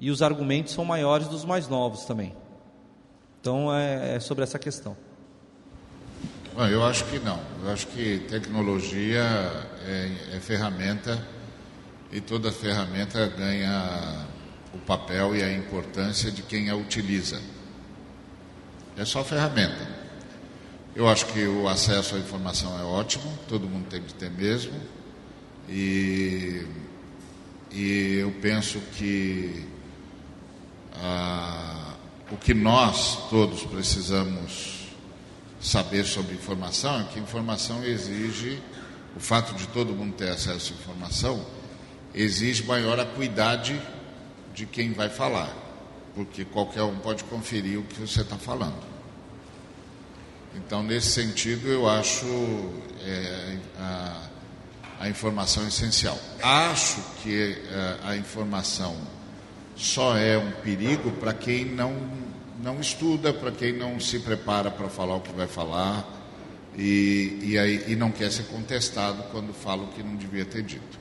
e 0.00 0.10
os 0.10 0.20
argumentos 0.20 0.72
são 0.72 0.84
maiores 0.84 1.28
dos 1.28 1.44
mais 1.44 1.68
novos 1.68 2.04
também. 2.06 2.34
Então 3.40 3.72
é, 3.72 4.16
é 4.16 4.18
sobre 4.18 4.42
essa 4.42 4.58
questão. 4.58 4.96
Bom, 6.56 6.66
eu 6.66 6.84
acho 6.84 7.04
que 7.04 7.20
não. 7.20 7.38
Eu 7.62 7.70
acho 7.70 7.86
que 7.86 8.18
tecnologia 8.28 9.22
é, 9.86 10.10
é 10.34 10.40
ferramenta 10.40 11.24
e 12.10 12.20
toda 12.20 12.50
ferramenta 12.50 13.28
ganha 13.28 14.26
o 14.76 14.78
papel 14.78 15.34
e 15.34 15.42
a 15.42 15.52
importância 15.52 16.30
de 16.30 16.42
quem 16.42 16.68
a 16.70 16.76
utiliza. 16.76 17.40
É 18.96 19.04
só 19.04 19.24
ferramenta. 19.24 19.96
Eu 20.94 21.08
acho 21.08 21.26
que 21.26 21.46
o 21.46 21.68
acesso 21.68 22.14
à 22.14 22.18
informação 22.18 22.78
é 22.78 22.82
ótimo, 22.82 23.30
todo 23.48 23.68
mundo 23.68 23.88
tem 23.88 24.00
que 24.00 24.14
ter 24.14 24.30
mesmo. 24.30 24.72
E, 25.68 26.64
e 27.70 28.18
eu 28.20 28.30
penso 28.40 28.80
que 28.96 29.66
ah, 30.94 31.94
o 32.30 32.36
que 32.36 32.54
nós 32.54 33.28
todos 33.28 33.62
precisamos 33.64 34.86
saber 35.60 36.04
sobre 36.04 36.34
informação 36.34 37.00
é 37.00 37.04
que 37.04 37.18
informação 37.18 37.84
exige, 37.84 38.62
o 39.16 39.20
fato 39.20 39.54
de 39.54 39.66
todo 39.68 39.94
mundo 39.94 40.14
ter 40.14 40.30
acesso 40.30 40.72
à 40.72 40.76
informação, 40.80 41.44
exige 42.14 42.64
maior 42.64 42.98
acuidade 42.98 43.78
de 44.56 44.64
quem 44.64 44.92
vai 44.92 45.10
falar, 45.10 45.54
porque 46.14 46.42
qualquer 46.46 46.82
um 46.82 46.96
pode 46.96 47.22
conferir 47.24 47.78
o 47.78 47.82
que 47.82 48.00
você 48.00 48.22
está 48.22 48.36
falando. 48.36 48.82
Então, 50.56 50.82
nesse 50.82 51.10
sentido, 51.10 51.68
eu 51.68 51.86
acho 51.86 52.24
é, 53.04 53.58
a, 53.78 54.22
a, 55.00 55.08
informação 55.10 55.68
essencial. 55.68 56.18
Acho 56.42 57.02
que 57.22 57.58
é, 57.70 57.98
a 58.02 58.16
informação 58.16 58.96
só 59.76 60.16
é 60.16 60.38
um 60.38 60.50
perigo 60.62 61.10
para 61.12 61.34
quem 61.34 61.66
não, 61.66 61.94
não 62.62 62.80
estuda, 62.80 63.34
para 63.34 63.52
quem 63.52 63.74
não 63.74 64.00
se 64.00 64.18
prepara 64.20 64.70
para 64.70 64.88
falar 64.88 65.16
o 65.16 65.20
que 65.20 65.32
vai 65.32 65.46
falar 65.46 66.02
e, 66.74 67.38
e, 67.42 67.58
aí, 67.58 67.84
e 67.88 67.94
não 67.94 68.10
quer 68.10 68.32
ser 68.32 68.44
contestado 68.44 69.22
quando 69.24 69.52
fala 69.52 69.82
o 69.82 69.88
que 69.88 70.02
não 70.02 70.16
devia 70.16 70.46
ter 70.46 70.62
dito, 70.62 70.98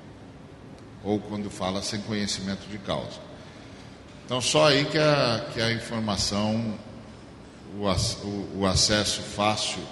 ou 1.02 1.18
quando 1.22 1.49
fala 1.49 1.82
sem 1.82 2.02
conhecimento 2.02 2.68
de 2.69 2.77
causa. 2.80 3.24
Então, 4.26 4.41
só 4.41 4.69
aí 4.69 4.85
que 4.85 4.97
a, 4.97 5.49
que 5.53 5.61
a 5.61 5.72
informação, 5.72 6.80
o, 7.77 8.57
o, 8.57 8.65
acesso 8.65 9.22
fácil 9.22 9.84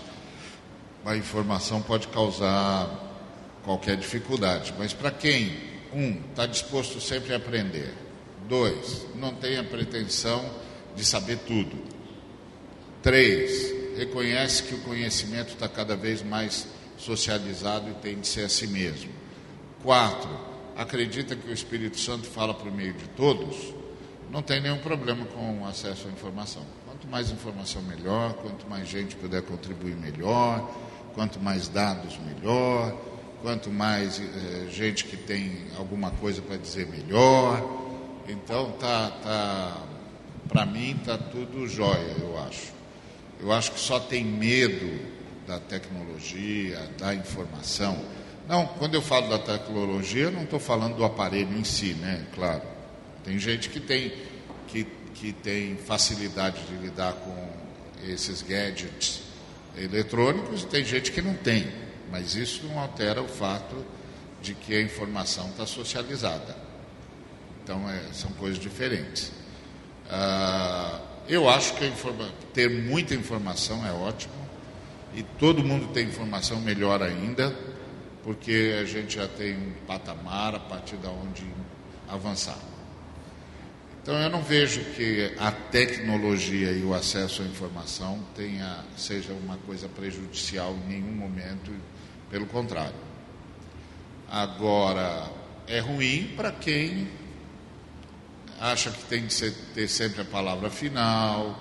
à 1.05 1.15
informação 1.15 1.83
pode 1.83 2.07
causar 2.07 2.89
qualquer 3.63 3.95
dificuldade. 3.95 4.73
Mas 4.75 4.91
para 4.91 5.11
quem, 5.11 5.55
um, 5.93 6.19
está 6.31 6.47
disposto 6.47 6.99
sempre 6.99 7.31
a 7.31 7.37
aprender, 7.37 7.93
dois, 8.49 9.05
não 9.13 9.35
tem 9.35 9.59
a 9.59 9.63
pretensão 9.63 10.43
de 10.95 11.05
saber 11.05 11.37
tudo, 11.45 11.77
três, 13.03 13.71
reconhece 13.95 14.63
que 14.63 14.73
o 14.73 14.79
conhecimento 14.79 15.53
está 15.53 15.67
cada 15.67 15.95
vez 15.95 16.23
mais 16.23 16.67
socializado 16.97 17.87
e 17.91 17.93
tem 17.95 18.19
de 18.19 18.27
ser 18.27 18.45
assim 18.45 18.65
mesmo, 18.65 19.11
quatro, 19.83 20.39
acredita 20.75 21.35
que 21.35 21.47
o 21.47 21.53
Espírito 21.53 21.99
Santo 21.99 22.25
fala 22.25 22.55
por 22.55 22.71
meio 22.71 22.93
de 22.93 23.07
todos, 23.09 23.82
não 24.33 24.41
tem 24.41 24.59
nenhum 24.59 24.79
problema 24.79 25.27
com 25.27 25.63
acesso 25.67 26.07
à 26.07 26.11
informação. 26.11 26.63
Quanto 26.87 27.07
mais 27.07 27.29
informação, 27.29 27.83
melhor. 27.83 28.33
Quanto 28.33 28.67
mais 28.67 28.89
gente 28.89 29.15
puder 29.15 29.43
contribuir, 29.43 29.95
melhor. 29.95 30.71
Quanto 31.13 31.39
mais 31.39 31.67
dados, 31.67 32.17
melhor. 32.17 32.97
quanto 33.43 33.69
mais 33.69 34.19
eh, 34.19 34.69
gente 34.71 35.05
que 35.05 35.15
tem 35.15 35.67
alguma 35.77 36.09
coisa 36.09 36.41
para 36.41 36.57
dizer 36.57 36.87
melhor. 36.87 37.61
Então 38.27 38.71
tá, 38.71 39.11
tá 39.21 39.77
para 40.47 40.65
mim 40.65 40.99
tá 41.05 41.15
tudo 41.15 41.67
jóia, 41.67 42.15
eu 42.19 42.39
acho. 42.39 42.73
Eu 43.39 43.51
acho 43.51 43.71
que 43.73 43.79
só 43.79 43.99
tem 43.99 44.25
medo 44.25 44.99
da 45.45 45.59
tecnologia, 45.59 46.79
da 46.97 47.13
informação. 47.13 48.03
Não, 48.47 48.65
quando 48.65 48.95
eu 48.95 49.01
falo 49.01 49.29
da 49.29 49.37
tecnologia, 49.37 50.23
eu 50.23 50.31
não 50.31 50.43
estou 50.43 50.59
falando 50.59 50.95
do 50.95 51.05
aparelho 51.05 51.55
em 51.55 51.63
si, 51.63 51.93
né? 51.93 52.25
Claro. 52.33 52.72
Tem 53.23 53.39
gente 53.39 53.69
que 53.69 53.79
tem, 53.79 54.13
que, 54.67 54.85
que 55.13 55.31
tem 55.31 55.77
facilidade 55.77 56.61
de 56.63 56.75
lidar 56.75 57.13
com 57.13 57.49
esses 58.05 58.41
gadgets 58.41 59.21
eletrônicos, 59.77 60.63
e 60.63 60.67
tem 60.67 60.83
gente 60.83 61.11
que 61.11 61.21
não 61.21 61.35
tem. 61.35 61.71
Mas 62.11 62.35
isso 62.35 62.65
não 62.65 62.79
altera 62.79 63.21
o 63.21 63.27
fato 63.27 63.75
de 64.41 64.53
que 64.53 64.75
a 64.75 64.81
informação 64.81 65.49
está 65.49 65.65
socializada. 65.65 66.55
Então, 67.63 67.89
é, 67.89 68.01
são 68.11 68.31
coisas 68.33 68.59
diferentes. 68.59 69.31
Ah, 70.09 70.99
eu 71.27 71.49
acho 71.49 71.73
que 71.75 71.91
ter 72.53 72.69
muita 72.69 73.15
informação 73.15 73.85
é 73.85 73.91
ótimo 73.91 74.33
e 75.15 75.23
todo 75.23 75.63
mundo 75.63 75.87
tem 75.93 76.07
informação 76.07 76.59
melhor 76.59 77.01
ainda, 77.01 77.55
porque 78.23 78.75
a 78.81 78.85
gente 78.85 79.15
já 79.15 79.27
tem 79.27 79.55
um 79.55 79.71
patamar 79.87 80.55
a 80.55 80.59
partir 80.59 80.97
de 80.97 81.07
onde 81.07 81.45
avançar. 82.09 82.57
Então 84.03 84.15
eu 84.15 84.29
não 84.29 84.43
vejo 84.43 84.83
que 84.95 85.33
a 85.39 85.49
tecnologia 85.49 86.71
e 86.73 86.83
o 86.83 86.93
acesso 86.93 87.41
à 87.41 87.45
informação 87.45 88.19
tenha, 88.35 88.83
seja 88.97 89.31
uma 89.31 89.55
coisa 89.59 89.87
prejudicial 89.87 90.75
em 90.85 90.89
nenhum 90.89 91.13
momento, 91.13 91.71
pelo 92.29 92.45
contrário. 92.45 92.97
Agora, 94.29 95.31
é 95.65 95.79
ruim 95.79 96.33
para 96.35 96.51
quem 96.51 97.07
acha 98.59 98.91
que 98.91 99.05
tem 99.05 99.25
que 99.25 99.51
ter 99.73 99.87
sempre 99.87 100.21
a 100.21 100.25
palavra 100.25 100.69
final, 100.69 101.57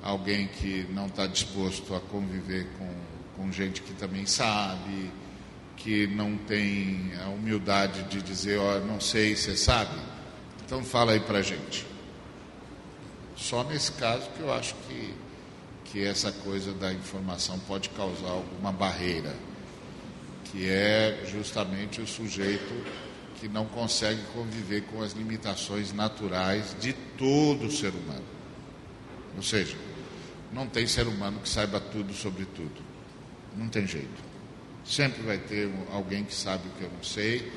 alguém 0.00 0.46
que 0.46 0.86
não 0.92 1.06
está 1.06 1.26
disposto 1.26 1.92
a 1.96 2.00
conviver 2.00 2.68
com, 2.78 2.94
com 3.36 3.50
gente 3.50 3.82
que 3.82 3.94
também 3.94 4.26
sabe, 4.26 5.10
que 5.76 6.06
não 6.06 6.36
tem 6.36 7.10
a 7.20 7.30
humildade 7.30 8.04
de 8.04 8.22
dizer, 8.22 8.60
ó, 8.60 8.76
oh, 8.76 8.80
não 8.86 9.00
sei, 9.00 9.34
você 9.34 9.56
sabe? 9.56 9.98
Então 10.70 10.84
fala 10.84 11.10
aí 11.10 11.18
para 11.18 11.42
gente. 11.42 11.84
Só 13.36 13.64
nesse 13.64 13.90
caso 13.90 14.30
que 14.36 14.40
eu 14.40 14.52
acho 14.52 14.76
que, 14.86 15.12
que 15.86 16.04
essa 16.04 16.30
coisa 16.30 16.72
da 16.72 16.92
informação 16.92 17.58
pode 17.66 17.88
causar 17.88 18.28
alguma 18.28 18.70
barreira, 18.70 19.34
que 20.44 20.68
é 20.68 21.24
justamente 21.26 22.00
o 22.00 22.06
sujeito 22.06 22.72
que 23.40 23.48
não 23.48 23.66
consegue 23.66 24.22
conviver 24.32 24.82
com 24.82 25.02
as 25.02 25.12
limitações 25.12 25.92
naturais 25.92 26.76
de 26.80 26.92
todo 27.18 27.68
ser 27.68 27.90
humano. 27.90 28.24
Ou 29.34 29.42
seja, 29.42 29.76
não 30.52 30.68
tem 30.68 30.86
ser 30.86 31.08
humano 31.08 31.40
que 31.40 31.48
saiba 31.48 31.80
tudo 31.80 32.14
sobre 32.14 32.44
tudo. 32.44 32.80
Não 33.56 33.68
tem 33.68 33.88
jeito. 33.88 34.22
Sempre 34.84 35.20
vai 35.22 35.38
ter 35.38 35.68
alguém 35.92 36.22
que 36.22 36.32
sabe 36.32 36.68
o 36.68 36.78
que 36.78 36.84
eu 36.84 36.90
não 36.92 37.02
sei. 37.02 37.50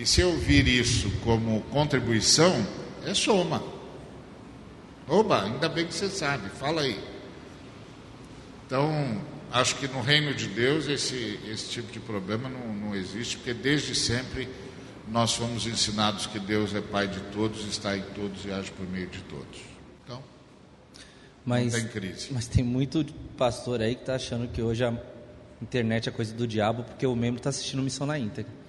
E 0.00 0.06
se 0.06 0.22
eu 0.22 0.34
vir 0.34 0.66
isso 0.66 1.10
como 1.22 1.60
contribuição, 1.64 2.66
é 3.04 3.12
soma. 3.12 3.62
Oba, 5.06 5.44
ainda 5.44 5.68
bem 5.68 5.86
que 5.86 5.92
você 5.92 6.08
sabe, 6.08 6.48
fala 6.48 6.80
aí. 6.80 6.98
Então, 8.64 9.20
acho 9.52 9.76
que 9.76 9.86
no 9.86 10.00
reino 10.00 10.32
de 10.32 10.46
Deus 10.46 10.88
esse, 10.88 11.38
esse 11.46 11.68
tipo 11.68 11.92
de 11.92 12.00
problema 12.00 12.48
não, 12.48 12.72
não 12.72 12.94
existe, 12.94 13.36
porque 13.36 13.52
desde 13.52 13.94
sempre 13.94 14.48
nós 15.06 15.34
fomos 15.34 15.66
ensinados 15.66 16.26
que 16.26 16.38
Deus 16.38 16.74
é 16.74 16.80
Pai 16.80 17.06
de 17.06 17.20
todos, 17.24 17.68
está 17.68 17.94
em 17.94 18.02
todos 18.14 18.46
e 18.46 18.50
age 18.50 18.70
por 18.70 18.88
meio 18.88 19.08
de 19.08 19.20
todos. 19.24 19.60
Então, 20.02 20.24
mas, 21.44 21.74
não 21.74 21.78
tem 21.78 21.88
crise. 21.88 22.28
Mas 22.32 22.46
tem 22.46 22.64
muito 22.64 23.04
pastor 23.36 23.82
aí 23.82 23.94
que 23.94 24.00
está 24.00 24.14
achando 24.14 24.48
que 24.48 24.62
hoje 24.62 24.82
a 24.82 24.98
internet 25.60 26.08
é 26.08 26.12
coisa 26.12 26.32
do 26.32 26.46
diabo 26.46 26.84
porque 26.84 27.06
o 27.06 27.14
membro 27.14 27.38
está 27.38 27.50
assistindo 27.50 27.82
missão 27.82 28.06
na 28.06 28.18
íntegra. 28.18 28.59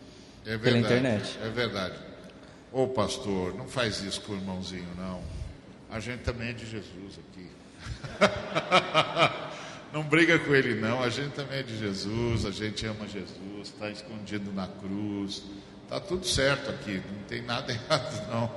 É 0.45 0.57
verdade, 0.57 0.63
pela 0.63 0.77
internet. 0.79 1.39
É 1.43 1.49
verdade. 1.49 1.95
Ô 2.71 2.87
pastor, 2.87 3.53
não 3.55 3.67
faz 3.67 4.01
isso 4.01 4.21
com 4.21 4.33
o 4.33 4.35
irmãozinho, 4.35 4.87
não. 4.97 5.21
A 5.89 5.99
gente 5.99 6.23
também 6.23 6.49
é 6.49 6.53
de 6.53 6.65
Jesus 6.65 7.19
aqui. 7.19 7.49
não 9.91 10.03
briga 10.03 10.39
com 10.39 10.55
ele, 10.55 10.79
não. 10.79 11.03
A 11.03 11.09
gente 11.09 11.33
também 11.33 11.59
é 11.59 11.63
de 11.63 11.77
Jesus, 11.77 12.45
a 12.45 12.51
gente 12.51 12.85
ama 12.85 13.07
Jesus, 13.07 13.67
está 13.67 13.89
escondido 13.89 14.51
na 14.53 14.67
cruz. 14.67 15.43
Está 15.83 15.99
tudo 15.99 16.25
certo 16.25 16.69
aqui, 16.69 17.03
não 17.11 17.23
tem 17.23 17.41
nada 17.41 17.69
errado 17.73 18.29
não. 18.31 18.49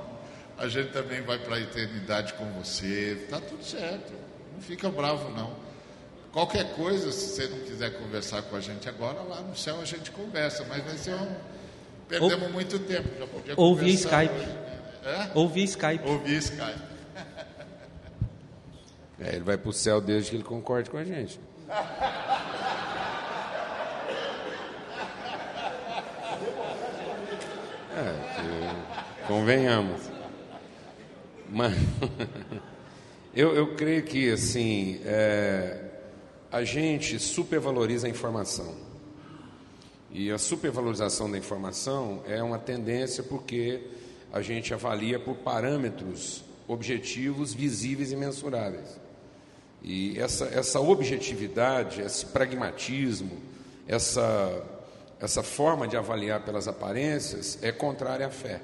A 0.57 0.69
gente 0.69 0.93
também 0.93 1.21
vai 1.21 1.37
para 1.37 1.57
a 1.57 1.59
eternidade 1.59 2.33
com 2.35 2.45
você, 2.53 3.19
está 3.23 3.41
tudo 3.41 3.61
certo. 3.61 4.13
Não 4.53 4.61
fica 4.61 4.89
bravo 4.89 5.29
não. 5.31 5.53
Qualquer 6.31 6.73
coisa, 6.75 7.11
se 7.11 7.35
você 7.35 7.47
não 7.47 7.59
quiser 7.59 7.97
conversar 7.97 8.41
com 8.43 8.55
a 8.55 8.61
gente 8.61 8.87
agora, 8.87 9.21
lá 9.21 9.41
no 9.41 9.55
céu 9.55 9.81
a 9.81 9.85
gente 9.85 10.11
conversa, 10.11 10.65
mas 10.69 10.81
vai 10.83 10.97
ser 10.97 11.15
um. 11.15 11.35
Perdemos 12.07 12.43
Ou... 12.43 12.49
muito 12.51 12.79
tempo, 12.79 13.09
já 13.17 13.27
podia 13.27 13.53
Ou 13.57 13.75
via 13.75 13.93
Skype. 13.93 14.65
É? 15.03 15.31
Ou 15.33 15.49
via 15.49 15.63
Skype. 15.63 16.07
Ou 16.07 16.19
via 16.19 16.37
Skype. 16.37 16.81
É, 19.17 19.29
ele 19.29 19.45
vai 19.45 19.57
para 19.57 19.69
o 19.69 19.73
céu 19.73 20.01
desde 20.01 20.29
que 20.29 20.35
ele 20.35 20.43
concorde 20.43 20.89
com 20.89 20.97
a 20.97 21.03
gente. 21.05 21.39
É, 27.97 29.25
convenhamos. 29.25 30.01
Mas 31.49 31.73
eu, 33.33 33.55
eu 33.55 33.73
creio 33.75 34.03
que 34.03 34.29
assim 34.31 34.99
é, 35.05 35.79
a 36.51 36.63
gente 36.65 37.17
supervaloriza 37.19 38.07
a 38.07 38.09
informação. 38.09 38.84
E 40.17 40.31
a 40.31 40.37
supervalorização 40.37 41.29
da 41.29 41.37
informação 41.37 42.23
é 42.25 42.41
uma 42.41 42.57
tendência 42.57 43.21
porque 43.21 43.81
a 44.31 44.41
gente 44.41 44.73
avalia 44.73 45.19
por 45.19 45.35
parâmetros 45.35 46.41
objetivos, 46.69 47.53
visíveis 47.53 48.13
e 48.13 48.15
mensuráveis. 48.15 48.97
E 49.83 50.17
essa, 50.17 50.45
essa 50.45 50.79
objetividade, 50.79 51.99
esse 51.99 52.25
pragmatismo, 52.27 53.37
essa 53.85 54.63
essa 55.19 55.43
forma 55.43 55.85
de 55.85 55.97
avaliar 55.97 56.45
pelas 56.45 56.67
aparências 56.67 57.57
é 57.61 57.71
contrária 57.71 58.27
à 58.27 58.29
fé. 58.29 58.61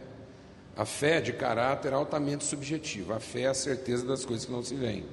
A 0.78 0.86
fé 0.86 1.18
é 1.18 1.22
de 1.22 1.34
caráter 1.34 1.94
altamente 1.94 2.46
subjetivo. 2.46 3.14
A 3.14 3.20
fé 3.20 3.42
é 3.42 3.48
a 3.48 3.54
certeza 3.54 4.06
das 4.06 4.24
coisas 4.24 4.46
que 4.46 4.52
não 4.52 4.64
se 4.64 4.76
veem. 4.76 5.06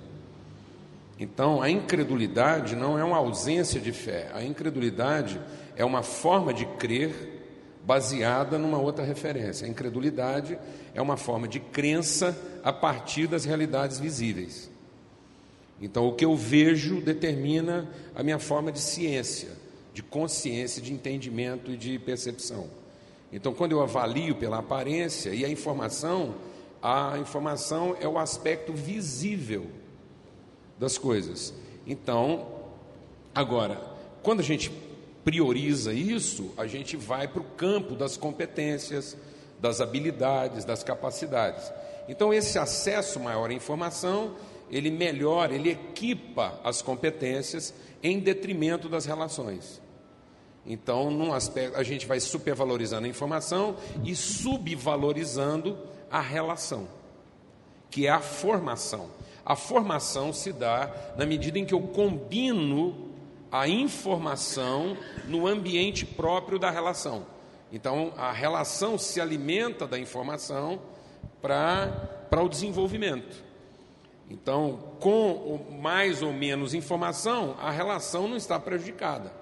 Então, 1.18 1.60
a 1.60 1.68
incredulidade 1.68 2.76
não 2.76 2.96
é 2.96 3.02
uma 3.02 3.16
ausência 3.16 3.80
de 3.80 3.92
fé. 3.92 4.30
A 4.32 4.42
incredulidade 4.44 5.40
é 5.78 5.84
uma 5.84 6.02
forma 6.02 6.52
de 6.52 6.66
crer 6.66 7.10
baseada 7.86 8.58
numa 8.58 8.76
outra 8.76 9.02
referência. 9.02 9.66
A 9.66 9.70
incredulidade 9.70 10.58
é 10.92 11.00
uma 11.00 11.16
forma 11.16 11.48
de 11.48 11.58
crença 11.58 12.36
a 12.62 12.70
partir 12.70 13.26
das 13.26 13.46
realidades 13.46 13.98
visíveis. 13.98 14.70
Então, 15.80 16.06
o 16.06 16.14
que 16.14 16.26
eu 16.26 16.36
vejo 16.36 17.00
determina 17.00 17.88
a 18.14 18.22
minha 18.22 18.38
forma 18.38 18.70
de 18.70 18.80
ciência 18.80 19.56
de 19.98 20.02
consciência, 20.04 20.80
de 20.80 20.92
entendimento 20.92 21.72
e 21.72 21.76
de 21.76 21.98
percepção. 21.98 22.68
Então, 23.32 23.52
quando 23.52 23.72
eu 23.72 23.82
avalio 23.82 24.36
pela 24.36 24.58
aparência 24.58 25.30
e 25.30 25.44
a 25.44 25.48
informação, 25.48 26.36
a 26.80 27.18
informação 27.18 27.96
é 28.00 28.06
o 28.06 28.16
aspecto 28.16 28.72
visível 28.72 29.66
das 30.78 30.96
coisas. 30.96 31.52
Então, 31.84 32.46
agora, 33.34 33.80
quando 34.22 34.38
a 34.38 34.44
gente 34.44 34.70
prioriza 35.28 35.92
isso, 35.92 36.54
a 36.56 36.66
gente 36.66 36.96
vai 36.96 37.28
para 37.28 37.42
o 37.42 37.44
campo 37.44 37.94
das 37.94 38.16
competências, 38.16 39.14
das 39.60 39.78
habilidades, 39.78 40.64
das 40.64 40.82
capacidades. 40.82 41.70
Então, 42.08 42.32
esse 42.32 42.58
acesso 42.58 43.20
maior 43.20 43.50
à 43.50 43.52
informação, 43.52 44.36
ele 44.70 44.90
melhora, 44.90 45.54
ele 45.54 45.68
equipa 45.68 46.58
as 46.64 46.80
competências 46.80 47.74
em 48.02 48.18
detrimento 48.18 48.88
das 48.88 49.04
relações. 49.04 49.82
Então, 50.64 51.10
num 51.10 51.34
aspecto, 51.34 51.76
a 51.76 51.82
gente 51.82 52.06
vai 52.06 52.20
supervalorizando 52.20 53.04
a 53.04 53.10
informação 53.10 53.76
e 54.02 54.16
subvalorizando 54.16 55.76
a 56.10 56.22
relação, 56.22 56.88
que 57.90 58.06
é 58.06 58.10
a 58.10 58.20
formação. 58.20 59.10
A 59.44 59.54
formação 59.54 60.32
se 60.32 60.54
dá 60.54 60.90
na 61.18 61.26
medida 61.26 61.58
em 61.58 61.66
que 61.66 61.74
eu 61.74 61.82
combino 61.82 63.07
a 63.50 63.68
informação 63.68 64.96
no 65.26 65.46
ambiente 65.46 66.04
próprio 66.04 66.58
da 66.58 66.70
relação. 66.70 67.26
Então, 67.72 68.12
a 68.16 68.32
relação 68.32 68.96
se 68.96 69.20
alimenta 69.20 69.86
da 69.86 69.98
informação 69.98 70.80
para 71.40 72.42
o 72.42 72.48
desenvolvimento. 72.48 73.44
Então, 74.30 74.94
com 75.00 75.78
mais 75.80 76.22
ou 76.22 76.32
menos 76.32 76.74
informação, 76.74 77.56
a 77.58 77.70
relação 77.70 78.28
não 78.28 78.36
está 78.36 78.58
prejudicada. 78.58 79.32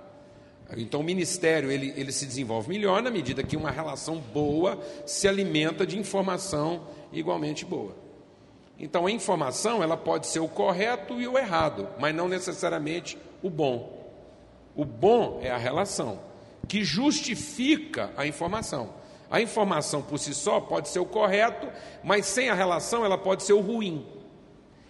Então 0.77 1.01
o 1.01 1.05
ministério 1.05 1.71
ele, 1.71 1.93
ele 1.97 2.11
se 2.11 2.27
desenvolve 2.27 2.69
melhor 2.69 3.01
na 3.01 3.11
medida 3.11 3.43
que 3.43 3.57
uma 3.57 3.71
relação 3.71 4.19
boa 4.19 4.81
se 5.05 5.29
alimenta 5.29 5.87
de 5.87 5.99
informação 5.99 6.89
igualmente 7.13 7.65
boa. 7.65 7.95
Então 8.79 9.07
a 9.07 9.11
informação 9.11 9.83
ela 9.83 9.97
pode 9.97 10.27
ser 10.27 10.41
o 10.41 10.49
correto 10.49 11.21
e 11.21 11.29
o 11.29 11.39
errado, 11.39 11.89
mas 11.99 12.15
não 12.15 12.29
necessariamente 12.29 13.17
o 13.43 13.49
bom. 13.49 13.96
O 14.77 14.85
bom 14.85 15.41
é 15.43 15.51
a 15.51 15.57
relação 15.57 16.21
que 16.69 16.85
justifica 16.85 18.13
a 18.17 18.27
informação. 18.27 18.91
A 19.31 19.41
informação 19.41 20.03
por 20.03 20.19
si 20.19 20.35
só 20.35 20.61
pode 20.61 20.89
ser 20.89 20.99
o 20.99 21.07
correto, 21.07 21.69
mas 22.05 22.27
sem 22.27 22.49
a 22.51 22.55
relação 22.55 23.05
ela 23.05 23.17
pode 23.17 23.43
ser 23.43 23.55
o 23.55 23.61
ruim. 23.61 24.07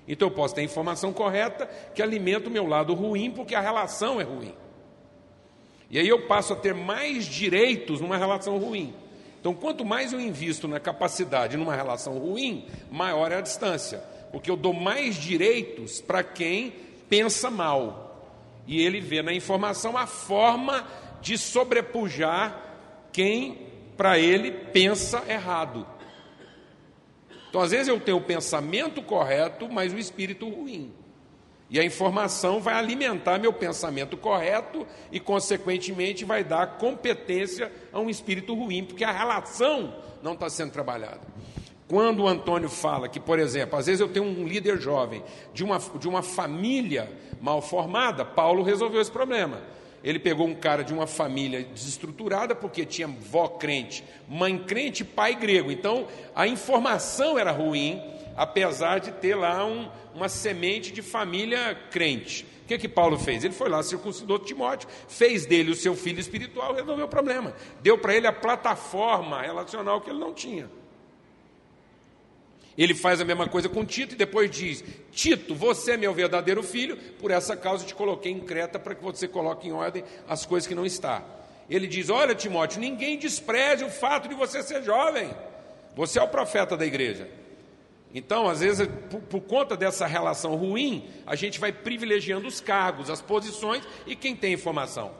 Então 0.08 0.28
eu 0.28 0.34
posso 0.34 0.54
ter 0.54 0.60
a 0.60 0.64
informação 0.64 1.12
correta 1.12 1.66
que 1.94 2.02
alimenta 2.02 2.48
o 2.48 2.52
meu 2.52 2.66
lado 2.66 2.94
ruim 2.94 3.30
porque 3.30 3.54
a 3.54 3.60
relação 3.60 4.20
é 4.20 4.24
ruim. 4.24 4.54
E 5.88 5.98
aí 5.98 6.08
eu 6.08 6.26
passo 6.26 6.52
a 6.52 6.56
ter 6.56 6.74
mais 6.74 7.24
direitos 7.24 8.00
numa 8.00 8.16
relação 8.16 8.58
ruim. 8.58 8.92
Então, 9.40 9.54
quanto 9.54 9.84
mais 9.84 10.12
eu 10.12 10.20
invisto 10.20 10.66
na 10.66 10.80
capacidade 10.80 11.56
numa 11.56 11.76
relação 11.76 12.18
ruim, 12.18 12.66
maior 12.90 13.30
é 13.30 13.36
a 13.36 13.40
distância, 13.40 14.02
porque 14.32 14.50
eu 14.50 14.56
dou 14.56 14.72
mais 14.72 15.14
direitos 15.14 16.00
para 16.00 16.24
quem 16.24 16.74
pensa 17.08 17.48
mal. 17.48 18.05
E 18.66 18.80
ele 18.80 19.00
vê 19.00 19.22
na 19.22 19.32
informação 19.32 19.96
a 19.96 20.06
forma 20.06 20.86
de 21.20 21.38
sobrepujar 21.38 22.62
quem, 23.12 23.58
para 23.96 24.18
ele, 24.18 24.50
pensa 24.50 25.22
errado. 25.28 25.86
Então, 27.48 27.60
às 27.60 27.70
vezes, 27.70 27.88
eu 27.88 27.98
tenho 28.00 28.18
o 28.18 28.22
pensamento 28.22 29.00
correto, 29.02 29.68
mas 29.68 29.92
o 29.92 29.98
espírito 29.98 30.48
ruim. 30.48 30.92
E 31.68 31.80
a 31.80 31.84
informação 31.84 32.60
vai 32.60 32.74
alimentar 32.74 33.38
meu 33.38 33.52
pensamento 33.52 34.16
correto 34.16 34.86
e, 35.10 35.18
consequentemente, 35.18 36.24
vai 36.24 36.44
dar 36.44 36.78
competência 36.78 37.72
a 37.92 37.98
um 37.98 38.08
espírito 38.08 38.54
ruim, 38.54 38.84
porque 38.84 39.04
a 39.04 39.10
relação 39.10 39.94
não 40.22 40.34
está 40.34 40.48
sendo 40.48 40.70
trabalhada. 40.70 41.20
Quando 41.88 42.24
o 42.24 42.28
Antônio 42.28 42.68
fala 42.68 43.08
que, 43.08 43.20
por 43.20 43.38
exemplo, 43.38 43.78
às 43.78 43.86
vezes 43.86 44.00
eu 44.00 44.08
tenho 44.08 44.24
um 44.24 44.46
líder 44.46 44.80
jovem 44.80 45.22
de 45.54 45.62
uma, 45.62 45.78
de 45.78 46.08
uma 46.08 46.20
família 46.20 47.08
mal 47.46 47.62
formada, 47.62 48.24
Paulo 48.24 48.64
resolveu 48.64 49.00
esse 49.00 49.10
problema. 49.10 49.62
Ele 50.02 50.18
pegou 50.18 50.48
um 50.48 50.54
cara 50.54 50.82
de 50.82 50.92
uma 50.92 51.06
família 51.06 51.62
desestruturada, 51.62 52.56
porque 52.56 52.84
tinha 52.84 53.06
vó 53.06 53.46
crente, 53.46 54.02
mãe 54.28 54.58
crente, 54.58 55.04
pai 55.04 55.36
grego. 55.36 55.70
Então 55.70 56.08
a 56.34 56.48
informação 56.48 57.38
era 57.38 57.52
ruim, 57.52 58.02
apesar 58.36 58.98
de 58.98 59.12
ter 59.12 59.36
lá 59.36 59.64
um, 59.64 59.88
uma 60.12 60.28
semente 60.28 60.92
de 60.92 61.02
família 61.02 61.76
crente. 61.92 62.44
O 62.64 62.66
que, 62.66 62.78
que 62.78 62.88
Paulo 62.88 63.16
fez? 63.16 63.44
Ele 63.44 63.54
foi 63.54 63.68
lá, 63.68 63.80
circuncidou 63.80 64.40
Timóteo, 64.40 64.88
fez 65.06 65.46
dele 65.46 65.70
o 65.70 65.76
seu 65.76 65.94
filho 65.94 66.18
espiritual, 66.18 66.74
resolveu 66.74 67.06
o 67.06 67.08
problema. 67.08 67.54
Deu 67.80 67.96
para 67.96 68.16
ele 68.16 68.26
a 68.26 68.32
plataforma 68.32 69.40
relacional 69.40 70.00
que 70.00 70.10
ele 70.10 70.18
não 70.18 70.34
tinha. 70.34 70.68
Ele 72.76 72.94
faz 72.94 73.20
a 73.20 73.24
mesma 73.24 73.48
coisa 73.48 73.68
com 73.68 73.84
Tito 73.84 74.14
e 74.14 74.18
depois 74.18 74.50
diz: 74.50 74.84
Tito, 75.10 75.54
você 75.54 75.92
é 75.92 75.96
meu 75.96 76.12
verdadeiro 76.12 76.62
filho, 76.62 76.96
por 77.18 77.30
essa 77.30 77.56
causa 77.56 77.86
te 77.86 77.94
coloquei 77.94 78.30
em 78.30 78.40
Creta 78.40 78.78
para 78.78 78.94
que 78.94 79.02
você 79.02 79.26
coloque 79.26 79.68
em 79.68 79.72
ordem 79.72 80.04
as 80.28 80.44
coisas 80.44 80.66
que 80.66 80.74
não 80.74 80.84
está. 80.84 81.22
Ele 81.70 81.86
diz: 81.86 82.10
Olha, 82.10 82.34
Timóteo, 82.34 82.80
ninguém 82.80 83.18
despreze 83.18 83.82
o 83.82 83.88
fato 83.88 84.28
de 84.28 84.34
você 84.34 84.62
ser 84.62 84.82
jovem. 84.82 85.30
Você 85.94 86.18
é 86.18 86.22
o 86.22 86.28
profeta 86.28 86.76
da 86.76 86.84
igreja. 86.84 87.28
Então, 88.14 88.48
às 88.48 88.60
vezes, 88.60 88.86
por, 89.10 89.20
por, 89.22 89.40
conta 89.40 89.76
dessa 89.76 90.06
relação 90.06 90.54
ruim, 90.54 91.06
a 91.26 91.34
gente 91.34 91.58
vai 91.58 91.72
privilegiando 91.72 92.46
os 92.46 92.60
cargos, 92.60 93.10
as 93.10 93.20
posições 93.20 93.82
e 94.06 94.14
quem 94.14 94.36
tem 94.36 94.52
informação. 94.52 95.12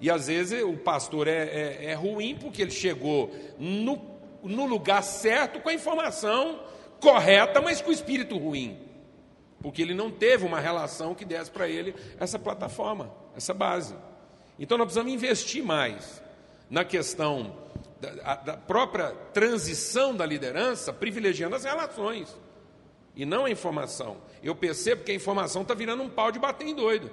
E 0.00 0.10
às 0.10 0.26
vezes 0.26 0.62
o 0.62 0.76
pastor 0.76 1.28
é, 1.28 1.44
é, 1.44 1.84
é 1.86 1.94
ruim 1.94 2.36
porque 2.38 2.62
ele 2.62 2.70
chegou 2.70 3.34
no, 3.58 4.00
no 4.42 4.66
lugar 4.66 5.02
certo 5.02 5.60
com 5.60 5.68
a 5.68 5.74
informação 5.74 6.60
correta, 7.04 7.60
mas 7.60 7.82
com 7.82 7.92
espírito 7.92 8.36
ruim. 8.38 8.78
Porque 9.60 9.82
ele 9.82 9.94
não 9.94 10.10
teve 10.10 10.44
uma 10.44 10.58
relação 10.58 11.14
que 11.14 11.24
desse 11.24 11.50
para 11.50 11.68
ele 11.68 11.94
essa 12.18 12.38
plataforma, 12.38 13.14
essa 13.36 13.52
base. 13.52 13.94
Então 14.58 14.78
nós 14.78 14.86
precisamos 14.86 15.12
investir 15.12 15.62
mais 15.62 16.22
na 16.70 16.84
questão 16.84 17.56
da, 18.00 18.36
da 18.36 18.56
própria 18.56 19.10
transição 19.32 20.16
da 20.16 20.24
liderança, 20.24 20.92
privilegiando 20.92 21.54
as 21.54 21.64
relações 21.64 22.34
e 23.14 23.24
não 23.24 23.44
a 23.44 23.50
informação. 23.50 24.16
Eu 24.42 24.54
percebo 24.54 25.04
que 25.04 25.12
a 25.12 25.14
informação 25.14 25.62
está 25.62 25.74
virando 25.74 26.02
um 26.02 26.08
pau 26.08 26.32
de 26.32 26.38
bater 26.38 26.66
em 26.66 26.74
doido. 26.74 27.10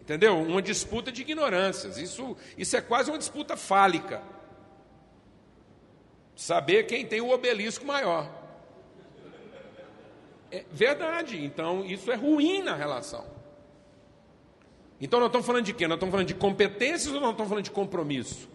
Entendeu? 0.00 0.40
Uma 0.42 0.60
disputa 0.60 1.12
de 1.12 1.22
ignorâncias. 1.22 1.96
Isso, 1.96 2.36
isso 2.58 2.76
é 2.76 2.80
quase 2.80 3.10
uma 3.10 3.18
disputa 3.18 3.56
fálica. 3.56 4.22
Saber 6.34 6.84
quem 6.84 7.06
tem 7.06 7.20
o 7.20 7.30
obelisco 7.30 7.84
maior. 7.84 8.30
É 10.50 10.64
verdade. 10.70 11.42
Então, 11.42 11.84
isso 11.84 12.10
é 12.10 12.14
ruim 12.14 12.62
na 12.62 12.74
relação. 12.74 13.24
Então, 15.00 15.18
nós 15.18 15.28
estamos 15.28 15.46
falando 15.46 15.64
de 15.64 15.72
quê? 15.72 15.86
Nós 15.88 15.96
estamos 15.96 16.12
falando 16.12 16.28
de 16.28 16.34
competências 16.34 17.12
ou 17.12 17.20
nós 17.20 17.30
estamos 17.30 17.48
falando 17.48 17.64
de 17.64 17.70
compromisso? 17.70 18.48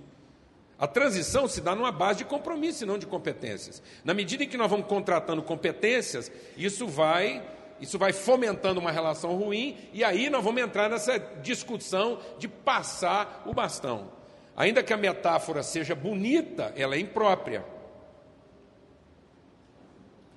A 0.80 0.86
transição 0.86 1.48
se 1.48 1.60
dá 1.60 1.74
numa 1.74 1.92
base 1.92 2.20
de 2.20 2.26
compromisso 2.26 2.84
e 2.84 2.88
não 2.88 3.00
de 3.00 3.08
competências. 3.08 3.82
Na 4.04 4.14
medida 4.14 4.44
em 4.44 4.48
que 4.48 4.58
nós 4.58 4.70
vamos 4.70 4.86
contratando 4.86 5.42
competências, 5.42 6.32
isso 6.56 6.88
vai, 6.88 7.44
isso 7.82 7.98
vai 7.98 8.14
fomentando 8.14 8.80
uma 8.80 8.92
relação 8.92 9.36
ruim, 9.36 9.76
e 9.92 10.04
aí 10.04 10.30
nós 10.30 10.44
vamos 10.44 10.62
entrar 10.62 10.88
nessa 10.88 11.18
discussão 11.18 12.20
de 12.38 12.48
passar 12.48 13.42
o 13.48 13.54
bastão. 13.54 14.17
Ainda 14.58 14.82
que 14.82 14.92
a 14.92 14.98
metáfora 14.98 15.62
seja 15.62 15.94
bonita, 15.94 16.74
ela 16.76 16.96
é 16.96 17.00
imprópria. 17.00 17.64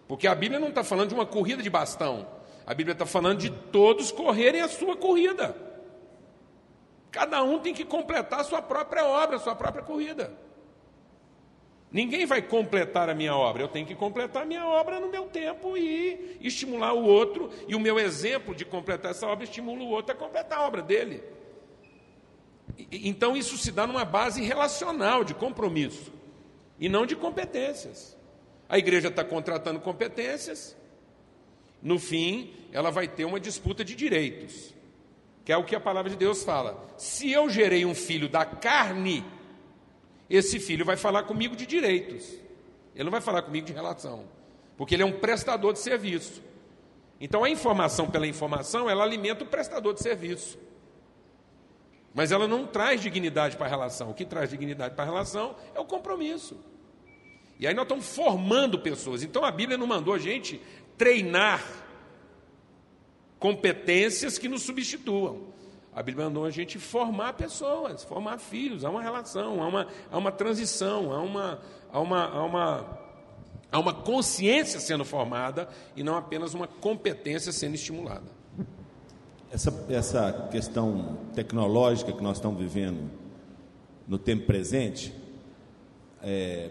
Porque 0.07 0.27
a 0.27 0.35
Bíblia 0.35 0.61
não 0.61 0.69
está 0.69 0.85
falando 0.85 1.09
de 1.09 1.15
uma 1.15 1.25
corrida 1.25 1.63
de 1.63 1.71
bastão. 1.71 2.29
A 2.67 2.75
Bíblia 2.75 2.93
está 2.93 3.07
falando 3.07 3.39
de 3.39 3.49
todos 3.49 4.13
correrem 4.13 4.61
a 4.61 4.69
sua 4.69 4.95
corrida. 4.95 5.57
Cada 7.11 7.43
um 7.43 7.59
tem 7.61 7.73
que 7.73 7.85
completar 7.85 8.41
a 8.41 8.45
sua 8.45 8.61
própria 8.61 9.07
obra, 9.07 9.37
a 9.37 9.41
sua 9.41 9.57
própria 9.57 9.83
corrida. 9.83 10.31
Ninguém 11.91 12.27
vai 12.27 12.43
completar 12.43 13.09
a 13.09 13.15
minha 13.15 13.35
obra, 13.35 13.63
eu 13.63 13.69
tenho 13.69 13.87
que 13.87 13.97
completar 13.97 14.43
a 14.43 14.47
minha 14.47 14.65
obra 14.65 15.01
no 15.01 15.09
meu 15.09 15.25
tempo 15.25 15.77
e 15.77 16.39
estimular 16.41 16.93
o 16.93 17.05
outro, 17.05 17.51
e 17.67 17.75
o 17.75 17.81
meu 17.81 17.99
exemplo 17.99 18.55
de 18.55 18.65
completar 18.65 19.11
essa 19.11 19.27
obra 19.27 19.43
estimula 19.45 19.83
o 19.83 19.89
outro 19.89 20.13
a 20.13 20.15
completar 20.15 20.59
a 20.59 20.67
obra 20.67 20.83
dele. 20.83 21.40
Então 22.91 23.37
isso 23.37 23.57
se 23.59 23.73
dá 23.73 23.87
numa 23.87 24.05
base 24.05 24.43
relacional, 24.43 25.25
de 25.25 25.35
compromisso, 25.35 26.13
e 26.79 26.89
não 26.89 27.07
de 27.07 27.17
competências. 27.17 28.17
A 28.69 28.79
igreja 28.79 29.09
está 29.09 29.25
contratando 29.25 29.81
competências, 29.81 30.77
no 31.83 31.99
fim, 31.99 32.53
ela 32.73 32.91
vai 32.91 33.09
ter 33.09 33.25
uma 33.25 33.41
disputa 33.41 33.85
de 33.85 33.95
direitos, 33.95 34.75
que 35.45 35.53
é 35.53 35.57
o 35.57 35.65
que 35.65 35.75
a 35.75 35.81
palavra 35.81 36.11
de 36.11 36.17
Deus 36.17 36.45
fala. 36.45 36.87
Se 36.97 37.31
eu 37.31 37.49
gerei 37.49 37.85
um 37.85 37.95
filho 37.95 38.29
da 38.29 38.45
carne, 38.45 39.25
esse 40.29 40.61
filho 40.61 40.85
vai 40.85 40.97
falar 40.97 41.23
comigo 41.25 41.57
de 41.57 41.67
direitos, 41.67 42.39
ele 42.95 43.05
não 43.05 43.11
vai 43.11 43.21
falar 43.21 43.43
comigo 43.43 43.67
de 43.67 43.73
relação, 43.73 44.25
porque 44.77 44.95
ele 44.95 45.03
é 45.03 45.07
um 45.07 45.19
prestador 45.19 45.73
de 45.73 45.79
serviço. 45.79 46.43
Então 47.21 47.45
a 47.45 47.51
informação 47.51 48.11
pela 48.11 48.27
informação, 48.27 48.89
ela 48.89 49.03
alimenta 49.03 49.45
o 49.45 49.47
prestador 49.47 49.95
de 49.95 50.03
serviço. 50.03 50.59
Mas 52.15 52.33
ela 52.33 52.49
não 52.49 52.67
traz 52.67 53.01
dignidade 53.01 53.57
para 53.57 53.67
a 53.67 53.69
relação. 53.69 54.11
O 54.11 54.15
que 54.15 54.25
traz 54.25 54.51
dignidade 54.51 54.95
para 54.95 55.05
a 55.05 55.07
relação 55.07 55.55
é 55.75 55.81
o 55.81 55.85
compromisso. 55.85 56.57
E 57.59 57.67
aí 57.67 57.75
nós 57.75 57.85
estamos 57.85 58.15
formando 58.15 58.79
pessoas. 58.79 59.23
Então 59.23 59.45
a 59.45 59.51
Bíblia 59.51 59.79
não 59.79 59.87
mandou 59.87 60.15
a 60.15 60.19
gente 60.19 60.61
treinar 60.97 61.63
competências 63.39 64.39
que 64.39 64.49
nos 64.49 64.63
substituam. 64.63 65.51
A 65.93 66.03
Bíblia 66.03 66.27
mandou 66.27 66.45
a 66.45 66.51
gente 66.51 66.79
formar 66.79 67.33
pessoas, 67.33 68.05
formar 68.05 68.39
filhos, 68.39 68.85
há 68.85 68.91
uma 68.91 69.03
relação, 69.03 69.63
há 69.63 69.67
uma, 69.67 69.89
há 70.11 70.19
uma 70.19 70.31
transição, 70.31 71.13
há 71.13 71.21
uma, 71.21 71.61
há, 71.93 72.01
uma, 72.01 72.25
há, 72.27 72.45
uma, 72.45 72.99
há 73.73 73.79
uma 73.79 73.95
consciência 73.95 74.79
sendo 74.79 75.05
formada 75.05 75.69
e 75.97 76.03
não 76.03 76.17
apenas 76.17 76.55
uma 76.55 76.67
competência 76.69 77.51
sendo 77.53 77.75
estimulada. 77.75 78.40
Essa, 79.53 79.87
essa 79.89 80.49
questão 80.53 81.19
tecnológica 81.35 82.13
que 82.13 82.23
nós 82.23 82.37
estamos 82.37 82.61
vivendo 82.61 83.11
no 84.07 84.17
tempo 84.17 84.47
presente, 84.47 85.13
é, 86.23 86.71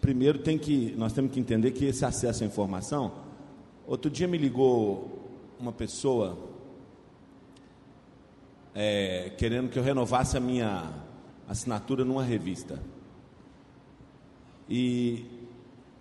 primeiro 0.00 0.40
tem 0.40 0.58
que, 0.58 0.92
nós 0.96 1.12
temos 1.12 1.30
que 1.30 1.38
entender 1.38 1.70
que 1.70 1.84
esse 1.84 2.04
acesso 2.04 2.42
à 2.42 2.46
informação. 2.46 3.12
Outro 3.86 4.10
dia 4.10 4.26
me 4.26 4.36
ligou 4.36 5.30
uma 5.58 5.70
pessoa 5.70 6.36
é, 8.74 9.30
querendo 9.38 9.70
que 9.70 9.78
eu 9.78 9.82
renovasse 9.82 10.36
a 10.36 10.40
minha 10.40 10.92
assinatura 11.48 12.04
numa 12.04 12.24
revista. 12.24 12.82
E 14.68 15.26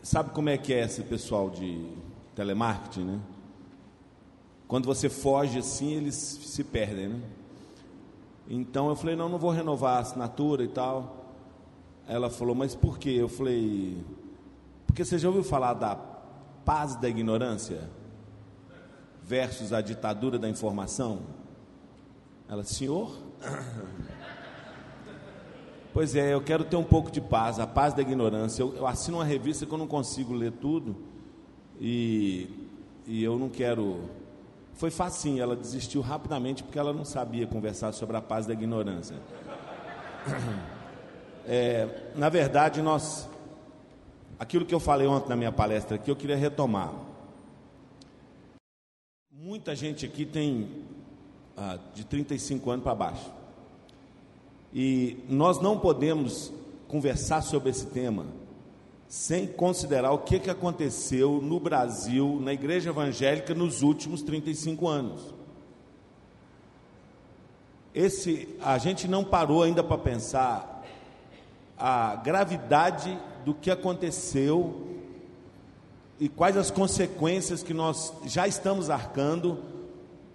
sabe 0.02 0.32
como 0.32 0.49
é 0.49 0.57
que 0.57 0.74
é 0.74 0.84
esse 0.84 1.03
pessoal 1.03 1.52
de 1.52 1.88
telemarketing, 2.34 3.03
né? 3.03 3.20
Quando 4.74 4.88
você 4.88 5.08
foge 5.08 5.60
assim, 5.60 5.94
eles 5.94 6.16
se 6.16 6.64
perdem, 6.64 7.08
né? 7.08 7.22
Então 8.50 8.90
eu 8.90 8.95
falei, 8.95 9.16
não, 9.16 9.30
não 9.30 9.38
vou 9.38 9.52
renovar 9.52 9.98
a 9.98 10.00
assinatura 10.00 10.64
e 10.64 10.68
tal. 10.68 11.28
Ela 12.08 12.28
falou, 12.28 12.56
mas 12.56 12.74
por 12.74 12.98
quê? 12.98 13.12
Eu 13.12 13.30
falei, 13.30 14.04
porque 14.88 15.06
você 15.06 15.20
já 15.20 15.28
ouviu 15.28 15.44
falar 15.44 15.76
da 15.76 15.95
paz 16.66 16.95
da 16.95 17.08
ignorância 17.08 17.88
versus 19.22 19.72
a 19.72 19.80
ditadura 19.80 20.40
da 20.40 20.50
informação? 20.50 21.20
Ela, 22.50 22.64
senhor? 22.64 23.16
Pois 25.94 26.16
é, 26.16 26.34
eu 26.34 26.41
quero 26.41 26.64
ter 26.64 26.76
um 26.76 26.84
pouco 26.84 27.12
de 27.12 27.22
paz, 27.22 27.60
a 27.60 27.68
paz 27.68 27.94
da 27.94 28.02
ignorância. 28.02 28.64
Eu, 28.64 28.76
eu 28.78 28.88
assino 28.88 29.18
uma 29.18 29.24
revista 29.24 29.64
que 29.64 29.72
eu 29.72 29.78
não 29.78 29.86
consigo 29.86 30.34
ler 30.34 30.52
tudo 30.54 30.95
e, 31.80 32.50
e 33.06 33.24
eu 33.24 33.38
não 33.38 33.48
quero. 33.48 34.10
Foi 34.76 34.90
facinho, 34.90 35.41
ela 35.41 35.56
desistiu 35.56 36.02
rapidamente 36.02 36.64
porque 36.64 36.80
ela 36.80 36.91
não 36.91 37.06
sabia 37.06 37.45
conversar 37.45 37.91
sobre 37.91 38.18
a 38.18 38.22
paz 38.22 38.45
da 38.45 38.54
ignorância. 38.54 39.16
É, 41.45 42.14
na 42.16 42.30
verdade, 42.30 42.82
nós. 42.82 43.28
Aquilo 44.40 44.66
que 44.66 44.74
eu 44.74 44.80
falei 44.80 45.06
ontem 45.06 45.28
na 45.28 45.36
minha 45.36 45.52
palestra 45.52 45.98
aqui, 45.98 46.10
eu 46.10 46.16
queria 46.16 46.38
retomar. 46.38 46.94
Muita 49.30 49.76
gente 49.76 50.06
aqui 50.06 50.26
tem 50.26 50.86
ah, 51.58 51.78
de 51.94 52.06
35 52.06 52.72
anos 52.72 52.84
para 52.86 52.95
baixo. 52.95 53.30
E 54.74 55.22
nós 55.28 55.60
não 55.60 55.78
podemos 55.78 56.50
conversar 56.88 57.41
sobre 57.41 57.72
esse 57.72 57.88
tema 57.88 58.26
sem 59.14 59.45
considerar 59.45 60.11
o 60.11 60.18
que, 60.18 60.40
que 60.40 60.49
aconteceu 60.49 61.40
no 61.40 61.60
Brasil, 61.60 62.40
na 62.41 62.52
igreja 62.52 62.90
evangélica, 62.90 63.53
nos 63.53 63.84
últimos 63.84 64.23
35 64.23 64.88
anos. 64.88 65.35
Esse, 67.94 68.57
a 68.60 68.80
gente 68.80 69.07
não 69.07 69.23
parou 69.23 69.61
ainda 69.61 69.84
para 69.84 69.99
pensar 69.99 70.84
a 71.77 72.15
gravidade 72.15 73.15
do 73.45 73.53
que 73.53 73.69
aconteceu 73.69 74.88
e 76.19 76.27
quais 76.27 76.57
as 76.57 76.72
consequências 76.72 77.61
que 77.61 77.72
nós 77.72 78.11
já 78.26 78.48
estamos 78.48 78.90
arcando 78.90 79.64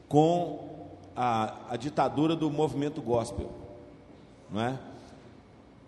com 0.09 0.87
a, 1.17 1.53
a 1.71 1.77
ditadura 1.77 2.37
do 2.37 2.49
movimento 2.49 3.03
gospel. 3.03 3.51
Não 4.49 4.61
é? 4.61 4.79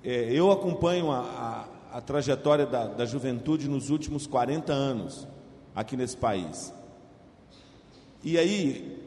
é 0.02 0.32
eu 0.32 0.50
acompanho 0.50 1.12
a, 1.12 1.20
a, 1.20 1.79
a 1.92 2.00
trajetória 2.00 2.66
da, 2.66 2.86
da 2.86 3.04
juventude 3.04 3.68
nos 3.68 3.90
últimos 3.90 4.26
40 4.26 4.72
anos 4.72 5.26
aqui 5.74 5.96
nesse 5.96 6.16
país. 6.16 6.72
E 8.22 8.38
aí, 8.38 8.98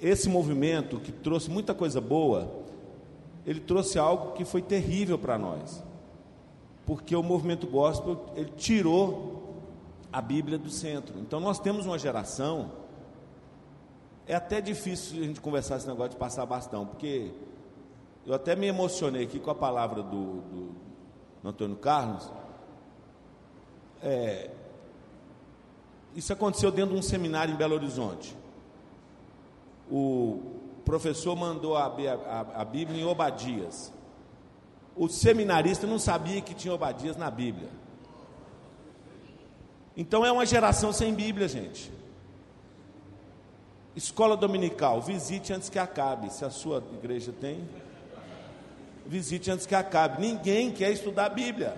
esse 0.00 0.28
movimento 0.28 0.98
que 0.98 1.12
trouxe 1.12 1.50
muita 1.50 1.74
coisa 1.74 2.00
boa, 2.00 2.50
ele 3.46 3.60
trouxe 3.60 3.98
algo 3.98 4.32
que 4.32 4.44
foi 4.44 4.60
terrível 4.60 5.18
para 5.18 5.38
nós. 5.38 5.82
Porque 6.84 7.14
o 7.14 7.22
movimento 7.22 7.66
gospel, 7.66 8.26
ele 8.34 8.50
tirou 8.56 9.62
a 10.12 10.20
Bíblia 10.20 10.58
do 10.58 10.68
centro. 10.68 11.18
Então 11.20 11.40
nós 11.40 11.58
temos 11.58 11.86
uma 11.86 11.98
geração 11.98 12.82
é 14.26 14.34
até 14.34 14.60
difícil 14.60 15.20
a 15.20 15.26
gente 15.26 15.40
conversar 15.40 15.76
esse 15.76 15.86
negócio 15.86 16.10
de 16.10 16.16
passar 16.16 16.46
bastão, 16.46 16.86
porque 16.86 17.32
eu 18.26 18.34
até 18.34 18.54
me 18.54 18.66
emocionei 18.66 19.24
aqui 19.24 19.38
com 19.38 19.50
a 19.50 19.54
palavra 19.54 20.02
do, 20.02 20.40
do, 20.42 20.74
do 21.42 21.48
Antônio 21.48 21.76
Carlos. 21.76 22.30
É, 24.02 24.50
isso 26.14 26.32
aconteceu 26.32 26.70
dentro 26.70 26.92
de 26.92 26.98
um 26.98 27.02
seminário 27.02 27.54
em 27.54 27.56
Belo 27.56 27.74
Horizonte. 27.74 28.36
O 29.90 30.40
professor 30.84 31.34
mandou 31.34 31.76
a, 31.76 31.86
a, 31.86 32.60
a 32.60 32.64
Bíblia 32.64 33.00
em 33.00 33.04
Obadias. 33.04 33.92
O 34.94 35.08
seminarista 35.08 35.86
não 35.86 35.98
sabia 35.98 36.40
que 36.40 36.54
tinha 36.54 36.74
Obadias 36.74 37.16
na 37.16 37.30
Bíblia. 37.30 37.68
Então 39.96 40.24
é 40.24 40.30
uma 40.30 40.46
geração 40.46 40.92
sem 40.92 41.14
Bíblia, 41.14 41.48
gente. 41.48 41.90
Escola 43.94 44.36
dominical, 44.36 45.02
visite 45.02 45.52
antes 45.52 45.68
que 45.68 45.78
acabe. 45.78 46.32
Se 46.32 46.44
a 46.44 46.50
sua 46.50 46.82
igreja 46.94 47.32
tem, 47.32 47.68
visite 49.06 49.50
antes 49.50 49.66
que 49.66 49.74
acabe. 49.74 50.20
Ninguém 50.20 50.70
quer 50.70 50.90
estudar 50.90 51.26
a 51.26 51.28
Bíblia. 51.28 51.76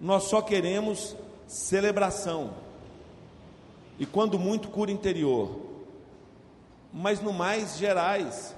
Nós 0.00 0.24
só 0.24 0.40
queremos 0.40 1.16
celebração. 1.46 2.54
E 3.98 4.06
quando 4.06 4.38
muito, 4.38 4.68
cura 4.68 4.90
interior. 4.90 5.60
Mas 6.92 7.20
no 7.20 7.32
mais, 7.32 7.76
gerais. 7.76 8.56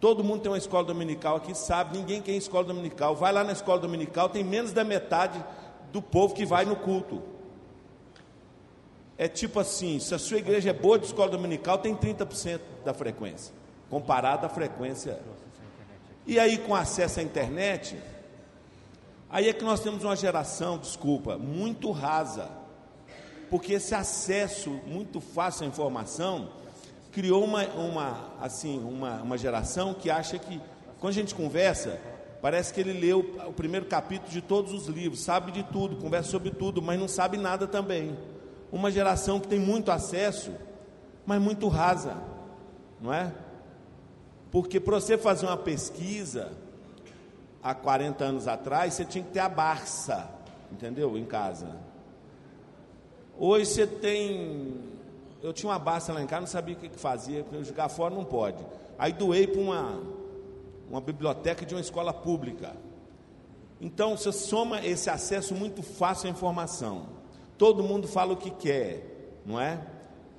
Todo 0.00 0.24
mundo 0.24 0.42
tem 0.42 0.50
uma 0.50 0.58
escola 0.58 0.84
dominical 0.84 1.36
aqui, 1.36 1.54
sabe? 1.54 1.96
Ninguém 1.96 2.20
quer 2.20 2.32
escola 2.32 2.64
dominical. 2.64 3.14
Vai 3.14 3.32
lá 3.32 3.42
na 3.42 3.52
escola 3.52 3.80
dominical, 3.80 4.28
tem 4.28 4.44
menos 4.44 4.72
da 4.72 4.84
metade 4.84 5.42
do 5.92 6.02
povo 6.02 6.34
que 6.34 6.44
vai 6.44 6.64
no 6.64 6.76
culto. 6.76 7.22
É 9.16 9.28
tipo 9.28 9.60
assim: 9.60 9.98
se 10.00 10.14
a 10.14 10.18
sua 10.18 10.38
igreja 10.38 10.70
é 10.70 10.72
boa 10.72 10.98
de 10.98 11.06
escola 11.06 11.30
dominical, 11.30 11.78
tem 11.78 11.94
30% 11.94 12.60
da 12.84 12.92
frequência, 12.92 13.54
comparado 13.88 14.44
à 14.44 14.48
frequência. 14.48 15.20
E 16.26 16.38
aí, 16.38 16.58
com 16.58 16.74
acesso 16.74 17.20
à 17.20 17.22
internet, 17.22 17.96
aí 19.28 19.48
é 19.48 19.52
que 19.52 19.64
nós 19.64 19.80
temos 19.80 20.04
uma 20.04 20.16
geração, 20.16 20.78
desculpa, 20.78 21.36
muito 21.36 21.90
rasa, 21.90 22.48
porque 23.50 23.74
esse 23.74 23.94
acesso 23.94 24.70
muito 24.86 25.20
fácil 25.20 25.64
à 25.64 25.68
informação 25.68 26.48
criou 27.12 27.44
uma, 27.44 27.64
uma, 27.68 28.32
assim, 28.40 28.78
uma, 28.78 29.22
uma 29.22 29.38
geração 29.38 29.94
que 29.94 30.10
acha 30.10 30.38
que, 30.38 30.60
quando 30.98 31.12
a 31.12 31.14
gente 31.14 31.34
conversa, 31.34 32.00
parece 32.42 32.74
que 32.74 32.80
ele 32.80 32.92
leu 32.92 33.20
o 33.46 33.52
primeiro 33.52 33.86
capítulo 33.86 34.30
de 34.30 34.40
todos 34.40 34.72
os 34.72 34.86
livros, 34.86 35.20
sabe 35.20 35.52
de 35.52 35.62
tudo, 35.62 35.96
conversa 35.96 36.30
sobre 36.30 36.50
tudo, 36.50 36.82
mas 36.82 36.98
não 36.98 37.06
sabe 37.06 37.36
nada 37.36 37.66
também 37.66 38.16
uma 38.74 38.90
geração 38.90 39.38
que 39.38 39.46
tem 39.46 39.60
muito 39.60 39.92
acesso, 39.92 40.50
mas 41.24 41.40
muito 41.40 41.68
rasa, 41.68 42.16
não 43.00 43.14
é? 43.14 43.32
Porque 44.54 44.78
para 44.78 45.00
você 45.00 45.18
fazer 45.18 45.46
uma 45.46 45.56
pesquisa, 45.56 46.52
há 47.60 47.74
40 47.74 48.24
anos 48.24 48.46
atrás, 48.46 48.94
você 48.94 49.04
tinha 49.04 49.24
que 49.24 49.32
ter 49.32 49.40
a 49.40 49.48
Barça, 49.48 50.30
entendeu? 50.70 51.18
Em 51.18 51.24
casa. 51.24 51.76
Hoje 53.36 53.66
você 53.66 53.84
tem. 53.84 54.80
Eu 55.42 55.52
tinha 55.52 55.72
uma 55.72 55.78
Barça 55.80 56.12
lá 56.12 56.22
em 56.22 56.26
casa, 56.28 56.42
não 56.42 56.46
sabia 56.46 56.76
o 56.76 56.78
que, 56.78 56.88
fazia, 56.96 57.42
porque 57.42 57.64
jogar 57.64 57.88
fora 57.88 58.14
não 58.14 58.24
pode. 58.24 58.64
Aí 58.96 59.12
doei 59.12 59.48
para 59.48 59.60
uma, 59.60 60.00
uma 60.88 61.00
biblioteca 61.00 61.66
de 61.66 61.74
uma 61.74 61.80
escola 61.80 62.14
pública. 62.14 62.76
Então 63.80 64.16
você 64.16 64.30
soma 64.30 64.86
esse 64.86 65.10
acesso 65.10 65.52
muito 65.52 65.82
fácil 65.82 66.28
à 66.28 66.30
informação 66.30 67.08
todo 67.58 67.82
mundo 67.82 68.08
fala 68.08 68.32
o 68.32 68.36
que 68.36 68.50
quer, 68.50 69.40
não 69.44 69.60
é? 69.60 69.80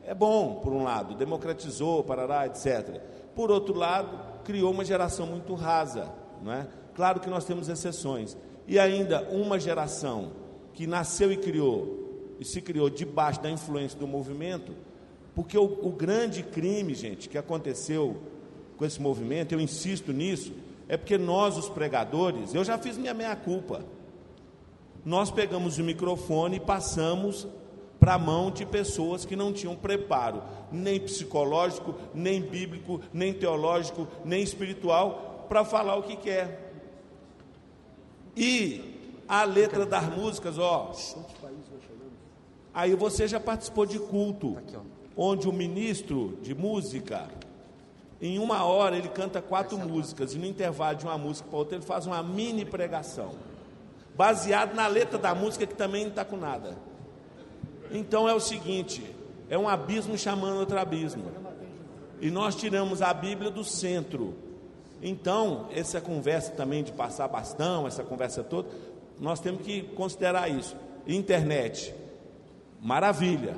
É 0.04 0.14
bom, 0.14 0.56
por 0.56 0.72
um 0.72 0.84
lado, 0.84 1.16
democratizou, 1.16 2.04
parará, 2.04 2.46
etc. 2.46 3.02
Por 3.36 3.52
outro 3.52 3.76
lado, 3.76 4.44
criou 4.44 4.72
uma 4.72 4.86
geração 4.86 5.28
muito 5.28 5.54
rasa, 5.54 6.12
não 6.42 6.54
é? 6.54 6.68
Claro 6.96 7.20
que 7.20 7.30
nós 7.30 7.46
temos 7.46 7.68
exceções. 7.68 8.38
E 8.68 8.80
ainda 8.80 9.22
uma 9.30 9.60
geração 9.60 10.32
que 10.74 10.88
nasceu 10.88 11.32
e 11.32 11.38
criou, 11.38 12.36
e 12.40 12.46
se 12.46 12.62
criou 12.62 12.90
debaixo 12.90 13.42
da 13.42 13.50
influência 13.50 14.00
do 14.00 14.08
movimento, 14.08 14.74
porque 15.34 15.58
o, 15.58 15.64
o 15.64 15.92
grande 15.92 16.44
crime, 16.44 16.94
gente, 16.94 17.28
que 17.28 17.38
aconteceu 17.38 18.18
com 18.78 18.86
esse 18.86 19.02
movimento, 19.02 19.54
eu 19.54 19.60
insisto 19.60 20.12
nisso, 20.14 20.54
é 20.88 20.98
porque 20.98 21.18
nós, 21.18 21.58
os 21.58 21.70
pregadores, 21.70 22.54
eu 22.54 22.64
já 22.64 22.78
fiz 22.78 22.98
minha 22.98 23.14
meia-culpa 23.14 23.84
nós 25.06 25.30
pegamos 25.30 25.78
o 25.78 25.84
microfone 25.84 26.58
e 26.58 26.60
passamos 26.60 27.48
para 28.00 28.16
a 28.16 28.20
mão 28.20 28.52
de 28.52 28.66
pessoas 28.66 29.26
que 29.26 29.36
não 29.36 29.52
tinham 29.52 29.76
preparo, 29.76 30.42
nem 30.72 31.00
psicológico, 31.00 31.96
nem 32.14 32.42
bíblico, 32.42 33.02
nem 33.14 33.34
teológico, 33.34 34.08
nem 34.24 34.44
espiritual, 34.44 35.46
para 35.50 35.64
falar 35.64 35.96
o 35.96 36.04
que 36.04 36.16
quer. 36.16 36.72
E 38.36 39.14
a 39.28 39.44
letra 39.44 39.86
das 39.86 40.06
músicas, 40.16 40.58
ó. 40.58 40.92
Aí 42.74 42.94
você 42.96 43.28
já 43.28 43.40
participou 43.40 43.86
de 43.86 44.00
culto, 44.00 44.58
onde 45.16 45.48
o 45.48 45.54
ministro 45.54 46.38
de 46.42 46.54
música, 46.54 47.28
em 48.22 48.38
uma 48.38 48.64
hora 48.66 48.98
ele 48.98 49.08
canta 49.08 49.42
quatro 49.42 49.78
músicas, 49.78 50.34
e 50.34 50.38
no 50.38 50.46
intervalo 50.46 50.98
de 50.98 51.06
uma 51.06 51.18
música 51.18 51.48
para 51.50 51.58
outra 51.58 51.78
ele 51.78 51.86
faz 51.86 52.06
uma 52.06 52.22
mini 52.22 52.66
pregação 52.66 53.34
baseado 54.16 54.74
na 54.74 54.88
letra 54.88 55.18
da 55.18 55.36
música 55.36 55.66
que 55.66 55.76
também 55.76 56.04
não 56.04 56.10
está 56.10 56.24
com 56.24 56.38
nada. 56.38 56.78
Então 57.92 58.28
é 58.28 58.34
o 58.34 58.40
seguinte: 58.40 59.04
é 59.50 59.58
um 59.58 59.68
abismo 59.68 60.18
chamando 60.18 60.60
outro 60.60 60.78
abismo. 60.78 61.24
E 62.22 62.32
nós 62.32 62.56
tiramos 62.56 63.02
a 63.02 63.14
Bíblia 63.14 63.52
do 63.52 63.64
centro. 63.64 64.34
Então, 65.02 65.68
essa 65.72 66.00
conversa 66.00 66.52
também 66.54 66.84
de 66.84 66.92
passar 66.92 67.28
bastão, 67.28 67.86
essa 67.86 68.04
conversa 68.04 68.44
toda, 68.44 68.70
nós 69.20 69.40
temos 69.40 69.62
que 69.62 69.84
considerar 69.84 70.50
isso. 70.50 70.76
Internet, 71.06 71.94
maravilha. 72.82 73.56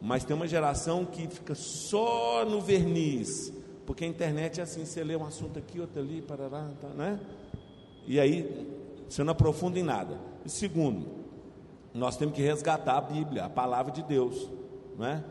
Mas 0.00 0.24
tem 0.24 0.34
uma 0.34 0.46
geração 0.46 1.04
que 1.04 1.26
fica 1.28 1.54
só 1.54 2.44
no 2.44 2.60
verniz, 2.60 3.52
porque 3.84 4.04
a 4.04 4.06
internet 4.06 4.60
é 4.60 4.62
assim, 4.62 4.84
você 4.84 5.02
lê 5.02 5.16
um 5.16 5.24
assunto 5.24 5.58
aqui, 5.58 5.80
outro 5.80 6.00
ali, 6.00 6.22
parará, 6.22 6.70
tá, 6.80 6.88
né? 6.88 7.18
E 8.06 8.20
aí 8.20 8.66
você 9.08 9.24
não 9.24 9.32
aprofunda 9.32 9.78
em 9.78 9.82
nada. 9.82 10.16
E 10.44 10.48
segundo, 10.48 11.06
nós 11.98 12.16
temos 12.16 12.34
que 12.34 12.42
resgatar 12.42 12.96
a 12.96 13.00
Bíblia, 13.00 13.44
a 13.44 13.50
palavra 13.50 13.92
de 13.92 14.02
Deus, 14.02 14.48
não 14.96 15.06
é? 15.06 15.24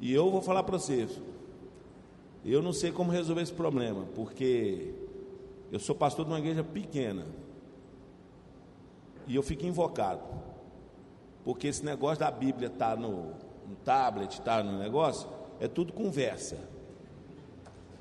E 0.00 0.12
eu 0.12 0.30
vou 0.30 0.42
falar 0.42 0.62
para 0.62 0.78
vocês, 0.78 1.18
eu 2.44 2.62
não 2.62 2.72
sei 2.72 2.92
como 2.92 3.10
resolver 3.10 3.42
esse 3.42 3.52
problema, 3.52 4.04
porque 4.14 4.92
eu 5.72 5.80
sou 5.80 5.94
pastor 5.94 6.26
de 6.26 6.30
uma 6.30 6.38
igreja 6.38 6.62
pequena 6.62 7.26
e 9.26 9.34
eu 9.34 9.42
fico 9.42 9.64
invocado, 9.64 10.20
porque 11.42 11.66
esse 11.66 11.84
negócio 11.84 12.20
da 12.20 12.30
Bíblia 12.30 12.68
tá 12.68 12.94
no, 12.94 13.32
no 13.66 13.76
tablet, 13.84 14.40
tá 14.42 14.62
no 14.62 14.78
negócio, 14.78 15.28
é 15.58 15.66
tudo 15.66 15.92
conversa. 15.92 16.58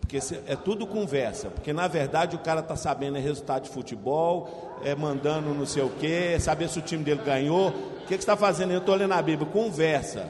Porque 0.02 0.18
é 0.45 0.56
tudo 0.56 0.85
conversa, 0.85 1.49
porque 1.49 1.72
na 1.72 1.88
verdade 1.88 2.35
o 2.35 2.40
cara 2.40 2.60
está 2.60 2.76
sabendo 2.76 3.18
é 3.18 3.22
resultado 3.22 3.64
de 3.64 3.69
futebol, 3.69 4.73
é 4.84 4.95
mandando 4.95 5.53
não 5.53 5.65
sei 5.65 5.84
o 5.84 5.89
quê, 5.89 6.38
saber 6.39 6.69
se 6.69 6.80
o 6.80 6.81
time 6.81 7.03
dele 7.03 7.22
ganhou. 7.23 7.69
O 7.69 8.05
que, 8.05 8.07
que 8.07 8.10
você 8.10 8.15
está 8.15 8.35
fazendo? 8.35 8.72
Eu 8.72 8.80
estou 8.80 8.95
lendo 8.95 9.14
a 9.14 9.22
Bíblia, 9.22 9.49
conversa. 9.51 10.27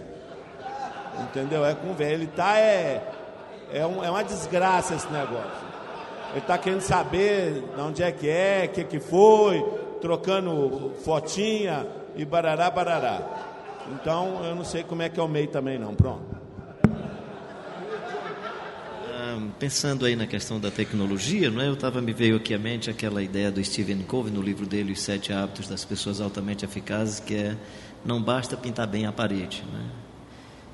Entendeu? 1.22 1.66
É 1.66 1.74
conversa. 1.74 2.14
Ele 2.14 2.26
está 2.26 2.58
é, 2.58 3.04
é, 3.72 3.86
um, 3.86 4.04
é 4.04 4.10
uma 4.10 4.24
desgraça 4.24 4.96
esse 4.96 5.12
negócio. 5.12 5.74
Ele 6.32 6.40
está 6.40 6.58
querendo 6.58 6.82
saber 6.82 7.64
de 7.76 7.82
onde 7.82 8.04
é 8.04 8.12
que 8.12 8.30
é, 8.30 8.66
o 8.66 8.70
que, 8.70 8.84
que 8.84 9.00
foi, 9.00 9.64
trocando 10.02 10.92
fotinha 11.04 11.86
e 12.16 12.26
barará, 12.26 12.70
barará. 12.70 13.22
Então 13.92 14.44
eu 14.44 14.56
não 14.56 14.64
sei 14.64 14.84
como 14.84 15.02
é 15.02 15.10
que 15.10 15.20
é 15.20 15.24
o 15.24 15.28
meio 15.28 15.48
também 15.48 15.78
não. 15.78 15.94
Pronto 15.94 16.43
pensando 19.60 20.06
aí 20.06 20.16
na 20.16 20.26
questão 20.26 20.60
da 20.60 20.72
tecnologia, 20.72 21.50
não 21.50 21.62
é? 21.62 21.68
Eu 21.68 21.74
estava 21.74 22.02
me 22.02 22.14
veio 22.14 22.36
aqui 22.36 22.54
à 22.54 22.60
mente 22.60 22.90
aquela 22.90 23.22
ideia 23.22 23.52
do 23.52 23.64
Stephen 23.64 24.02
Covey 24.04 24.32
no 24.32 24.42
livro 24.42 24.66
dele 24.66 24.94
Os 24.94 25.02
Sete 25.02 25.32
Hábitos 25.32 25.68
das 25.68 25.86
Pessoas 25.86 26.20
Altamente 26.20 26.66
Eficazes, 26.66 27.20
que 27.20 27.36
é 27.36 27.58
não 28.06 28.22
basta 28.22 28.58
pintar 28.58 28.88
bem 28.88 29.06
a 29.06 29.12
parede, 29.12 29.64
né? 29.72 29.90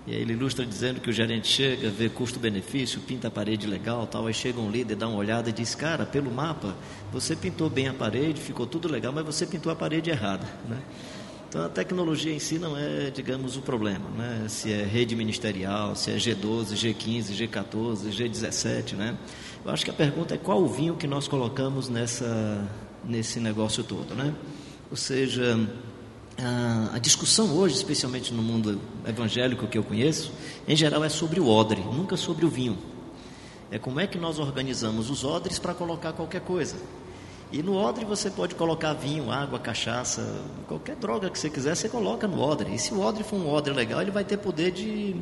E 0.08 0.16
aí 0.16 0.22
ele 0.22 0.34
ilustra 0.34 0.66
dizendo 0.66 1.00
que 1.00 1.10
o 1.10 1.14
gerente 1.14 1.48
chega, 1.48 1.90
vê 1.90 2.10
custo-benefício, 2.10 3.00
pinta 3.02 3.28
a 3.28 3.32
parede 3.32 3.68
legal, 3.68 4.08
tal, 4.08 4.26
aí 4.26 4.34
chega 4.34 4.60
um 4.60 4.72
líder, 4.72 4.96
dá 4.96 5.08
uma 5.08 5.18
olhada 5.18 5.50
e 5.50 5.54
diz: 5.54 5.76
"Cara, 5.76 6.06
pelo 6.06 6.32
mapa, 6.32 6.76
você 7.12 7.36
pintou 7.36 7.70
bem 7.70 7.88
a 7.88 7.94
parede, 7.94 8.42
ficou 8.42 8.66
tudo 8.66 8.88
legal, 8.88 9.14
mas 9.14 9.26
você 9.26 9.46
pintou 9.46 9.72
a 9.72 9.76
parede 9.76 10.10
errada", 10.10 10.48
né? 10.68 10.80
Então 11.50 11.66
a 11.66 11.70
tecnologia 11.70 12.32
em 12.32 12.38
si 12.38 12.60
não 12.60 12.78
é, 12.78 13.10
digamos, 13.10 13.58
o 13.58 13.62
problema, 13.62 14.08
né? 14.12 14.46
Se 14.48 14.72
é 14.72 14.84
rede 14.84 15.16
ministerial, 15.16 15.96
se 15.96 16.12
é 16.12 16.16
G12, 16.16 16.76
G15, 16.76 17.32
G14, 17.36 18.12
G17, 18.12 18.94
né? 18.94 19.18
Eu 19.66 19.72
acho 19.72 19.84
que 19.84 19.90
a 19.90 19.94
pergunta 19.94 20.36
é 20.36 20.38
qual 20.38 20.62
o 20.62 20.68
vinho 20.68 20.96
que 20.96 21.08
nós 21.08 21.28
colocamos 21.28 21.90
nessa 21.90 22.70
nesse 23.04 23.40
negócio 23.40 23.84
todo, 23.84 24.14
né? 24.14 24.36
Ou 24.92 24.96
seja, 24.96 25.60
a, 26.38 26.96
a 26.96 27.00
discussão 27.00 27.58
hoje, 27.58 27.74
especialmente 27.74 28.32
no 28.32 28.44
mundo 28.44 28.80
evangélico 29.08 29.66
que 29.66 29.78
eu 29.78 29.84
conheço, 29.84 30.32
em 30.68 30.76
geral 30.76 31.04
é 31.04 31.10
sobre 31.10 31.40
o 31.40 31.48
odre, 31.48 31.82
nunca 31.82 32.16
sobre 32.16 32.46
o 32.46 32.50
vinho. 32.50 32.78
É 33.72 33.80
como 33.80 34.00
é 34.00 34.06
que 34.06 34.20
nós 34.20 34.38
organizamos 34.38 35.10
os 35.10 35.24
odres 35.24 35.58
para 35.58 35.74
colocar 35.74 36.14
qualquer 36.14 36.42
coisa. 36.42 36.76
E 37.52 37.64
no 37.64 37.76
odre 37.76 38.06
você 38.06 38.30
pode 38.30 38.54
colocar 38.54 38.94
vinho, 38.94 39.32
água, 39.32 39.58
cachaça, 39.58 40.24
qualquer 40.68 40.96
droga 40.96 41.30
que 41.30 41.40
você 41.40 41.50
quiser, 41.50 41.76
você 41.76 41.90
coloca 41.90 42.28
no 42.28 42.40
odre. 42.40 42.76
E 42.76 42.78
se 42.78 42.94
o 42.94 43.02
odre 43.02 43.24
for 43.24 43.38
um 43.38 43.50
odre 43.50 43.74
legal, 43.74 44.02
ele 44.02 44.12
vai 44.12 44.24
ter 44.24 44.38
poder 44.38 44.72
de, 44.72 45.16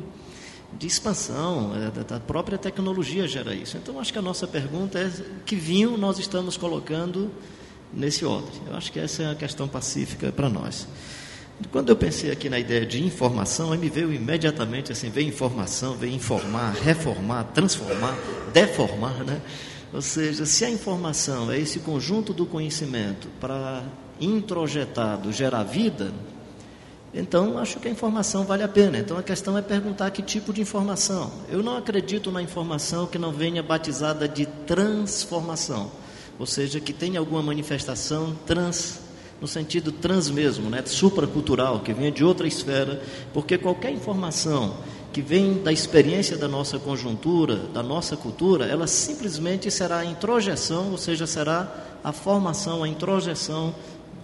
de 0.76 0.86
expansão, 0.86 1.72
é, 1.74 2.14
a 2.14 2.20
própria 2.20 2.58
tecnologia 2.58 3.26
gera 3.26 3.54
isso. 3.54 3.78
Então, 3.78 3.98
acho 3.98 4.12
que 4.12 4.18
a 4.18 4.22
nossa 4.22 4.46
pergunta 4.46 4.98
é 4.98 5.10
que 5.46 5.56
vinho 5.56 5.96
nós 5.96 6.18
estamos 6.18 6.56
colocando 6.58 7.30
nesse 7.94 8.26
odre. 8.26 8.60
Eu 8.66 8.76
acho 8.76 8.92
que 8.92 9.00
essa 9.00 9.22
é 9.22 9.30
a 9.30 9.34
questão 9.34 9.66
pacífica 9.66 10.30
para 10.30 10.50
nós. 10.50 10.86
Quando 11.72 11.88
eu 11.88 11.96
pensei 11.96 12.30
aqui 12.30 12.48
na 12.48 12.58
ideia 12.58 12.86
de 12.86 13.02
informação, 13.02 13.72
aí 13.72 13.78
me 13.78 13.88
veio 13.88 14.12
imediatamente 14.12 14.92
assim, 14.92 15.10
veio 15.10 15.28
informação, 15.28 15.94
veio 15.94 16.14
informar, 16.14 16.72
reformar, 16.72 17.44
transformar, 17.52 18.16
deformar, 18.52 19.24
né? 19.24 19.40
Ou 19.92 20.02
seja, 20.02 20.44
se 20.44 20.64
a 20.64 20.70
informação 20.70 21.50
é 21.50 21.58
esse 21.58 21.80
conjunto 21.80 22.32
do 22.32 22.44
conhecimento 22.44 23.28
para 23.40 23.82
introjetado 24.20 25.32
gerar 25.32 25.62
vida, 25.62 26.12
então 27.14 27.56
acho 27.56 27.80
que 27.80 27.88
a 27.88 27.90
informação 27.90 28.44
vale 28.44 28.62
a 28.62 28.68
pena. 28.68 28.98
Então 28.98 29.16
a 29.16 29.22
questão 29.22 29.56
é 29.56 29.62
perguntar 29.62 30.10
que 30.10 30.22
tipo 30.22 30.52
de 30.52 30.60
informação. 30.60 31.32
Eu 31.48 31.62
não 31.62 31.76
acredito 31.76 32.30
na 32.30 32.42
informação 32.42 33.06
que 33.06 33.18
não 33.18 33.32
venha 33.32 33.62
batizada 33.62 34.28
de 34.28 34.44
transformação, 34.66 35.90
ou 36.38 36.46
seja, 36.46 36.80
que 36.80 36.92
tenha 36.92 37.18
alguma 37.18 37.42
manifestação 37.42 38.36
trans 38.46 39.08
no 39.40 39.46
sentido 39.46 39.92
trans 39.92 40.28
mesmo, 40.28 40.68
né, 40.68 40.82
supracultural, 40.84 41.80
que 41.80 41.92
venha 41.92 42.10
de 42.10 42.24
outra 42.24 42.46
esfera, 42.46 43.00
porque 43.32 43.56
qualquer 43.56 43.92
informação 43.92 44.76
que 45.18 45.22
vem 45.22 45.54
da 45.54 45.72
experiência 45.72 46.36
da 46.36 46.46
nossa 46.46 46.78
conjuntura, 46.78 47.56
da 47.56 47.82
nossa 47.82 48.16
cultura, 48.16 48.66
ela 48.66 48.86
simplesmente 48.86 49.68
será 49.68 49.98
a 49.98 50.04
introjeção, 50.04 50.92
ou 50.92 50.96
seja, 50.96 51.26
será 51.26 51.98
a 52.04 52.12
formação, 52.12 52.84
a 52.84 52.88
introjeção 52.88 53.74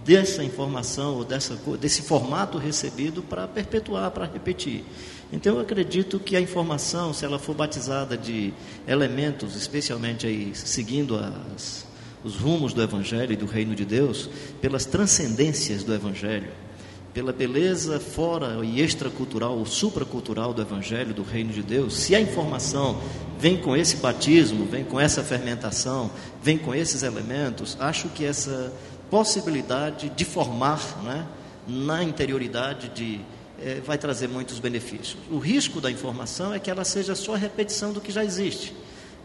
dessa 0.05 0.41
informação, 0.41 1.15
ou 1.15 1.25
dessa, 1.25 1.59
desse 1.81 2.01
formato 2.01 2.57
recebido 2.57 3.21
para 3.21 3.45
perpetuar, 3.45 4.09
para 4.11 4.25
repetir. 4.25 4.85
Então 5.33 5.55
eu 5.55 5.61
acredito 5.61 6.17
que 6.17 6.33
a 6.33 6.39
informação, 6.39 7.13
se 7.13 7.25
ela 7.25 7.37
for 7.37 7.53
batizada 7.53 8.15
de 8.17 8.53
elementos, 8.87 9.53
especialmente 9.53 10.25
aí 10.25 10.55
seguindo 10.55 11.17
as, 11.17 11.85
os 12.23 12.37
rumos 12.37 12.71
do 12.71 12.81
Evangelho 12.81 13.33
e 13.33 13.35
do 13.35 13.45
Reino 13.45 13.75
de 13.75 13.83
Deus, 13.83 14.29
pelas 14.61 14.85
transcendências 14.85 15.83
do 15.83 15.93
Evangelho, 15.93 16.51
pela 17.15 17.31
beleza 17.31 17.97
fora 17.97 18.59
e 18.61 18.81
extracultural 18.81 19.57
ou 19.57 19.65
supracultural 19.65 20.53
do 20.53 20.61
Evangelho, 20.61 21.13
do 21.13 21.23
Reino 21.23 21.53
de 21.53 21.63
Deus, 21.63 21.95
se 21.95 22.13
a 22.13 22.19
informação 22.19 23.01
vem 23.39 23.55
com 23.55 23.73
esse 23.73 23.95
batismo, 23.95 24.65
vem 24.65 24.83
com 24.83 24.99
essa 24.99 25.23
fermentação, 25.23 26.11
vem 26.43 26.57
com 26.57 26.75
esses 26.75 27.03
elementos, 27.03 27.77
acho 27.79 28.09
que 28.09 28.25
essa 28.25 28.73
possibilidade 29.09 30.09
de 30.09 30.25
formar 30.25 31.01
né, 31.05 31.25
na 31.65 32.03
interioridade 32.03 32.89
de, 32.89 33.21
é, 33.61 33.75
vai 33.79 33.97
trazer 33.97 34.27
muitos 34.27 34.59
benefícios. 34.59 35.15
O 35.31 35.37
risco 35.37 35.79
da 35.79 35.89
informação 35.89 36.53
é 36.53 36.59
que 36.59 36.69
ela 36.69 36.83
seja 36.83 37.15
só 37.15 37.33
repetição 37.35 37.93
do 37.93 38.01
que 38.01 38.11
já 38.11 38.25
existe. 38.25 38.75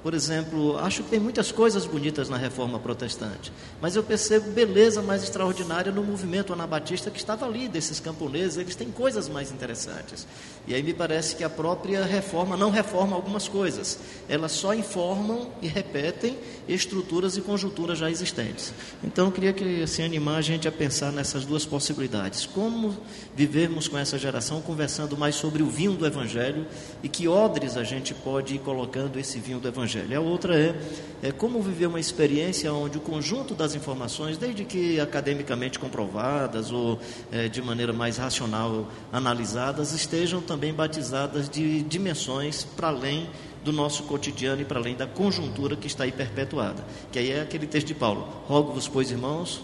Por 0.02 0.14
exemplo, 0.14 0.78
acho 0.78 1.02
que 1.02 1.10
tem 1.10 1.20
muitas 1.20 1.52
coisas 1.52 1.84
bonitas 1.84 2.30
na 2.30 2.38
reforma 2.38 2.78
protestante, 2.78 3.52
mas 3.82 3.96
eu 3.96 4.02
percebo 4.02 4.50
beleza 4.50 5.02
mais 5.02 5.22
extraordinária 5.22 5.92
no 5.92 6.02
movimento 6.02 6.54
anabatista 6.54 7.10
que 7.10 7.18
estava 7.18 7.44
ali, 7.44 7.68
desses 7.68 8.00
camponeses, 8.00 8.56
eles 8.56 8.74
têm 8.74 8.90
coisas 8.90 9.28
mais 9.28 9.52
interessantes. 9.52 10.26
E 10.66 10.74
aí 10.74 10.82
me 10.82 10.94
parece 10.94 11.36
que 11.36 11.44
a 11.44 11.50
própria 11.50 12.02
reforma 12.02 12.56
não 12.56 12.70
reforma 12.70 13.14
algumas 13.14 13.46
coisas, 13.46 13.98
elas 14.26 14.52
só 14.52 14.72
informam 14.72 15.50
e 15.60 15.68
repetem 15.68 16.38
estruturas 16.66 17.36
e 17.36 17.42
conjunturas 17.42 17.98
já 17.98 18.10
existentes. 18.10 18.72
Então 19.04 19.26
eu 19.26 19.32
queria 19.32 19.52
que 19.52 19.82
assim, 19.82 20.02
animar 20.02 20.36
a 20.36 20.42
gente 20.42 20.66
a 20.66 20.72
pensar 20.72 21.12
nessas 21.12 21.44
duas 21.44 21.66
possibilidades. 21.66 22.46
Como 22.46 22.96
vivermos 23.36 23.86
com 23.86 23.98
essa 23.98 24.16
geração 24.18 24.62
conversando 24.62 25.16
mais 25.16 25.34
sobre 25.34 25.62
o 25.62 25.66
vinho 25.66 25.92
do 25.92 26.06
Evangelho 26.06 26.66
e 27.02 27.08
que 27.08 27.28
odres 27.28 27.76
a 27.76 27.84
gente 27.84 28.14
pode 28.14 28.54
ir 28.54 28.60
colocando 28.60 29.18
esse 29.18 29.38
vinho 29.38 29.58
do 29.58 29.68
Evangelho. 29.68 29.89
A 29.98 30.20
outra 30.20 30.58
é, 30.58 30.74
é 31.22 31.32
como 31.32 31.60
viver 31.60 31.86
uma 31.86 31.98
experiência 31.98 32.72
onde 32.72 32.98
o 32.98 33.00
conjunto 33.00 33.54
das 33.54 33.74
informações, 33.74 34.38
desde 34.38 34.64
que 34.64 35.00
academicamente 35.00 35.78
comprovadas 35.78 36.70
ou 36.70 36.98
é, 37.32 37.48
de 37.48 37.60
maneira 37.60 37.92
mais 37.92 38.16
racional 38.16 38.88
analisadas, 39.12 39.92
estejam 39.92 40.40
também 40.40 40.72
batizadas 40.72 41.48
de 41.48 41.82
dimensões 41.82 42.64
para 42.64 42.88
além 42.88 43.28
do 43.64 43.72
nosso 43.72 44.04
cotidiano 44.04 44.62
e 44.62 44.64
para 44.64 44.78
além 44.78 44.94
da 44.94 45.06
conjuntura 45.06 45.76
que 45.76 45.86
está 45.86 46.04
aí 46.04 46.12
perpetuada. 46.12 46.84
Que 47.10 47.18
aí 47.18 47.32
é 47.32 47.42
aquele 47.42 47.66
texto 47.66 47.88
de 47.88 47.94
Paulo: 47.94 48.28
Rogo-vos, 48.46 48.86
pois, 48.86 49.10
irmãos, 49.10 49.62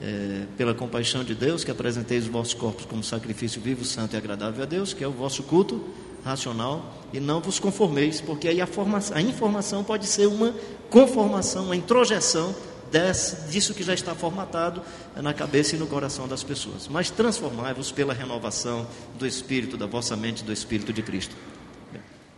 é, 0.00 0.44
pela 0.56 0.74
compaixão 0.74 1.22
de 1.22 1.34
Deus, 1.34 1.64
que 1.64 1.70
apresenteis 1.70 2.24
os 2.24 2.30
vossos 2.30 2.54
corpos 2.54 2.84
como 2.86 3.02
sacrifício 3.02 3.60
vivo, 3.60 3.84
santo 3.84 4.14
e 4.14 4.16
agradável 4.16 4.62
a 4.62 4.66
Deus, 4.66 4.92
que 4.92 5.04
é 5.04 5.08
o 5.08 5.12
vosso 5.12 5.42
culto 5.42 5.82
racional, 6.24 6.92
e 7.16 7.20
não 7.20 7.40
vos 7.40 7.58
conformeis, 7.58 8.20
porque 8.20 8.46
aí 8.46 8.60
a, 8.60 8.66
formação, 8.66 9.16
a 9.16 9.22
informação 9.22 9.82
pode 9.82 10.06
ser 10.06 10.26
uma 10.26 10.54
conformação, 10.90 11.64
uma 11.64 11.76
introjeção 11.76 12.54
desse, 12.90 13.50
disso 13.50 13.72
que 13.72 13.82
já 13.82 13.94
está 13.94 14.14
formatado 14.14 14.82
na 15.16 15.32
cabeça 15.32 15.76
e 15.76 15.78
no 15.78 15.86
coração 15.86 16.28
das 16.28 16.44
pessoas. 16.44 16.88
Mas 16.88 17.08
transformai-vos 17.08 17.90
pela 17.90 18.12
renovação 18.12 18.86
do 19.18 19.26
Espírito, 19.26 19.78
da 19.78 19.86
vossa 19.86 20.14
mente, 20.14 20.44
do 20.44 20.52
Espírito 20.52 20.92
de 20.92 21.02
Cristo. 21.02 21.34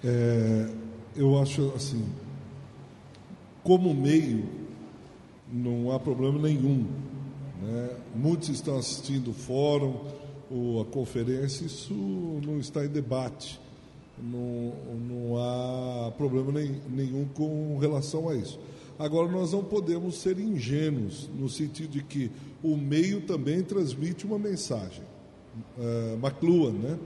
É, 0.05 0.69
eu 1.17 1.37
acho 1.43 1.73
assim, 1.75 2.09
como 3.65 3.93
meio, 3.93 4.49
não 5.53 5.91
há 5.91 5.99
problema 5.99 6.39
nenhum. 6.39 6.87
Né? 7.61 7.91
Muitos 8.15 8.49
estão 8.49 8.79
assistindo 8.79 9.33
o 9.33 9.35
fórum, 9.35 10.07
ou 10.49 10.81
a 10.81 10.85
conferência, 10.85 11.67
isso 11.67 11.93
não 11.93 12.61
está 12.61 12.85
em 12.85 12.89
debate. 12.89 13.61
Não, 14.23 14.73
não 15.09 15.37
há 15.37 16.11
problema 16.13 16.53
nenhum 16.89 17.27
com 17.35 17.79
relação 17.79 18.29
a 18.29 18.35
isso. 18.35 18.59
Agora, 18.99 19.31
nós 19.31 19.53
não 19.53 19.63
podemos 19.63 20.17
ser 20.17 20.41
ingênuos, 20.41 21.31
no 21.39 21.49
sentido 21.49 21.91
de 21.91 22.03
que 22.03 22.31
o 22.63 22.77
meio 22.77 23.21
também 23.21 23.63
transmite 23.63 24.27
uma 24.27 24.39
mensagem. 24.39 25.05
Uh, 25.77 26.15
McLuhan, 26.15 26.73
né? 26.73 26.99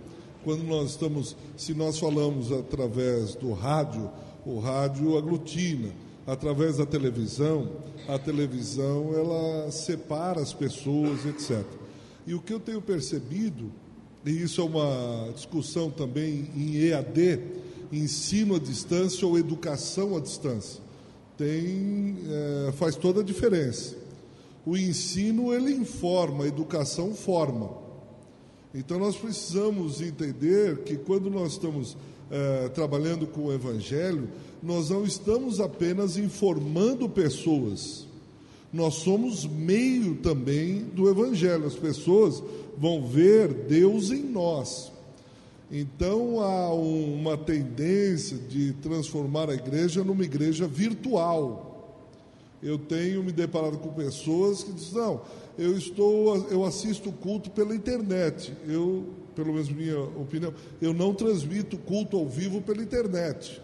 Quando 0.42 0.64
nós 0.64 0.90
estamos, 0.90 1.36
se 1.56 1.74
nós 1.74 1.98
falamos 1.98 2.50
através 2.50 3.34
do 3.34 3.52
rádio, 3.52 4.10
o 4.44 4.58
rádio 4.58 5.16
aglutina. 5.16 5.90
Através 6.26 6.76
da 6.76 6.86
televisão, 6.86 7.68
a 8.08 8.16
televisão 8.16 9.12
ela 9.12 9.70
separa 9.72 10.40
as 10.40 10.52
pessoas, 10.52 11.26
etc. 11.26 11.64
E 12.26 12.32
o 12.32 12.40
que 12.40 12.52
eu 12.52 12.60
tenho 12.60 12.80
percebido, 12.80 13.72
e 14.24 14.42
isso 14.42 14.60
é 14.60 14.64
uma 14.64 15.32
discussão 15.34 15.90
também 15.90 16.48
em 16.56 16.76
EAD, 16.76 17.40
ensino 17.92 18.54
à 18.54 18.58
distância 18.58 19.26
ou 19.26 19.38
educação 19.38 20.16
à 20.16 20.20
distância, 20.20 20.80
tem, 21.36 22.16
é, 22.68 22.72
faz 22.72 22.96
toda 22.96 23.20
a 23.20 23.24
diferença. 23.24 23.96
O 24.64 24.76
ensino 24.76 25.52
ele 25.52 25.72
informa, 25.72 26.44
a 26.44 26.48
educação 26.48 27.14
forma. 27.14 27.70
Então 28.72 28.98
nós 28.98 29.16
precisamos 29.16 30.00
entender 30.00 30.78
que 30.78 30.96
quando 30.96 31.28
nós 31.28 31.52
estamos 31.52 31.96
é, 32.30 32.68
trabalhando 32.68 33.26
com 33.26 33.46
o 33.46 33.52
Evangelho, 33.52 34.28
nós 34.62 34.88
não 34.88 35.04
estamos 35.04 35.60
apenas 35.60 36.16
informando 36.16 37.08
pessoas, 37.08 38.06
nós 38.72 38.94
somos 38.94 39.44
meio 39.44 40.14
também 40.16 40.84
do 40.84 41.08
Evangelho. 41.08 41.66
As 41.66 41.74
pessoas 41.74 42.42
vão 42.78 43.06
ver 43.06 43.52
Deus 43.52 44.10
em 44.10 44.22
nós. 44.22 44.90
Então 45.70 46.40
há 46.40 46.72
uma 46.72 47.36
tendência 47.36 48.36
de 48.36 48.72
transformar 48.74 49.50
a 49.50 49.54
igreja 49.54 50.02
numa 50.02 50.24
igreja 50.24 50.66
virtual. 50.66 51.68
Eu 52.62 52.78
tenho 52.78 53.22
me 53.22 53.32
deparado 53.32 53.78
com 53.78 53.88
pessoas 53.92 54.62
que 54.62 54.72
dizem: 54.72 54.94
não, 54.94 55.20
eu 55.58 55.76
estou, 55.76 56.36
eu 56.50 56.64
assisto 56.64 57.12
culto 57.12 57.50
pela 57.50 57.74
internet. 57.74 58.52
Eu, 58.66 59.04
pelo 59.34 59.52
menos 59.52 59.68
minha 59.70 60.00
opinião, 60.00 60.52
eu 60.80 60.94
não 60.94 61.12
transmito 61.12 61.76
culto 61.76 62.16
ao 62.16 62.26
vivo 62.26 62.62
pela 62.62 62.82
internet. 62.82 63.60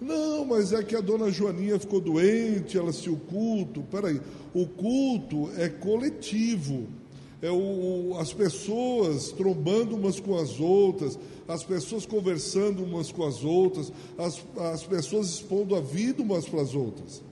Não, 0.00 0.44
mas 0.44 0.72
é 0.72 0.82
que 0.82 0.94
a 0.94 1.00
dona 1.00 1.30
Joaninha 1.30 1.78
ficou 1.78 2.00
doente, 2.00 2.78
ela 2.78 2.90
assistiu 2.90 3.14
o 3.14 3.20
culto. 3.20 3.82
Peraí, 3.90 4.20
o 4.54 4.66
culto 4.66 5.50
é 5.56 5.68
coletivo. 5.68 6.86
É 7.40 7.50
o, 7.50 8.16
as 8.18 8.32
pessoas 8.32 9.30
trombando 9.30 9.94
umas 9.94 10.18
com 10.18 10.36
as 10.36 10.58
outras, 10.58 11.18
as 11.46 11.62
pessoas 11.62 12.04
conversando 12.04 12.82
umas 12.82 13.12
com 13.12 13.24
as 13.24 13.44
outras, 13.44 13.92
as, 14.16 14.42
as 14.72 14.82
pessoas 14.84 15.28
expondo 15.28 15.76
a 15.76 15.80
vida 15.80 16.22
umas 16.22 16.48
para 16.48 16.62
as 16.62 16.74
outras. 16.74 17.22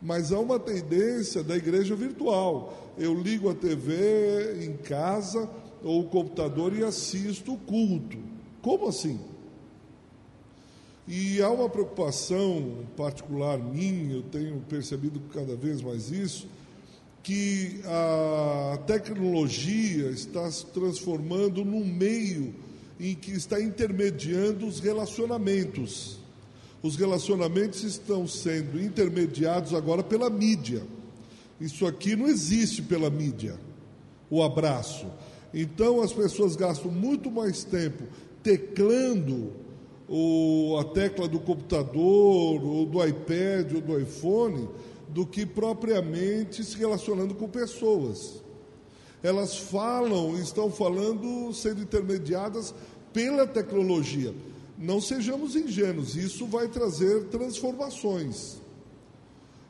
Mas 0.00 0.32
há 0.32 0.38
uma 0.38 0.58
tendência 0.58 1.42
da 1.42 1.56
igreja 1.56 1.94
virtual. 1.94 2.92
Eu 2.98 3.14
ligo 3.14 3.48
a 3.50 3.54
TV 3.54 4.64
em 4.64 4.76
casa 4.76 5.48
ou 5.82 6.00
o 6.00 6.08
computador 6.08 6.76
e 6.76 6.82
assisto 6.82 7.52
o 7.52 7.58
culto. 7.58 8.18
Como 8.62 8.88
assim? 8.88 9.20
E 11.06 11.42
há 11.42 11.50
uma 11.50 11.68
preocupação 11.68 12.86
particular 12.96 13.58
minha, 13.58 14.14
eu 14.14 14.22
tenho 14.22 14.60
percebido 14.68 15.20
cada 15.32 15.56
vez 15.56 15.82
mais 15.82 16.10
isso, 16.10 16.46
que 17.22 17.80
a 17.84 18.78
tecnologia 18.86 20.10
está 20.10 20.50
se 20.50 20.66
transformando 20.66 21.64
num 21.64 21.84
meio 21.84 22.54
em 23.00 23.14
que 23.14 23.32
está 23.32 23.60
intermediando 23.60 24.66
os 24.66 24.78
relacionamentos. 24.78 26.18
Os 26.82 26.96
relacionamentos 26.96 27.82
estão 27.82 28.26
sendo 28.26 28.80
intermediados 28.80 29.74
agora 29.74 30.02
pela 30.02 30.30
mídia. 30.30 30.82
Isso 31.60 31.86
aqui 31.86 32.16
não 32.16 32.26
existe 32.26 32.82
pela 32.82 33.10
mídia, 33.10 33.56
o 34.30 34.42
abraço. 34.42 35.06
Então 35.54 36.00
as 36.00 36.12
pessoas 36.12 36.56
gastam 36.56 36.90
muito 36.90 37.30
mais 37.30 37.62
tempo 37.62 38.04
teclando 38.42 39.61
ou 40.14 40.78
a 40.78 40.84
tecla 40.84 41.26
do 41.26 41.40
computador, 41.40 42.62
ou 42.62 42.84
do 42.84 43.02
iPad, 43.02 43.72
ou 43.72 43.80
do 43.80 43.98
iPhone, 43.98 44.68
do 45.08 45.24
que 45.24 45.46
propriamente 45.46 46.62
se 46.62 46.76
relacionando 46.76 47.34
com 47.34 47.48
pessoas. 47.48 48.42
Elas 49.22 49.56
falam, 49.56 50.38
estão 50.38 50.70
falando, 50.70 51.50
sendo 51.54 51.80
intermediadas 51.80 52.74
pela 53.10 53.46
tecnologia. 53.46 54.34
Não 54.76 55.00
sejamos 55.00 55.56
ingênuos, 55.56 56.14
isso 56.14 56.44
vai 56.44 56.68
trazer 56.68 57.28
transformações. 57.28 58.60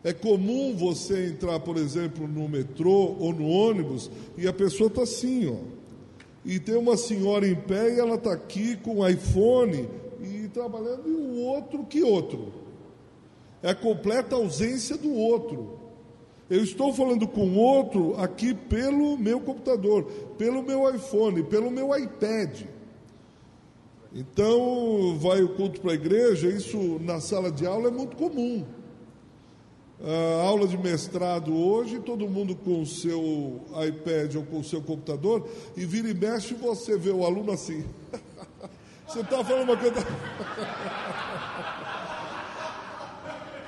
É 0.03 0.13
comum 0.13 0.75
você 0.77 1.29
entrar, 1.29 1.61
por 1.61 1.77
exemplo, 1.77 2.27
no 2.27 2.49
metrô 2.49 3.15
ou 3.21 3.33
no 3.33 3.47
ônibus 3.47 4.11
e 4.37 4.49
a 4.49 4.53
pessoa 4.53 4.89
está 4.89 5.03
assim, 5.03 5.47
ó. 5.49 5.83
E 6.45 6.59
tem 6.59 6.75
uma 6.75 6.97
senhora 6.97 7.47
em 7.47 7.55
pé 7.55 7.95
e 7.95 8.01
ela 8.01 8.17
está 8.17 8.33
aqui 8.33 8.75
com 8.75 8.97
o 8.99 9.09
iPhone 9.09 10.02
trabalhando 10.53 11.09
e 11.09 11.13
o 11.13 11.41
outro 11.41 11.85
que 11.85 12.03
outro. 12.03 12.53
É 13.63 13.71
a 13.71 13.75
completa 13.75 14.37
ausência 14.37 14.97
do 14.97 15.13
outro. 15.13 15.79
Eu 16.51 16.63
estou 16.63 16.93
falando 16.93 17.27
com 17.27 17.57
outro 17.57 18.15
aqui 18.21 18.53
pelo 18.53 19.17
meu 19.17 19.41
computador, 19.41 20.05
pelo 20.37 20.63
meu 20.63 20.95
iPhone, 20.95 21.43
pelo 21.45 21.71
meu 21.71 21.97
iPad. 21.97 22.63
Então, 24.15 25.17
vai 25.19 25.43
o 25.43 25.55
culto 25.55 25.81
para 25.81 25.93
a 25.93 25.95
igreja, 25.95 26.49
isso 26.49 26.99
na 27.01 27.21
sala 27.21 27.51
de 27.51 27.65
aula 27.65 27.89
é 27.89 27.91
muito 27.91 28.17
comum. 28.17 28.65
A 30.05 30.43
aula 30.43 30.67
de 30.67 30.77
mestrado 30.77 31.55
hoje, 31.55 32.01
todo 32.01 32.29
mundo 32.29 32.55
com 32.57 32.83
o 32.83 32.87
seu 32.87 33.61
iPad 33.87 34.35
ou 34.35 34.43
com 34.43 34.59
o 34.59 34.65
seu 34.65 34.83
computador, 34.83 35.49
e 35.77 35.87
vira 35.87 36.11
e 36.11 36.15
mexe 36.15 36.55
você 36.55 36.99
vê 36.99 37.11
o 37.11 37.25
aluno 37.25 37.53
assim. 37.53 37.85
Você 39.13 39.21
está 39.21 39.45
falando 39.45 39.65
uma 39.65 39.77
coisa. 39.77 39.95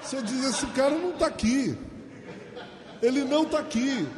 Você 0.00 0.22
diz: 0.22 0.42
esse 0.42 0.66
cara 0.68 0.96
não 0.96 1.10
está 1.10 1.26
aqui. 1.26 1.78
Ele 3.02 3.24
não 3.24 3.42
está 3.42 3.58
aqui. 3.58 4.08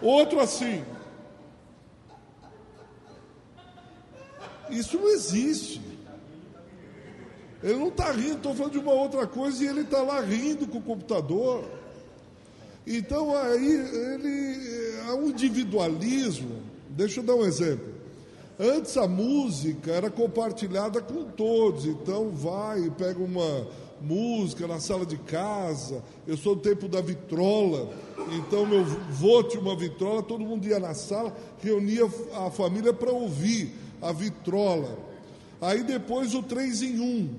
Outro 0.00 0.40
assim. 0.40 0.82
Isso 4.70 4.96
não 4.96 5.08
existe. 5.08 5.82
Ele 7.62 7.76
não 7.78 7.88
está 7.88 8.10
rindo, 8.10 8.38
estou 8.38 8.54
falando 8.54 8.72
de 8.72 8.78
uma 8.78 8.92
outra 8.92 9.26
coisa 9.26 9.62
e 9.62 9.66
ele 9.66 9.82
está 9.82 10.00
lá 10.00 10.22
rindo 10.22 10.66
com 10.66 10.78
o 10.78 10.82
computador. 10.82 11.64
Então 12.86 13.36
aí 13.36 13.72
ele 13.72 15.00
há 15.06 15.14
um 15.16 15.28
individualismo. 15.28 16.62
Deixa 16.88 17.20
eu 17.20 17.24
dar 17.24 17.34
um 17.34 17.44
exemplo. 17.44 17.91
Antes 18.64 18.96
a 18.96 19.08
música 19.08 19.90
era 19.90 20.08
compartilhada 20.08 21.00
com 21.02 21.24
todos, 21.24 21.84
então 21.84 22.30
vai 22.30 22.88
pega 22.90 23.20
uma 23.20 23.66
música 24.00 24.68
na 24.68 24.78
sala 24.78 25.04
de 25.04 25.16
casa. 25.16 26.00
Eu 26.28 26.36
sou 26.36 26.54
do 26.54 26.60
tempo 26.60 26.86
da 26.86 27.00
vitrola, 27.00 27.92
então 28.36 28.64
meu 28.64 28.84
vô 28.84 29.42
tinha 29.42 29.60
uma 29.60 29.74
vitrola, 29.74 30.22
todo 30.22 30.44
mundo 30.44 30.64
ia 30.64 30.78
na 30.78 30.94
sala, 30.94 31.36
reunia 31.60 32.08
a 32.36 32.52
família 32.52 32.92
para 32.92 33.10
ouvir 33.10 33.72
a 34.00 34.12
vitrola. 34.12 34.96
Aí 35.60 35.82
depois 35.82 36.32
o 36.32 36.40
3 36.40 36.82
em 36.82 37.00
1. 37.00 37.30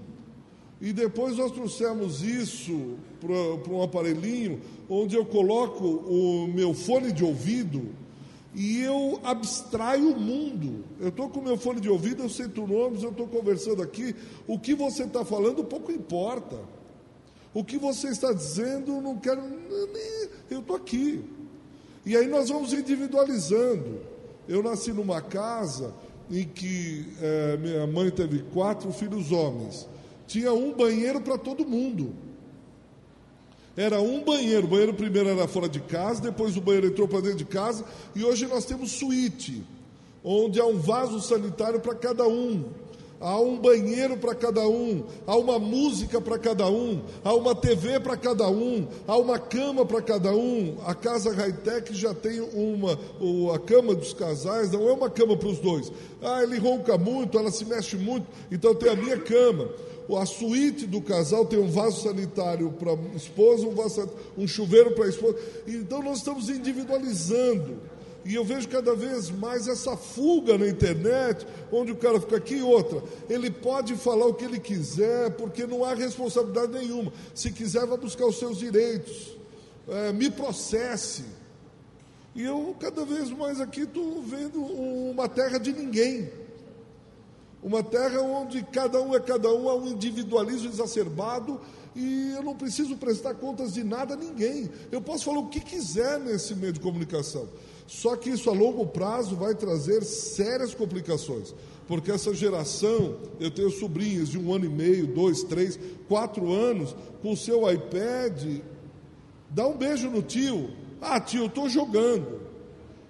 E 0.82 0.92
depois 0.92 1.38
nós 1.38 1.54
trouxemos 1.54 2.22
isso 2.22 2.98
para 3.22 3.74
um 3.74 3.82
aparelhinho 3.82 4.60
onde 4.90 5.16
eu 5.16 5.24
coloco 5.24 5.86
o 5.86 6.50
meu 6.54 6.74
fone 6.74 7.14
de 7.14 7.24
ouvido 7.24 8.03
e 8.56 8.82
eu 8.82 9.20
abstraio 9.24 10.12
o 10.12 10.20
mundo. 10.20 10.84
Eu 11.00 11.10
estou 11.10 11.30
com 11.30 11.42
meu 11.42 11.58
fone 11.58 11.82
de 11.82 11.90
ouvido, 11.90 12.24
eu 12.24 12.30
sento 12.30 12.68
no 12.68 12.76
ônibus, 12.76 13.04
eu 13.04 13.10
estou 13.10 13.28
conversando 13.28 13.82
aqui. 13.82 14.16
O 14.48 14.60
que 14.60 14.76
você 14.76 15.04
está 15.04 15.26
falando 15.26 15.64
pouco 15.64 15.92
importa. 15.92 16.60
O 17.54 17.64
que 17.64 17.78
você 17.78 18.10
está 18.10 18.32
dizendo, 18.32 19.02
não 19.02 19.18
quero. 19.18 19.42
Eu 20.50 20.60
estou 20.60 20.76
aqui. 20.76 21.24
E 22.06 22.16
aí 22.16 22.28
nós 22.28 22.50
vamos 22.50 22.74
individualizando. 22.74 24.02
Eu 24.48 24.62
nasci 24.62 24.92
numa 24.92 25.22
casa 25.22 25.94
em 26.30 26.44
que 26.44 27.08
é, 27.22 27.58
minha 27.58 27.88
mãe 27.88 28.12
teve 28.12 28.44
quatro 28.54 28.92
filhos 28.92 29.32
homens. 29.32 29.88
Tinha 30.28 30.54
um 30.54 30.74
banheiro 30.74 31.22
para 31.22 31.38
todo 31.38 31.66
mundo. 31.66 32.14
Era 33.76 34.00
um 34.02 34.24
banheiro. 34.24 34.66
O 34.66 34.70
banheiro 34.70 34.94
primeiro 34.94 35.30
era 35.30 35.48
fora 35.48 35.68
de 35.68 35.80
casa, 35.80 36.22
depois 36.22 36.56
o 36.56 36.62
banheiro 36.62 36.88
entrou 36.88 37.08
para 37.08 37.22
dentro 37.22 37.40
de 37.40 37.46
casa, 37.46 37.84
e 38.16 38.24
hoje 38.24 38.46
nós 38.46 38.66
temos 38.66 38.92
suíte, 38.92 39.64
onde 40.24 40.60
há 40.60 40.66
um 40.66 40.78
vaso 40.78 41.20
sanitário 41.22 41.80
para 41.80 41.96
cada 41.96 42.28
um. 42.28 42.64
há 43.24 43.40
um 43.40 43.58
banheiro 43.58 44.18
para 44.18 44.36
cada 44.36 44.68
um, 44.68 45.02
há 45.26 45.38
uma 45.38 45.58
música 45.58 46.20
para 46.20 46.38
cada 46.38 46.70
um, 46.70 47.02
há 47.24 47.34
uma 47.34 47.56
TV 47.56 47.98
para 47.98 48.18
cada 48.18 48.50
um, 48.50 48.86
há 49.08 49.16
uma 49.18 49.40
cama 49.40 49.86
para 49.86 50.02
cada 50.02 50.36
um. 50.36 50.76
A 50.86 50.94
casa 50.94 51.32
high-tech 51.32 51.96
já 51.96 52.14
tem 52.14 52.42
uma, 52.42 53.00
a 53.56 53.60
cama 53.60 53.96
dos 53.96 54.14
casais, 54.14 54.72
não 54.72 54.90
é 54.90 54.92
uma 54.92 55.10
cama 55.10 55.38
para 55.38 55.48
os 55.48 55.60
dois. 55.60 55.90
Ah, 56.22 56.44
ele 56.44 56.60
ronca 56.60 56.98
muito, 56.98 57.38
ela 57.38 57.50
se 57.50 57.64
mexe 57.64 57.96
muito, 57.96 58.28
então 58.52 58.76
tem 58.76 58.90
a 58.90 58.96
minha 58.96 59.18
cama. 59.18 59.70
A 60.20 60.26
suíte 60.26 60.86
do 60.86 61.02
casal 61.02 61.46
tem 61.46 61.60
um 61.60 61.70
vaso 61.70 62.04
sanitário 62.04 62.72
para 62.72 62.92
a 62.92 63.16
esposa, 63.16 63.66
um, 63.66 63.74
vaso, 63.74 64.10
um 64.38 64.48
chuveiro 64.48 64.92
para 64.92 65.06
a 65.06 65.10
esposa. 65.10 65.38
Então 65.66 66.04
nós 66.04 66.18
estamos 66.18 66.50
individualizando. 66.50 67.80
E 68.26 68.36
eu 68.36 68.46
vejo 68.46 68.70
cada 68.70 68.96
vez 68.96 69.30
mais 69.30 69.68
essa 69.68 69.98
fuga 69.98 70.58
na 70.58 70.68
internet, 70.68 71.46
onde 71.72 71.92
o 71.92 71.96
cara 71.96 72.20
fica 72.22 72.38
aqui 72.38 72.56
e 72.56 72.62
outra. 72.62 73.04
Ele 73.30 73.52
pode 73.52 73.96
falar 73.96 74.26
o 74.26 74.34
que 74.34 74.46
ele 74.46 74.60
quiser, 74.60 75.32
porque 75.32 75.66
não 75.66 75.84
há 75.84 75.94
responsabilidade 75.94 76.72
nenhuma. 76.72 77.12
Se 77.36 77.52
quiser, 77.52 77.86
vai 77.86 77.98
buscar 77.98 78.26
os 78.26 78.40
seus 78.40 78.60
direitos. 78.60 79.38
É, 79.88 80.14
me 80.14 80.30
processe. 80.30 81.26
E 82.34 82.44
eu 82.44 82.76
cada 82.80 83.04
vez 83.04 83.30
mais 83.30 83.60
aqui 83.60 83.82
estou 83.82 84.22
vendo 84.22 84.62
uma 84.62 85.28
terra 85.28 85.58
de 85.58 85.74
ninguém. 85.74 86.30
Uma 87.64 87.82
terra 87.82 88.22
onde 88.22 88.62
cada 88.62 89.02
um 89.02 89.16
é 89.16 89.20
cada 89.20 89.50
um, 89.54 89.70
há 89.70 89.76
um 89.76 89.88
individualismo 89.88 90.68
exacerbado 90.68 91.60
e 91.96 92.34
eu 92.36 92.44
não 92.44 92.56
preciso 92.56 92.98
prestar 92.98 93.36
contas 93.36 93.74
de 93.74 93.84
nada 93.84 94.16
a 94.16 94.18
ninguém. 94.18 94.70
Eu 94.92 95.02
posso 95.02 95.26
falar 95.26 95.40
o 95.40 95.48
que 95.48 95.60
quiser 95.60 96.20
nesse 96.20 96.56
meio 96.56 96.74
de 96.74 96.80
comunicação. 96.80 97.48
Só 97.88 98.16
que 98.16 98.30
isso 98.30 98.50
a 98.50 98.54
longo 98.54 98.86
prazo 98.88 99.36
vai 99.36 99.54
trazer 99.54 100.04
sérias 100.04 100.74
complicações, 100.74 101.54
porque 101.88 102.12
essa 102.12 102.34
geração, 102.34 103.18
eu 103.40 103.52
tenho 103.52 103.70
sobrinhas 103.70 104.30
de 104.30 104.38
um 104.38 104.54
ano 104.54 104.66
e 104.66 104.70
meio, 104.70 105.08
dois, 105.08 105.44
três, 105.44 105.80
quatro 106.08 106.52
anos, 106.52 106.96
com 107.22 107.34
o 107.34 107.38
seu 107.38 107.70
iPad, 107.70 108.62
dá 109.50 109.68
um 109.68 109.78
beijo 109.78 110.10
no 110.10 110.22
tio, 110.22 110.70
ah 111.02 111.20
tio, 111.20 111.44
eu 111.44 111.48
estou 111.48 111.70
jogando, 111.70 112.42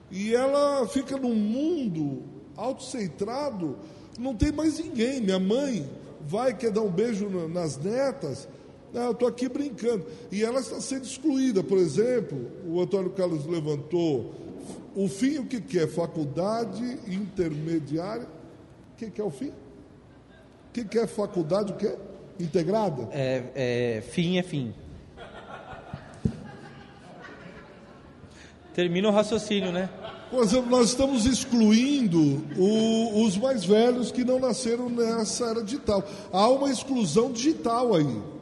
e 0.10 0.34
ela 0.34 0.88
fica 0.88 1.18
num 1.18 1.36
mundo 1.36 2.24
autocentrado, 2.58 3.78
não 4.20 4.36
tem 4.36 4.52
mais 4.52 4.80
ninguém, 4.80 5.22
minha 5.22 5.40
mãe 5.40 5.88
vai 6.22 6.56
quer 6.56 6.72
dar 6.72 6.82
um 6.82 6.92
beijo 6.92 7.30
nas 7.50 7.78
netas, 7.78 8.48
ah, 8.96 9.06
eu 9.06 9.12
estou 9.12 9.28
aqui 9.28 9.50
brincando. 9.50 10.06
E 10.32 10.44
ela 10.44 10.60
está 10.60 10.80
sendo 10.80 11.04
excluída. 11.04 11.64
Por 11.64 11.80
exemplo, 11.80 12.52
o 12.66 12.80
Antônio 12.80 13.10
Carlos 13.10 13.46
levantou 13.46 14.34
o 14.96 15.08
fim, 15.08 15.40
o 15.40 15.46
que, 15.46 15.60
que 15.60 15.80
é? 15.80 15.88
Faculdade 15.88 17.00
intermediária. 17.08 18.28
O 18.94 18.98
que, 18.98 19.10
que 19.10 19.20
é 19.20 19.24
o 19.24 19.32
fim? 19.32 19.50
O 19.50 20.74
que, 20.74 20.86
que 20.86 21.00
é 21.00 21.08
faculdade? 21.08 21.74
O 21.74 21.76
que 21.76 21.88
é? 21.88 21.98
Integrada? 22.40 23.10
É, 23.12 23.44
é, 23.98 24.02
fim 24.02 24.38
é 24.38 24.44
fim. 24.44 24.74
Termina 28.74 29.08
o 29.08 29.12
raciocínio, 29.12 29.72
né? 29.72 29.90
Por 30.34 30.44
exemplo, 30.44 30.72
nós 30.72 30.90
estamos 30.90 31.28
excluindo 31.28 32.42
o, 32.58 33.24
os 33.24 33.38
mais 33.38 33.64
velhos 33.64 34.12
que 34.12 34.24
não 34.24 34.40
nasceram 34.40 34.90
nessa 34.90 35.46
era 35.46 35.64
digital. 35.64 36.04
Há 36.32 36.50
uma 36.50 36.72
exclusão 36.72 37.32
digital 37.32 37.94
aí 37.94 38.34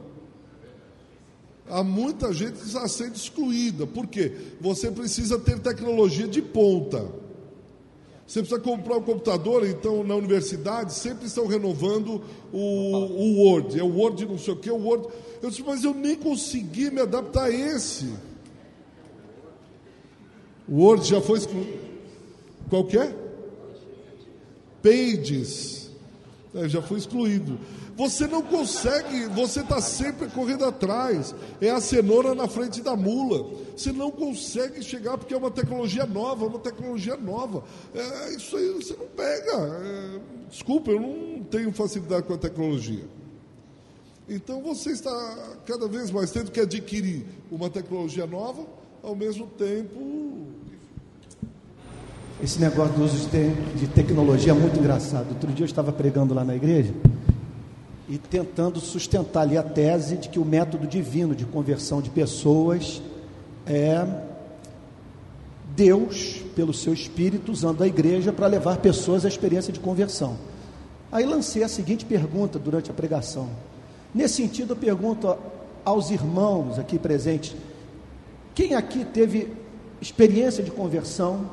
há 1.68 1.82
muita 1.82 2.32
gente 2.32 2.58
que 2.58 2.66
está 2.66 2.86
sendo 2.88 3.16
excluída. 3.16 3.86
Por 3.86 4.06
quê? 4.06 4.32
Você 4.60 4.90
precisa 4.90 5.38
ter 5.38 5.58
tecnologia 5.58 6.26
de 6.28 6.42
ponta. 6.42 7.04
Você 8.26 8.40
precisa 8.40 8.60
comprar 8.60 8.96
um 8.96 9.02
computador, 9.02 9.66
então 9.66 10.02
na 10.02 10.14
universidade 10.14 10.94
sempre 10.94 11.26
estão 11.26 11.46
renovando 11.46 12.22
o, 12.52 12.58
o 12.58 13.42
Word. 13.42 13.78
É 13.78 13.82
o 13.82 13.94
Word 13.94 14.24
não 14.26 14.38
sei 14.38 14.54
o 14.54 14.56
que, 14.56 14.70
o 14.70 14.76
Word. 14.76 15.08
Eu 15.42 15.50
disse, 15.50 15.62
mas 15.62 15.84
eu 15.84 15.92
nem 15.92 16.16
consegui 16.16 16.90
me 16.90 17.00
adaptar 17.00 17.44
a 17.44 17.50
esse. 17.50 18.10
O 20.68 20.82
Word 20.82 21.08
já 21.08 21.20
foi 21.20 21.38
excluído. 21.38 21.78
Qual 22.68 22.84
que 22.84 22.98
é? 22.98 23.14
Pages. 24.82 25.90
É, 26.54 26.68
já 26.68 26.82
foi 26.82 26.98
excluído. 26.98 27.58
Você 27.96 28.26
não 28.26 28.42
consegue, 28.42 29.26
você 29.26 29.60
está 29.60 29.80
sempre 29.80 30.28
correndo 30.28 30.64
atrás. 30.64 31.34
É 31.60 31.70
a 31.70 31.80
cenoura 31.80 32.34
na 32.34 32.48
frente 32.48 32.80
da 32.80 32.96
mula. 32.96 33.50
Você 33.76 33.92
não 33.92 34.10
consegue 34.10 34.82
chegar 34.82 35.18
porque 35.18 35.34
é 35.34 35.36
uma 35.36 35.50
tecnologia 35.50 36.06
nova, 36.06 36.46
uma 36.46 36.58
tecnologia 36.58 37.16
nova. 37.16 37.64
É, 37.94 38.34
isso 38.34 38.56
aí 38.56 38.68
você 38.70 38.94
não 38.94 39.06
pega. 39.06 39.52
É, 39.52 40.20
desculpa, 40.48 40.90
eu 40.90 41.00
não 41.00 41.44
tenho 41.44 41.72
facilidade 41.72 42.26
com 42.26 42.34
a 42.34 42.38
tecnologia. 42.38 43.04
Então 44.28 44.62
você 44.62 44.90
está 44.90 45.56
cada 45.66 45.86
vez 45.86 46.10
mais 46.10 46.30
tendo 46.30 46.50
que 46.50 46.60
adquirir 46.60 47.26
uma 47.50 47.68
tecnologia 47.68 48.26
nova, 48.26 48.64
ao 49.02 49.16
mesmo 49.16 49.46
tempo. 49.46 49.98
Esse 52.42 52.60
negócio 52.60 52.94
do 52.94 53.04
uso 53.04 53.28
de 53.76 53.86
tecnologia 53.88 54.52
é 54.52 54.54
muito 54.54 54.78
engraçado. 54.78 55.28
Outro 55.30 55.52
dia 55.52 55.64
eu 55.64 55.68
estava 55.68 55.92
pregando 55.92 56.34
lá 56.34 56.44
na 56.44 56.54
igreja 56.54 56.92
e 58.08 58.18
tentando 58.18 58.80
sustentar 58.80 59.42
ali 59.42 59.56
a 59.56 59.62
tese 59.62 60.16
de 60.16 60.28
que 60.28 60.38
o 60.38 60.44
método 60.44 60.86
divino 60.86 61.34
de 61.34 61.44
conversão 61.44 62.00
de 62.02 62.10
pessoas 62.10 63.00
é 63.66 64.06
Deus, 65.74 66.42
pelo 66.54 66.74
seu 66.74 66.92
Espírito, 66.92 67.50
usando 67.50 67.82
a 67.82 67.86
igreja 67.86 68.32
para 68.32 68.46
levar 68.46 68.78
pessoas 68.78 69.24
à 69.24 69.28
experiência 69.28 69.72
de 69.72 69.80
conversão. 69.80 70.36
Aí 71.10 71.24
lancei 71.24 71.62
a 71.62 71.68
seguinte 71.68 72.04
pergunta 72.04 72.58
durante 72.58 72.90
a 72.90 72.94
pregação. 72.94 73.48
Nesse 74.14 74.34
sentido, 74.34 74.72
eu 74.72 74.76
pergunto 74.76 75.34
aos 75.84 76.10
irmãos 76.10 76.78
aqui 76.78 76.98
presentes: 76.98 77.54
quem 78.54 78.74
aqui 78.74 79.04
teve 79.04 79.52
experiência 80.00 80.62
de 80.62 80.70
conversão 80.70 81.50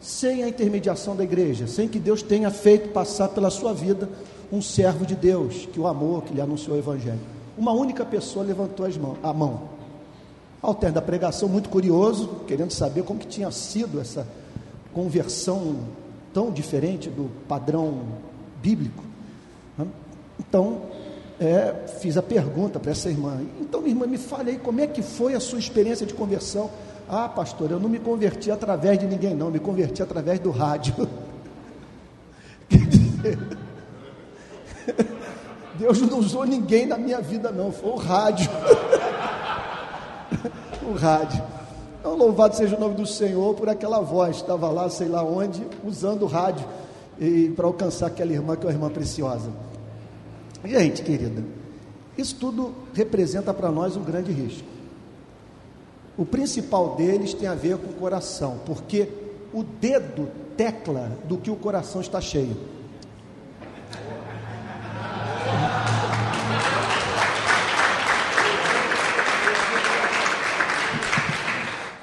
sem 0.00 0.44
a 0.44 0.48
intermediação 0.48 1.16
da 1.16 1.24
igreja, 1.24 1.66
sem 1.66 1.88
que 1.88 1.98
Deus 1.98 2.22
tenha 2.22 2.50
feito 2.50 2.90
passar 2.90 3.28
pela 3.28 3.50
sua 3.50 3.74
vida 3.74 4.08
um 4.52 4.62
servo 4.62 5.04
de 5.04 5.14
Deus 5.14 5.66
que 5.72 5.80
o 5.80 5.86
amou, 5.86 6.22
que 6.22 6.32
lhe 6.32 6.40
anunciou 6.40 6.76
o 6.76 6.78
Evangelho. 6.78 7.20
Uma 7.56 7.72
única 7.72 8.04
pessoa 8.04 8.44
levantou 8.44 8.86
mãos, 8.98 9.16
a 9.22 9.32
mão. 9.32 9.62
Ao 10.62 10.74
término 10.74 11.00
da 11.00 11.06
pregação, 11.06 11.48
muito 11.48 11.68
curioso, 11.68 12.28
querendo 12.46 12.70
saber 12.70 13.02
como 13.02 13.18
que 13.18 13.26
tinha 13.26 13.50
sido 13.50 14.00
essa 14.00 14.26
conversão 14.92 15.76
tão 16.32 16.50
diferente 16.50 17.10
do 17.10 17.30
padrão 17.46 18.02
bíblico. 18.62 19.02
Então, 20.38 20.82
é, 21.40 21.72
fiz 22.00 22.16
a 22.16 22.22
pergunta 22.22 22.80
para 22.80 22.90
essa 22.90 23.08
irmã. 23.08 23.40
Então, 23.60 23.80
minha 23.80 23.94
irmã, 23.94 24.06
me 24.06 24.18
fale 24.18 24.50
aí 24.50 24.58
como 24.58 24.80
é 24.80 24.86
que 24.86 25.02
foi 25.02 25.34
a 25.34 25.40
sua 25.40 25.58
experiência 25.58 26.04
de 26.04 26.12
conversão. 26.12 26.70
Ah, 27.08 27.28
pastor, 27.28 27.70
eu 27.70 27.80
não 27.80 27.88
me 27.88 27.98
converti 27.98 28.50
através 28.50 28.98
de 28.98 29.06
ninguém, 29.06 29.34
não, 29.34 29.50
me 29.50 29.58
converti 29.58 30.02
através 30.02 30.40
do 30.40 30.50
rádio. 30.50 30.94
Quer 32.68 32.86
dizer, 32.86 33.38
Deus 35.78 36.00
não 36.02 36.18
usou 36.18 36.44
ninguém 36.44 36.86
na 36.86 36.98
minha 36.98 37.20
vida, 37.20 37.50
não, 37.50 37.70
foi 37.72 37.90
o 37.90 37.96
rádio. 37.96 38.50
o 40.82 40.92
rádio. 40.94 41.42
Então, 42.00 42.16
louvado 42.16 42.56
seja 42.56 42.76
o 42.76 42.80
nome 42.80 42.96
do 42.96 43.06
Senhor 43.06 43.54
por 43.54 43.68
aquela 43.68 44.00
voz, 44.00 44.36
estava 44.36 44.68
lá, 44.68 44.90
sei 44.90 45.08
lá 45.08 45.22
onde, 45.22 45.64
usando 45.84 46.22
o 46.22 46.26
rádio 46.26 46.66
para 47.56 47.66
alcançar 47.66 48.06
aquela 48.06 48.32
irmã 48.32 48.54
que 48.54 48.64
é 48.64 48.68
uma 48.68 48.72
irmã 48.72 48.90
preciosa. 48.90 49.50
Gente 50.64 51.02
querida, 51.02 51.44
isso 52.16 52.34
tudo 52.36 52.74
representa 52.92 53.54
para 53.54 53.70
nós 53.70 53.96
um 53.96 54.02
grande 54.02 54.32
risco. 54.32 54.66
O 56.16 56.26
principal 56.26 56.96
deles 56.96 57.32
tem 57.32 57.48
a 57.48 57.54
ver 57.54 57.78
com 57.78 57.90
o 57.90 57.94
coração, 57.94 58.60
porque 58.66 59.08
o 59.52 59.62
dedo 59.62 60.28
tecla 60.56 61.12
do 61.24 61.38
que 61.38 61.48
o 61.48 61.54
coração 61.54 62.00
está 62.00 62.20
cheio. 62.20 62.56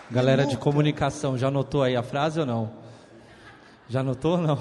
Galera 0.10 0.45
de 0.45 0.56
comunicação, 0.56 1.38
já 1.38 1.49
anotou 1.49 1.84
aí 1.84 1.98
a 1.98 2.02
frase 2.02 2.40
ou 2.40 2.45
não? 2.45 2.72
Já 3.90 3.99
anotou 3.99 4.38
ou 4.38 4.38
não? 4.38 4.57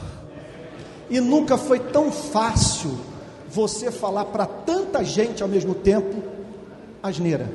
E 1.08 1.20
nunca 1.20 1.56
foi 1.56 1.78
tão 1.78 2.10
fácil 2.10 3.13
você 3.54 3.90
falar 3.90 4.26
para 4.26 4.46
tanta 4.46 5.04
gente 5.04 5.42
ao 5.42 5.48
mesmo 5.48 5.74
tempo 5.74 6.22
asneira. 7.02 7.48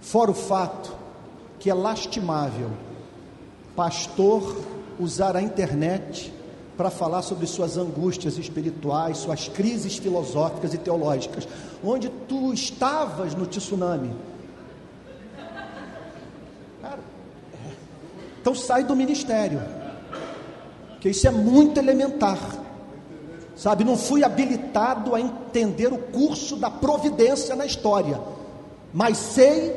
Fora 0.00 0.30
o 0.30 0.34
fato 0.34 0.94
que 1.58 1.70
é 1.70 1.74
lastimável 1.74 2.70
pastor 3.74 4.56
usar 4.98 5.36
a 5.36 5.42
internet 5.42 6.32
para 6.76 6.90
falar 6.90 7.22
sobre 7.22 7.46
suas 7.46 7.76
angústias 7.76 8.38
espirituais, 8.38 9.18
suas 9.18 9.48
crises 9.48 9.96
filosóficas 9.96 10.74
e 10.74 10.78
teológicas, 10.78 11.48
onde 11.82 12.08
tu 12.28 12.52
estavas 12.52 13.34
no 13.34 13.46
tsunami 13.46 14.12
Então 18.48 18.54
sai 18.54 18.82
do 18.82 18.96
ministério. 18.96 19.60
Porque 20.88 21.10
isso 21.10 21.28
é 21.28 21.30
muito 21.30 21.78
elementar. 21.78 22.38
Sabe, 23.58 23.82
não 23.82 23.96
fui 23.96 24.22
habilitado 24.22 25.16
a 25.16 25.20
entender 25.20 25.92
o 25.92 25.98
curso 25.98 26.54
da 26.54 26.70
providência 26.70 27.56
na 27.56 27.66
história, 27.66 28.20
mas 28.94 29.18
sei 29.18 29.74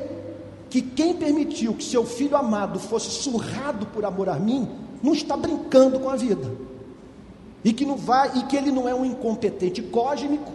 que 0.70 0.84
quem 0.84 1.16
permitiu 1.16 1.74
que 1.74 1.84
seu 1.84 2.06
filho 2.06 2.38
amado 2.38 2.78
fosse 2.78 3.10
surrado 3.10 3.88
por 3.88 4.06
amor 4.06 4.30
a 4.30 4.36
mim, 4.36 4.70
não 5.02 5.14
está 5.14 5.36
brincando 5.36 5.99
com 5.99 6.10
a 6.10 6.16
vida. 6.16 6.48
E 7.64 7.74
que 7.74 7.84
não 7.84 7.98
vai, 7.98 8.38
e 8.38 8.44
que 8.44 8.56
ele 8.56 8.72
não 8.72 8.88
é 8.88 8.94
um 8.94 9.03
incompetente 9.03 9.82
cósmico. 9.82 10.52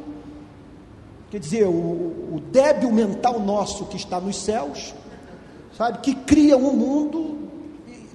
Quer 1.29 1.41
dizer, 1.41 1.67
o, 1.67 1.71
o 1.71 2.41
débil 2.53 2.93
mental 2.93 3.41
nosso 3.41 3.87
que 3.87 3.97
está 3.97 4.21
nos 4.21 4.37
céus, 4.37 4.95
sabe, 5.77 5.99
que 5.99 6.15
cria 6.15 6.57
um 6.57 6.73
mundo, 6.73 7.39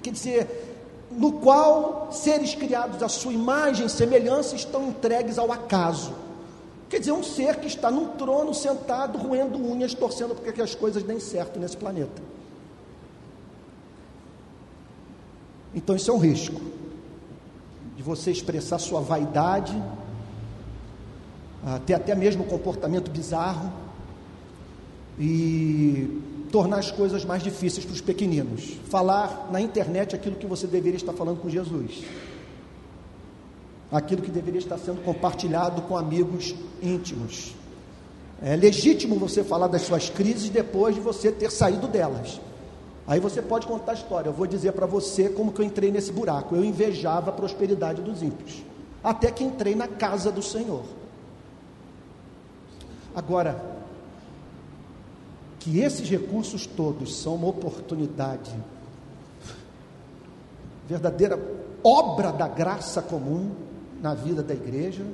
quer 0.02 0.12
dizer, 0.12 0.71
no 1.16 1.32
qual 1.32 2.08
seres 2.10 2.54
criados 2.54 3.02
à 3.02 3.08
sua 3.08 3.32
imagem 3.32 3.86
e 3.86 3.90
semelhança 3.90 4.56
estão 4.56 4.88
entregues 4.88 5.38
ao 5.38 5.52
acaso. 5.52 6.14
Quer 6.88 6.98
dizer, 6.98 7.12
um 7.12 7.22
ser 7.22 7.56
que 7.56 7.66
está 7.66 7.90
num 7.90 8.08
trono 8.16 8.52
sentado, 8.52 9.18
roendo 9.18 9.58
unhas, 9.58 9.94
torcendo 9.94 10.34
para 10.34 10.52
que 10.52 10.60
as 10.60 10.74
coisas 10.74 11.02
deem 11.02 11.20
certo 11.20 11.58
nesse 11.58 11.76
planeta. 11.76 12.22
Então, 15.74 15.96
isso 15.96 16.10
é 16.10 16.14
um 16.14 16.18
risco 16.18 16.60
de 17.96 18.02
você 18.02 18.30
expressar 18.30 18.78
sua 18.78 19.00
vaidade, 19.00 19.74
ter 21.86 21.94
até 21.94 22.14
mesmo 22.14 22.44
comportamento 22.44 23.10
bizarro 23.10 23.72
e 25.18 26.20
tornar 26.52 26.78
as 26.78 26.90
coisas 26.90 27.24
mais 27.24 27.42
difíceis 27.42 27.84
para 27.84 27.94
os 27.94 28.00
pequeninos. 28.02 28.74
Falar 28.88 29.48
na 29.50 29.60
internet 29.60 30.14
aquilo 30.14 30.36
que 30.36 30.46
você 30.46 30.66
deveria 30.66 30.98
estar 30.98 31.14
falando 31.14 31.40
com 31.40 31.48
Jesus. 31.48 32.04
Aquilo 33.90 34.22
que 34.22 34.30
deveria 34.30 34.60
estar 34.60 34.78
sendo 34.78 35.02
compartilhado 35.02 35.82
com 35.82 35.96
amigos 35.96 36.54
íntimos. 36.82 37.54
É 38.42 38.54
legítimo 38.54 39.16
você 39.16 39.42
falar 39.42 39.66
das 39.66 39.82
suas 39.82 40.10
crises 40.10 40.50
depois 40.50 40.94
de 40.94 41.00
você 41.00 41.32
ter 41.32 41.50
saído 41.50 41.88
delas. 41.88 42.38
Aí 43.06 43.18
você 43.18 43.40
pode 43.40 43.66
contar 43.66 43.92
a 43.92 43.94
história. 43.94 44.28
Eu 44.28 44.32
vou 44.32 44.46
dizer 44.46 44.72
para 44.72 44.86
você 44.86 45.28
como 45.30 45.52
que 45.52 45.60
eu 45.60 45.64
entrei 45.64 45.90
nesse 45.90 46.12
buraco. 46.12 46.54
Eu 46.54 46.64
invejava 46.64 47.30
a 47.30 47.32
prosperidade 47.32 48.02
dos 48.02 48.22
ímpios. 48.22 48.62
Até 49.02 49.30
que 49.30 49.42
entrei 49.42 49.74
na 49.74 49.88
casa 49.88 50.30
do 50.30 50.42
Senhor. 50.42 50.84
Agora, 53.14 53.71
que 55.62 55.78
esses 55.78 56.08
recursos 56.08 56.66
todos 56.66 57.14
são 57.14 57.36
uma 57.36 57.46
oportunidade, 57.46 58.50
verdadeira 60.88 61.40
obra 61.84 62.32
da 62.32 62.48
graça 62.48 63.00
comum 63.00 63.52
na 64.02 64.12
vida 64.12 64.42
da 64.42 64.54
igreja, 64.54 65.04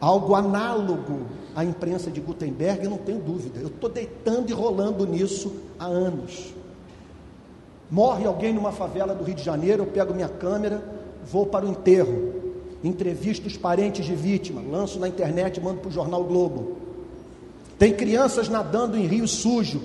algo 0.00 0.34
análogo 0.34 1.26
à 1.54 1.62
imprensa 1.62 2.10
de 2.10 2.22
Gutenberg, 2.22 2.88
não 2.88 2.96
tenho 2.96 3.20
dúvida. 3.20 3.60
Eu 3.60 3.68
estou 3.68 3.90
deitando 3.90 4.48
e 4.48 4.54
rolando 4.54 5.06
nisso 5.06 5.54
há 5.78 5.84
anos. 5.84 6.54
Morre 7.90 8.24
alguém 8.24 8.54
numa 8.54 8.72
favela 8.72 9.14
do 9.14 9.24
Rio 9.24 9.34
de 9.34 9.44
Janeiro, 9.44 9.82
eu 9.82 9.86
pego 9.86 10.14
minha 10.14 10.28
câmera, 10.28 10.82
vou 11.30 11.44
para 11.44 11.66
o 11.66 11.68
enterro, 11.68 12.32
entrevisto 12.82 13.46
os 13.46 13.58
parentes 13.58 14.06
de 14.06 14.14
vítima, 14.14 14.62
lanço 14.62 14.98
na 14.98 15.06
internet, 15.06 15.60
mando 15.60 15.80
para 15.80 15.90
o 15.90 15.92
jornal 15.92 16.24
Globo. 16.24 16.85
Tem 17.78 17.92
crianças 17.92 18.48
nadando 18.48 18.96
em 18.96 19.06
rio 19.06 19.28
sujo. 19.28 19.82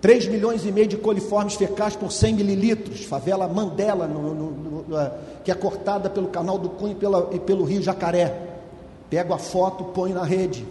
3 0.00 0.26
milhões 0.26 0.66
e 0.66 0.72
meio 0.72 0.88
de 0.88 0.96
coliformes 0.96 1.54
fecais 1.54 1.94
por 1.94 2.10
100 2.10 2.34
mililitros. 2.34 3.04
Favela 3.04 3.46
Mandela, 3.46 4.06
no, 4.06 4.34
no, 4.34 4.50
no, 4.82 4.98
é, 4.98 5.12
que 5.44 5.50
é 5.50 5.54
cortada 5.54 6.10
pelo 6.10 6.28
canal 6.28 6.58
do 6.58 6.70
Cunho 6.70 6.92
e, 6.92 6.96
pela, 6.96 7.30
e 7.32 7.38
pelo 7.38 7.64
rio 7.64 7.82
Jacaré. 7.82 8.50
Pego 9.08 9.32
a 9.32 9.38
foto, 9.38 9.84
ponho 9.84 10.14
na 10.14 10.24
rede. 10.24 10.66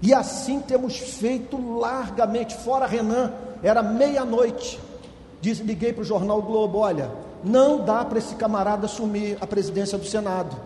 E 0.00 0.14
assim 0.14 0.60
temos 0.60 0.96
feito 0.96 1.78
largamente. 1.78 2.56
Fora 2.56 2.86
Renan, 2.86 3.32
era 3.62 3.82
meia-noite. 3.82 4.78
Liguei 5.42 5.92
para 5.92 6.02
o 6.02 6.04
jornal 6.04 6.40
Globo: 6.42 6.78
olha, 6.78 7.10
não 7.44 7.84
dá 7.84 8.04
para 8.04 8.18
esse 8.18 8.34
camarada 8.34 8.86
assumir 8.86 9.36
a 9.40 9.46
presidência 9.46 9.96
do 9.96 10.04
Senado. 10.04 10.56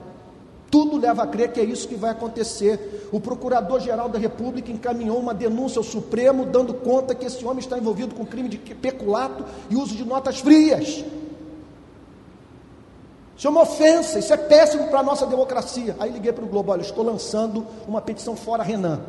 Tudo 0.70 0.98
leva 0.98 1.24
a 1.24 1.26
crer 1.26 1.52
que 1.52 1.58
é 1.58 1.64
isso 1.64 1.88
que 1.88 1.96
vai 1.96 2.10
acontecer. 2.10 3.08
O 3.10 3.18
Procurador-Geral 3.18 4.08
da 4.08 4.18
República 4.18 4.70
encaminhou 4.70 5.18
uma 5.18 5.34
denúncia 5.34 5.80
ao 5.80 5.84
Supremo, 5.84 6.46
dando 6.46 6.72
conta 6.74 7.14
que 7.14 7.26
esse 7.26 7.44
homem 7.44 7.58
está 7.58 7.76
envolvido 7.76 8.14
com 8.14 8.24
crime 8.24 8.48
de 8.48 8.58
peculato 8.58 9.44
e 9.68 9.74
uso 9.74 9.96
de 9.96 10.04
notas 10.04 10.38
frias. 10.38 11.04
Isso 13.36 13.46
é 13.46 13.50
uma 13.50 13.62
ofensa, 13.62 14.18
isso 14.18 14.32
é 14.32 14.36
péssimo 14.36 14.88
para 14.88 15.00
a 15.00 15.02
nossa 15.02 15.26
democracia. 15.26 15.96
Aí 15.98 16.10
liguei 16.12 16.30
para 16.30 16.44
o 16.44 16.48
Globo: 16.48 16.70
olha, 16.70 16.82
estou 16.82 17.02
lançando 17.02 17.66
uma 17.88 18.00
petição 18.00 18.36
fora 18.36 18.62
Renan. 18.62 19.00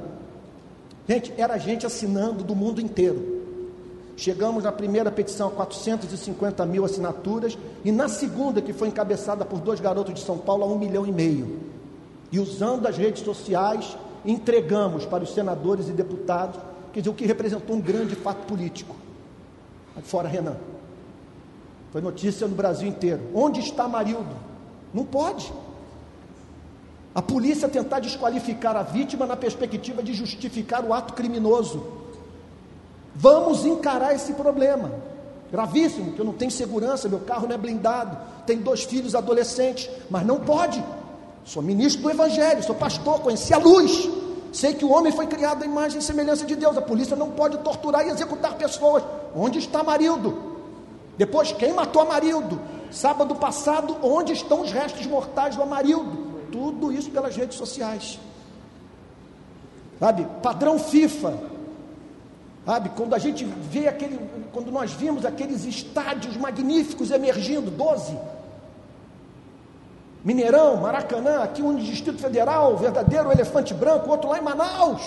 Gente, 1.07 1.33
era 1.37 1.57
gente 1.57 1.85
assinando 1.85 2.43
do 2.43 2.55
mundo 2.55 2.81
inteiro. 2.81 3.40
Chegamos 4.21 4.63
na 4.63 4.71
primeira 4.71 5.11
petição 5.11 5.47
a 5.47 5.51
450 5.51 6.63
mil 6.67 6.85
assinaturas 6.85 7.57
e 7.83 7.91
na 7.91 8.07
segunda, 8.07 8.61
que 8.61 8.71
foi 8.71 8.87
encabeçada 8.89 9.43
por 9.43 9.59
dois 9.59 9.79
garotos 9.79 10.13
de 10.13 10.21
São 10.21 10.37
Paulo, 10.37 10.63
a 10.63 10.67
um 10.67 10.77
milhão 10.77 11.07
e 11.07 11.11
meio. 11.11 11.59
E 12.31 12.39
usando 12.39 12.85
as 12.85 12.95
redes 12.95 13.23
sociais, 13.23 13.97
entregamos 14.23 15.07
para 15.07 15.23
os 15.23 15.33
senadores 15.33 15.89
e 15.89 15.91
deputados, 15.91 16.61
quer 16.93 16.99
dizer, 16.99 17.09
o 17.09 17.15
que 17.15 17.25
representou 17.25 17.75
um 17.75 17.81
grande 17.81 18.13
fato 18.13 18.45
político. 18.45 18.95
Fora 20.03 20.27
Renan. 20.27 20.57
Foi 21.91 21.99
notícia 21.99 22.47
no 22.47 22.53
Brasil 22.53 22.87
inteiro. 22.87 23.23
Onde 23.33 23.59
está 23.59 23.87
Marildo? 23.87 24.35
Não 24.93 25.03
pode. 25.03 25.51
A 27.15 27.23
polícia 27.23 27.67
tentar 27.67 28.01
desqualificar 28.01 28.75
a 28.75 28.83
vítima 28.83 29.25
na 29.25 29.35
perspectiva 29.35 30.03
de 30.03 30.13
justificar 30.13 30.85
o 30.85 30.93
ato 30.93 31.13
criminoso. 31.13 32.00
Vamos 33.21 33.63
encarar 33.63 34.15
esse 34.15 34.33
problema. 34.33 34.91
Gravíssimo, 35.51 36.13
que 36.13 36.19
eu 36.19 36.25
não 36.25 36.33
tenho 36.33 36.49
segurança, 36.49 37.07
meu 37.07 37.19
carro 37.19 37.45
não 37.45 37.53
é 37.53 37.57
blindado, 37.57 38.17
tenho 38.47 38.63
dois 38.63 38.83
filhos 38.83 39.13
adolescentes, 39.13 39.87
mas 40.09 40.25
não 40.25 40.39
pode. 40.39 40.83
Sou 41.45 41.61
ministro 41.61 42.01
do 42.01 42.09
Evangelho, 42.09 42.63
sou 42.63 42.73
pastor, 42.73 43.19
conheci 43.19 43.53
a 43.53 43.59
luz. 43.59 44.09
Sei 44.51 44.73
que 44.73 44.83
o 44.83 44.91
homem 44.91 45.11
foi 45.11 45.27
criado 45.27 45.61
à 45.61 45.65
imagem 45.67 45.99
e 45.99 46.01
semelhança 46.01 46.45
de 46.45 46.55
Deus. 46.55 46.75
A 46.75 46.81
polícia 46.81 47.15
não 47.15 47.29
pode 47.29 47.59
torturar 47.59 48.07
e 48.07 48.09
executar 48.09 48.55
pessoas. 48.55 49.03
Onde 49.35 49.59
está 49.59 49.83
Marildo? 49.83 50.35
Depois, 51.15 51.51
quem 51.51 51.73
matou 51.73 52.01
Amarildo? 52.01 52.59
Sábado 52.89 53.35
passado, 53.35 53.97
onde 54.01 54.33
estão 54.33 54.61
os 54.61 54.71
restos 54.71 55.05
mortais 55.05 55.55
do 55.55 55.61
Amarildo? 55.61 56.41
Tudo 56.51 56.91
isso 56.91 57.11
pelas 57.11 57.35
redes 57.35 57.55
sociais. 57.55 58.19
Sabe? 59.99 60.25
Padrão 60.41 60.79
FIFA, 60.79 61.37
Sabe, 62.65 62.89
quando 62.89 63.15
a 63.15 63.17
gente 63.17 63.43
vê 63.43 63.87
aquele, 63.87 64.19
quando 64.53 64.71
nós 64.71 64.91
vimos 64.91 65.25
aqueles 65.25 65.65
estádios 65.65 66.37
magníficos 66.37 67.09
emergindo, 67.09 67.71
12. 67.71 68.15
Mineirão, 70.23 70.77
Maracanã, 70.77 71.41
aqui 71.41 71.63
um 71.63 71.71
no 71.71 71.79
Distrito 71.79 72.19
Federal, 72.19 72.77
verdadeiro 72.77 73.31
elefante 73.31 73.73
branco, 73.73 74.09
outro 74.09 74.29
lá 74.29 74.37
em 74.37 74.43
Manaus. 74.43 75.01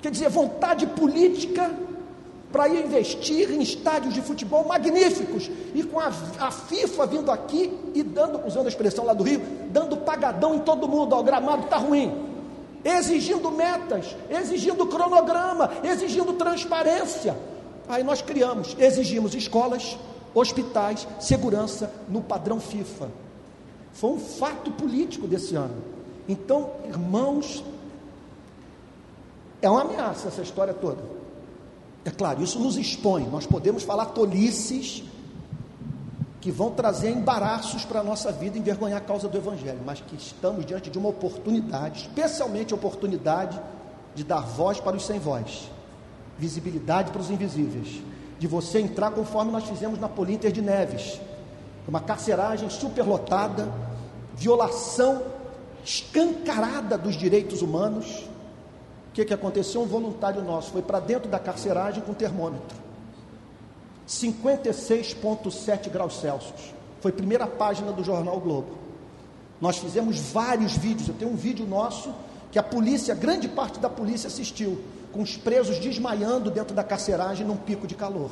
Quer 0.00 0.10
dizer, 0.10 0.30
vontade 0.30 0.86
política 0.86 1.70
para 2.50 2.66
ir 2.68 2.86
investir 2.86 3.50
em 3.50 3.60
estádios 3.60 4.14
de 4.14 4.22
futebol 4.22 4.64
magníficos 4.64 5.50
e 5.74 5.82
com 5.82 6.00
a, 6.00 6.10
a, 6.38 6.50
FIFA 6.50 7.06
vindo 7.06 7.30
aqui 7.30 7.78
e 7.92 8.02
dando, 8.02 8.40
usando 8.46 8.64
a 8.64 8.68
expressão 8.68 9.04
lá 9.04 9.12
do 9.12 9.22
Rio, 9.22 9.42
dando 9.70 9.98
pagadão 9.98 10.54
em 10.54 10.60
todo 10.60 10.88
mundo, 10.88 11.12
ó, 11.12 11.20
o 11.20 11.22
gramado 11.22 11.64
está 11.64 11.76
ruim 11.76 12.35
exigindo 12.86 13.50
metas, 13.50 14.16
exigindo 14.30 14.86
cronograma, 14.86 15.70
exigindo 15.82 16.32
transparência. 16.34 17.36
Aí 17.88 18.04
nós 18.04 18.22
criamos, 18.22 18.76
exigimos 18.78 19.34
escolas, 19.34 19.98
hospitais, 20.32 21.06
segurança 21.18 21.92
no 22.08 22.22
padrão 22.22 22.60
FIFA. 22.60 23.08
Foi 23.92 24.10
um 24.10 24.18
fato 24.18 24.70
político 24.70 25.26
desse 25.26 25.56
ano. 25.56 25.82
Então, 26.28 26.70
irmãos, 26.86 27.64
é 29.60 29.68
uma 29.68 29.82
ameaça 29.82 30.28
essa 30.28 30.42
história 30.42 30.74
toda. 30.74 31.02
É 32.04 32.10
claro, 32.10 32.42
isso 32.42 32.60
nos 32.60 32.76
expõe. 32.76 33.28
Nós 33.28 33.46
podemos 33.46 33.82
falar 33.82 34.06
tolices 34.06 35.02
que 36.46 36.52
vão 36.52 36.70
trazer 36.70 37.10
embaraços 37.10 37.84
para 37.84 37.98
a 37.98 38.04
nossa 38.04 38.30
vida, 38.30 38.56
envergonhar 38.56 38.98
a 38.98 39.04
causa 39.04 39.26
do 39.26 39.36
Evangelho, 39.36 39.80
mas 39.84 40.00
que 40.00 40.14
estamos 40.14 40.64
diante 40.64 40.88
de 40.88 40.96
uma 40.96 41.08
oportunidade, 41.08 42.02
especialmente 42.02 42.72
a 42.72 42.76
oportunidade 42.76 43.60
de 44.14 44.22
dar 44.22 44.42
voz 44.42 44.78
para 44.78 44.96
os 44.96 45.04
sem 45.04 45.18
voz, 45.18 45.68
visibilidade 46.38 47.10
para 47.10 47.20
os 47.20 47.32
invisíveis, 47.32 48.00
de 48.38 48.46
você 48.46 48.78
entrar 48.78 49.10
conforme 49.10 49.50
nós 49.50 49.64
fizemos 49.64 49.98
na 49.98 50.08
Polinter 50.08 50.52
de 50.52 50.62
Neves, 50.62 51.20
uma 51.88 51.98
carceragem 51.98 52.70
superlotada, 52.70 53.68
violação 54.36 55.22
escancarada 55.84 56.96
dos 56.96 57.16
direitos 57.16 57.60
humanos. 57.60 58.20
O 59.08 59.14
que, 59.14 59.24
que 59.24 59.34
aconteceu? 59.34 59.82
Um 59.82 59.86
voluntário 59.86 60.44
nosso 60.44 60.70
foi 60.70 60.82
para 60.82 61.00
dentro 61.00 61.28
da 61.28 61.40
carceragem 61.40 62.04
com 62.04 62.14
termômetro 62.14 62.85
56,7 64.06 65.90
graus 65.90 66.20
Celsius. 66.20 66.74
Foi 67.00 67.12
primeira 67.12 67.46
página 67.46 67.92
do 67.92 68.04
jornal 68.04 68.38
Globo. 68.40 68.78
Nós 69.60 69.78
fizemos 69.78 70.18
vários 70.32 70.76
vídeos. 70.76 71.08
Eu 71.08 71.14
tenho 71.14 71.32
um 71.32 71.36
vídeo 71.36 71.66
nosso 71.66 72.14
que 72.50 72.58
a 72.58 72.62
polícia, 72.62 73.14
grande 73.14 73.48
parte 73.48 73.78
da 73.78 73.88
polícia 73.88 74.28
assistiu, 74.28 74.82
com 75.12 75.22
os 75.22 75.36
presos 75.36 75.78
desmaiando 75.78 76.50
dentro 76.50 76.74
da 76.74 76.84
carceragem 76.84 77.46
num 77.46 77.56
pico 77.56 77.86
de 77.86 77.94
calor. 77.94 78.30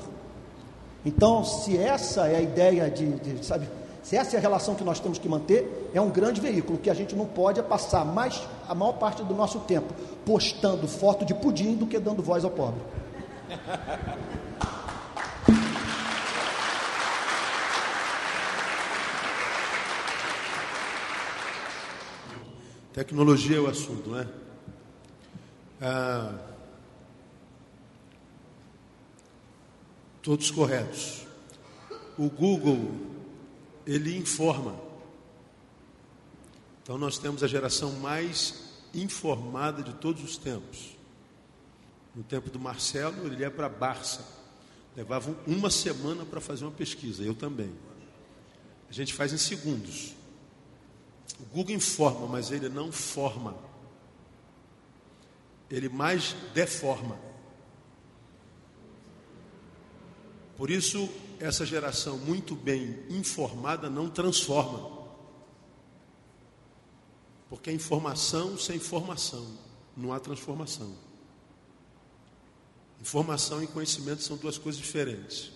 Então, 1.04 1.44
se 1.44 1.76
essa 1.76 2.26
é 2.26 2.36
a 2.36 2.40
ideia 2.40 2.90
de, 2.90 3.06
de, 3.06 3.44
sabe, 3.44 3.68
se 4.02 4.16
essa 4.16 4.36
é 4.36 4.38
a 4.38 4.40
relação 4.40 4.74
que 4.74 4.84
nós 4.84 5.00
temos 5.00 5.18
que 5.18 5.28
manter, 5.28 5.90
é 5.94 6.00
um 6.00 6.10
grande 6.10 6.40
veículo. 6.40 6.78
Que 6.78 6.90
a 6.90 6.94
gente 6.94 7.16
não 7.16 7.26
pode 7.26 7.62
passar 7.62 8.04
mais 8.04 8.42
a 8.68 8.74
maior 8.74 8.92
parte 8.92 9.22
do 9.22 9.34
nosso 9.34 9.60
tempo 9.60 9.92
postando 10.24 10.86
foto 10.86 11.24
de 11.24 11.34
pudim 11.34 11.74
do 11.74 11.86
que 11.86 11.98
dando 11.98 12.22
voz 12.22 12.44
ao 12.44 12.50
pobre. 12.50 12.80
Tecnologia 22.94 23.56
é 23.56 23.60
o 23.60 23.66
assunto, 23.66 24.10
não 24.10 24.20
é? 24.20 24.28
Ah, 25.80 26.38
todos 30.22 30.48
corretos. 30.52 31.26
O 32.16 32.30
Google, 32.30 32.94
ele 33.84 34.16
informa. 34.16 34.80
Então 36.84 36.96
nós 36.96 37.18
temos 37.18 37.42
a 37.42 37.48
geração 37.48 37.90
mais 37.94 38.62
informada 38.94 39.82
de 39.82 39.92
todos 39.94 40.22
os 40.22 40.36
tempos. 40.36 40.96
No 42.14 42.22
tempo 42.22 42.48
do 42.48 42.60
Marcelo, 42.60 43.26
ele 43.26 43.40
ia 43.40 43.50
para 43.50 43.68
Barça. 43.68 44.24
Levava 44.96 45.36
uma 45.48 45.68
semana 45.68 46.24
para 46.24 46.40
fazer 46.40 46.64
uma 46.64 46.70
pesquisa, 46.70 47.24
eu 47.24 47.34
também. 47.34 47.72
A 48.88 48.92
gente 48.92 49.12
faz 49.12 49.32
em 49.32 49.38
segundos. 49.38 50.14
O 51.40 51.44
Google 51.46 51.74
informa, 51.74 52.26
mas 52.26 52.50
ele 52.50 52.68
não 52.68 52.92
forma. 52.92 53.56
Ele 55.70 55.88
mais 55.88 56.34
deforma. 56.52 57.18
Por 60.56 60.70
isso, 60.70 61.08
essa 61.40 61.66
geração 61.66 62.16
muito 62.18 62.54
bem 62.54 62.98
informada 63.10 63.90
não 63.90 64.08
transforma. 64.08 64.94
Porque 67.48 67.70
é 67.70 67.72
informação 67.72 68.56
sem 68.56 68.78
formação, 68.78 69.46
não 69.96 70.12
há 70.12 70.20
transformação. 70.20 70.94
Informação 73.00 73.62
e 73.62 73.66
conhecimento 73.66 74.22
são 74.22 74.36
duas 74.36 74.56
coisas 74.56 74.80
diferentes. 74.80 75.52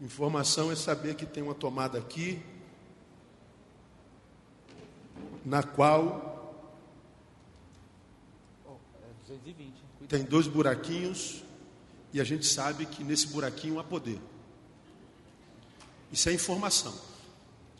Informação 0.00 0.70
é 0.70 0.76
saber 0.76 1.14
que 1.14 1.26
tem 1.26 1.42
uma 1.42 1.54
tomada 1.54 1.98
aqui, 1.98 2.40
na 5.44 5.62
qual 5.62 6.32
tem 10.08 10.22
dois 10.22 10.46
buraquinhos 10.46 11.42
e 12.12 12.20
a 12.20 12.24
gente 12.24 12.46
sabe 12.46 12.86
que 12.86 13.02
nesse 13.02 13.26
buraquinho 13.26 13.78
há 13.78 13.84
poder. 13.84 14.20
Isso 16.12 16.28
é 16.28 16.32
informação. 16.32 16.94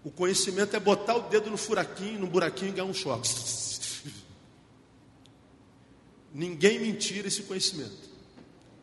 O 0.03 0.11
conhecimento 0.11 0.75
é 0.75 0.81
botar 0.81 1.17
o 1.17 1.23
dedo 1.29 1.51
no 1.51 1.57
furaquinho, 1.57 2.21
no 2.21 2.27
buraquinho 2.27 2.71
e 2.71 2.75
ganhar 2.75 2.85
um 2.85 2.95
choque. 2.95 3.31
Ninguém 6.33 6.81
me 6.81 6.93
tira 6.95 7.29
esse 7.29 7.45
conhecimento. 7.45 8.11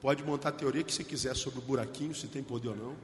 Pode 0.02 0.24
montar 0.24 0.50
a 0.50 0.54
teoria 0.54 0.84
que 0.84 0.94
você 0.94 1.04
quiser 1.04 1.36
sobre 1.36 1.60
o 1.60 1.62
buraquinho, 1.62 2.16
se 2.16 2.28
tem 2.28 2.42
poder 2.42 2.70
ou 2.70 2.76
não. 2.76 2.96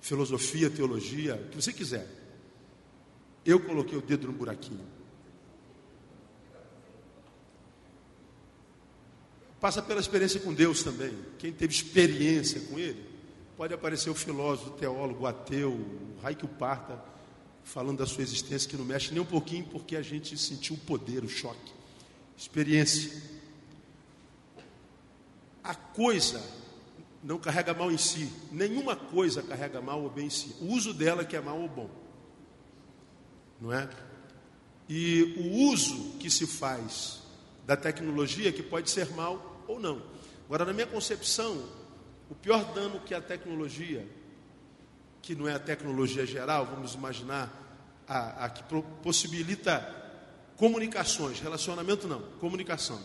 Filosofia, 0.00 0.68
teologia, 0.68 1.36
o 1.36 1.48
que 1.48 1.56
você 1.56 1.72
quiser. 1.72 2.19
Eu 3.44 3.60
coloquei 3.60 3.96
o 3.96 4.02
dedo 4.02 4.26
no 4.26 4.32
buraquinho. 4.32 4.84
Passa 9.60 9.82
pela 9.82 10.00
experiência 10.00 10.40
com 10.40 10.52
Deus 10.52 10.82
também. 10.82 11.14
Quem 11.38 11.52
teve 11.52 11.72
experiência 11.72 12.60
com 12.62 12.78
Ele, 12.78 13.04
pode 13.56 13.74
aparecer 13.74 14.08
o 14.08 14.14
filósofo, 14.14 14.70
o 14.70 14.72
teólogo, 14.72 15.24
o 15.24 15.26
ateu, 15.26 15.72
o 15.72 16.48
Parta, 16.48 17.02
falando 17.62 17.98
da 17.98 18.06
sua 18.06 18.22
existência, 18.22 18.68
que 18.68 18.76
não 18.76 18.84
mexe 18.84 19.12
nem 19.12 19.20
um 19.20 19.26
pouquinho, 19.26 19.66
porque 19.66 19.96
a 19.96 20.02
gente 20.02 20.36
sentiu 20.38 20.76
o 20.76 20.78
poder, 20.78 21.24
o 21.24 21.28
choque. 21.28 21.72
Experiência. 22.36 23.22
A 25.62 25.74
coisa 25.74 26.42
não 27.22 27.38
carrega 27.38 27.74
mal 27.74 27.92
em 27.92 27.98
si. 27.98 28.30
Nenhuma 28.50 28.96
coisa 28.96 29.42
carrega 29.42 29.80
mal 29.80 30.02
ou 30.02 30.10
bem 30.10 30.26
em 30.26 30.30
si. 30.30 30.56
O 30.60 30.68
uso 30.68 30.94
dela 30.94 31.22
que 31.22 31.36
é 31.36 31.40
mal 31.40 31.60
ou 31.60 31.68
bom 31.68 32.09
não 33.60 33.72
é? 33.72 33.88
E 34.88 35.34
o 35.38 35.70
uso 35.70 36.16
que 36.18 36.30
se 36.30 36.46
faz 36.46 37.20
da 37.66 37.76
tecnologia 37.76 38.52
que 38.52 38.62
pode 38.62 38.90
ser 38.90 39.10
mal 39.10 39.64
ou 39.68 39.78
não. 39.78 40.02
Agora, 40.46 40.64
na 40.64 40.72
minha 40.72 40.86
concepção, 40.86 41.64
o 42.28 42.34
pior 42.34 42.72
dano 42.72 42.98
que 43.00 43.14
a 43.14 43.20
tecnologia, 43.20 44.06
que 45.22 45.34
não 45.34 45.46
é 45.46 45.54
a 45.54 45.58
tecnologia 45.60 46.26
geral, 46.26 46.66
vamos 46.66 46.94
imaginar, 46.94 47.60
a, 48.08 48.46
a 48.46 48.50
que 48.50 48.64
possibilita 49.02 49.98
comunicações, 50.56 51.38
relacionamento 51.38 52.08
não, 52.08 52.22
comunicação. 52.40 53.00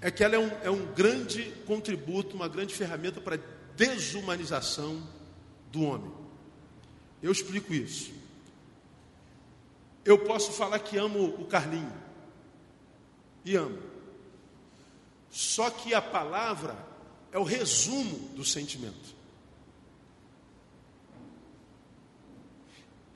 É 0.00 0.10
que 0.10 0.22
ela 0.22 0.34
é 0.34 0.38
um, 0.38 0.50
é 0.64 0.70
um 0.70 0.92
grande 0.92 1.44
contributo, 1.66 2.36
uma 2.36 2.48
grande 2.48 2.74
ferramenta 2.74 3.20
para 3.20 3.38
desumanização 3.76 5.02
do 5.70 5.82
homem. 5.84 6.12
Eu 7.22 7.32
explico 7.32 7.72
isso. 7.72 8.21
Eu 10.04 10.18
posso 10.24 10.52
falar 10.52 10.78
que 10.80 10.96
amo 10.96 11.26
o 11.40 11.44
Carlinho. 11.46 11.92
E 13.44 13.56
amo. 13.56 13.78
Só 15.30 15.70
que 15.70 15.94
a 15.94 16.02
palavra 16.02 16.76
é 17.30 17.38
o 17.38 17.44
resumo 17.44 18.18
do 18.34 18.44
sentimento. 18.44 19.22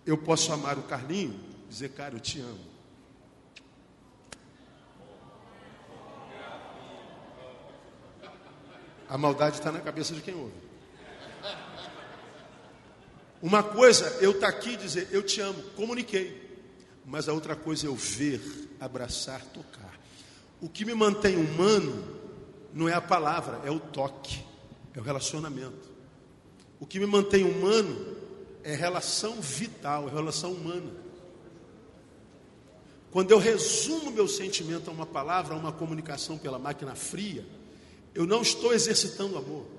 Eu 0.04 0.16
posso 0.16 0.52
amar 0.52 0.78
o 0.78 0.84
Carlinho, 0.84 1.38
dizer, 1.68 1.90
cara, 1.90 2.14
eu 2.14 2.20
te 2.20 2.40
amo. 2.40 2.76
A 9.08 9.18
maldade 9.18 9.58
está 9.58 9.70
na 9.70 9.80
cabeça 9.80 10.14
de 10.14 10.20
quem 10.20 10.34
ouve. 10.34 10.54
Uma 13.42 13.62
coisa, 13.62 14.06
eu 14.20 14.30
estar 14.30 14.52
tá 14.52 14.56
aqui 14.56 14.70
e 14.70 14.76
dizer, 14.76 15.08
eu 15.10 15.22
te 15.22 15.40
amo, 15.40 15.62
comuniquei 15.70 16.45
mas 17.06 17.28
a 17.28 17.32
outra 17.32 17.54
coisa 17.54 17.86
é 17.86 17.88
eu 17.88 17.94
ver, 17.94 18.40
abraçar, 18.80 19.40
tocar. 19.46 19.98
O 20.60 20.68
que 20.68 20.84
me 20.84 20.92
mantém 20.92 21.36
humano 21.36 22.04
não 22.74 22.88
é 22.88 22.94
a 22.94 23.00
palavra, 23.00 23.60
é 23.64 23.70
o 23.70 23.78
toque, 23.78 24.44
é 24.92 24.98
o 24.98 25.02
relacionamento. 25.02 25.88
O 26.80 26.86
que 26.86 26.98
me 26.98 27.06
mantém 27.06 27.44
humano 27.44 28.16
é 28.64 28.74
relação 28.74 29.40
vital, 29.40 30.08
é 30.08 30.10
relação 30.10 30.52
humana. 30.52 30.90
Quando 33.12 33.30
eu 33.30 33.38
resumo 33.38 34.10
meu 34.10 34.26
sentimento 34.26 34.90
a 34.90 34.92
uma 34.92 35.06
palavra, 35.06 35.54
a 35.54 35.56
uma 35.56 35.72
comunicação 35.72 36.36
pela 36.36 36.58
máquina 36.58 36.94
fria, 36.96 37.46
eu 38.14 38.26
não 38.26 38.42
estou 38.42 38.74
exercitando 38.74 39.38
amor. 39.38 39.75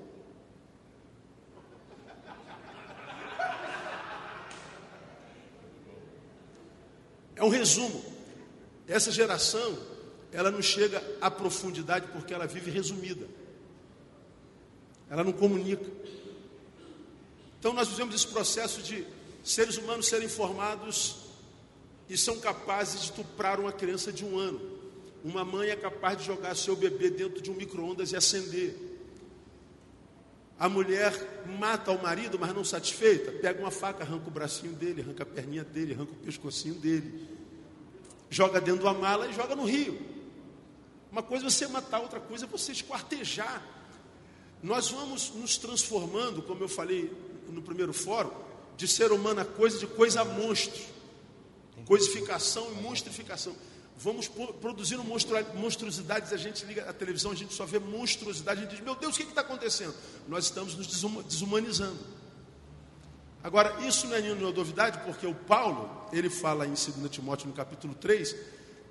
É 7.38 7.44
um 7.44 7.48
resumo. 7.48 8.04
Essa 8.86 9.12
geração, 9.12 9.78
ela 10.32 10.50
não 10.50 10.60
chega 10.60 11.02
à 11.20 11.30
profundidade 11.30 12.08
porque 12.08 12.34
ela 12.34 12.46
vive 12.46 12.68
resumida. 12.70 13.26
Ela 15.08 15.22
não 15.22 15.32
comunica. 15.32 15.86
Então 17.60 17.72
nós 17.72 17.88
vivemos 17.88 18.14
esse 18.14 18.26
processo 18.26 18.82
de 18.82 19.06
seres 19.44 19.76
humanos 19.78 20.06
serem 20.06 20.28
formados 20.28 21.16
e 22.08 22.18
são 22.18 22.40
capazes 22.40 23.00
de 23.00 23.04
estuprar 23.06 23.60
uma 23.60 23.72
criança 23.72 24.12
de 24.12 24.24
um 24.24 24.36
ano. 24.36 24.60
Uma 25.24 25.44
mãe 25.44 25.70
é 25.70 25.76
capaz 25.76 26.18
de 26.18 26.24
jogar 26.24 26.56
seu 26.56 26.74
bebê 26.74 27.08
dentro 27.08 27.40
de 27.40 27.50
um 27.50 27.54
micro-ondas 27.54 28.10
e 28.10 28.16
acender. 28.16 28.87
A 30.58 30.68
mulher 30.68 31.44
mata 31.58 31.92
o 31.92 32.02
marido, 32.02 32.38
mas 32.38 32.52
não 32.52 32.64
satisfeita, 32.64 33.30
pega 33.30 33.60
uma 33.60 33.70
faca, 33.70 34.02
arranca 34.02 34.26
o 34.26 34.30
bracinho 34.30 34.72
dele, 34.72 35.02
arranca 35.02 35.22
a 35.22 35.26
perninha 35.26 35.62
dele, 35.62 35.94
arranca 35.94 36.12
o 36.12 36.16
pescocinho 36.16 36.74
dele, 36.74 37.28
joga 38.28 38.60
dentro 38.60 38.82
da 38.82 38.92
mala 38.92 39.28
e 39.28 39.32
joga 39.32 39.54
no 39.54 39.64
rio. 39.64 40.00
Uma 41.12 41.22
coisa 41.22 41.46
é 41.46 41.50
você 41.50 41.66
matar, 41.68 42.00
outra 42.00 42.18
coisa 42.18 42.44
é 42.44 42.48
você 42.48 42.72
esquartejar. 42.72 43.62
Nós 44.62 44.90
vamos 44.90 45.30
nos 45.30 45.56
transformando, 45.56 46.42
como 46.42 46.64
eu 46.64 46.68
falei 46.68 47.12
no 47.48 47.62
primeiro 47.62 47.92
fórum, 47.92 48.30
de 48.76 48.88
ser 48.88 49.12
humano 49.12 49.40
a 49.40 49.44
coisa, 49.44 49.78
de 49.78 49.86
coisa 49.86 50.22
a 50.22 50.24
monstro. 50.24 50.82
Coisificação 51.86 52.70
e 52.72 52.82
monstrificação. 52.82 53.54
Vamos 53.98 54.28
produzindo 54.60 55.02
monstruosidades, 55.02 56.32
a 56.32 56.36
gente 56.36 56.64
liga 56.64 56.88
a 56.88 56.92
televisão, 56.92 57.32
a 57.32 57.34
gente 57.34 57.52
só 57.52 57.66
vê 57.66 57.78
monstruosidade, 57.78 58.60
a 58.60 58.62
gente 58.62 58.76
diz, 58.76 58.80
meu 58.80 58.94
Deus, 58.94 59.14
o 59.14 59.18
que 59.18 59.24
está 59.24 59.40
acontecendo? 59.40 59.94
Nós 60.28 60.44
estamos 60.44 60.76
nos 60.76 60.86
desumanizando. 60.86 61.98
Agora, 63.42 63.84
isso 63.86 64.06
não 64.06 64.16
é 64.16 64.20
nenhuma 64.20 64.50
novidade, 64.50 64.98
porque 65.04 65.26
o 65.26 65.34
Paulo, 65.34 66.08
ele 66.12 66.30
fala 66.30 66.66
em 66.66 66.70
2 66.70 67.10
Timóteo, 67.10 67.48
no 67.48 67.52
capítulo 67.52 67.94
3, 67.94 68.36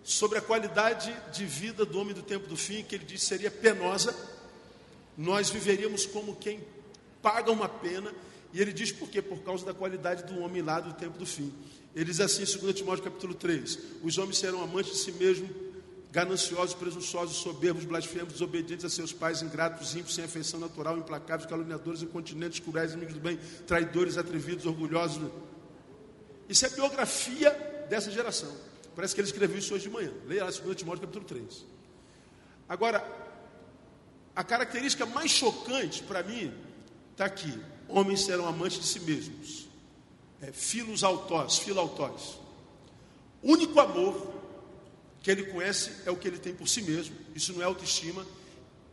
sobre 0.03 0.37
a 0.37 0.41
qualidade 0.41 1.15
de 1.31 1.45
vida 1.45 1.85
do 1.85 1.99
homem 1.99 2.13
do 2.13 2.21
tempo 2.21 2.47
do 2.47 2.57
fim, 2.57 2.83
que 2.83 2.95
ele 2.95 3.05
diz 3.05 3.23
seria 3.23 3.51
penosa, 3.51 4.15
nós 5.17 5.49
viveríamos 5.49 6.05
como 6.05 6.35
quem 6.35 6.61
paga 7.21 7.51
uma 7.51 7.69
pena, 7.69 8.13
e 8.53 8.61
ele 8.61 8.73
diz 8.73 8.91
por 8.91 9.09
quê? 9.09 9.21
Por 9.21 9.39
causa 9.39 9.65
da 9.65 9.73
qualidade 9.73 10.23
do 10.23 10.39
homem 10.39 10.61
lá 10.61 10.79
do 10.79 10.93
tempo 10.93 11.17
do 11.17 11.25
fim. 11.25 11.53
Ele 11.97 12.05
diz 12.05 12.19
assim 12.19 12.43
em 12.43 12.59
2 12.59 12.75
Timóteo 12.75 13.03
capítulo 13.03 13.33
3: 13.33 13.79
Os 14.03 14.19
homens 14.19 14.37
serão 14.37 14.61
amantes 14.61 14.91
de 14.91 14.97
si 14.99 15.11
mesmos, 15.13 15.49
gananciosos, 16.11 16.75
presunçosos, 16.75 17.37
soberbos, 17.37 17.85
blasfemos, 17.85 18.33
desobedientes 18.33 18.85
a 18.85 18.89
seus 18.89 19.11
pais, 19.11 19.41
ingratos, 19.41 19.95
ímpios, 19.95 20.13
sem 20.13 20.23
afeição 20.23 20.59
natural, 20.59 20.95
implacáveis, 20.99 21.49
caluniadores, 21.49 22.03
incontinentes, 22.03 22.59
cruéis, 22.59 22.91
inimigos 22.91 23.15
do 23.15 23.19
bem, 23.19 23.39
traidores, 23.65 24.15
atrevidos, 24.15 24.67
orgulhosos. 24.67 25.27
Isso 26.47 26.67
é 26.67 26.69
biografia 26.69 27.49
dessa 27.89 28.11
geração. 28.11 28.55
Parece 28.95 29.15
que 29.15 29.21
ele 29.21 29.27
escreveu 29.27 29.57
isso 29.57 29.73
hoje 29.73 29.85
de 29.85 29.89
manhã. 29.89 30.13
Leia 30.27 30.43
lá 30.43 30.51
2 30.51 30.75
Timóteo 30.75 31.01
capítulo 31.01 31.25
3. 31.25 31.65
Agora, 32.69 33.03
a 34.35 34.43
característica 34.43 35.03
mais 35.07 35.31
chocante 35.31 36.03
para 36.03 36.21
mim 36.21 36.53
está 37.13 37.25
aqui: 37.25 37.59
homens 37.87 38.23
serão 38.23 38.45
amantes 38.45 38.79
de 38.79 38.85
si 38.85 38.99
mesmos 38.99 39.66
é, 40.41 40.51
filos 40.51 41.03
autós, 41.03 41.57
filautós. 41.57 42.39
O 43.41 43.51
único 43.53 43.79
amor 43.79 44.33
que 45.21 45.31
ele 45.31 45.45
conhece 45.45 45.91
é 46.05 46.11
o 46.11 46.15
que 46.15 46.27
ele 46.27 46.39
tem 46.39 46.53
por 46.53 46.67
si 46.67 46.81
mesmo. 46.81 47.15
Isso 47.35 47.53
não 47.53 47.61
é 47.61 47.65
autoestima. 47.65 48.25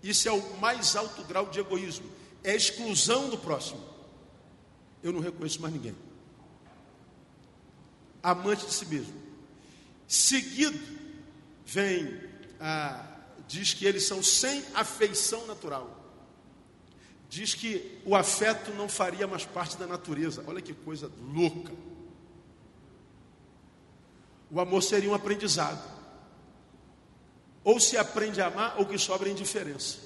Isso 0.02 0.28
é 0.28 0.32
o 0.32 0.56
mais 0.58 0.96
alto 0.96 1.22
grau 1.24 1.46
de 1.46 1.60
egoísmo. 1.60 2.10
É 2.42 2.52
a 2.52 2.56
exclusão 2.56 3.28
do 3.28 3.38
próximo. 3.38 3.82
Eu 5.02 5.12
não 5.12 5.20
reconheço 5.20 5.60
mais 5.60 5.72
ninguém. 5.72 5.94
Amante 8.22 8.66
de 8.66 8.72
si 8.72 8.86
mesmo. 8.86 9.14
Seguido 10.06 10.78
vem, 11.66 12.20
ah, 12.60 13.06
diz 13.46 13.74
que 13.74 13.86
eles 13.86 14.06
são 14.06 14.22
sem 14.22 14.62
afeição 14.74 15.46
natural 15.46 16.03
diz 17.28 17.54
que 17.54 18.00
o 18.04 18.14
afeto 18.14 18.72
não 18.72 18.88
faria 18.88 19.26
mais 19.26 19.44
parte 19.44 19.76
da 19.76 19.86
natureza. 19.86 20.44
Olha 20.46 20.60
que 20.60 20.72
coisa 20.72 21.10
louca. 21.32 21.72
O 24.50 24.60
amor 24.60 24.82
seria 24.82 25.10
um 25.10 25.14
aprendizado. 25.14 25.82
Ou 27.64 27.80
se 27.80 27.96
aprende 27.96 28.40
a 28.40 28.46
amar, 28.46 28.76
ou 28.78 28.86
que 28.86 28.98
sobra 28.98 29.28
indiferença. 29.28 29.98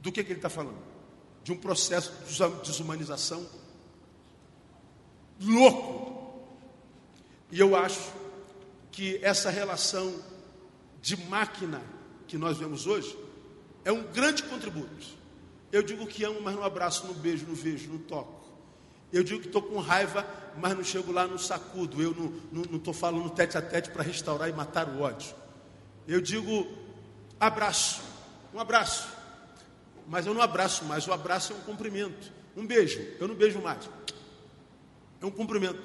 Do 0.00 0.10
que, 0.10 0.24
que 0.24 0.32
ele 0.32 0.38
está 0.38 0.48
falando? 0.48 0.78
De 1.44 1.52
um 1.52 1.56
processo 1.56 2.12
de 2.26 2.66
desumanização 2.66 3.46
louco. 5.40 6.46
E 7.50 7.60
eu 7.60 7.76
acho 7.76 8.12
que 8.90 9.18
essa 9.22 9.50
relação 9.50 10.12
de 11.00 11.16
máquina 11.28 11.82
que 12.26 12.36
nós 12.36 12.56
vemos 12.56 12.86
hoje 12.86 13.16
é 13.84 13.92
um 13.92 14.02
grande 14.02 14.42
contributo 14.42 14.90
eu 15.76 15.82
digo 15.82 16.06
que 16.06 16.24
amo, 16.24 16.40
mas 16.40 16.56
não 16.56 16.64
abraço, 16.64 17.06
não 17.06 17.12
beijo, 17.12 17.44
não 17.46 17.54
vejo, 17.54 17.90
não 17.90 17.98
toco. 17.98 18.46
Eu 19.12 19.22
digo 19.22 19.40
que 19.40 19.46
estou 19.46 19.60
com 19.60 19.78
raiva, 19.78 20.26
mas 20.56 20.74
não 20.74 20.82
chego 20.82 21.12
lá, 21.12 21.26
não 21.26 21.36
sacudo. 21.36 22.02
Eu 22.02 22.14
não 22.50 22.76
estou 22.76 22.94
falando 22.94 23.28
tete 23.28 23.58
a 23.58 23.62
tete 23.62 23.90
para 23.90 24.02
restaurar 24.02 24.48
e 24.48 24.54
matar 24.54 24.88
o 24.88 25.02
ódio. 25.02 25.34
Eu 26.08 26.20
digo 26.22 26.66
abraço, 27.38 28.00
um 28.54 28.58
abraço. 28.58 29.06
Mas 30.08 30.26
eu 30.26 30.32
não 30.32 30.40
abraço 30.40 30.84
mais, 30.86 31.06
o 31.06 31.12
abraço 31.12 31.52
é 31.52 31.56
um 31.56 31.60
cumprimento. 31.60 32.32
Um 32.56 32.66
beijo, 32.66 32.98
eu 33.20 33.28
não 33.28 33.34
beijo 33.34 33.60
mais. 33.60 33.86
É 35.20 35.26
um 35.26 35.30
cumprimento. 35.30 35.82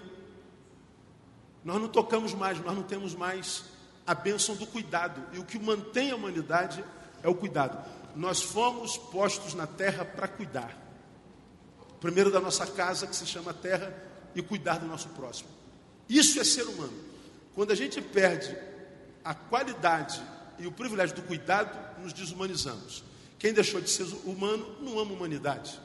Nós 1.65 1.81
não 1.81 1.89
tocamos 1.89 2.34
mais, 2.34 2.57
nós 2.61 2.73
não 2.73 2.84
temos 2.84 3.13
mais 3.13 3.65
a 4.07 4.15
bênção 4.15 4.55
do 4.55 4.65
cuidado. 4.65 5.22
E 5.34 5.39
o 5.39 5.43
que 5.43 5.59
mantém 5.59 6.11
a 6.11 6.15
humanidade 6.15 6.81
é 7.22 7.27
o 7.27 7.35
cuidado 7.35 8.01
nós 8.15 8.41
fomos 8.41 8.97
postos 8.97 9.53
na 9.53 9.67
terra 9.67 10.05
para 10.05 10.27
cuidar. 10.27 10.77
Primeiro 11.99 12.31
da 12.31 12.39
nossa 12.39 12.65
casa, 12.65 13.07
que 13.07 13.15
se 13.15 13.25
chama 13.25 13.53
terra, 13.53 13.93
e 14.35 14.41
cuidar 14.41 14.79
do 14.79 14.85
nosso 14.85 15.09
próximo. 15.09 15.49
Isso 16.07 16.39
é 16.39 16.43
ser 16.43 16.63
humano. 16.63 16.93
Quando 17.53 17.71
a 17.71 17.75
gente 17.75 18.01
perde 18.01 18.55
a 19.23 19.33
qualidade 19.33 20.21
e 20.57 20.65
o 20.65 20.71
privilégio 20.71 21.15
do 21.15 21.21
cuidado, 21.21 21.77
nos 22.01 22.13
desumanizamos. 22.13 23.03
Quem 23.38 23.53
deixou 23.53 23.81
de 23.81 23.89
ser 23.89 24.05
humano 24.25 24.77
não 24.81 24.99
ama 24.99 25.11
a 25.11 25.15
humanidade. 25.15 25.79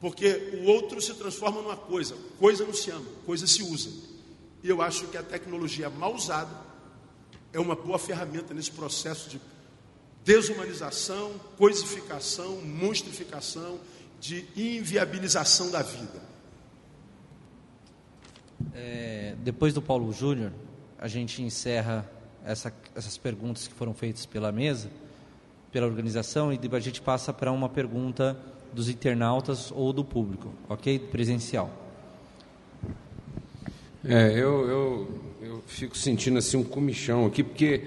Porque 0.00 0.60
o 0.62 0.64
outro 0.64 1.00
se 1.00 1.14
transforma 1.14 1.62
numa 1.62 1.76
coisa, 1.76 2.16
coisa 2.38 2.64
não 2.64 2.74
se 2.74 2.90
ama, 2.90 3.06
coisa 3.24 3.46
se 3.46 3.62
usa. 3.62 3.90
E 4.62 4.68
eu 4.68 4.80
acho 4.80 5.06
que 5.08 5.16
a 5.16 5.22
tecnologia 5.22 5.88
mal 5.90 6.14
usada 6.14 6.54
é 7.52 7.60
uma 7.60 7.74
boa 7.74 7.98
ferramenta 7.98 8.54
nesse 8.54 8.70
processo 8.70 9.28
de 9.28 9.40
desumanização, 10.24 11.32
coisificação, 11.56 12.60
monstrificação, 12.62 13.78
de 14.20 14.46
inviabilização 14.56 15.70
da 15.70 15.82
vida. 15.82 16.22
É, 18.72 19.34
depois 19.42 19.74
do 19.74 19.82
Paulo 19.82 20.12
Júnior, 20.12 20.52
a 20.98 21.08
gente 21.08 21.42
encerra 21.42 22.08
essa, 22.44 22.72
essas 22.94 23.18
perguntas 23.18 23.66
que 23.66 23.74
foram 23.74 23.92
feitas 23.92 24.24
pela 24.24 24.52
mesa, 24.52 24.88
pela 25.72 25.86
organização, 25.86 26.52
e 26.52 26.60
a 26.70 26.78
gente 26.78 27.00
passa 27.00 27.32
para 27.32 27.50
uma 27.50 27.68
pergunta 27.68 28.38
dos 28.72 28.88
internautas 28.88 29.72
ou 29.72 29.92
do 29.92 30.04
público, 30.04 30.52
ok? 30.68 30.98
Presencial. 30.98 31.70
É, 34.04 34.32
eu, 34.32 34.68
eu, 34.68 35.20
eu 35.42 35.64
fico 35.66 35.96
sentindo 35.96 36.38
assim 36.38 36.56
um 36.56 36.64
comichão 36.64 37.26
aqui, 37.26 37.42
porque 37.42 37.84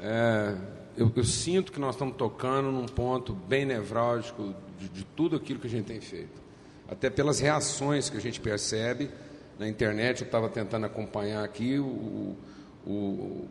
é, 0.00 0.54
eu, 0.96 1.12
eu, 1.14 1.24
sinto 1.24 1.70
que 1.70 1.78
nós 1.78 1.94
estamos 1.94 2.16
tocando 2.16 2.70
num 2.70 2.86
ponto 2.86 3.32
bem 3.32 3.64
nevrálgico 3.64 4.54
de, 4.78 4.88
de, 4.88 5.04
tudo 5.04 5.36
aquilo 5.36 5.60
que 5.60 5.66
a 5.66 5.70
gente 5.70 5.86
tem 5.86 6.00
feito. 6.00 6.40
Até 6.88 7.10
pelas 7.10 7.38
reações 7.38 8.08
que 8.08 8.16
a 8.16 8.20
gente 8.20 8.40
percebe 8.40 9.10
na 9.58 9.68
internet, 9.68 10.22
eu 10.22 10.26
estava 10.26 10.48
tentando 10.48 10.86
acompanhar 10.86 11.44
aqui 11.44 11.78
o, 11.78 12.36
o, 12.86 13.48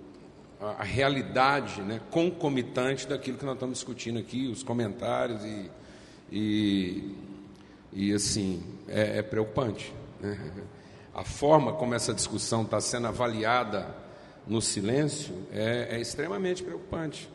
a, 0.59 0.81
a, 0.81 0.83
realidade 0.83 1.81
né, 1.81 2.01
concomitante 2.09 3.07
daquilo 3.07 3.37
que 3.37 3.45
nós 3.45 3.55
estamos 3.55 3.77
discutindo 3.77 4.19
aqui, 4.19 4.47
os 4.47 4.63
comentários 4.63 5.43
e, 5.43 5.69
e, 6.31 7.15
e 7.93 8.13
assim, 8.13 8.63
é, 8.87 9.19
é 9.19 9.21
preocupante. 9.21 9.93
Né? 10.19 10.51
A 11.13 11.23
forma 11.23 11.73
como 11.73 11.93
essa 11.93 12.13
discussão 12.13 12.63
está 12.63 12.81
sendo 12.81 13.07
avaliada 13.07 13.95
no 14.47 14.61
silêncio 14.61 15.33
é, 15.51 15.95
é 15.95 16.01
extremamente 16.01 16.63
preocupante. 16.63 17.34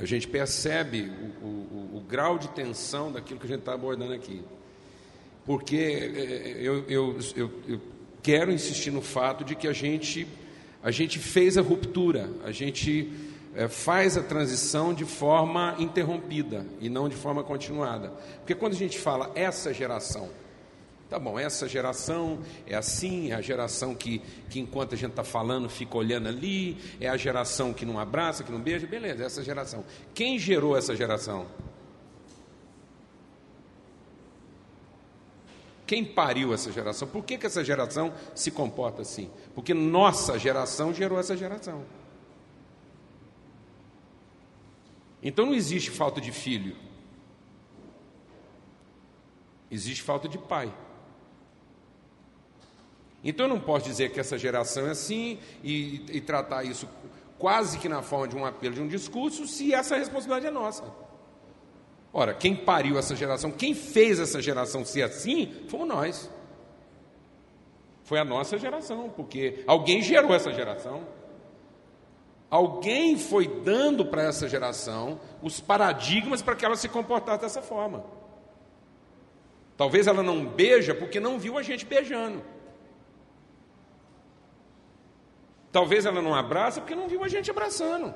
A 0.00 0.04
gente 0.04 0.28
percebe 0.28 1.10
o, 1.42 1.46
o, 1.46 1.90
o 1.96 2.00
grau 2.00 2.38
de 2.38 2.48
tensão 2.48 3.10
daquilo 3.10 3.40
que 3.40 3.46
a 3.46 3.48
gente 3.48 3.60
está 3.60 3.74
abordando 3.74 4.12
aqui. 4.12 4.42
Porque 5.44 5.76
é, 5.76 6.56
eu, 6.60 6.84
eu, 6.88 7.18
eu, 7.36 7.50
eu 7.68 7.80
quero 8.22 8.52
insistir 8.52 8.90
no 8.90 9.00
fato 9.00 9.44
de 9.44 9.54
que 9.54 9.68
a 9.68 9.72
gente, 9.72 10.26
a 10.82 10.90
gente 10.90 11.18
fez 11.18 11.56
a 11.56 11.62
ruptura, 11.62 12.28
a 12.44 12.50
gente 12.50 13.12
é, 13.54 13.68
faz 13.68 14.18
a 14.18 14.22
transição 14.22 14.92
de 14.92 15.04
forma 15.04 15.76
interrompida 15.78 16.66
e 16.80 16.88
não 16.88 17.08
de 17.08 17.14
forma 17.14 17.42
continuada. 17.42 18.12
Porque 18.38 18.54
quando 18.54 18.72
a 18.72 18.76
gente 18.76 18.98
fala 18.98 19.30
essa 19.34 19.72
geração, 19.72 20.28
Tá 21.08 21.20
bom, 21.20 21.38
essa 21.38 21.68
geração 21.68 22.40
é 22.66 22.74
assim, 22.74 23.30
é 23.30 23.34
a 23.34 23.40
geração 23.40 23.94
que, 23.94 24.18
que 24.50 24.58
enquanto 24.58 24.94
a 24.94 24.96
gente 24.96 25.10
está 25.10 25.22
falando 25.22 25.68
fica 25.68 25.96
olhando 25.96 26.28
ali, 26.28 26.76
é 27.00 27.08
a 27.08 27.16
geração 27.16 27.72
que 27.72 27.86
não 27.86 27.98
abraça, 27.98 28.42
que 28.42 28.50
não 28.50 28.60
beija, 28.60 28.88
beleza, 28.88 29.24
essa 29.24 29.42
geração. 29.42 29.84
Quem 30.12 30.36
gerou 30.36 30.76
essa 30.76 30.96
geração? 30.96 31.46
Quem 35.86 36.04
pariu 36.04 36.52
essa 36.52 36.72
geração? 36.72 37.06
Por 37.06 37.24
que, 37.24 37.38
que 37.38 37.46
essa 37.46 37.62
geração 37.62 38.12
se 38.34 38.50
comporta 38.50 39.02
assim? 39.02 39.30
Porque 39.54 39.72
nossa 39.72 40.36
geração 40.36 40.92
gerou 40.92 41.20
essa 41.20 41.36
geração. 41.36 41.84
Então 45.22 45.46
não 45.46 45.54
existe 45.54 45.90
falta 45.90 46.20
de 46.20 46.32
filho, 46.32 46.76
existe 49.70 50.02
falta 50.02 50.28
de 50.28 50.38
pai. 50.38 50.72
Então 53.28 53.46
eu 53.46 53.50
não 53.50 53.58
posso 53.58 53.84
dizer 53.84 54.12
que 54.12 54.20
essa 54.20 54.38
geração 54.38 54.86
é 54.86 54.90
assim 54.90 55.40
e, 55.64 56.06
e 56.12 56.20
tratar 56.20 56.62
isso 56.62 56.88
quase 57.36 57.76
que 57.76 57.88
na 57.88 58.00
forma 58.00 58.28
de 58.28 58.36
um 58.36 58.46
apelo 58.46 58.76
de 58.76 58.80
um 58.80 58.86
discurso, 58.86 59.48
se 59.48 59.74
essa 59.74 59.96
responsabilidade 59.96 60.46
é 60.46 60.50
nossa. 60.50 60.84
Ora, 62.12 62.32
quem 62.32 62.54
pariu 62.54 62.96
essa 62.96 63.16
geração, 63.16 63.50
quem 63.50 63.74
fez 63.74 64.20
essa 64.20 64.40
geração 64.40 64.84
ser 64.84 65.02
assim, 65.02 65.52
fomos 65.68 65.88
nós. 65.88 66.30
Foi 68.04 68.20
a 68.20 68.24
nossa 68.24 68.56
geração, 68.56 69.10
porque 69.10 69.64
alguém 69.66 70.00
gerou 70.02 70.32
essa 70.32 70.52
geração. 70.52 71.02
Alguém 72.48 73.18
foi 73.18 73.48
dando 73.48 74.06
para 74.06 74.22
essa 74.22 74.48
geração 74.48 75.20
os 75.42 75.58
paradigmas 75.58 76.42
para 76.42 76.54
que 76.54 76.64
ela 76.64 76.76
se 76.76 76.88
comportasse 76.88 77.40
dessa 77.40 77.60
forma. 77.60 78.04
Talvez 79.76 80.06
ela 80.06 80.22
não 80.22 80.46
beija 80.46 80.94
porque 80.94 81.18
não 81.18 81.40
viu 81.40 81.58
a 81.58 81.62
gente 81.62 81.84
beijando. 81.84 82.54
Talvez 85.76 86.06
ela 86.06 86.22
não 86.22 86.34
abraça 86.34 86.80
porque 86.80 86.94
não 86.94 87.06
viu 87.06 87.22
a 87.22 87.28
gente 87.28 87.50
abraçando. 87.50 88.14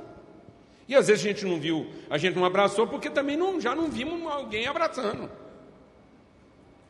E 0.88 0.96
às 0.96 1.08
vezes 1.08 1.22
a 1.22 1.28
gente 1.28 1.44
não 1.44 1.60
viu, 1.60 1.86
a 2.08 2.16
gente 2.16 2.34
não 2.34 2.46
abraçou 2.46 2.86
porque 2.86 3.10
também 3.10 3.36
não, 3.36 3.60
já 3.60 3.74
não 3.74 3.90
vimos 3.90 4.26
alguém 4.32 4.66
abraçando. 4.66 5.30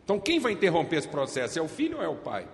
Então 0.05 0.21
quem 0.21 0.39
vai 0.39 0.53
interromper 0.53 0.99
esse 0.99 1.09
processo? 1.09 1.59
É 1.59 1.63
o 1.63 1.67
filho 1.67 1.97
ou 1.97 2.05
é 2.05 2.09
o 2.09 2.15
pai? 2.15 2.47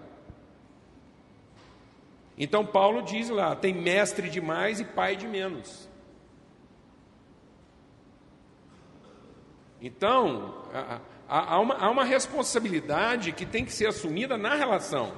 Então 2.39 2.65
Paulo 2.65 3.03
diz 3.03 3.29
lá: 3.29 3.55
tem 3.55 3.75
mestre 3.75 4.31
de 4.31 4.41
mais 4.41 4.81
e 4.81 4.85
pai 4.87 5.15
de 5.15 5.29
menos. 5.29 5.87
Então, 9.79 10.55
há 11.29 11.61
uma, 11.61 11.75
há 11.75 11.91
uma 11.91 12.05
responsabilidade 12.05 13.31
que 13.33 13.45
tem 13.45 13.63
que 13.63 13.75
ser 13.75 13.89
assumida 13.89 14.39
na 14.39 14.55
relação 14.55 15.13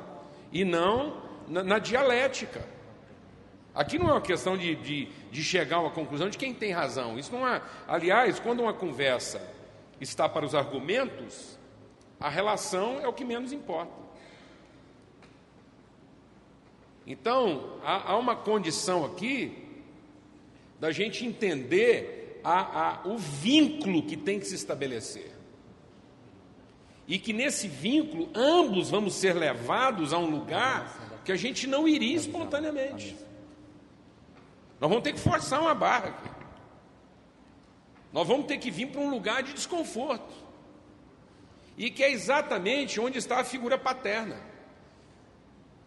e 0.51 0.65
não 0.65 1.23
na, 1.47 1.63
na 1.63 1.79
dialética. 1.79 2.77
Aqui 3.79 3.97
não 3.97 4.09
é 4.09 4.13
uma 4.15 4.21
questão 4.21 4.59
de, 4.59 4.75
de, 4.75 5.07
de, 5.31 5.45
chegar 5.45 5.77
a 5.77 5.83
uma 5.83 5.91
conclusão 5.93 6.29
de 6.29 6.37
quem 6.37 6.53
tem 6.53 6.73
razão. 6.73 7.17
Isso 7.17 7.31
não 7.31 7.47
é. 7.47 7.63
Aliás, 7.87 8.41
quando 8.41 8.59
uma 8.59 8.75
conversa 8.75 9.41
está 10.01 10.29
para 10.29 10.45
os 10.45 10.53
argumentos, 10.53 11.57
a 12.19 12.29
relação 12.29 12.99
é 13.01 13.07
o 13.07 13.13
que 13.13 13.25
menos 13.25 13.53
importa. 13.53 13.93
Então, 17.07 17.79
há, 17.85 18.11
há 18.11 18.17
uma 18.17 18.35
condição 18.35 19.05
aqui 19.05 19.57
da 20.81 20.91
gente 20.91 21.25
entender 21.25 22.41
a, 22.43 23.05
a, 23.05 23.07
o 23.07 23.17
vínculo 23.17 24.03
que 24.03 24.17
tem 24.17 24.41
que 24.41 24.47
se 24.47 24.57
estabelecer. 24.57 25.31
E 27.07 27.17
que 27.17 27.33
nesse 27.33 27.69
vínculo, 27.69 28.29
ambos 28.35 28.91
vamos 28.91 29.15
ser 29.15 29.35
levados 29.35 30.13
a 30.13 30.19
um 30.19 30.29
lugar 30.29 31.23
que 31.25 31.31
a 31.31 31.37
gente 31.37 31.69
não 31.69 31.87
iria 31.87 32.17
espontaneamente. 32.17 33.28
Nós 34.81 34.89
vamos 34.89 35.03
ter 35.03 35.13
que 35.13 35.21
forçar 35.21 35.61
uma 35.61 35.75
barra 35.75 36.09
aqui. 36.09 36.31
Nós 38.13 38.27
vamos 38.27 38.47
ter 38.47 38.59
que 38.59 38.71
vir 38.71 38.87
para 38.87 39.01
um 39.01 39.11
lugar 39.11 39.43
de 39.43 39.53
desconforto. 39.53 40.35
E 41.77 41.91
que 41.91 42.03
é 42.03 42.11
exatamente 42.11 43.01
onde 43.01 43.19
está 43.19 43.41
a 43.41 43.45
figura 43.45 43.77
paterna. 43.77 44.41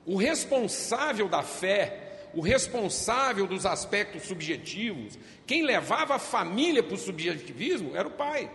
O 0.05 0.15
responsável 0.17 1.27
da 1.27 1.43
fé, 1.43 2.29
o 2.33 2.41
responsável 2.41 3.45
dos 3.45 3.65
aspectos 3.65 4.23
subjetivos, 4.23 5.17
quem 5.45 5.63
levava 5.63 6.15
a 6.15 6.19
família 6.19 6.81
para 6.81 6.95
o 6.95 6.97
subjetivismo 6.97 7.95
era 7.95 8.07
o 8.07 8.11
pai. 8.11 8.49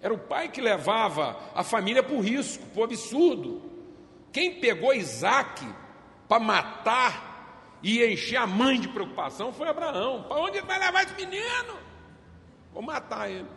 Era 0.00 0.12
o 0.12 0.18
pai 0.18 0.48
que 0.48 0.60
levava 0.60 1.38
a 1.54 1.62
família 1.62 2.02
para 2.02 2.16
o 2.16 2.20
risco, 2.20 2.66
para 2.66 2.80
o 2.80 2.84
absurdo. 2.84 3.62
Quem 4.32 4.60
pegou 4.60 4.92
Isaac 4.92 5.64
para 6.26 6.40
matar 6.40 7.31
e 7.82 8.04
encher 8.04 8.36
a 8.36 8.46
mãe 8.46 8.80
de 8.80 8.88
preocupação 8.88 9.52
foi 9.52 9.68
Abraão. 9.68 10.24
Para 10.24 10.40
onde 10.40 10.58
ele 10.58 10.66
vai 10.66 10.78
levar 10.78 11.02
esse 11.02 11.14
menino? 11.14 11.78
Vou 12.72 12.82
matar 12.82 13.30
ele. 13.30 13.48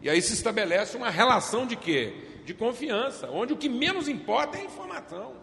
E 0.00 0.08
aí 0.08 0.22
se 0.22 0.32
estabelece 0.32 0.96
uma 0.96 1.10
relação 1.10 1.66
de 1.66 1.74
quê? 1.74 2.14
De 2.44 2.54
confiança, 2.54 3.28
onde 3.30 3.52
o 3.52 3.56
que 3.56 3.68
menos 3.68 4.08
importa 4.08 4.56
é 4.56 4.60
a 4.60 4.64
informação. 4.64 5.34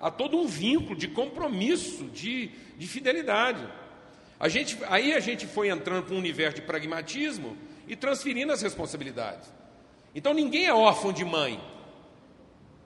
Há 0.00 0.10
todo 0.10 0.38
um 0.38 0.46
vínculo 0.46 0.96
de 0.96 1.08
compromisso, 1.08 2.04
de, 2.06 2.48
de 2.76 2.86
fidelidade. 2.86 3.66
A 4.40 4.48
gente, 4.48 4.78
aí 4.88 5.12
a 5.12 5.20
gente 5.20 5.46
foi 5.46 5.68
entrando 5.68 6.04
para 6.04 6.14
um 6.14 6.18
universo 6.18 6.56
de 6.56 6.62
pragmatismo 6.62 7.56
e 7.86 7.96
transferindo 7.96 8.52
as 8.52 8.62
responsabilidades. 8.62 9.52
Então 10.14 10.32
ninguém 10.32 10.66
é 10.66 10.72
órfão 10.72 11.12
de 11.12 11.24
mãe. 11.24 11.60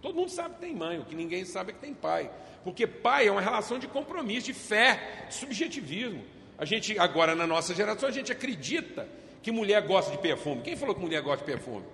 Todo 0.02 0.16
mundo 0.16 0.30
sabe 0.30 0.56
que 0.56 0.60
tem 0.60 0.74
mãe, 0.74 0.98
o 0.98 1.04
que 1.04 1.14
ninguém 1.14 1.44
sabe 1.44 1.70
é 1.70 1.74
que 1.74 1.80
tem 1.80 1.94
pai. 1.94 2.28
Porque 2.64 2.86
pai 2.88 3.28
é 3.28 3.30
uma 3.30 3.40
relação 3.40 3.78
de 3.78 3.86
compromisso, 3.86 4.46
de 4.46 4.52
fé, 4.52 5.26
de 5.28 5.34
subjetivismo. 5.34 6.24
A 6.58 6.64
gente, 6.64 6.98
agora 6.98 7.36
na 7.36 7.46
nossa 7.46 7.72
geração, 7.72 8.08
a 8.08 8.12
gente 8.12 8.32
acredita 8.32 9.08
que 9.40 9.52
mulher 9.52 9.80
gosta 9.86 10.10
de 10.10 10.18
perfume. 10.18 10.62
Quem 10.62 10.76
falou 10.76 10.94
que 10.94 11.00
mulher 11.00 11.22
gosta 11.22 11.44
de 11.44 11.50
perfume? 11.52 11.86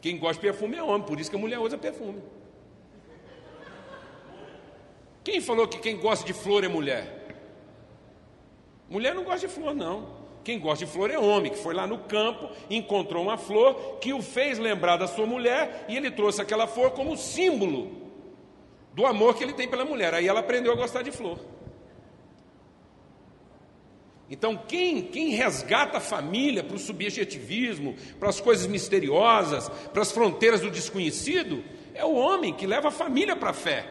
Quem 0.00 0.18
gosta 0.18 0.34
de 0.34 0.40
perfume 0.40 0.76
é 0.76 0.82
homem, 0.82 1.06
por 1.06 1.18
isso 1.20 1.30
que 1.30 1.36
a 1.36 1.38
mulher 1.38 1.58
usa 1.58 1.78
perfume. 1.78 2.20
Quem 5.22 5.40
falou 5.40 5.66
que 5.66 5.78
quem 5.78 5.96
gosta 5.96 6.26
de 6.26 6.32
flor 6.32 6.64
é 6.64 6.68
mulher? 6.68 7.24
Mulher 8.90 9.14
não 9.14 9.24
gosta 9.24 9.46
de 9.46 9.52
flor, 9.52 9.74
não. 9.74 10.23
Quem 10.44 10.60
gosta 10.60 10.84
de 10.84 10.90
flor 10.90 11.10
é 11.10 11.18
homem, 11.18 11.50
que 11.50 11.58
foi 11.58 11.72
lá 11.72 11.86
no 11.86 11.98
campo, 11.98 12.50
encontrou 12.68 13.22
uma 13.22 13.38
flor 13.38 13.98
que 13.98 14.12
o 14.12 14.20
fez 14.20 14.58
lembrar 14.58 14.98
da 14.98 15.06
sua 15.06 15.24
mulher 15.24 15.86
e 15.88 15.96
ele 15.96 16.10
trouxe 16.10 16.42
aquela 16.42 16.66
flor 16.66 16.90
como 16.90 17.16
símbolo 17.16 17.90
do 18.92 19.06
amor 19.06 19.34
que 19.34 19.42
ele 19.42 19.54
tem 19.54 19.66
pela 19.66 19.86
mulher. 19.86 20.12
Aí 20.12 20.28
ela 20.28 20.40
aprendeu 20.40 20.70
a 20.72 20.76
gostar 20.76 21.00
de 21.00 21.10
flor. 21.10 21.38
Então, 24.30 24.56
quem, 24.56 25.02
quem 25.02 25.30
resgata 25.30 25.98
a 25.98 26.00
família 26.00 26.62
para 26.62 26.76
o 26.76 26.78
subjetivismo, 26.78 27.94
para 28.20 28.28
as 28.28 28.40
coisas 28.40 28.66
misteriosas, 28.66 29.68
para 29.92 30.02
as 30.02 30.12
fronteiras 30.12 30.60
do 30.60 30.70
desconhecido, 30.70 31.64
é 31.94 32.04
o 32.04 32.14
homem 32.14 32.52
que 32.52 32.66
leva 32.66 32.88
a 32.88 32.90
família 32.90 33.34
para 33.34 33.50
a 33.50 33.54
fé. 33.54 33.86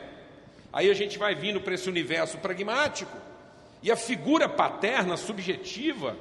Aí 0.72 0.90
a 0.90 0.94
gente 0.94 1.18
vai 1.18 1.34
vindo 1.34 1.62
para 1.62 1.74
esse 1.74 1.90
universo 1.90 2.38
pragmático, 2.38 3.16
e 3.82 3.92
a 3.92 3.96
figura 3.96 4.48
paterna 4.48 5.18
subjetiva 5.18 6.18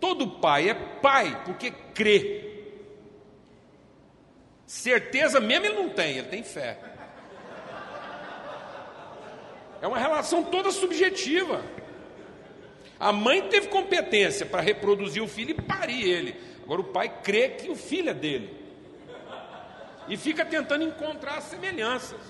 Todo 0.00 0.28
pai 0.38 0.68
é 0.68 0.74
pai 0.74 1.42
porque 1.44 1.70
crê. 1.70 2.44
Certeza 4.66 5.40
mesmo 5.40 5.66
ele 5.66 5.74
não 5.76 5.88
tem, 5.88 6.18
ele 6.18 6.28
tem 6.28 6.42
fé. 6.42 6.78
É 9.80 9.86
uma 9.86 9.98
relação 9.98 10.42
toda 10.42 10.70
subjetiva. 10.70 11.62
A 12.98 13.12
mãe 13.12 13.48
teve 13.48 13.68
competência 13.68 14.46
para 14.46 14.62
reproduzir 14.62 15.22
o 15.22 15.28
filho 15.28 15.50
e 15.50 15.62
parir 15.62 16.02
ele. 16.02 16.36
Agora 16.64 16.80
o 16.80 16.84
pai 16.84 17.08
crê 17.22 17.50
que 17.50 17.70
o 17.70 17.76
filho 17.76 18.10
é 18.10 18.14
dele. 18.14 18.66
E 20.08 20.16
fica 20.16 20.44
tentando 20.44 20.84
encontrar 20.84 21.40
semelhanças 21.40 22.20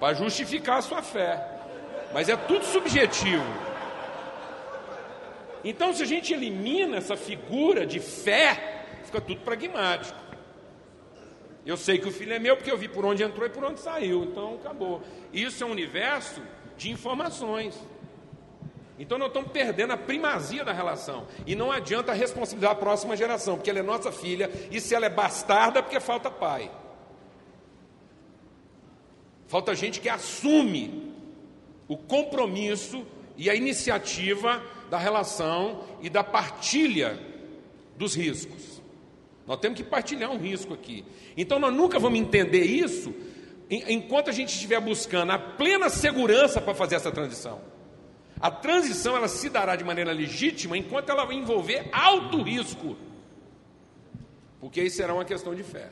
para 0.00 0.14
justificar 0.14 0.78
a 0.78 0.82
sua 0.82 1.02
fé. 1.02 1.48
Mas 2.12 2.28
é 2.28 2.36
tudo 2.36 2.64
subjetivo. 2.64 3.71
Então, 5.64 5.92
se 5.92 6.02
a 6.02 6.06
gente 6.06 6.32
elimina 6.32 6.96
essa 6.96 7.16
figura 7.16 7.86
de 7.86 8.00
fé, 8.00 8.84
fica 9.04 9.20
tudo 9.20 9.40
pragmático. 9.40 10.20
Eu 11.64 11.76
sei 11.76 11.98
que 11.98 12.08
o 12.08 12.12
filho 12.12 12.32
é 12.32 12.38
meu 12.38 12.56
porque 12.56 12.70
eu 12.70 12.76
vi 12.76 12.88
por 12.88 13.04
onde 13.04 13.22
entrou 13.22 13.46
e 13.46 13.50
por 13.50 13.64
onde 13.64 13.80
saiu, 13.80 14.24
então 14.24 14.54
acabou. 14.56 15.00
Isso 15.32 15.62
é 15.62 15.66
um 15.66 15.70
universo 15.70 16.42
de 16.76 16.90
informações. 16.90 17.78
Então 18.98 19.16
nós 19.16 19.28
estamos 19.28 19.50
perdendo 19.52 19.92
a 19.92 19.96
primazia 19.96 20.64
da 20.64 20.72
relação. 20.72 21.26
E 21.46 21.54
não 21.54 21.70
adianta 21.70 22.12
responsabilizar 22.12 22.72
a 22.72 22.74
próxima 22.74 23.16
geração, 23.16 23.56
porque 23.56 23.70
ela 23.70 23.78
é 23.78 23.82
nossa 23.82 24.10
filha, 24.10 24.50
e 24.70 24.80
se 24.80 24.94
ela 24.94 25.06
é 25.06 25.10
bastarda, 25.10 25.78
é 25.78 25.82
porque 25.82 26.00
falta 26.00 26.30
pai. 26.30 26.70
Falta 29.46 29.74
gente 29.74 30.00
que 30.00 30.08
assume 30.08 31.12
o 31.86 31.96
compromisso 31.96 33.06
e 33.36 33.48
a 33.48 33.54
iniciativa 33.54 34.62
da 34.92 34.98
relação 34.98 35.84
e 36.02 36.10
da 36.10 36.22
partilha 36.22 37.18
dos 37.96 38.14
riscos. 38.14 38.82
Nós 39.46 39.58
temos 39.58 39.78
que 39.78 39.82
partilhar 39.82 40.30
um 40.30 40.36
risco 40.36 40.74
aqui. 40.74 41.02
Então 41.34 41.58
nós 41.58 41.72
nunca 41.72 41.98
vamos 41.98 42.20
entender 42.20 42.64
isso 42.64 43.14
enquanto 43.70 44.28
a 44.28 44.32
gente 44.34 44.50
estiver 44.50 44.78
buscando 44.82 45.32
a 45.32 45.38
plena 45.38 45.88
segurança 45.88 46.60
para 46.60 46.74
fazer 46.74 46.96
essa 46.96 47.10
transição. 47.10 47.62
A 48.38 48.50
transição 48.50 49.16
ela 49.16 49.28
se 49.28 49.48
dará 49.48 49.76
de 49.76 49.82
maneira 49.82 50.12
legítima 50.12 50.76
enquanto 50.76 51.08
ela 51.08 51.32
envolver 51.32 51.88
alto 51.90 52.42
risco. 52.42 52.94
Porque 54.60 54.82
isso 54.82 54.98
será 54.98 55.14
uma 55.14 55.24
questão 55.24 55.54
de 55.54 55.62
fé. 55.62 55.88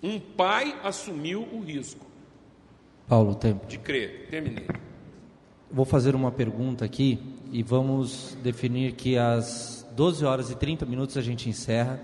Um 0.00 0.20
pai 0.20 0.78
assumiu 0.84 1.42
o 1.52 1.60
risco. 1.60 2.06
Paulo, 3.08 3.34
tempo. 3.34 3.66
De 3.66 3.78
crer. 3.78 4.28
Terminei. 4.30 4.68
Vou 5.72 5.84
fazer 5.84 6.16
uma 6.16 6.32
pergunta 6.32 6.84
aqui 6.84 7.16
e 7.52 7.62
vamos 7.62 8.36
definir 8.42 8.92
que 8.92 9.16
às 9.16 9.86
12 9.92 10.24
horas 10.24 10.50
e 10.50 10.56
30 10.56 10.84
minutos 10.84 11.16
a 11.16 11.22
gente 11.22 11.48
encerra. 11.48 12.00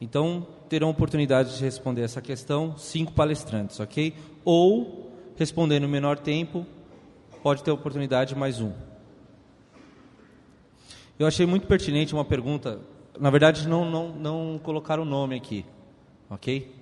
Então, 0.00 0.46
terão 0.66 0.88
oportunidade 0.88 1.54
de 1.54 1.62
responder 1.62 2.00
essa 2.00 2.22
questão 2.22 2.74
cinco 2.78 3.12
palestrantes, 3.12 3.78
ok? 3.80 4.14
Ou, 4.46 5.12
responder 5.36 5.78
no 5.78 5.88
menor 5.88 6.18
tempo, 6.18 6.64
pode 7.42 7.62
ter 7.62 7.70
oportunidade 7.70 8.34
mais 8.34 8.62
um. 8.62 8.72
Eu 11.18 11.26
achei 11.26 11.44
muito 11.44 11.66
pertinente 11.66 12.14
uma 12.14 12.24
pergunta. 12.24 12.80
Na 13.20 13.28
verdade, 13.28 13.68
não, 13.68 13.90
não, 13.90 14.08
não 14.08 14.60
colocaram 14.62 15.02
o 15.02 15.06
nome 15.06 15.36
aqui, 15.36 15.66
ok? 16.30 16.81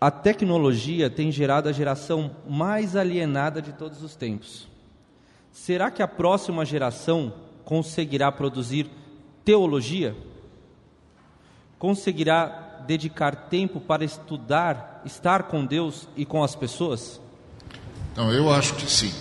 A 0.00 0.10
tecnologia 0.10 1.08
tem 1.08 1.32
gerado 1.32 1.68
a 1.68 1.72
geração 1.72 2.36
mais 2.46 2.94
alienada 2.94 3.62
de 3.62 3.72
todos 3.72 4.02
os 4.02 4.14
tempos. 4.14 4.68
Será 5.50 5.90
que 5.90 6.02
a 6.02 6.08
próxima 6.08 6.66
geração 6.66 7.32
conseguirá 7.64 8.30
produzir 8.30 8.90
teologia? 9.42 10.14
Conseguirá 11.78 12.84
dedicar 12.86 13.48
tempo 13.48 13.80
para 13.80 14.04
estudar, 14.04 15.02
estar 15.06 15.44
com 15.44 15.64
Deus 15.64 16.06
e 16.14 16.26
com 16.26 16.44
as 16.44 16.54
pessoas? 16.54 17.20
Então, 18.12 18.30
eu 18.32 18.52
acho 18.52 18.74
que 18.74 18.90
sim. 18.90 19.12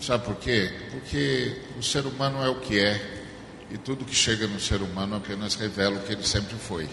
Sabe 0.00 0.24
por 0.24 0.36
quê? 0.36 0.72
Porque 0.90 1.62
o 1.78 1.82
ser 1.82 2.06
humano 2.06 2.42
é 2.42 2.48
o 2.48 2.58
que 2.58 2.78
é 2.80 3.22
e 3.70 3.78
tudo 3.78 4.04
que 4.04 4.14
chega 4.14 4.46
no 4.46 4.58
ser 4.58 4.82
humano 4.82 5.14
apenas 5.14 5.54
revela 5.54 5.96
o 5.96 6.02
que 6.02 6.12
ele 6.12 6.26
sempre 6.26 6.56
foi. 6.56 6.88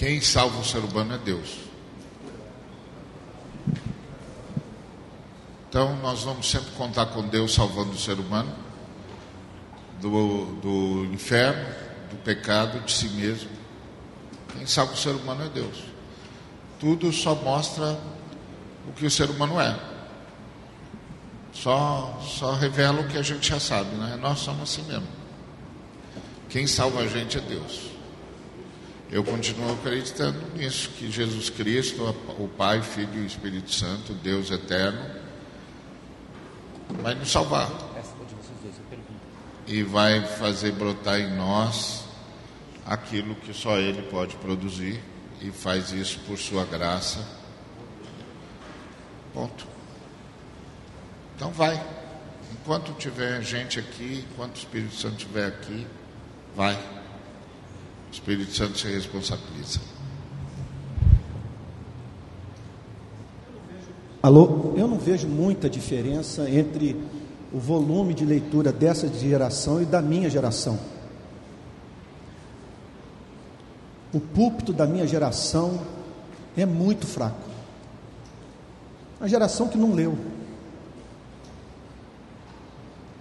Quem 0.00 0.18
salva 0.22 0.58
o 0.58 0.64
ser 0.64 0.78
humano 0.78 1.14
é 1.14 1.18
Deus. 1.18 1.58
Então, 5.68 5.94
nós 5.96 6.22
vamos 6.22 6.50
sempre 6.50 6.70
contar 6.70 7.04
com 7.04 7.28
Deus 7.28 7.52
salvando 7.52 7.90
o 7.90 7.98
ser 7.98 8.18
humano 8.18 8.50
do, 10.00 10.54
do 10.62 11.04
inferno, 11.12 11.68
do 12.08 12.16
pecado, 12.24 12.80
de 12.80 12.90
si 12.90 13.10
mesmo. 13.10 13.50
Quem 14.56 14.66
salva 14.66 14.94
o 14.94 14.96
ser 14.96 15.10
humano 15.10 15.44
é 15.44 15.50
Deus. 15.50 15.82
Tudo 16.78 17.12
só 17.12 17.34
mostra 17.34 18.00
o 18.88 18.92
que 18.92 19.04
o 19.04 19.10
ser 19.10 19.28
humano 19.28 19.60
é. 19.60 19.78
Só, 21.52 22.18
só 22.22 22.54
revela 22.54 23.02
o 23.02 23.06
que 23.06 23.18
a 23.18 23.22
gente 23.22 23.46
já 23.46 23.60
sabe, 23.60 23.94
né? 23.96 24.18
Nós 24.18 24.38
somos 24.38 24.62
assim 24.62 24.82
mesmo. 24.84 25.08
Quem 26.48 26.66
salva 26.66 27.00
a 27.00 27.06
gente 27.06 27.36
é 27.36 27.40
Deus. 27.42 27.99
Eu 29.10 29.24
continuo 29.24 29.72
acreditando 29.72 30.38
nisso, 30.54 30.88
que 30.90 31.10
Jesus 31.10 31.50
Cristo, 31.50 32.14
o 32.38 32.46
Pai, 32.46 32.80
Filho 32.80 33.22
e 33.22 33.26
Espírito 33.26 33.72
Santo, 33.72 34.14
Deus 34.14 34.52
eterno, 34.52 35.04
vai 37.02 37.16
nos 37.16 37.28
salvar. 37.28 37.68
E 39.66 39.82
vai 39.82 40.24
fazer 40.24 40.72
brotar 40.72 41.18
em 41.18 41.34
nós 41.34 42.04
aquilo 42.86 43.34
que 43.34 43.52
só 43.52 43.78
Ele 43.78 44.02
pode 44.02 44.36
produzir, 44.36 45.02
e 45.40 45.50
faz 45.50 45.90
isso 45.90 46.20
por 46.20 46.38
Sua 46.38 46.64
graça. 46.64 47.26
Ponto. 49.34 49.66
Então 51.34 51.50
vai. 51.50 51.84
Enquanto 52.52 52.92
tiver 52.92 53.42
gente 53.42 53.80
aqui, 53.80 54.24
enquanto 54.30 54.54
o 54.54 54.58
Espírito 54.58 54.94
Santo 54.94 55.16
estiver 55.16 55.46
aqui, 55.46 55.84
vai. 56.54 56.99
O 58.10 58.12
Espírito 58.12 58.52
Santo 58.52 58.76
se 58.76 58.88
responsabiliza. 58.88 59.78
Alô? 64.20 64.74
Eu 64.76 64.88
não 64.88 64.98
vejo 64.98 65.28
muita 65.28 65.70
diferença 65.70 66.50
entre 66.50 66.96
o 67.52 67.58
volume 67.58 68.12
de 68.12 68.24
leitura 68.24 68.72
dessa 68.72 69.06
geração 69.08 69.80
e 69.80 69.84
da 69.84 70.02
minha 70.02 70.28
geração. 70.28 70.78
O 74.12 74.18
púlpito 74.18 74.72
da 74.72 74.86
minha 74.86 75.06
geração 75.06 75.80
é 76.56 76.66
muito 76.66 77.06
fraco. 77.06 77.48
Uma 79.20 79.28
geração 79.28 79.68
que 79.68 79.78
não 79.78 79.94
leu. 79.94 80.18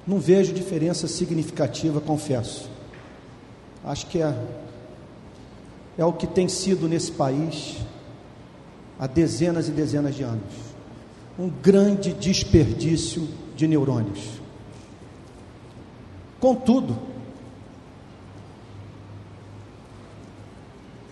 Não 0.07 0.19
vejo 0.19 0.51
diferença 0.51 1.07
significativa, 1.07 2.01
confesso. 2.01 2.67
Acho 3.83 4.07
que 4.07 4.21
é, 4.21 4.33
é 5.99 6.05
o 6.05 6.13
que 6.13 6.25
tem 6.25 6.47
sido 6.47 6.87
nesse 6.87 7.11
país 7.11 7.75
há 8.97 9.05
dezenas 9.05 9.67
e 9.67 9.71
dezenas 9.71 10.15
de 10.15 10.23
anos. 10.23 10.53
Um 11.37 11.49
grande 11.49 12.13
desperdício 12.13 13.27
de 13.53 13.67
neurônios. 13.67 14.39
Contudo, 16.39 16.97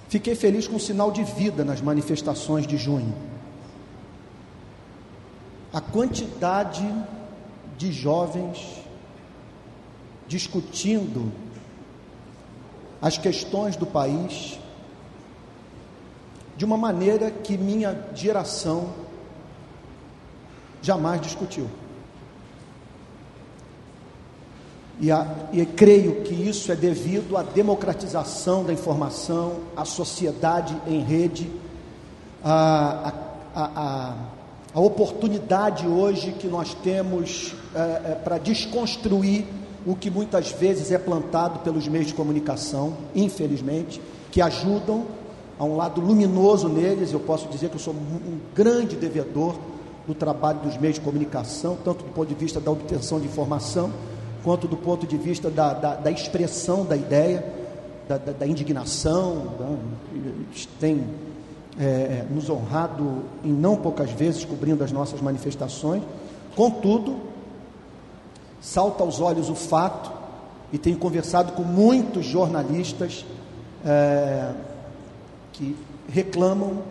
fiquei 0.08 0.36
feliz 0.36 0.70
com 0.70 0.78
o 0.78 0.80
sinal 0.80 1.12
de 1.12 1.22
vida 1.22 1.66
nas 1.66 1.82
manifestações 1.82 2.66
de 2.66 2.78
junho. 2.78 3.14
A 5.74 5.82
quantidade 5.82 6.88
de 7.78 7.92
jovens 7.92 8.82
discutindo 10.30 11.30
as 13.02 13.18
questões 13.18 13.76
do 13.76 13.86
país 13.86 14.58
de 16.58 16.66
uma 16.66 16.76
maneira 16.76 17.30
que 17.30 17.58
minha 17.58 17.96
geração 18.16 18.90
jamais 20.82 21.22
discutiu. 21.22 21.68
E, 25.00 25.12
a, 25.12 25.28
e 25.54 25.64
creio 25.64 26.24
que 26.24 26.34
isso 26.34 26.72
é 26.72 26.76
devido 26.76 27.38
à 27.38 27.44
democratização 27.44 28.64
da 28.64 28.74
informação, 28.74 29.60
à 29.76 29.86
sociedade 29.86 30.76
em 30.88 31.04
rede, 31.04 31.52
a, 32.44 33.14
a, 33.54 34.16
a 34.74 34.80
oportunidade 34.80 35.88
hoje 35.88 36.32
que 36.32 36.48
nós 36.48 36.74
temos 36.74 37.54
é, 37.76 37.80
é, 37.80 38.16
para 38.16 38.40
desconstruir 38.40 39.46
o 39.86 39.96
que 39.96 40.10
muitas 40.10 40.52
vezes 40.52 40.92
é 40.92 40.98
plantado 40.98 41.60
pelos 41.60 41.88
meios 41.88 42.08
de 42.08 42.14
comunicação, 42.16 42.98
infelizmente, 43.16 44.02
que 44.32 44.42
ajudam 44.42 45.06
a 45.58 45.64
um 45.64 45.76
lado 45.76 46.02
luminoso 46.02 46.70
neles. 46.70 47.12
Eu 47.12 47.20
posso 47.20 47.48
dizer 47.48 47.70
que 47.70 47.76
eu 47.76 47.80
sou 47.80 47.94
um 47.94 48.40
grande 48.56 48.96
devedor 48.96 49.56
do 50.06 50.14
trabalho 50.14 50.60
dos 50.60 50.78
meios 50.78 50.96
de 50.96 51.02
comunicação, 51.02 51.78
tanto 51.84 52.04
do 52.04 52.12
ponto 52.12 52.28
de 52.28 52.36
vista 52.36 52.60
da 52.60 52.72
obtenção 52.72 53.20
de 53.20 53.26
informação, 53.26 53.92
quanto 54.44 54.68
do 54.68 54.78
ponto 54.78 55.06
de 55.06 55.18
vista 55.18 55.50
da, 55.50 55.74
da, 55.74 55.96
da 55.96 56.12
expressão 56.12 56.86
da 56.86 56.96
ideia, 56.96 57.44
da, 58.08 58.18
da, 58.18 58.32
da 58.32 58.48
indignação. 58.48 59.48
Eles 60.14 60.68
têm 60.80 61.04
é, 61.80 62.26
nos 62.30 62.50
honrado 62.50 63.24
em 63.44 63.52
não 63.52 63.76
poucas 63.76 64.10
vezes 64.12 64.46
cobrindo 64.46 64.84
as 64.84 64.92
nossas 64.92 65.22
manifestações. 65.22 66.02
Contudo, 66.56 67.18
salta 68.62 69.04
aos 69.04 69.20
olhos 69.20 69.50
o 69.50 69.56
fato, 69.56 70.18
e 70.72 70.78
tenho 70.78 70.98
conversado 70.98 71.54
com 71.54 71.64
muitos 71.64 72.26
jornalistas 72.26 73.26
é, 73.86 74.52
que 75.58 75.76
reclamam 76.08 76.84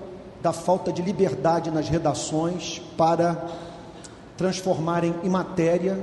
da 0.43 0.53
falta 0.53 0.93
de 0.93 1.01
liberdade 1.01 1.71
nas 1.71 1.89
redações 1.89 2.83
para 2.97 3.47
transformarem 4.37 5.15
em 5.23 5.31
matéria 5.31 5.99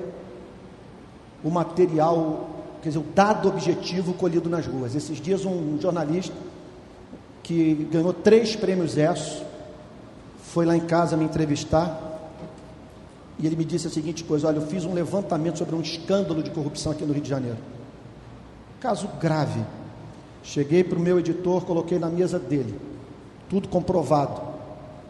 o 1.43 1.49
material, 1.49 2.49
quer 2.81 2.89
dizer, 2.89 2.99
o 2.99 3.05
dado 3.13 3.49
objetivo 3.49 4.13
colhido 4.13 4.49
nas 4.49 4.65
ruas. 4.65 4.95
Esses 4.95 5.19
dias 5.19 5.45
um 5.45 5.77
jornalista 5.79 6.33
que 7.43 7.87
ganhou 7.91 8.13
três 8.13 8.55
prêmios 8.55 8.97
ESSO 8.97 9.43
foi 10.41 10.65
lá 10.65 10.75
em 10.75 10.81
casa 10.81 11.17
me 11.17 11.25
entrevistar 11.25 12.13
e 13.37 13.45
ele 13.45 13.57
me 13.57 13.65
disse 13.65 13.87
a 13.87 13.89
seguinte 13.89 14.23
coisa: 14.23 14.47
Olha, 14.47 14.57
eu 14.57 14.67
fiz 14.67 14.85
um 14.85 14.93
levantamento 14.93 15.57
sobre 15.57 15.75
um 15.75 15.81
escândalo 15.81 16.41
de 16.41 16.49
corrupção 16.51 16.93
aqui 16.93 17.03
no 17.03 17.11
Rio 17.11 17.23
de 17.23 17.29
Janeiro. 17.29 17.57
Caso 18.79 19.09
grave. 19.19 19.61
Cheguei 20.43 20.83
para 20.83 20.99
o 20.99 21.01
meu 21.01 21.17
editor, 21.17 21.63
coloquei 21.63 21.97
na 21.97 22.09
mesa 22.09 22.37
dele. 22.37 22.77
Tudo 23.49 23.69
comprovado. 23.69 24.41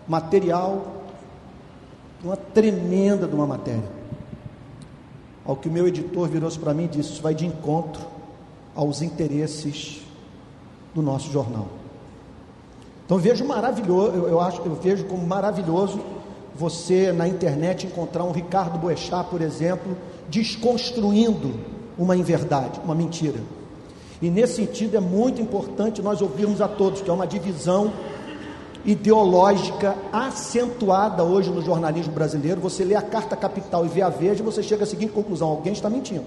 Material, 0.07 1.03
uma 2.23 2.37
tremenda 2.37 3.27
de 3.27 3.33
uma 3.33 3.47
matéria. 3.47 4.03
Ao 5.43 5.55
que 5.55 5.67
o 5.67 5.71
meu 5.71 5.87
editor 5.87 6.29
virou-se 6.29 6.57
para 6.57 6.73
mim 6.73 6.85
e 6.85 6.87
disse: 6.87 7.13
Isso 7.13 7.21
vai 7.21 7.33
de 7.33 7.45
encontro 7.45 8.01
aos 8.75 9.01
interesses 9.01 10.01
do 10.93 11.01
nosso 11.01 11.31
jornal. 11.31 11.67
Então 13.05 13.17
vejo 13.17 13.43
maravilhoso, 13.43 14.15
eu, 14.15 14.27
eu 14.29 14.39
acho, 14.39 14.61
eu 14.61 14.75
vejo 14.75 15.05
como 15.05 15.25
maravilhoso 15.25 15.99
você 16.55 17.11
na 17.11 17.27
internet 17.27 17.87
encontrar 17.87 18.23
um 18.23 18.31
Ricardo 18.31 18.77
Boechat, 18.77 19.27
por 19.29 19.41
exemplo, 19.41 19.97
desconstruindo 20.29 21.59
uma 21.97 22.15
inverdade, 22.15 22.79
uma 22.83 22.95
mentira. 22.95 23.39
E 24.23 24.29
nesse 24.29 24.55
sentido 24.55 24.95
é 24.95 25.01
muito 25.01 25.41
importante 25.41 26.01
nós 26.01 26.21
ouvirmos 26.21 26.61
a 26.61 26.67
todos 26.69 27.01
que 27.01 27.09
é 27.09 27.13
uma 27.13 27.27
divisão 27.27 27.91
ideológica 28.85 29.97
acentuada 30.13 31.25
hoje 31.25 31.49
no 31.49 31.61
jornalismo 31.61 32.13
brasileiro. 32.13 32.61
Você 32.61 32.85
lê 32.85 32.95
a 32.95 33.01
Carta 33.01 33.35
Capital 33.35 33.85
e 33.85 33.89
vê 33.89 34.01
a 34.01 34.07
Veja, 34.07 34.41
você 34.41 34.63
chega 34.63 34.85
à 34.85 34.87
seguinte 34.87 35.11
conclusão: 35.11 35.49
alguém 35.49 35.73
está 35.73 35.89
mentindo. 35.89 36.23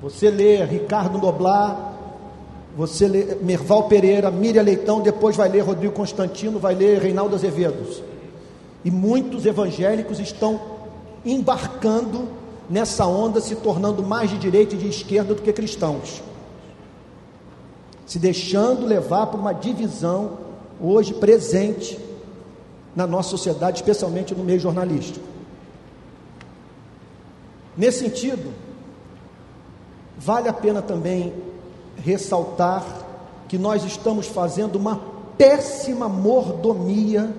Você 0.00 0.30
lê 0.30 0.64
Ricardo 0.64 1.18
Noblar, 1.18 1.94
você 2.76 3.08
lê 3.08 3.34
Merval 3.42 3.88
Pereira, 3.88 4.30
Miriam 4.30 4.62
Leitão, 4.62 5.00
depois 5.00 5.34
vai 5.34 5.48
ler 5.48 5.62
Rodrigo 5.62 5.94
Constantino, 5.94 6.60
vai 6.60 6.76
ler 6.76 7.00
Reinaldo 7.00 7.34
Azevedo. 7.34 8.04
E 8.84 8.90
muitos 8.92 9.46
evangélicos 9.46 10.20
estão 10.20 10.60
embarcando 11.24 12.37
nessa 12.68 13.06
onda, 13.06 13.40
se 13.40 13.56
tornando 13.56 14.02
mais 14.02 14.30
de 14.30 14.38
direita 14.38 14.74
e 14.74 14.78
de 14.78 14.88
esquerda 14.88 15.34
do 15.34 15.42
que 15.42 15.52
cristãos, 15.52 16.22
se 18.06 18.18
deixando 18.18 18.86
levar 18.86 19.26
por 19.26 19.40
uma 19.40 19.52
divisão 19.52 20.38
hoje 20.80 21.14
presente 21.14 21.98
na 22.94 23.06
nossa 23.06 23.30
sociedade, 23.30 23.76
especialmente 23.76 24.34
no 24.34 24.44
meio 24.44 24.60
jornalístico. 24.60 25.24
Nesse 27.76 28.00
sentido, 28.00 28.52
vale 30.18 30.48
a 30.48 30.52
pena 30.52 30.82
também 30.82 31.32
ressaltar 31.96 32.84
que 33.46 33.56
nós 33.56 33.84
estamos 33.84 34.26
fazendo 34.26 34.76
uma 34.76 35.00
péssima 35.38 36.08
mordomia 36.08 37.32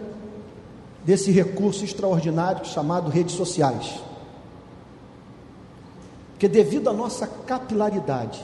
desse 1.04 1.32
recurso 1.32 1.84
extraordinário 1.84 2.66
chamado 2.66 3.10
redes 3.10 3.36
sociais. 3.36 4.00
Porque 6.40 6.48
devido 6.48 6.90
à 6.90 6.94
nossa 6.94 7.28
capilaridade 7.28 8.40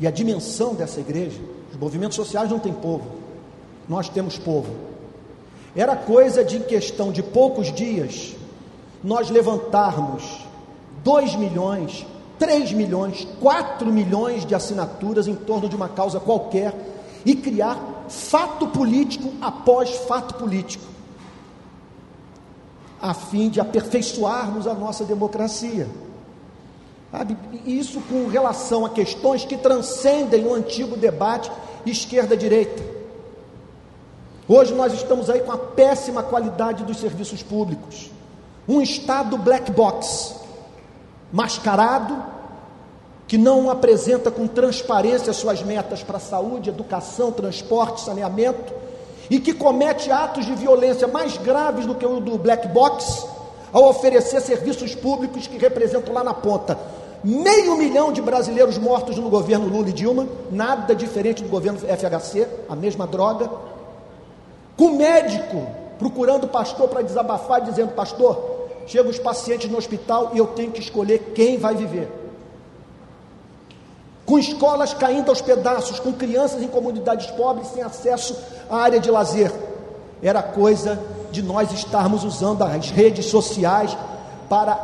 e 0.00 0.06
à 0.06 0.10
dimensão 0.10 0.74
dessa 0.74 1.00
igreja, 1.00 1.38
os 1.70 1.76
movimentos 1.76 2.16
sociais 2.16 2.48
não 2.48 2.58
têm 2.58 2.72
povo, 2.72 3.04
nós 3.86 4.08
temos 4.08 4.38
povo. 4.38 4.74
Era 5.76 5.94
coisa 5.94 6.42
de 6.42 6.60
questão 6.60 7.12
de 7.12 7.22
poucos 7.22 7.70
dias 7.70 8.34
nós 9.04 9.28
levantarmos 9.28 10.46
2 11.04 11.36
milhões, 11.36 12.06
3 12.38 12.72
milhões, 12.72 13.28
4 13.38 13.92
milhões 13.92 14.46
de 14.46 14.54
assinaturas 14.54 15.28
em 15.28 15.34
torno 15.34 15.68
de 15.68 15.76
uma 15.76 15.90
causa 15.90 16.18
qualquer 16.20 16.74
e 17.22 17.34
criar 17.36 18.06
fato 18.08 18.66
político 18.68 19.30
após 19.42 19.90
fato 19.90 20.36
político, 20.36 20.86
a 23.02 23.12
fim 23.12 23.48
de 23.48 23.60
aperfeiçoarmos 23.60 24.68
a 24.68 24.74
nossa 24.74 25.04
democracia. 25.04 25.88
Sabe? 27.10 27.36
Isso 27.66 28.00
com 28.02 28.28
relação 28.28 28.86
a 28.86 28.90
questões 28.90 29.44
que 29.44 29.56
transcendem 29.56 30.46
o 30.46 30.54
antigo 30.54 30.96
debate 30.96 31.50
esquerda-direita. 31.84 32.82
Hoje 34.48 34.72
nós 34.72 34.92
estamos 34.92 35.28
aí 35.28 35.40
com 35.40 35.52
a 35.52 35.58
péssima 35.58 36.22
qualidade 36.22 36.84
dos 36.84 36.98
serviços 36.98 37.42
públicos, 37.42 38.10
um 38.68 38.80
Estado 38.80 39.36
black 39.36 39.70
box, 39.72 40.36
mascarado, 41.32 42.22
que 43.26 43.38
não 43.38 43.70
apresenta 43.70 44.30
com 44.30 44.46
transparência 44.46 45.32
suas 45.32 45.62
metas 45.62 46.02
para 46.02 46.18
saúde, 46.18 46.70
educação, 46.70 47.32
transporte, 47.32 48.02
saneamento, 48.02 48.72
e 49.30 49.40
que 49.40 49.52
comete 49.52 50.10
atos 50.10 50.44
de 50.44 50.54
violência 50.54 51.06
mais 51.08 51.36
graves 51.38 51.86
do 51.86 51.94
que 51.94 52.06
o 52.06 52.20
do 52.20 52.38
black 52.38 52.68
box, 52.68 53.26
ao 53.72 53.88
oferecer 53.88 54.40
serviços 54.40 54.94
públicos 54.94 55.46
que 55.46 55.56
representam 55.58 56.12
lá 56.12 56.22
na 56.22 56.34
ponta 56.34 56.78
meio 57.24 57.76
milhão 57.76 58.12
de 58.12 58.20
brasileiros 58.20 58.78
mortos 58.78 59.16
no 59.16 59.30
governo 59.30 59.66
Lula 59.66 59.88
e 59.88 59.92
Dilma, 59.92 60.26
nada 60.50 60.94
diferente 60.94 61.42
do 61.42 61.48
governo 61.48 61.78
FHC, 61.78 62.48
a 62.68 62.74
mesma 62.74 63.06
droga, 63.06 63.48
com 64.76 64.90
médico 64.90 65.66
procurando 65.98 66.48
pastor 66.48 66.88
para 66.88 67.02
desabafar, 67.02 67.60
dizendo: 67.60 67.92
Pastor, 67.92 68.68
chegam 68.86 69.10
os 69.10 69.18
pacientes 69.18 69.70
no 69.70 69.78
hospital 69.78 70.32
e 70.34 70.38
eu 70.38 70.48
tenho 70.48 70.72
que 70.72 70.80
escolher 70.80 71.32
quem 71.34 71.58
vai 71.58 71.74
viver. 71.76 72.21
Com 74.24 74.38
escolas 74.38 74.94
caindo 74.94 75.28
aos 75.30 75.40
pedaços, 75.40 75.98
com 75.98 76.12
crianças 76.12 76.62
em 76.62 76.68
comunidades 76.68 77.26
pobres 77.32 77.68
sem 77.68 77.82
acesso 77.82 78.36
à 78.70 78.76
área 78.76 79.00
de 79.00 79.10
lazer. 79.10 79.52
Era 80.22 80.42
coisa 80.42 80.98
de 81.32 81.42
nós 81.42 81.72
estarmos 81.72 82.22
usando 82.22 82.62
as 82.62 82.90
redes 82.90 83.26
sociais 83.26 83.96
para 84.48 84.78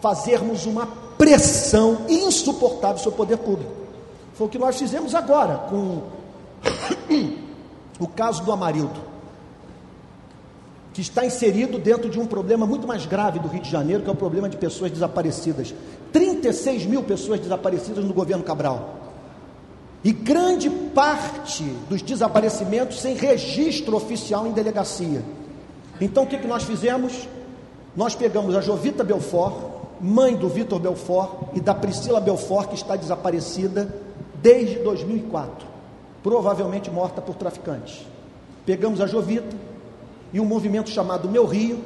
fazermos 0.00 0.66
uma 0.66 0.86
pressão 1.18 1.98
insuportável 2.08 2.98
sobre 2.98 3.14
o 3.14 3.16
poder 3.16 3.38
público. 3.38 3.70
Foi 4.34 4.46
o 4.46 4.50
que 4.50 4.58
nós 4.58 4.76
fizemos 4.78 5.14
agora 5.14 5.56
com 5.68 6.02
o 7.98 8.06
caso 8.08 8.42
do 8.42 8.52
Amarildo, 8.52 9.00
que 10.92 11.00
está 11.00 11.24
inserido 11.24 11.78
dentro 11.78 12.10
de 12.10 12.18
um 12.18 12.26
problema 12.26 12.66
muito 12.66 12.86
mais 12.86 13.06
grave 13.06 13.38
do 13.38 13.48
Rio 13.48 13.62
de 13.62 13.70
Janeiro, 13.70 14.02
que 14.02 14.08
é 14.08 14.12
o 14.12 14.16
problema 14.16 14.48
de 14.48 14.56
pessoas 14.56 14.90
desaparecidas. 14.90 15.74
36 16.12 16.86
mil 16.86 17.02
pessoas 17.02 17.40
desaparecidas 17.40 18.04
no 18.04 18.12
governo 18.12 18.44
Cabral. 18.44 19.00
E 20.04 20.12
grande 20.12 20.68
parte 20.68 21.62
dos 21.88 22.02
desaparecimentos 22.02 23.00
sem 23.00 23.14
registro 23.14 23.96
oficial 23.96 24.46
em 24.46 24.52
delegacia. 24.52 25.22
Então 26.00 26.24
o 26.24 26.26
que, 26.26 26.38
que 26.38 26.46
nós 26.46 26.64
fizemos? 26.64 27.28
Nós 27.96 28.14
pegamos 28.14 28.56
a 28.56 28.60
Jovita 28.60 29.04
Belfort, 29.04 29.54
mãe 30.00 30.34
do 30.34 30.48
Vitor 30.48 30.80
Belfort 30.80 31.30
e 31.54 31.60
da 31.60 31.74
Priscila 31.74 32.20
Belfort, 32.20 32.68
que 32.68 32.74
está 32.74 32.96
desaparecida 32.96 33.94
desde 34.42 34.80
2004, 34.80 35.66
provavelmente 36.22 36.90
morta 36.90 37.22
por 37.22 37.36
traficantes. 37.36 38.04
Pegamos 38.66 39.00
a 39.00 39.06
Jovita 39.06 39.56
e 40.32 40.40
um 40.40 40.44
movimento 40.44 40.90
chamado 40.90 41.28
Meu 41.28 41.46
Rio 41.46 41.78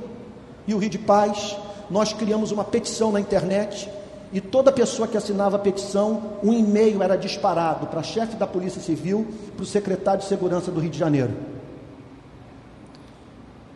e 0.66 0.72
o 0.72 0.78
Rio 0.78 0.90
de 0.90 0.98
Paz, 0.98 1.56
nós 1.90 2.12
criamos 2.12 2.50
uma 2.50 2.64
petição 2.64 3.12
na 3.12 3.20
internet 3.20 3.88
e 4.32 4.40
toda 4.40 4.72
pessoa 4.72 5.06
que 5.06 5.16
assinava 5.16 5.56
a 5.56 5.58
petição, 5.58 6.38
um 6.42 6.52
e-mail 6.52 7.02
era 7.02 7.16
disparado 7.16 7.86
para 7.86 8.02
chefe 8.02 8.36
da 8.36 8.46
Polícia 8.46 8.80
Civil, 8.80 9.26
para 9.54 9.62
o 9.62 9.66
secretário 9.66 10.20
de 10.20 10.26
Segurança 10.26 10.70
do 10.70 10.80
Rio 10.80 10.90
de 10.90 10.98
Janeiro. 10.98 11.32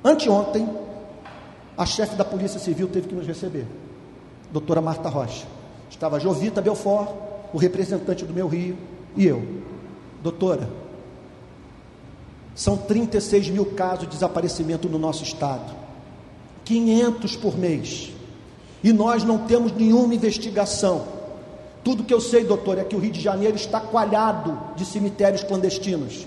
Anteontem, 0.04 0.68
a 1.76 1.86
chefe 1.86 2.16
da 2.16 2.24
Polícia 2.24 2.58
Civil 2.58 2.88
teve 2.88 3.08
que 3.08 3.14
nos 3.14 3.26
receber 3.26 3.66
doutora 4.52 4.80
Marta 4.80 5.08
Rocha. 5.08 5.46
Estava 5.88 6.20
Jovita 6.20 6.60
Belfort, 6.60 7.10
o 7.52 7.58
representante 7.58 8.24
do 8.24 8.32
meu 8.32 8.48
Rio, 8.48 8.76
e 9.16 9.26
eu. 9.26 9.42
Doutora, 10.22 10.68
são 12.54 12.76
36 12.76 13.48
mil 13.50 13.66
casos 13.66 14.00
de 14.00 14.06
desaparecimento 14.08 14.88
no 14.88 14.98
nosso 14.98 15.22
estado, 15.22 15.74
500 16.64 17.36
por 17.36 17.56
mês, 17.56 18.12
e 18.83 18.92
nós 18.92 19.25
não 19.25 19.39
temos 19.39 19.73
nenhuma 19.73 20.15
investigação. 20.15 21.02
Tudo 21.83 22.05
que 22.05 22.12
eu 22.12 22.20
sei, 22.20 22.44
doutor, 22.44 22.78
é 22.78 22.84
que 22.84 22.94
o 22.94 22.99
Rio 22.99 23.10
de 23.10 23.20
Janeiro 23.20 23.57
está 23.57 23.81
coalhado 23.81 24.59
de 24.76 24.84
cemitérios 24.84 25.42
clandestinos, 25.42 26.26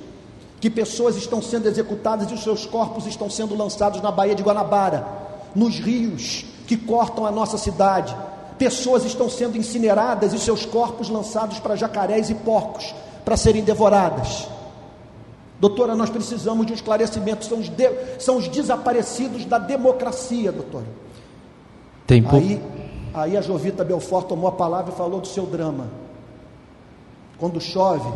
que 0.60 0.70
pessoas 0.70 1.16
estão 1.16 1.42
sendo 1.42 1.68
executadas 1.68 2.32
e 2.32 2.34
os 2.34 2.44
seus 2.44 2.66
corpos 2.66 3.06
estão 3.06 3.30
sendo 3.30 3.56
lançados 3.56 4.02
na 4.02 4.12
Baía 4.12 4.34
de 4.34 4.44
Guanabara, 4.44 5.06
nos 5.54 5.78
rios, 5.78 6.46
que 6.66 6.78
cortam 6.78 7.26
a 7.26 7.32
nossa 7.32 7.58
cidade. 7.58 8.16
Pessoas 8.58 9.04
estão 9.04 9.30
sendo 9.30 9.58
incineradas 9.58 10.34
e 10.34 10.40
seus 10.40 10.66
corpos 10.66 11.10
lançados 11.10 11.60
para 11.60 11.76
jacarés 11.76 12.30
e 12.30 12.36
porcos 12.36 12.94
para 13.24 13.38
serem 13.38 13.64
devoradas. 13.64 14.48
Doutora, 15.60 15.96
nós 15.96 16.10
precisamos 16.10 16.66
de 16.66 16.74
um 16.74 16.76
esclarecimento. 16.76 17.46
São 17.46 17.60
os, 17.60 17.70
de, 17.70 17.90
são 18.20 18.38
os 18.38 18.48
desaparecidos 18.48 19.46
da 19.46 19.58
democracia, 19.58 20.52
doutora. 20.52 20.86
Tempo. 22.06 22.36
Aí, 22.36 22.62
aí 23.14 23.38
a 23.38 23.42
Jovita 23.42 23.84
Belfort 23.84 24.28
tomou 24.28 24.48
a 24.48 24.52
palavra 24.52 24.94
e 24.94 24.96
falou 24.96 25.22
do 25.22 25.28
seu 25.28 25.46
drama. 25.46 25.88
Quando 27.38 27.60
chove, 27.60 28.12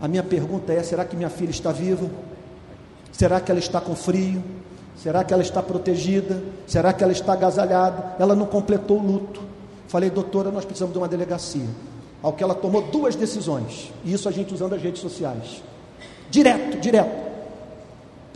a 0.00 0.08
minha 0.08 0.22
pergunta 0.22 0.72
é: 0.72 0.82
será 0.82 1.04
que 1.04 1.16
minha 1.16 1.30
filha 1.30 1.50
está 1.50 1.72
viva? 1.72 2.08
Será 3.12 3.40
que 3.40 3.50
ela 3.50 3.60
está 3.60 3.80
com 3.80 3.94
frio? 3.94 4.42
Será 4.96 5.22
que 5.22 5.32
ela 5.32 5.42
está 5.42 5.62
protegida? 5.62 6.42
Será 6.66 6.92
que 6.92 7.02
ela 7.04 7.12
está 7.12 7.32
agasalhada? 7.32 8.16
Ela 8.18 8.34
não 8.34 8.46
completou 8.46 8.98
o 8.98 9.06
luto. 9.06 9.42
Falei, 9.86 10.10
doutora, 10.10 10.50
nós 10.50 10.64
precisamos 10.64 10.92
de 10.92 10.98
uma 10.98 11.08
delegacia. 11.08 11.66
Ao 12.22 12.32
que 12.32 12.42
ela 12.42 12.54
tomou 12.54 12.82
duas 12.82 13.14
decisões. 13.14 13.92
E 14.04 14.12
isso 14.12 14.28
a 14.28 14.32
gente 14.32 14.52
usando 14.52 14.74
as 14.74 14.82
redes 14.82 15.00
sociais. 15.00 15.62
Direto, 16.30 16.78
direto. 16.78 17.27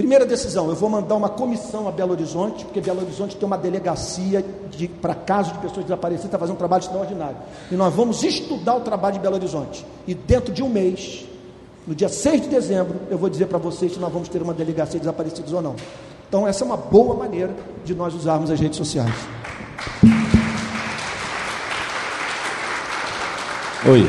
Primeira 0.03 0.27
decisão, 0.27 0.69
eu 0.69 0.75
vou 0.75 0.91
mandar 0.91 1.15
uma 1.15 1.29
comissão 1.29 1.87
a 1.87 1.93
Belo 1.93 2.11
Horizonte, 2.11 2.65
porque 2.65 2.81
Belo 2.81 3.03
Horizonte 3.03 3.37
tem 3.37 3.47
uma 3.47 3.57
delegacia 3.57 4.45
de, 4.69 4.89
para 4.89 5.15
casos 5.15 5.53
de 5.53 5.61
pessoas 5.61 5.85
desaparecidas, 5.85 6.25
está 6.25 6.37
fazendo 6.41 6.57
um 6.57 6.59
trabalho 6.59 6.81
extraordinário. 6.81 7.37
E 7.71 7.77
nós 7.77 7.95
vamos 7.95 8.21
estudar 8.25 8.75
o 8.75 8.81
trabalho 8.81 9.15
de 9.15 9.21
Belo 9.21 9.37
Horizonte. 9.37 9.87
E 10.05 10.13
dentro 10.13 10.53
de 10.53 10.61
um 10.61 10.69
mês, 10.69 11.25
no 11.87 11.95
dia 11.95 12.09
6 12.09 12.43
de 12.43 12.49
dezembro, 12.49 12.97
eu 13.09 13.17
vou 13.17 13.31
dizer 13.31 13.47
para 13.47 13.59
vocês 13.59 13.93
se 13.93 14.01
nós 14.01 14.13
vamos 14.13 14.29
ter 14.29 14.43
uma 14.43 14.53
delegacia 14.53 14.99
de 14.99 15.07
desaparecidos 15.07 15.53
ou 15.53 15.63
não. 15.63 15.77
Então, 16.29 16.49
essa 16.49 16.65
é 16.65 16.67
uma 16.67 16.77
boa 16.77 17.15
maneira 17.15 17.55
de 17.85 17.95
nós 17.95 18.13
usarmos 18.13 18.51
as 18.51 18.59
redes 18.59 18.79
sociais. 18.79 19.15
Oi. 23.89 24.05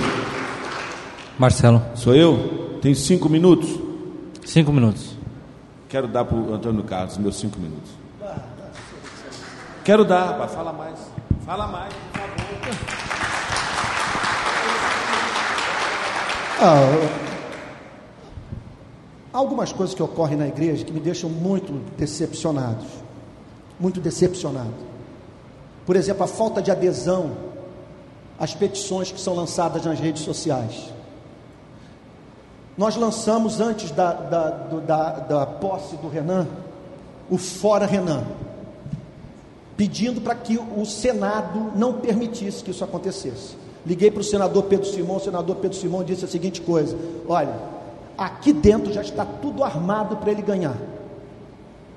Marcelo. 1.37 1.83
Sou 1.93 2.15
eu? 2.15 2.79
Tenho 2.81 2.95
cinco 2.95 3.29
minutos? 3.29 3.69
Cinco 4.43 4.71
minutos. 4.71 5.12
Quero 5.93 6.07
dar 6.07 6.25
para 6.25 6.35
o 6.35 6.55
Antônio 6.55 6.83
Carlos 6.85 7.19
meus 7.19 7.35
cinco 7.35 7.59
minutos. 7.59 7.91
Quero 9.83 10.03
dar, 10.03 10.31
rapaz. 10.31 10.51
Fala 10.51 10.73
mais. 10.73 10.99
Fala 11.45 11.67
mais, 11.67 11.93
por 11.93 12.19
favor. 12.19 12.33
Ah, 16.59 17.09
algumas 19.31 19.71
coisas 19.71 19.93
que 19.93 20.01
ocorrem 20.01 20.35
na 20.35 20.47
igreja 20.47 20.83
que 20.83 20.91
me 20.91 20.99
deixam 20.99 21.29
muito 21.29 21.71
decepcionados. 21.95 22.87
muito 23.79 24.01
decepcionado. 24.01 24.73
Por 25.85 25.95
exemplo, 25.95 26.23
a 26.23 26.27
falta 26.27 26.59
de 26.59 26.71
adesão 26.71 27.37
às 28.39 28.55
petições 28.55 29.11
que 29.11 29.21
são 29.21 29.35
lançadas 29.35 29.85
nas 29.85 29.99
redes 29.99 30.23
sociais. 30.23 30.91
Nós 32.77 32.95
lançamos 32.95 33.61
antes 33.61 33.91
da, 33.91 34.13
da, 34.13 34.49
da, 34.49 35.09
da 35.19 35.45
posse 35.45 35.95
do 35.97 36.09
Renan 36.09 36.47
o 37.29 37.37
Fora 37.37 37.85
Renan, 37.85 38.23
pedindo 39.77 40.21
para 40.21 40.35
que 40.35 40.57
o 40.57 40.85
Senado 40.85 41.71
não 41.75 41.93
permitisse 41.93 42.63
que 42.63 42.71
isso 42.71 42.83
acontecesse. 42.83 43.55
Liguei 43.85 44.11
para 44.11 44.21
o 44.21 44.23
senador 44.23 44.63
Pedro 44.63 44.85
Simão, 44.85 45.17
o 45.17 45.19
senador 45.19 45.57
Pedro 45.57 45.77
Simão 45.77 46.03
disse 46.03 46.25
a 46.25 46.27
seguinte 46.27 46.61
coisa: 46.61 46.97
olha, 47.27 47.53
aqui 48.17 48.53
dentro 48.53 48.93
já 48.93 49.01
está 49.01 49.25
tudo 49.25 49.63
armado 49.63 50.17
para 50.17 50.31
ele 50.31 50.41
ganhar. 50.41 50.77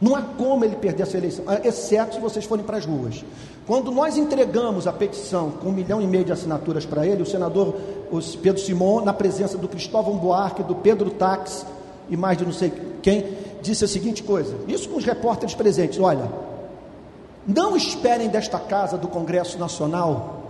Não 0.00 0.14
há 0.14 0.20
como 0.20 0.64
ele 0.64 0.76
perder 0.76 1.04
essa 1.04 1.16
eleição, 1.16 1.44
exceto 1.64 2.16
se 2.16 2.20
vocês 2.20 2.44
forem 2.44 2.64
para 2.64 2.76
as 2.76 2.84
ruas. 2.84 3.24
Quando 3.66 3.90
nós 3.90 4.16
entregamos 4.16 4.86
a 4.86 4.92
petição 4.92 5.50
com 5.50 5.68
um 5.68 5.72
milhão 5.72 6.02
e 6.02 6.06
meio 6.06 6.24
de 6.24 6.32
assinaturas 6.32 6.84
para 6.84 7.06
ele, 7.06 7.22
o 7.22 7.26
senador 7.26 7.74
o 8.10 8.20
Pedro 8.38 8.60
Simon, 8.60 9.02
na 9.02 9.12
presença 9.12 9.58
do 9.58 9.68
Cristóvão 9.68 10.16
Buarque, 10.16 10.62
do 10.62 10.74
Pedro 10.74 11.10
Tax 11.10 11.66
e 12.08 12.16
mais 12.16 12.38
de 12.38 12.44
não 12.44 12.52
sei 12.52 12.72
quem, 13.02 13.24
disse 13.60 13.84
a 13.84 13.88
seguinte 13.88 14.22
coisa: 14.22 14.56
isso 14.68 14.88
com 14.88 14.96
os 14.96 15.04
repórteres 15.04 15.54
presentes, 15.54 15.98
olha, 15.98 16.30
não 17.46 17.76
esperem 17.76 18.28
desta 18.28 18.58
casa 18.58 18.96
do 18.96 19.08
Congresso 19.08 19.58
Nacional 19.58 20.42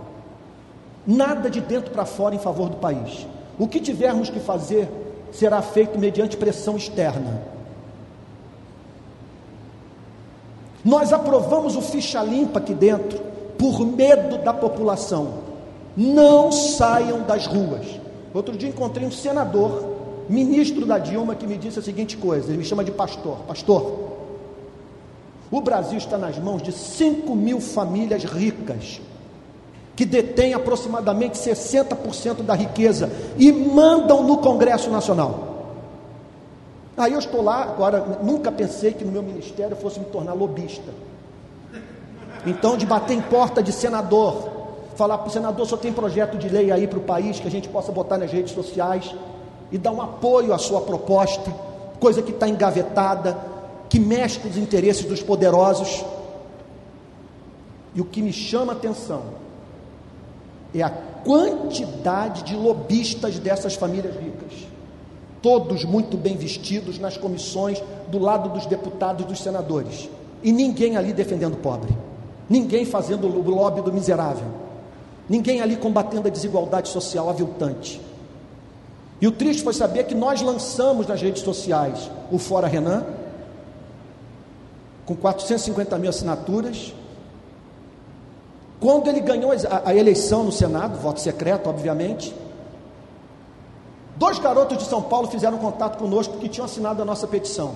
nada 1.05 1.49
de 1.49 1.61
dentro 1.61 1.91
para 1.91 2.05
fora 2.05 2.35
em 2.35 2.39
favor 2.39 2.69
do 2.69 2.77
país. 2.77 3.25
O 3.57 3.67
que 3.67 3.79
tivermos 3.79 4.29
que 4.29 4.39
fazer 4.39 4.89
será 5.31 5.61
feito 5.61 5.97
mediante 5.97 6.35
pressão 6.35 6.75
externa. 6.75 7.41
Nós 10.83 11.11
aprovamos 11.13 11.75
o 11.75 11.81
ficha 11.81 12.21
limpa 12.21 12.59
aqui 12.59 12.73
dentro 12.73 13.19
por 13.57 13.85
medo 13.85 14.37
da 14.39 14.53
população. 14.53 15.46
Não 15.97 16.51
saiam 16.51 17.23
das 17.23 17.47
ruas. 17.47 17.85
Outro 18.31 18.55
dia 18.55 18.69
encontrei 18.69 19.07
um 19.07 19.11
senador, 19.11 19.95
ministro 20.29 20.85
da 20.85 20.99
Dilma, 20.99 21.33
que 21.33 21.47
me 21.47 21.57
disse 21.57 21.79
a 21.79 21.81
seguinte 21.81 22.15
coisa: 22.15 22.49
ele 22.49 22.59
me 22.59 22.63
chama 22.63 22.83
de 22.83 22.91
pastor. 22.91 23.37
Pastor, 23.47 24.07
o 25.49 25.59
Brasil 25.59 25.97
está 25.97 26.17
nas 26.17 26.37
mãos 26.37 26.61
de 26.61 26.71
5 26.71 27.35
mil 27.35 27.59
famílias 27.59 28.23
ricas, 28.23 29.01
que 29.95 30.05
detêm 30.05 30.53
aproximadamente 30.53 31.39
60% 31.39 32.43
da 32.43 32.53
riqueza 32.53 33.09
e 33.35 33.51
mandam 33.51 34.21
no 34.21 34.37
Congresso 34.37 34.91
Nacional. 34.91 35.47
Aí 36.95 37.13
eu 37.13 37.19
estou 37.19 37.41
lá, 37.41 37.63
agora 37.63 38.19
nunca 38.21 38.51
pensei 38.51 38.91
que 38.91 39.03
no 39.05 39.11
meu 39.11 39.23
ministério 39.23 39.75
fosse 39.75 39.99
me 39.99 40.05
tornar 40.05 40.33
lobista. 40.33 40.91
Então, 42.45 42.77
de 42.77 42.85
bater 42.85 43.15
em 43.15 43.21
porta 43.21 43.61
de 43.63 43.71
senador, 43.71 44.56
falar 44.97 45.19
para 45.19 45.27
o 45.27 45.31
senador, 45.31 45.65
só 45.67 45.77
tem 45.77 45.93
projeto 45.93 46.37
de 46.37 46.49
lei 46.49 46.71
aí 46.71 46.87
para 46.87 46.97
o 46.97 47.03
país 47.03 47.39
que 47.39 47.47
a 47.47 47.51
gente 47.51 47.69
possa 47.69 47.91
botar 47.91 48.17
nas 48.17 48.31
redes 48.31 48.51
sociais 48.51 49.13
e 49.71 49.77
dar 49.77 49.91
um 49.91 50.01
apoio 50.01 50.53
à 50.53 50.57
sua 50.57 50.81
proposta, 50.81 51.53
coisa 51.99 52.21
que 52.21 52.31
está 52.31 52.49
engavetada, 52.49 53.37
que 53.87 53.99
mexe 53.99 54.39
com 54.39 54.49
os 54.49 54.57
interesses 54.57 55.05
dos 55.05 55.21
poderosos. 55.21 56.03
E 57.93 58.01
o 58.01 58.05
que 58.05 58.23
me 58.23 58.33
chama 58.33 58.73
a 58.73 58.75
atenção 58.75 59.21
é 60.73 60.81
a 60.81 60.89
quantidade 60.89 62.43
de 62.43 62.55
lobistas 62.55 63.37
dessas 63.37 63.75
famílias 63.75 64.15
ricas. 64.15 64.65
Todos 65.43 65.85
muito 65.85 66.17
bem 66.17 66.35
vestidos 66.35 66.97
nas 66.97 67.17
comissões, 67.17 67.81
do 68.07 68.17
lado 68.17 68.49
dos 68.49 68.65
deputados 68.65 69.25
e 69.25 69.27
dos 69.27 69.41
senadores, 69.41 70.09
e 70.41 70.51
ninguém 70.51 70.97
ali 70.97 71.13
defendendo 71.13 71.53
o 71.53 71.57
pobre, 71.57 71.95
ninguém 72.49 72.83
fazendo 72.83 73.27
o 73.27 73.49
lobby 73.49 73.81
do 73.81 73.93
miserável, 73.93 74.66
ninguém 75.29 75.61
ali 75.61 75.75
combatendo 75.75 76.27
a 76.27 76.31
desigualdade 76.31 76.89
social 76.89 77.29
aviltante. 77.29 78.01
E 79.19 79.27
o 79.27 79.31
triste 79.31 79.63
foi 79.63 79.73
saber 79.73 80.03
que 80.03 80.15
nós 80.15 80.41
lançamos 80.41 81.07
nas 81.07 81.21
redes 81.21 81.41
sociais 81.41 82.09
o 82.31 82.37
Fora 82.37 82.67
Renan, 82.67 83.05
com 85.05 85.15
450 85.15 85.97
mil 85.97 86.09
assinaturas. 86.09 86.93
Quando 88.79 89.07
ele 89.07 89.21
ganhou 89.21 89.51
a 89.83 89.95
eleição 89.95 90.43
no 90.43 90.51
Senado, 90.51 90.99
voto 90.99 91.19
secreto, 91.19 91.67
obviamente, 91.67 92.33
Dois 94.17 94.39
garotos 94.39 94.79
de 94.79 94.85
São 94.85 95.01
Paulo 95.01 95.27
fizeram 95.27 95.59
contato 95.59 95.97
conosco 95.99 96.37
que 96.39 96.49
tinham 96.49 96.65
assinado 96.65 97.01
a 97.01 97.05
nossa 97.05 97.27
petição. 97.27 97.75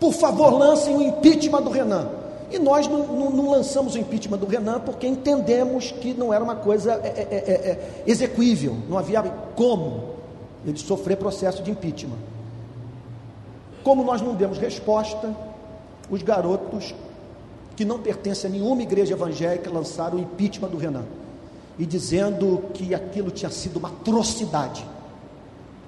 Por 0.00 0.12
favor, 0.12 0.52
lancem 0.52 0.96
o 0.96 1.02
impeachment 1.02 1.62
do 1.62 1.70
Renan. 1.70 2.08
E 2.50 2.58
nós 2.58 2.86
não, 2.88 3.06
não, 3.06 3.30
não 3.30 3.50
lançamos 3.50 3.94
o 3.94 3.98
impeachment 3.98 4.38
do 4.38 4.46
Renan 4.46 4.80
porque 4.80 5.06
entendemos 5.06 5.92
que 5.92 6.14
não 6.14 6.32
era 6.32 6.42
uma 6.42 6.56
coisa 6.56 6.94
é, 6.94 7.08
é, 7.08 7.34
é, 7.36 7.52
é 7.52 8.02
execuível, 8.06 8.76
não 8.88 8.96
havia 8.96 9.22
como 9.54 10.14
ele 10.64 10.78
sofrer 10.78 11.16
processo 11.16 11.62
de 11.62 11.70
impeachment. 11.70 12.18
Como 13.84 14.02
nós 14.02 14.20
não 14.20 14.34
demos 14.34 14.58
resposta, 14.58 15.34
os 16.10 16.22
garotos 16.22 16.94
que 17.76 17.84
não 17.84 17.98
pertencem 17.98 18.50
a 18.50 18.52
nenhuma 18.52 18.82
igreja 18.82 19.12
evangélica 19.12 19.70
lançaram 19.70 20.18
o 20.18 20.20
impeachment 20.20 20.68
do 20.68 20.78
Renan 20.78 21.04
e 21.78 21.86
dizendo 21.86 22.64
que 22.74 22.94
aquilo 22.94 23.30
tinha 23.30 23.50
sido 23.50 23.78
uma 23.78 23.88
atrocidade. 23.88 24.84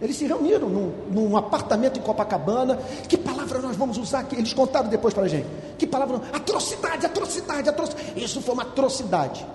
Eles 0.00 0.16
se 0.16 0.26
reuniram 0.26 0.68
num, 0.68 0.92
num, 1.10 1.36
apartamento 1.36 1.98
em 1.98 2.02
Copacabana. 2.02 2.78
Que 3.06 3.18
palavra 3.18 3.58
nós 3.58 3.76
vamos 3.76 3.98
usar 3.98 4.20
aqui? 4.20 4.36
Eles 4.36 4.54
contaram 4.54 4.88
depois 4.88 5.12
para 5.12 5.24
a 5.24 5.28
gente. 5.28 5.46
Que 5.76 5.86
palavra? 5.86 6.22
Atrocidade, 6.32 7.04
atrocidade, 7.04 7.68
atrocidade. 7.68 8.12
Isso 8.16 8.40
foi 8.40 8.54
uma 8.54 8.62
atrocidade. 8.62 9.46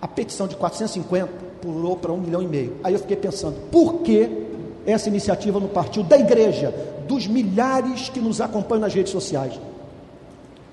A 0.00 0.06
petição 0.06 0.46
de 0.46 0.54
450 0.54 1.28
pulou 1.60 1.96
para 1.96 2.12
um 2.12 2.18
milhão 2.18 2.40
e 2.40 2.46
meio. 2.46 2.76
Aí 2.84 2.94
eu 2.94 3.00
fiquei 3.00 3.16
pensando, 3.16 3.56
por 3.70 3.94
que 4.02 4.46
essa 4.86 5.08
iniciativa 5.08 5.58
não 5.58 5.68
partiu 5.68 6.04
da 6.04 6.16
igreja, 6.16 6.72
dos 7.08 7.26
milhares 7.26 8.08
que 8.08 8.20
nos 8.20 8.40
acompanham 8.40 8.82
nas 8.82 8.94
redes 8.94 9.10
sociais? 9.10 9.58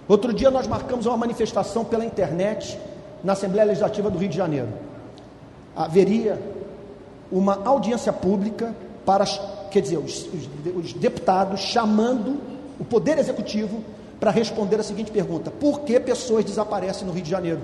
Outro 0.08 0.32
dia 0.32 0.52
nós 0.52 0.68
marcamos 0.68 1.08
uma 1.08 1.18
manifestação 1.18 1.84
pela 1.84 2.06
internet 2.06 2.78
na 3.24 3.34
Assembleia 3.34 3.66
Legislativa 3.66 4.12
do 4.12 4.20
Rio 4.20 4.30
de 4.30 4.38
Janeiro. 4.38 4.68
Haveria 5.76 6.40
uma 7.32 7.62
audiência 7.66 8.14
pública 8.14 8.76
para, 9.06 9.26
quer 9.72 9.82
dizer, 9.82 9.98
os, 9.98 10.28
os, 10.28 10.76
os 10.76 10.94
deputados 10.94 11.60
chamando 11.62 12.40
o 12.80 12.86
Poder 12.86 13.18
Executivo 13.18 13.84
para 14.20 14.32
responder 14.32 14.80
a 14.80 14.84
seguinte 14.84 15.12
pergunta: 15.12 15.52
por 15.52 15.82
que 15.82 16.00
pessoas 16.00 16.46
desaparecem 16.46 17.08
no 17.08 17.14
Rio 17.14 17.24
de 17.24 17.30
Janeiro? 17.30 17.62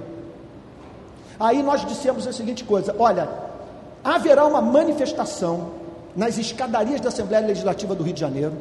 Aí 1.40 1.64
nós 1.64 1.86
dissemos 1.86 2.28
a 2.28 2.34
seguinte 2.34 2.64
coisa: 2.64 2.96
olha, 2.98 3.30
haverá 4.04 4.46
uma 4.46 4.62
manifestação 4.62 5.72
nas 6.16 6.38
escadarias 6.38 7.00
da 7.00 7.10
Assembleia 7.10 7.46
Legislativa 7.46 7.96
do 7.96 8.04
Rio 8.04 8.14
de 8.14 8.20
Janeiro, 8.20 8.54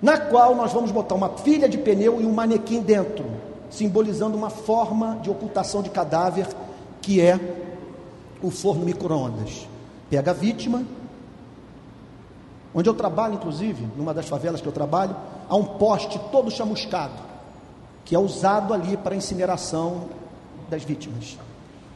na 0.00 0.18
qual 0.18 0.54
nós 0.54 0.72
vamos 0.72 0.90
botar 0.90 1.14
uma 1.14 1.30
filha 1.38 1.68
de 1.68 1.78
pneu 1.78 2.20
e 2.20 2.26
um 2.26 2.32
manequim 2.32 2.80
dentro 2.80 3.24
simbolizando 3.72 4.36
uma 4.36 4.50
forma 4.50 5.18
de 5.22 5.30
ocultação 5.30 5.82
de 5.82 5.88
cadáver 5.88 6.46
que 7.00 7.20
é 7.20 7.40
o 8.42 8.50
forno 8.50 8.84
micro-ondas. 8.84 9.66
Pega 10.10 10.32
a 10.32 10.34
vítima, 10.34 10.84
onde 12.74 12.88
eu 12.88 12.94
trabalho, 12.94 13.34
inclusive, 13.34 13.86
numa 13.96 14.12
das 14.12 14.28
favelas 14.28 14.60
que 14.60 14.66
eu 14.66 14.72
trabalho, 14.72 15.16
há 15.48 15.56
um 15.56 15.64
poste 15.64 16.18
todo 16.30 16.50
chamuscado, 16.50 17.14
que 18.04 18.14
é 18.14 18.18
usado 18.18 18.74
ali 18.74 18.96
para 18.96 19.14
incineração 19.14 20.08
das 20.68 20.82
vítimas, 20.82 21.38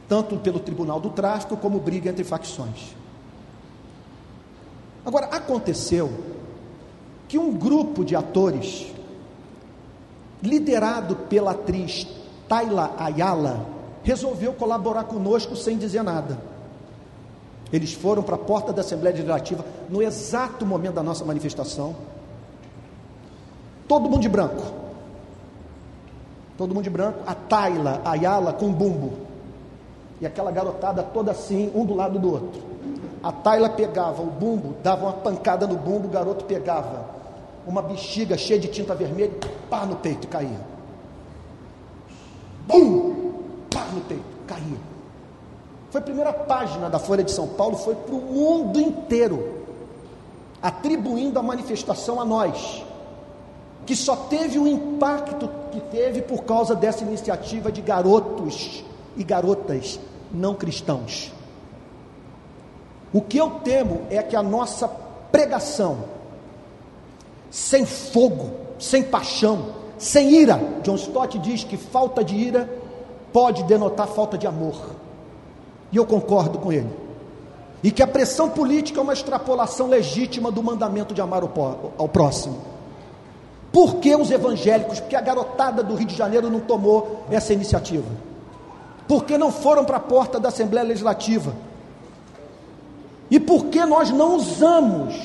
tanto 0.07 0.37
pelo 0.37 0.59
Tribunal 0.59 0.99
do 0.99 1.09
Tráfico 1.09 1.57
como 1.57 1.79
briga 1.79 2.09
entre 2.09 2.23
facções. 2.23 2.95
Agora, 5.05 5.27
aconteceu 5.27 6.11
que 7.27 7.37
um 7.37 7.53
grupo 7.53 8.03
de 8.03 8.15
atores 8.15 8.87
liderado 10.41 11.15
pela 11.15 11.51
atriz 11.51 12.07
Tayla 12.47 12.95
Ayala, 12.97 13.65
resolveu 14.07 14.53
colaborar 14.53 15.03
conosco 15.03 15.53
sem 15.53 15.77
dizer 15.77 16.01
nada. 16.01 16.37
Eles 17.73 17.91
foram 17.91 18.23
para 18.23 18.35
a 18.35 18.37
porta 18.37 18.71
da 18.71 18.79
Assembleia 18.79 19.13
Legislativa 19.13 19.65
no 19.89 20.01
exato 20.01 20.65
momento 20.65 20.93
da 20.93 21.03
nossa 21.03 21.25
manifestação. 21.25 21.93
Todo 23.85 24.09
mundo 24.09 24.21
de 24.21 24.29
branco. 24.29 24.63
Todo 26.57 26.73
mundo 26.73 26.85
de 26.85 26.89
branco. 26.89 27.19
A 27.27 27.35
Tayla 27.35 28.01
Ayala 28.05 28.53
com 28.53 28.71
bumbo. 28.71 29.11
E 30.21 30.25
aquela 30.25 30.51
garotada 30.51 31.03
toda 31.03 31.31
assim, 31.31 31.69
um 31.75 31.85
do 31.85 31.93
lado 31.93 32.17
do 32.17 32.31
outro. 32.31 32.61
A 33.21 33.33
Tayla 33.33 33.69
pegava 33.69 34.21
o 34.21 34.27
bumbo, 34.27 34.75
dava 34.81 35.03
uma 35.03 35.13
pancada 35.13 35.67
no 35.67 35.75
bumbo, 35.75 36.07
o 36.07 36.11
garoto 36.11 36.45
pegava 36.45 37.09
uma 37.67 37.81
bexiga 37.81 38.37
cheia 38.37 38.57
de 38.57 38.69
tinta 38.69 38.95
vermelha, 38.95 39.33
pá 39.69 39.85
no 39.85 39.97
peito, 39.97 40.29
caía. 40.29 40.61
Bum! 42.65 43.26
No 43.97 44.03
peito, 44.03 44.23
caía. 44.45 44.77
Foi 45.89 45.99
a 45.99 46.03
primeira 46.03 46.31
página 46.31 46.89
da 46.89 46.99
Folha 46.99 47.23
de 47.23 47.31
São 47.31 47.47
Paulo, 47.47 47.77
foi 47.77 47.95
para 47.95 48.13
o 48.13 48.21
mundo 48.21 48.79
inteiro, 48.79 49.63
atribuindo 50.61 51.39
a 51.39 51.43
manifestação 51.43 52.21
a 52.21 52.25
nós. 52.25 52.83
que 53.87 53.95
só 53.95 54.17
teve 54.17 54.59
o 54.59 54.67
impacto 54.67 55.49
que 55.71 55.79
teve 55.79 56.21
por 56.21 56.43
causa 56.43 56.75
dessa 56.75 57.05
iniciativa 57.05 57.71
de 57.71 57.81
garotos 57.81 58.83
e 59.15 59.23
garotas 59.23 59.97
não 60.29 60.53
cristãos. 60.53 61.31
O 63.13 63.21
que 63.21 63.37
eu 63.37 63.49
temo 63.63 64.01
é 64.09 64.21
que 64.21 64.35
a 64.35 64.43
nossa 64.43 64.89
pregação, 65.31 65.99
sem 67.49 67.85
fogo, 67.85 68.51
sem 68.77 69.01
paixão, 69.03 69.73
sem 69.97 70.31
ira, 70.31 70.59
John 70.83 70.95
Stott 70.95 71.39
diz 71.39 71.63
que 71.63 71.77
falta 71.77 72.21
de 72.25 72.35
ira 72.35 72.69
pode 73.31 73.63
denotar 73.63 74.07
falta 74.07 74.37
de 74.37 74.47
amor. 74.47 74.75
E 75.91 75.97
eu 75.97 76.05
concordo 76.05 76.59
com 76.59 76.71
ele. 76.71 76.89
E 77.83 77.91
que 77.91 78.01
a 78.01 78.07
pressão 78.07 78.49
política 78.49 78.99
é 78.99 79.03
uma 79.03 79.13
extrapolação 79.13 79.87
legítima 79.87 80.51
do 80.51 80.63
mandamento 80.63 81.13
de 81.13 81.21
amar 81.21 81.43
ao 81.43 82.09
próximo. 82.09 82.57
Por 83.71 83.95
que 83.95 84.15
os 84.15 84.31
evangélicos? 84.31 84.99
Porque 84.99 85.15
a 85.15 85.21
garotada 85.21 85.83
do 85.83 85.95
Rio 85.95 86.07
de 86.07 86.15
Janeiro 86.15 86.49
não 86.49 86.59
tomou 86.59 87.23
essa 87.29 87.53
iniciativa. 87.53 88.09
Por 89.07 89.23
que 89.23 89.37
não 89.37 89.51
foram 89.51 89.85
para 89.85 89.97
a 89.97 90.01
porta 90.01 90.39
da 90.39 90.49
Assembleia 90.49 90.85
Legislativa? 90.85 91.53
E 93.29 93.39
por 93.39 93.65
que 93.65 93.85
nós 93.85 94.09
não 94.09 94.35
usamos 94.35 95.15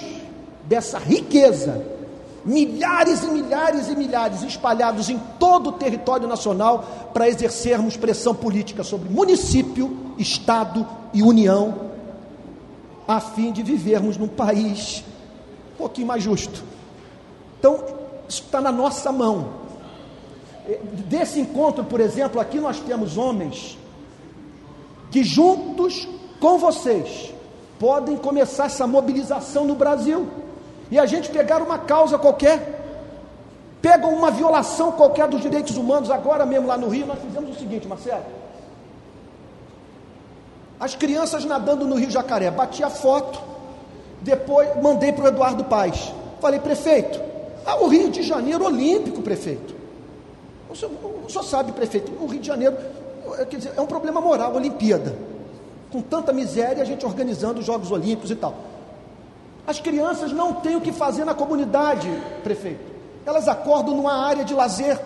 dessa 0.65 0.99
riqueza, 0.99 1.85
milhares 2.45 3.23
e 3.23 3.27
milhares 3.27 3.89
e 3.89 3.97
milhares 3.97 4.43
espalhados 4.43 5.09
em 5.09 5.19
todo 5.39 5.69
o 5.69 5.73
território 5.73 6.27
nacional, 6.27 6.85
para 7.12 7.29
exercermos 7.29 7.97
pressão 7.97 8.35
política 8.35 8.83
sobre 8.83 9.09
município, 9.09 9.97
Estado 10.19 10.87
e 11.12 11.23
União, 11.23 11.91
a 13.07 13.21
fim 13.21 13.53
de 13.53 13.62
vivermos 13.62 14.17
num 14.17 14.29
país 14.29 15.05
um 15.75 15.77
pouquinho 15.77 16.07
mais 16.07 16.23
justo? 16.23 16.62
Então, 17.59 17.77
isso 18.29 18.43
está 18.43 18.61
na 18.61 18.73
nossa 18.73 19.12
mão. 19.12 19.62
Desse 21.09 21.41
encontro, 21.41 21.85
por 21.85 22.01
exemplo, 22.01 22.41
aqui 22.41 22.59
nós 22.59 22.79
temos 22.81 23.19
homens 23.19 23.77
que 25.11 25.23
juntos 25.23 26.09
com 26.41 26.59
vocês 26.59 27.33
podem 27.79 28.17
começar 28.17 28.67
essa 28.67 28.87
mobilização 28.87 29.67
no 29.67 29.75
Brasil. 29.75 30.29
E 30.93 30.99
a 30.99 31.07
gente 31.07 31.31
pegar 31.31 31.62
uma 31.62 31.79
causa 31.79 32.19
qualquer, 32.19 32.59
pega 33.81 34.07
uma 34.07 34.31
violação 34.31 34.93
qualquer 34.93 35.27
dos 35.27 35.41
direitos 35.41 35.79
humanos, 35.79 36.11
agora 36.11 36.45
mesmo 36.45 36.67
lá 36.67 36.77
no 36.77 36.89
Rio, 36.89 37.07
nós 37.07 37.19
fizemos 37.19 37.57
o 37.57 37.59
seguinte, 37.59 37.89
Marcelo. 37.89 38.27
As 40.79 40.95
crianças 40.95 41.47
nadando 41.47 41.87
no 41.87 41.97
Rio 41.97 42.11
Jacaré, 42.11 42.51
bati 42.51 42.85
a 42.85 42.91
foto, 42.91 43.41
depois 44.21 44.69
mandei 44.83 45.12
para 45.12 45.25
o 45.25 45.29
Eduardo 45.29 45.65
Paes. 45.65 46.12
Falei, 46.43 46.61
prefeito, 46.61 47.19
ah, 47.65 47.77
o 47.77 47.89
Rio 47.89 48.11
de 48.11 48.23
Janeiro 48.23 48.62
olímpico, 48.62 49.23
prefeito. 49.23 49.75
O 50.69 50.77
senhor, 50.77 50.93
o 51.27 51.31
senhor 51.31 51.45
sabe, 51.45 51.73
prefeito, 51.73 52.12
o 52.23 52.27
Rio 52.27 52.41
de 52.41 52.49
Janeiro 52.49 52.77
quer 53.49 53.57
dizer, 53.57 53.73
é 53.75 53.81
um 53.81 53.87
problema 53.87 54.21
moral, 54.21 54.55
Olimpíada 54.55 55.17
com 55.93 56.01
tanta 56.01 56.33
miséria, 56.33 56.83
a 56.83 56.87
gente 56.87 57.05
organizando 57.05 57.61
os 57.61 57.67
Jogos 57.67 57.91
Olímpicos 57.91 58.31
e 58.31 58.35
tal. 58.35 58.55
As 59.67 59.79
crianças 59.81 60.33
não 60.33 60.55
têm 60.55 60.77
o 60.77 60.81
que 60.81 60.93
fazer 60.93 61.25
na 61.25 61.35
comunidade, 61.35 62.09
prefeito. 62.43 62.93
Elas 63.25 63.47
acordam 63.47 63.97
numa 63.97 64.27
área 64.27 64.45
de 64.45 64.55
lazer. 64.55 65.01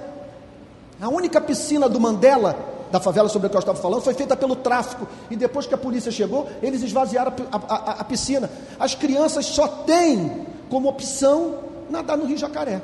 A 1.00 1.08
única 1.08 1.40
piscina 1.40 1.88
do 1.88 2.00
Mandela, 2.00 2.56
da 2.90 2.98
favela 2.98 3.28
sobre 3.28 3.48
a 3.48 3.50
que 3.50 3.56
eu 3.56 3.60
estava 3.60 3.78
falando, 3.78 4.00
foi 4.00 4.14
feita 4.14 4.34
pelo 4.34 4.56
tráfico. 4.56 5.06
E 5.30 5.36
depois 5.36 5.66
que 5.66 5.74
a 5.74 5.78
polícia 5.78 6.10
chegou, 6.10 6.48
eles 6.62 6.82
esvaziaram 6.82 7.32
a, 7.52 7.56
a, 7.56 7.76
a, 7.76 7.90
a 8.00 8.04
piscina. 8.04 8.50
As 8.80 8.94
crianças 8.94 9.44
só 9.46 9.68
têm 9.68 10.46
como 10.70 10.88
opção 10.88 11.58
nadar 11.90 12.16
no 12.16 12.24
Rio 12.24 12.38
Jacaré. 12.38 12.80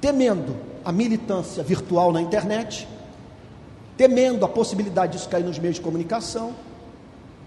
Temendo 0.00 0.56
a 0.84 0.90
militância 0.90 1.62
virtual 1.62 2.12
na 2.12 2.22
internet, 2.22 2.88
temendo 3.96 4.44
a 4.44 4.48
possibilidade 4.48 5.12
disso 5.12 5.28
cair 5.28 5.44
nos 5.44 5.58
meios 5.58 5.76
de 5.76 5.82
comunicação, 5.82 6.54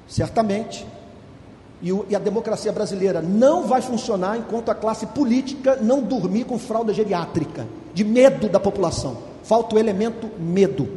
certamente. 0.07 0.85
E, 1.81 1.91
o, 1.91 2.05
e, 2.09 2.15
a 2.15 2.19
democracia 2.19 2.71
brasileira 2.71 3.21
não 3.21 3.67
vai 3.67 3.81
funcionar 3.81 4.37
enquanto 4.37 4.69
a 4.69 4.75
classe 4.75 5.07
política 5.07 5.77
não 5.81 6.01
dormir 6.01 6.43
com 6.43 6.59
fralda 6.59 6.93
geriátrica, 6.93 7.67
de 7.93 8.03
medo 8.03 8.47
da 8.47 8.59
população. 8.59 9.17
Falta 9.43 9.75
o 9.75 9.79
elemento 9.79 10.29
medo. 10.39 10.87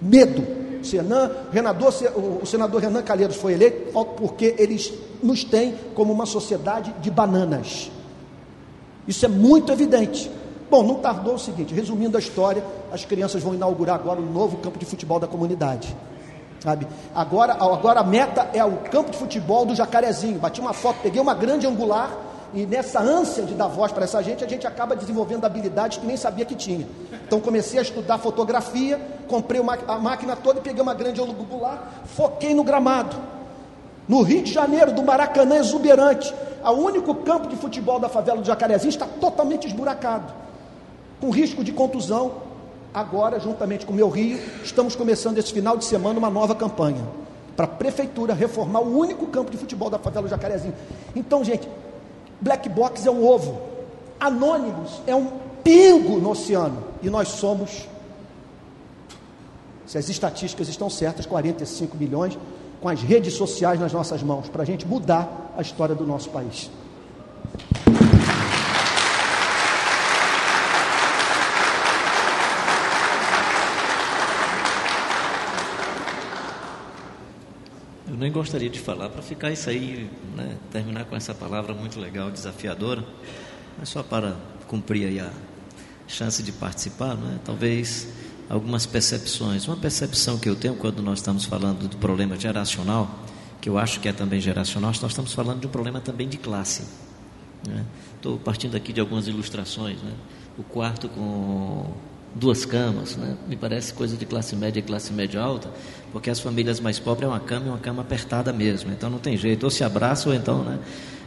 Medo. 0.00 0.66
Senan, 0.82 1.30
Renador, 1.50 1.92
o 2.40 2.46
senador 2.46 2.80
Renan 2.80 3.02
Calheiros 3.02 3.36
foi 3.36 3.54
eleito 3.54 3.92
porque 4.16 4.54
eles 4.56 4.92
nos 5.20 5.42
têm 5.42 5.74
como 5.94 6.12
uma 6.12 6.26
sociedade 6.26 6.94
de 7.00 7.10
bananas. 7.10 7.90
Isso 9.08 9.24
é 9.24 9.28
muito 9.28 9.72
evidente. 9.72 10.30
Bom, 10.70 10.82
não 10.82 10.96
tardou 10.96 11.34
o 11.34 11.38
seguinte, 11.38 11.74
resumindo 11.74 12.16
a 12.16 12.20
história, 12.20 12.64
as 12.92 13.04
crianças 13.04 13.42
vão 13.42 13.54
inaugurar 13.54 13.96
agora 13.96 14.20
um 14.20 14.32
novo 14.32 14.56
campo 14.58 14.78
de 14.78 14.84
futebol 14.84 15.18
da 15.18 15.26
comunidade. 15.26 15.94
Sabe? 16.66 16.84
Agora, 17.14 17.52
agora 17.52 18.00
a 18.00 18.02
meta 18.02 18.50
é 18.52 18.64
o 18.64 18.78
campo 18.90 19.12
de 19.12 19.16
futebol 19.16 19.64
do 19.64 19.72
Jacarezinho. 19.72 20.40
Bati 20.40 20.60
uma 20.60 20.72
foto, 20.72 20.98
peguei 21.00 21.22
uma 21.22 21.32
grande 21.32 21.64
angular 21.64 22.10
e 22.52 22.66
nessa 22.66 22.98
ânsia 22.98 23.44
de 23.44 23.54
dar 23.54 23.68
voz 23.68 23.92
para 23.92 24.02
essa 24.02 24.20
gente, 24.20 24.42
a 24.42 24.48
gente 24.48 24.66
acaba 24.66 24.96
desenvolvendo 24.96 25.44
habilidades 25.44 25.98
que 25.98 26.04
nem 26.04 26.16
sabia 26.16 26.44
que 26.44 26.56
tinha. 26.56 26.84
Então 27.24 27.38
comecei 27.38 27.78
a 27.78 27.82
estudar 27.82 28.18
fotografia, 28.18 29.00
comprei 29.28 29.60
uma, 29.60 29.78
a 29.86 29.96
máquina 30.00 30.34
toda 30.34 30.58
e 30.58 30.62
peguei 30.62 30.82
uma 30.82 30.92
grande 30.92 31.20
angular, 31.20 32.02
foquei 32.04 32.52
no 32.52 32.64
gramado. 32.64 33.16
No 34.08 34.22
Rio 34.22 34.42
de 34.42 34.52
Janeiro, 34.52 34.90
do 34.90 35.04
Maracanã 35.04 35.58
exuberante, 35.58 36.34
o 36.64 36.72
único 36.72 37.14
campo 37.14 37.46
de 37.46 37.54
futebol 37.54 38.00
da 38.00 38.08
favela 38.08 38.40
do 38.40 38.44
Jacarezinho 38.44 38.88
está 38.88 39.06
totalmente 39.06 39.68
esburacado 39.68 40.34
com 41.20 41.30
risco 41.30 41.62
de 41.62 41.72
contusão. 41.72 42.45
Agora, 42.96 43.38
juntamente 43.38 43.84
com 43.84 43.92
o 43.92 43.94
meu 43.94 44.08
Rio, 44.08 44.40
estamos 44.64 44.96
começando 44.96 45.36
esse 45.36 45.52
final 45.52 45.76
de 45.76 45.84
semana 45.84 46.18
uma 46.18 46.30
nova 46.30 46.54
campanha 46.54 47.06
para 47.54 47.66
a 47.66 47.68
prefeitura 47.68 48.32
reformar 48.32 48.80
o 48.80 48.96
único 48.96 49.26
campo 49.26 49.50
de 49.50 49.58
futebol 49.58 49.90
da 49.90 49.98
favela 49.98 50.22
do 50.22 50.30
Jacarezinho. 50.30 50.72
Então, 51.14 51.44
gente, 51.44 51.68
Black 52.40 52.70
Box 52.70 53.06
é 53.06 53.10
um 53.10 53.22
ovo, 53.22 53.60
Anônimos 54.18 55.02
é 55.06 55.14
um 55.14 55.30
pingo 55.62 56.18
no 56.18 56.30
oceano 56.30 56.84
e 57.02 57.10
nós 57.10 57.28
somos, 57.28 57.86
se 59.86 59.98
as 59.98 60.08
estatísticas 60.08 60.66
estão 60.66 60.88
certas, 60.88 61.26
45 61.26 61.98
milhões 61.98 62.38
com 62.80 62.88
as 62.88 63.02
redes 63.02 63.34
sociais 63.34 63.78
nas 63.78 63.92
nossas 63.92 64.22
mãos 64.22 64.48
para 64.48 64.62
a 64.62 64.66
gente 64.66 64.86
mudar 64.86 65.52
a 65.54 65.60
história 65.60 65.94
do 65.94 66.06
nosso 66.06 66.30
país. 66.30 66.70
Nem 78.26 78.32
gostaria 78.32 78.68
de 78.68 78.80
falar 78.80 79.08
para 79.08 79.22
ficar 79.22 79.52
isso 79.52 79.70
aí, 79.70 80.10
né, 80.34 80.56
terminar 80.72 81.04
com 81.04 81.14
essa 81.14 81.32
palavra 81.32 81.72
muito 81.72 82.00
legal, 82.00 82.28
desafiadora, 82.28 83.06
mas 83.78 83.88
só 83.88 84.02
para 84.02 84.36
cumprir 84.66 85.06
aí 85.06 85.20
a 85.20 85.30
chance 86.08 86.42
de 86.42 86.50
participar, 86.50 87.14
né, 87.14 87.38
talvez 87.44 88.08
algumas 88.50 88.84
percepções. 88.84 89.68
Uma 89.68 89.76
percepção 89.76 90.40
que 90.40 90.48
eu 90.48 90.56
tenho 90.56 90.74
quando 90.74 91.00
nós 91.04 91.20
estamos 91.20 91.44
falando 91.44 91.86
do 91.86 91.96
problema 91.98 92.36
geracional, 92.36 93.08
que 93.60 93.68
eu 93.68 93.78
acho 93.78 94.00
que 94.00 94.08
é 94.08 94.12
também 94.12 94.40
geracional, 94.40 94.90
nós 95.00 95.12
estamos 95.12 95.32
falando 95.32 95.60
de 95.60 95.68
um 95.68 95.70
problema 95.70 96.00
também 96.00 96.28
de 96.28 96.36
classe. 96.36 96.82
Estou 98.16 98.32
né? 98.34 98.40
partindo 98.44 98.76
aqui 98.76 98.92
de 98.92 98.98
algumas 98.98 99.28
ilustrações. 99.28 100.02
Né? 100.02 100.12
O 100.58 100.64
quarto 100.64 101.08
com 101.08 101.92
duas 102.38 102.66
camas, 102.66 103.16
né? 103.16 103.34
me 103.48 103.56
parece 103.56 103.94
coisa 103.94 104.16
de 104.16 104.26
classe 104.26 104.54
média 104.54 104.78
e 104.78 104.82
classe 104.82 105.12
média 105.12 105.40
alta, 105.40 105.70
porque 106.12 106.28
as 106.28 106.38
famílias 106.38 106.78
mais 106.80 106.98
pobres 106.98 107.26
é 107.26 107.28
uma 107.28 107.40
cama 107.40 107.66
e 107.66 107.68
uma 107.70 107.78
cama 107.78 108.02
apertada 108.02 108.52
mesmo, 108.52 108.92
então 108.92 109.08
não 109.08 109.18
tem 109.18 109.36
jeito, 109.36 109.64
ou 109.64 109.70
se 109.70 109.82
abraça 109.82 110.28
ou 110.28 110.34
então, 110.34 110.62
né? 110.62 110.78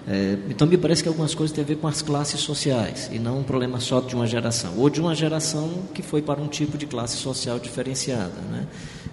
É, 0.08 0.38
então 0.50 0.66
me 0.66 0.78
parece 0.78 1.04
que 1.04 1.10
algumas 1.10 1.36
coisas 1.36 1.54
têm 1.54 1.64
a 1.64 1.68
ver 1.68 1.76
com 1.76 1.88
as 1.88 2.02
classes 2.02 2.40
sociais 2.40 3.10
e 3.12 3.20
não 3.20 3.40
um 3.40 3.44
problema 3.44 3.80
só 3.80 4.00
de 4.00 4.16
uma 4.16 4.26
geração, 4.26 4.74
ou 4.78 4.90
de 4.90 5.02
uma 5.02 5.14
geração 5.14 5.84
que 5.94 6.02
foi 6.02 6.22
para 6.22 6.40
um 6.40 6.48
tipo 6.48 6.78
de 6.78 6.86
classe 6.86 7.18
social 7.18 7.60
diferenciada, 7.60 8.40
né? 8.50 8.68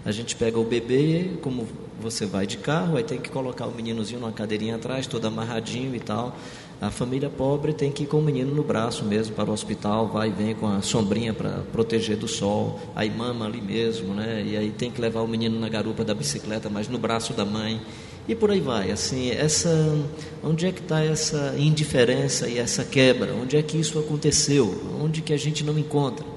A 0.04 0.12
gente 0.12 0.36
pega 0.36 0.58
o 0.58 0.64
bebê, 0.64 1.32
como 1.42 1.66
você 2.00 2.24
vai 2.24 2.46
de 2.46 2.58
carro, 2.58 2.96
aí 2.96 3.02
tem 3.02 3.18
que 3.18 3.28
colocar 3.28 3.66
o 3.66 3.74
meninozinho 3.74 4.20
numa 4.20 4.30
cadeirinha 4.30 4.76
atrás, 4.76 5.06
todo 5.06 5.26
amarradinho 5.26 5.96
e 5.96 6.00
tal. 6.00 6.36
A 6.80 6.90
família 6.90 7.30
pobre 7.30 7.72
tem 7.72 7.90
que 7.90 8.02
ir 8.02 8.06
com 8.06 8.18
o 8.18 8.22
menino 8.22 8.54
no 8.54 8.62
braço 8.62 9.02
mesmo 9.02 9.34
para 9.34 9.48
o 9.48 9.52
hospital, 9.52 10.08
vai 10.08 10.28
e 10.28 10.32
vem 10.32 10.54
com 10.54 10.66
a 10.66 10.82
sombrinha 10.82 11.32
para 11.32 11.62
proteger 11.72 12.18
do 12.18 12.28
sol, 12.28 12.78
aí 12.94 13.08
mama 13.08 13.46
ali 13.46 13.62
mesmo, 13.62 14.12
né? 14.12 14.44
E 14.46 14.56
aí 14.56 14.70
tem 14.70 14.90
que 14.90 15.00
levar 15.00 15.22
o 15.22 15.26
menino 15.26 15.58
na 15.58 15.70
garupa 15.70 16.04
da 16.04 16.14
bicicleta, 16.14 16.68
mas 16.68 16.86
no 16.86 16.98
braço 16.98 17.32
da 17.32 17.46
mãe. 17.46 17.80
E 18.28 18.34
por 18.34 18.50
aí 18.50 18.60
vai, 18.60 18.90
assim, 18.90 19.30
essa, 19.30 19.70
onde 20.44 20.66
é 20.66 20.72
que 20.72 20.80
está 20.80 21.02
essa 21.02 21.54
indiferença 21.56 22.46
e 22.48 22.58
essa 22.58 22.84
quebra? 22.84 23.32
Onde 23.34 23.56
é 23.56 23.62
que 23.62 23.78
isso 23.78 23.98
aconteceu? 23.98 24.98
Onde 25.00 25.22
que 25.22 25.32
a 25.32 25.38
gente 25.38 25.64
não 25.64 25.78
encontra? 25.78 26.35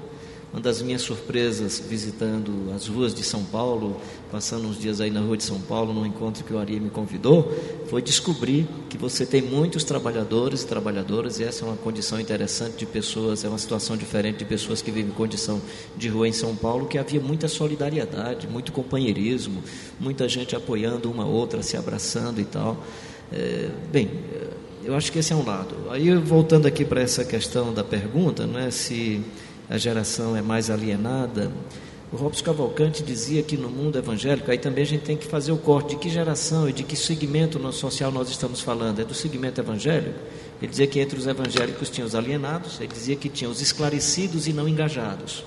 Uma 0.52 0.60
das 0.60 0.82
minhas 0.82 1.02
surpresas 1.02 1.78
visitando 1.78 2.72
as 2.74 2.88
ruas 2.88 3.14
de 3.14 3.22
São 3.22 3.44
Paulo, 3.44 3.96
passando 4.32 4.66
uns 4.66 4.76
dias 4.80 5.00
aí 5.00 5.08
na 5.08 5.20
rua 5.20 5.36
de 5.36 5.44
São 5.44 5.60
Paulo, 5.60 5.94
num 5.94 6.04
encontro 6.04 6.42
que 6.42 6.52
o 6.52 6.58
Ari 6.58 6.80
me 6.80 6.90
convidou, 6.90 7.56
foi 7.88 8.02
descobrir 8.02 8.66
que 8.88 8.98
você 8.98 9.24
tem 9.24 9.40
muitos 9.40 9.84
trabalhadores 9.84 10.62
e 10.62 10.66
trabalhadoras, 10.66 11.38
e 11.38 11.44
essa 11.44 11.64
é 11.64 11.68
uma 11.68 11.76
condição 11.76 12.20
interessante 12.20 12.78
de 12.78 12.86
pessoas, 12.86 13.44
é 13.44 13.48
uma 13.48 13.58
situação 13.58 13.96
diferente 13.96 14.38
de 14.38 14.44
pessoas 14.44 14.82
que 14.82 14.90
vivem 14.90 15.12
em 15.12 15.14
condição 15.14 15.62
de 15.96 16.08
rua 16.08 16.26
em 16.26 16.32
São 16.32 16.56
Paulo, 16.56 16.86
que 16.86 16.98
havia 16.98 17.20
muita 17.20 17.46
solidariedade, 17.46 18.48
muito 18.48 18.72
companheirismo, 18.72 19.62
muita 20.00 20.28
gente 20.28 20.56
apoiando 20.56 21.08
uma 21.08 21.24
outra, 21.24 21.62
se 21.62 21.76
abraçando 21.76 22.40
e 22.40 22.44
tal. 22.44 22.84
É, 23.32 23.68
bem, 23.92 24.10
eu 24.82 24.96
acho 24.96 25.12
que 25.12 25.20
esse 25.20 25.32
é 25.32 25.36
um 25.36 25.44
lado. 25.46 25.76
Aí, 25.90 26.12
voltando 26.16 26.66
aqui 26.66 26.84
para 26.84 27.00
essa 27.00 27.24
questão 27.24 27.72
da 27.72 27.84
pergunta, 27.84 28.46
não 28.46 28.58
é 28.58 28.72
se 28.72 29.22
a 29.70 29.78
geração 29.78 30.36
é 30.36 30.42
mais 30.42 30.68
alienada. 30.68 31.52
O 32.12 32.16
Robson 32.16 32.44
Cavalcante 32.44 33.04
dizia 33.04 33.40
que 33.40 33.56
no 33.56 33.70
mundo 33.70 33.96
evangélico, 33.96 34.50
aí 34.50 34.58
também 34.58 34.82
a 34.82 34.86
gente 34.86 35.04
tem 35.04 35.16
que 35.16 35.26
fazer 35.26 35.52
o 35.52 35.56
corte 35.56 35.90
de 35.90 35.96
que 35.96 36.10
geração 36.10 36.68
e 36.68 36.72
de 36.72 36.82
que 36.82 36.96
segmento 36.96 37.72
social 37.72 38.10
nós 38.10 38.28
estamos 38.28 38.60
falando. 38.60 39.00
É 39.00 39.04
do 39.04 39.14
segmento 39.14 39.60
evangélico? 39.60 40.18
Ele 40.60 40.68
dizia 40.68 40.88
que 40.88 40.98
entre 40.98 41.16
os 41.16 41.28
evangélicos 41.28 41.88
tinha 41.88 42.04
os 42.04 42.16
alienados, 42.16 42.80
ele 42.80 42.92
dizia 42.92 43.14
que 43.14 43.28
tinha 43.28 43.48
os 43.48 43.60
esclarecidos 43.60 44.48
e 44.48 44.52
não 44.52 44.68
engajados. 44.68 45.44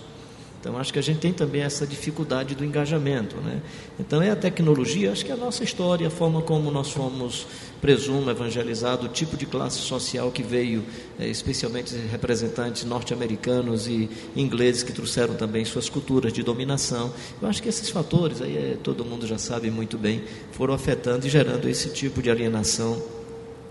Então, 0.64 0.78
acho 0.78 0.94
que 0.94 1.00
a 1.00 1.02
gente 1.04 1.20
tem 1.20 1.34
também 1.34 1.62
essa 1.62 1.86
dificuldade 1.86 2.56
do 2.56 2.64
engajamento. 2.64 3.36
Né? 3.36 3.62
Então, 4.00 4.22
é 4.22 4.32
a 4.32 4.36
tecnologia, 4.36 5.12
acho 5.12 5.26
que 5.26 5.30
é 5.30 5.34
a 5.34 5.38
nossa 5.38 5.62
história, 5.62 6.08
a 6.08 6.10
forma 6.10 6.42
como 6.42 6.72
nós 6.72 6.90
fomos, 6.90 7.46
presumo, 7.82 8.32
evangelizados, 8.32 9.06
o 9.06 9.10
tipo 9.10 9.36
de 9.36 9.46
classe 9.46 9.80
social 9.80 10.32
que 10.32 10.42
veio, 10.42 10.82
é, 11.20 11.28
especialmente 11.28 11.94
representantes 12.10 12.86
norte-americanos 12.86 13.90
e 13.90 14.10
ingleses 14.38 14.84
que 14.84 14.94
trouxeram 14.94 15.34
também 15.34 15.66
suas 15.66 15.90
culturas 15.90 16.32
de 16.32 16.42
dominação. 16.42 17.12
Eu 17.42 17.50
acho 17.50 17.62
que 17.62 17.68
esses 17.68 17.90
fatores, 17.90 18.42
aí 18.42 18.56
é, 18.56 18.78
todo 18.82 19.04
mundo 19.04 19.28
já 19.28 19.38
sabe 19.38 19.70
muito 19.70 19.98
bem, 19.98 20.24
foram 20.54 20.74
afetando 20.74 21.28
e 21.28 21.30
gerando 21.30 21.68
esse 21.68 21.90
tipo 21.90 22.22
de 22.22 22.32
alienação 22.32 23.04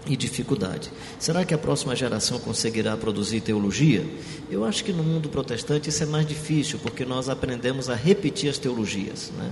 e 0.07 0.17
dificuldade. 0.17 0.91
Será 1.19 1.45
que 1.45 1.55
a 1.55 1.59
próxima 1.59 1.95
geração 1.95 2.39
conseguirá 2.39 2.97
produzir 2.97 3.41
teologia? 3.41 4.05
Eu 4.51 4.65
acho 4.65 4.85
que 4.85 4.93
no 4.93 5.03
mundo 5.03 5.29
protestante 5.29 5.91
isso 5.91 6.03
é 6.03 6.07
mais 6.07 6.27
difícil, 6.27 6.79
porque 6.83 7.05
nós 7.05 7.29
aprendemos 7.29 7.89
a 7.89 7.95
repetir 7.95 8.51
as 8.51 8.59
teologias. 8.59 9.31
Né? 9.37 9.51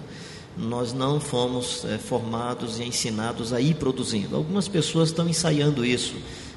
Nós 0.57 0.93
não 0.93 1.21
fomos 1.21 1.85
é, 1.85 1.99
formados 1.99 2.79
e 2.79 2.85
ensinados 2.85 3.53
a 3.53 3.61
ir 3.61 3.75
produzindo. 3.77 4.35
Algumas 4.35 4.67
pessoas 4.67 5.11
estão 5.11 5.29
ensaiando 5.29 5.85
isso 5.85 6.15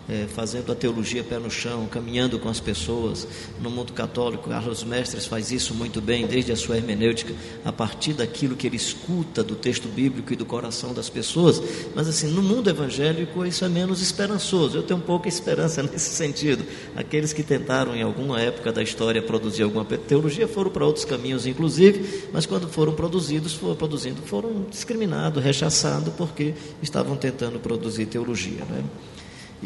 é, 0.07 0.25
fazendo 0.27 0.71
a 0.71 0.75
teologia 0.75 1.23
pé 1.23 1.39
no 1.39 1.49
chão, 1.49 1.87
caminhando 1.87 2.37
com 2.39 2.49
as 2.49 2.59
pessoas. 2.59 3.27
No 3.61 3.69
mundo 3.69 3.93
católico, 3.93 4.49
Carlos 4.49 4.83
Mestres 4.83 5.25
faz 5.25 5.51
isso 5.51 5.73
muito 5.73 6.01
bem, 6.01 6.25
desde 6.25 6.51
a 6.51 6.55
sua 6.55 6.77
hermenêutica, 6.77 7.33
a 7.63 7.71
partir 7.71 8.13
daquilo 8.13 8.55
que 8.55 8.67
ele 8.67 8.75
escuta 8.75 9.43
do 9.43 9.55
texto 9.55 9.87
bíblico 9.87 10.33
e 10.33 10.35
do 10.35 10.45
coração 10.45 10.93
das 10.93 11.09
pessoas. 11.09 11.61
Mas, 11.95 12.07
assim, 12.07 12.27
no 12.27 12.41
mundo 12.41 12.69
evangélico, 12.69 13.45
isso 13.45 13.63
é 13.63 13.69
menos 13.69 14.01
esperançoso. 14.01 14.77
Eu 14.77 14.83
tenho 14.83 14.99
pouca 14.99 15.27
esperança 15.27 15.81
nesse 15.83 16.11
sentido. 16.11 16.65
Aqueles 16.95 17.31
que 17.31 17.43
tentaram, 17.43 17.95
em 17.95 18.01
alguma 18.01 18.41
época 18.41 18.71
da 18.71 18.83
história, 18.83 19.21
produzir 19.21 19.63
alguma 19.63 19.85
teologia 19.85 20.47
foram 20.47 20.71
para 20.71 20.85
outros 20.85 21.05
caminhos, 21.05 21.45
inclusive, 21.45 22.29
mas 22.33 22.45
quando 22.45 22.67
foram 22.67 22.93
produzidos, 22.93 23.53
foram 23.53 23.75
produzindo, 23.75 24.21
foram 24.21 24.65
discriminados, 24.69 25.43
rechaçados, 25.43 26.13
porque 26.15 26.53
estavam 26.81 27.15
tentando 27.15 27.59
produzir 27.59 28.05
teologia. 28.05 28.63
Não 28.69 28.77
é? 28.77 29.12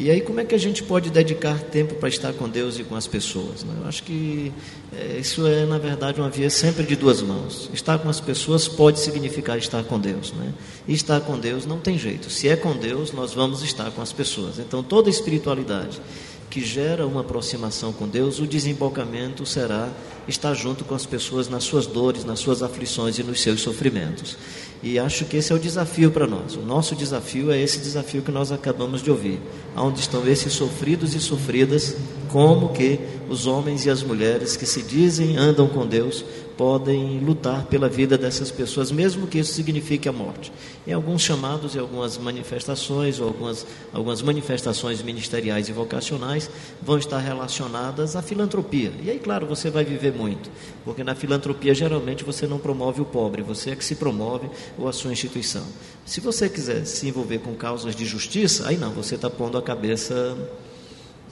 E 0.00 0.12
aí, 0.12 0.20
como 0.20 0.38
é 0.38 0.44
que 0.44 0.54
a 0.54 0.58
gente 0.58 0.80
pode 0.84 1.10
dedicar 1.10 1.58
tempo 1.58 1.96
para 1.96 2.08
estar 2.08 2.32
com 2.32 2.48
Deus 2.48 2.78
e 2.78 2.84
com 2.84 2.94
as 2.94 3.08
pessoas? 3.08 3.64
Né? 3.64 3.74
Eu 3.82 3.88
acho 3.88 4.04
que 4.04 4.52
é, 4.96 5.18
isso 5.18 5.44
é, 5.44 5.66
na 5.66 5.76
verdade, 5.76 6.20
uma 6.20 6.30
via 6.30 6.48
sempre 6.48 6.84
de 6.84 6.94
duas 6.94 7.20
mãos. 7.20 7.68
Estar 7.74 7.98
com 7.98 8.08
as 8.08 8.20
pessoas 8.20 8.68
pode 8.68 9.00
significar 9.00 9.58
estar 9.58 9.82
com 9.82 9.98
Deus. 9.98 10.32
Né? 10.32 10.54
E 10.86 10.94
estar 10.94 11.20
com 11.22 11.36
Deus 11.36 11.66
não 11.66 11.80
tem 11.80 11.98
jeito. 11.98 12.30
Se 12.30 12.48
é 12.48 12.54
com 12.54 12.76
Deus, 12.76 13.10
nós 13.10 13.34
vamos 13.34 13.60
estar 13.64 13.90
com 13.90 14.00
as 14.00 14.12
pessoas. 14.12 14.60
Então, 14.60 14.84
toda 14.84 15.10
espiritualidade 15.10 16.00
que 16.48 16.64
gera 16.64 17.04
uma 17.04 17.20
aproximação 17.22 17.92
com 17.92 18.08
Deus, 18.08 18.38
o 18.38 18.46
desembocamento 18.46 19.44
será 19.44 19.90
estar 20.26 20.54
junto 20.54 20.84
com 20.84 20.94
as 20.94 21.04
pessoas 21.04 21.48
nas 21.48 21.64
suas 21.64 21.86
dores, 21.86 22.24
nas 22.24 22.38
suas 22.38 22.62
aflições 22.62 23.18
e 23.18 23.22
nos 23.22 23.40
seus 23.40 23.60
sofrimentos. 23.60 24.36
E 24.82 24.98
acho 24.98 25.24
que 25.24 25.36
esse 25.36 25.52
é 25.52 25.56
o 25.56 25.58
desafio 25.58 26.10
para 26.10 26.26
nós. 26.26 26.54
O 26.54 26.60
nosso 26.60 26.94
desafio 26.94 27.50
é 27.50 27.60
esse 27.60 27.78
desafio 27.78 28.22
que 28.22 28.30
nós 28.30 28.52
acabamos 28.52 29.02
de 29.02 29.10
ouvir. 29.10 29.40
Onde 29.76 30.00
estão 30.00 30.26
esses 30.26 30.52
sofridos 30.52 31.14
e 31.14 31.20
sofridas, 31.20 31.96
como 32.28 32.68
que 32.68 33.00
os 33.28 33.46
homens 33.46 33.84
e 33.86 33.90
as 33.90 34.02
mulheres 34.02 34.56
que 34.56 34.66
se 34.66 34.82
dizem 34.82 35.36
andam 35.36 35.66
com 35.68 35.86
Deus 35.86 36.24
podem 36.58 37.20
lutar 37.20 37.66
pela 37.66 37.88
vida 37.88 38.18
dessas 38.18 38.50
pessoas, 38.50 38.90
mesmo 38.90 39.28
que 39.28 39.38
isso 39.38 39.52
signifique 39.52 40.08
a 40.08 40.12
morte. 40.12 40.52
Em 40.84 40.92
alguns 40.92 41.22
chamados 41.22 41.76
e 41.76 41.78
algumas 41.78 42.18
manifestações, 42.18 43.20
ou 43.20 43.28
algumas, 43.28 43.64
algumas 43.92 44.20
manifestações 44.20 45.00
ministeriais 45.00 45.68
e 45.68 45.72
vocacionais, 45.72 46.50
vão 46.82 46.98
estar 46.98 47.20
relacionadas 47.20 48.16
à 48.16 48.22
filantropia. 48.22 48.90
E 49.00 49.08
aí, 49.08 49.20
claro, 49.20 49.46
você 49.46 49.70
vai 49.70 49.84
viver 49.84 50.12
muito, 50.12 50.50
porque 50.84 51.04
na 51.04 51.14
filantropia 51.14 51.72
geralmente 51.72 52.24
você 52.24 52.44
não 52.44 52.58
promove 52.58 53.00
o 53.00 53.04
pobre, 53.04 53.40
você 53.40 53.70
é 53.70 53.76
que 53.76 53.84
se 53.84 53.94
promove 53.94 54.50
ou 54.76 54.88
a 54.88 54.92
sua 54.92 55.12
instituição. 55.12 55.64
Se 56.04 56.20
você 56.20 56.48
quiser 56.48 56.84
se 56.86 57.06
envolver 57.06 57.38
com 57.38 57.54
causas 57.54 57.94
de 57.94 58.04
justiça, 58.04 58.66
aí 58.66 58.76
não, 58.76 58.90
você 58.90 59.14
está 59.14 59.30
pondo 59.30 59.56
a 59.56 59.62
cabeça 59.62 60.36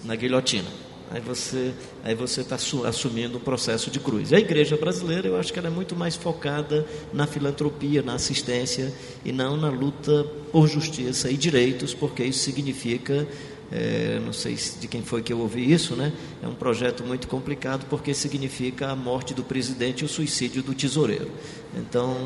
na 0.04 0.14
guilhotina 0.14 0.86
aí 1.10 1.20
você 1.20 1.72
aí 2.04 2.14
você 2.14 2.40
está 2.40 2.56
assumindo 2.56 3.38
um 3.38 3.40
processo 3.40 3.90
de 3.90 4.00
cruz. 4.00 4.32
A 4.32 4.38
igreja 4.38 4.76
brasileira, 4.76 5.28
eu 5.28 5.36
acho 5.36 5.52
que 5.52 5.58
ela 5.58 5.68
é 5.68 5.70
muito 5.70 5.94
mais 5.96 6.16
focada 6.16 6.86
na 7.12 7.26
filantropia, 7.26 8.02
na 8.02 8.14
assistência 8.14 8.92
e 9.24 9.32
não 9.32 9.56
na 9.56 9.68
luta 9.68 10.24
por 10.52 10.66
justiça 10.68 11.30
e 11.30 11.36
direitos, 11.36 11.94
porque 11.94 12.24
isso 12.24 12.40
significa 12.40 13.26
é, 13.70 14.20
não 14.24 14.32
sei 14.32 14.56
de 14.80 14.86
quem 14.86 15.02
foi 15.02 15.22
que 15.22 15.32
eu 15.32 15.40
ouvi 15.40 15.72
isso, 15.72 15.96
né? 15.96 16.12
É 16.42 16.46
um 16.46 16.54
projeto 16.54 17.02
muito 17.02 17.26
complicado 17.26 17.86
porque 17.90 18.14
significa 18.14 18.90
a 18.90 18.96
morte 18.96 19.34
do 19.34 19.42
presidente 19.42 20.02
e 20.02 20.04
o 20.04 20.08
suicídio 20.08 20.62
do 20.62 20.72
tesoureiro. 20.72 21.30
Então, 21.76 22.16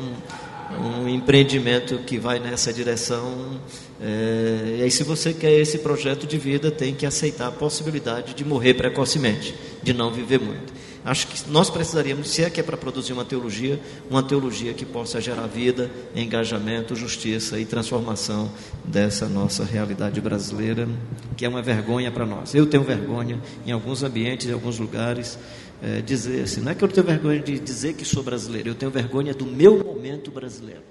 um 0.79 1.07
empreendimento 1.07 1.97
que 1.99 2.17
vai 2.17 2.39
nessa 2.39 2.71
direção. 2.71 3.59
É, 4.03 4.77
e 4.79 4.83
aí, 4.83 4.89
se 4.89 5.03
você 5.03 5.31
quer 5.31 5.51
esse 5.51 5.77
projeto 5.77 6.25
de 6.25 6.37
vida, 6.37 6.71
tem 6.71 6.95
que 6.95 7.05
aceitar 7.05 7.47
a 7.47 7.51
possibilidade 7.51 8.33
de 8.33 8.43
morrer 8.43 8.73
precocemente, 8.73 9.53
de 9.83 9.93
não 9.93 10.11
viver 10.11 10.39
muito. 10.39 10.73
Acho 11.03 11.27
que 11.27 11.49
nós 11.49 11.69
precisaríamos, 11.69 12.29
se 12.29 12.43
é 12.43 12.49
que 12.49 12.59
é 12.59 12.63
para 12.63 12.77
produzir 12.77 13.13
uma 13.13 13.25
teologia, 13.25 13.79
uma 14.09 14.21
teologia 14.21 14.71
que 14.73 14.85
possa 14.85 15.19
gerar 15.19 15.47
vida, 15.47 15.89
engajamento, 16.15 16.95
justiça 16.95 17.59
e 17.59 17.65
transformação 17.65 18.51
dessa 18.85 19.27
nossa 19.27 19.63
realidade 19.63 20.21
brasileira, 20.21 20.87
que 21.35 21.43
é 21.43 21.49
uma 21.49 21.61
vergonha 21.61 22.11
para 22.11 22.25
nós. 22.25 22.53
Eu 22.53 22.67
tenho 22.67 22.83
vergonha 22.83 23.41
em 23.65 23.71
alguns 23.71 24.03
ambientes, 24.03 24.47
em 24.47 24.53
alguns 24.53 24.77
lugares, 24.77 25.39
é, 25.81 26.01
dizer 26.01 26.43
assim, 26.43 26.61
não 26.61 26.71
é 26.71 26.75
que 26.75 26.83
eu 26.83 26.87
tenho 26.87 27.05
vergonha 27.05 27.39
de 27.39 27.59
dizer 27.59 27.93
que 27.93 28.05
sou 28.05 28.21
brasileiro, 28.21 28.69
eu 28.69 28.75
tenho 28.75 28.91
vergonha 28.91 29.33
do 29.33 29.45
meu 29.45 29.83
momento 29.83 30.29
brasileiro, 30.29 30.83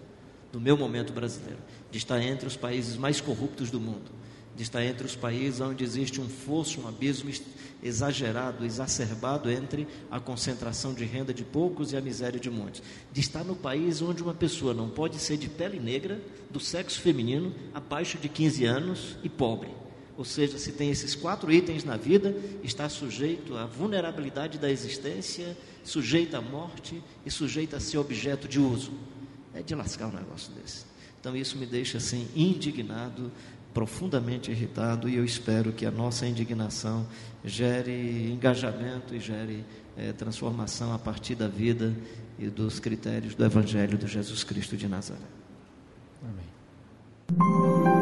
do 0.52 0.60
meu 0.60 0.76
momento 0.76 1.12
brasileiro, 1.12 1.58
de 1.90 1.98
estar 1.98 2.20
entre 2.22 2.46
os 2.46 2.56
países 2.56 2.96
mais 2.96 3.20
corruptos 3.20 3.70
do 3.70 3.80
mundo, 3.80 4.10
de 4.56 4.62
estar 4.62 4.84
entre 4.84 5.06
os 5.06 5.16
países 5.16 5.60
onde 5.60 5.84
existe 5.84 6.20
um 6.20 6.28
fosso, 6.28 6.80
um 6.80 6.88
abismo 6.88 7.30
exagerado, 7.82 8.64
exacerbado 8.64 9.50
entre 9.50 9.86
a 10.10 10.20
concentração 10.20 10.92
de 10.92 11.04
renda 11.04 11.32
de 11.32 11.44
poucos 11.44 11.92
e 11.92 11.96
a 11.96 12.00
miséria 12.00 12.38
de 12.38 12.50
muitos, 12.50 12.82
de 13.12 13.20
estar 13.20 13.44
no 13.44 13.56
país 13.56 14.02
onde 14.02 14.22
uma 14.22 14.34
pessoa 14.34 14.74
não 14.74 14.88
pode 14.88 15.18
ser 15.18 15.36
de 15.36 15.48
pele 15.48 15.80
negra, 15.80 16.20
do 16.50 16.60
sexo 16.60 17.00
feminino, 17.00 17.54
abaixo 17.72 18.18
de 18.18 18.28
15 18.28 18.64
anos 18.64 19.16
e 19.22 19.28
pobre 19.28 19.80
ou 20.20 20.24
seja, 20.26 20.58
se 20.58 20.72
tem 20.72 20.90
esses 20.90 21.14
quatro 21.14 21.50
itens 21.50 21.82
na 21.82 21.96
vida, 21.96 22.36
está 22.62 22.90
sujeito 22.90 23.56
à 23.56 23.64
vulnerabilidade 23.64 24.58
da 24.58 24.70
existência, 24.70 25.56
sujeito 25.82 26.36
à 26.36 26.42
morte 26.42 27.02
e 27.24 27.30
sujeito 27.30 27.74
a 27.74 27.80
ser 27.80 27.96
objeto 27.96 28.46
de 28.46 28.60
uso. 28.60 28.92
É 29.54 29.62
de 29.62 29.74
lascar 29.74 30.08
um 30.08 30.12
negócio 30.12 30.52
desse. 30.52 30.89
Então 31.20 31.36
isso 31.36 31.58
me 31.58 31.66
deixa 31.66 31.98
assim 31.98 32.26
indignado, 32.34 33.30
profundamente 33.74 34.50
irritado 34.50 35.08
e 35.08 35.16
eu 35.16 35.24
espero 35.24 35.72
que 35.72 35.86
a 35.86 35.90
nossa 35.90 36.26
indignação 36.26 37.06
gere 37.44 38.30
engajamento 38.32 39.14
e 39.14 39.20
gere 39.20 39.64
é, 39.96 40.12
transformação 40.12 40.92
a 40.92 40.98
partir 40.98 41.34
da 41.34 41.46
vida 41.46 41.94
e 42.38 42.48
dos 42.48 42.80
critérios 42.80 43.34
do 43.34 43.44
Evangelho 43.44 43.98
de 43.98 44.06
Jesus 44.06 44.42
Cristo 44.42 44.76
de 44.76 44.88
Nazaré. 44.88 45.20
Amém. 46.22 47.99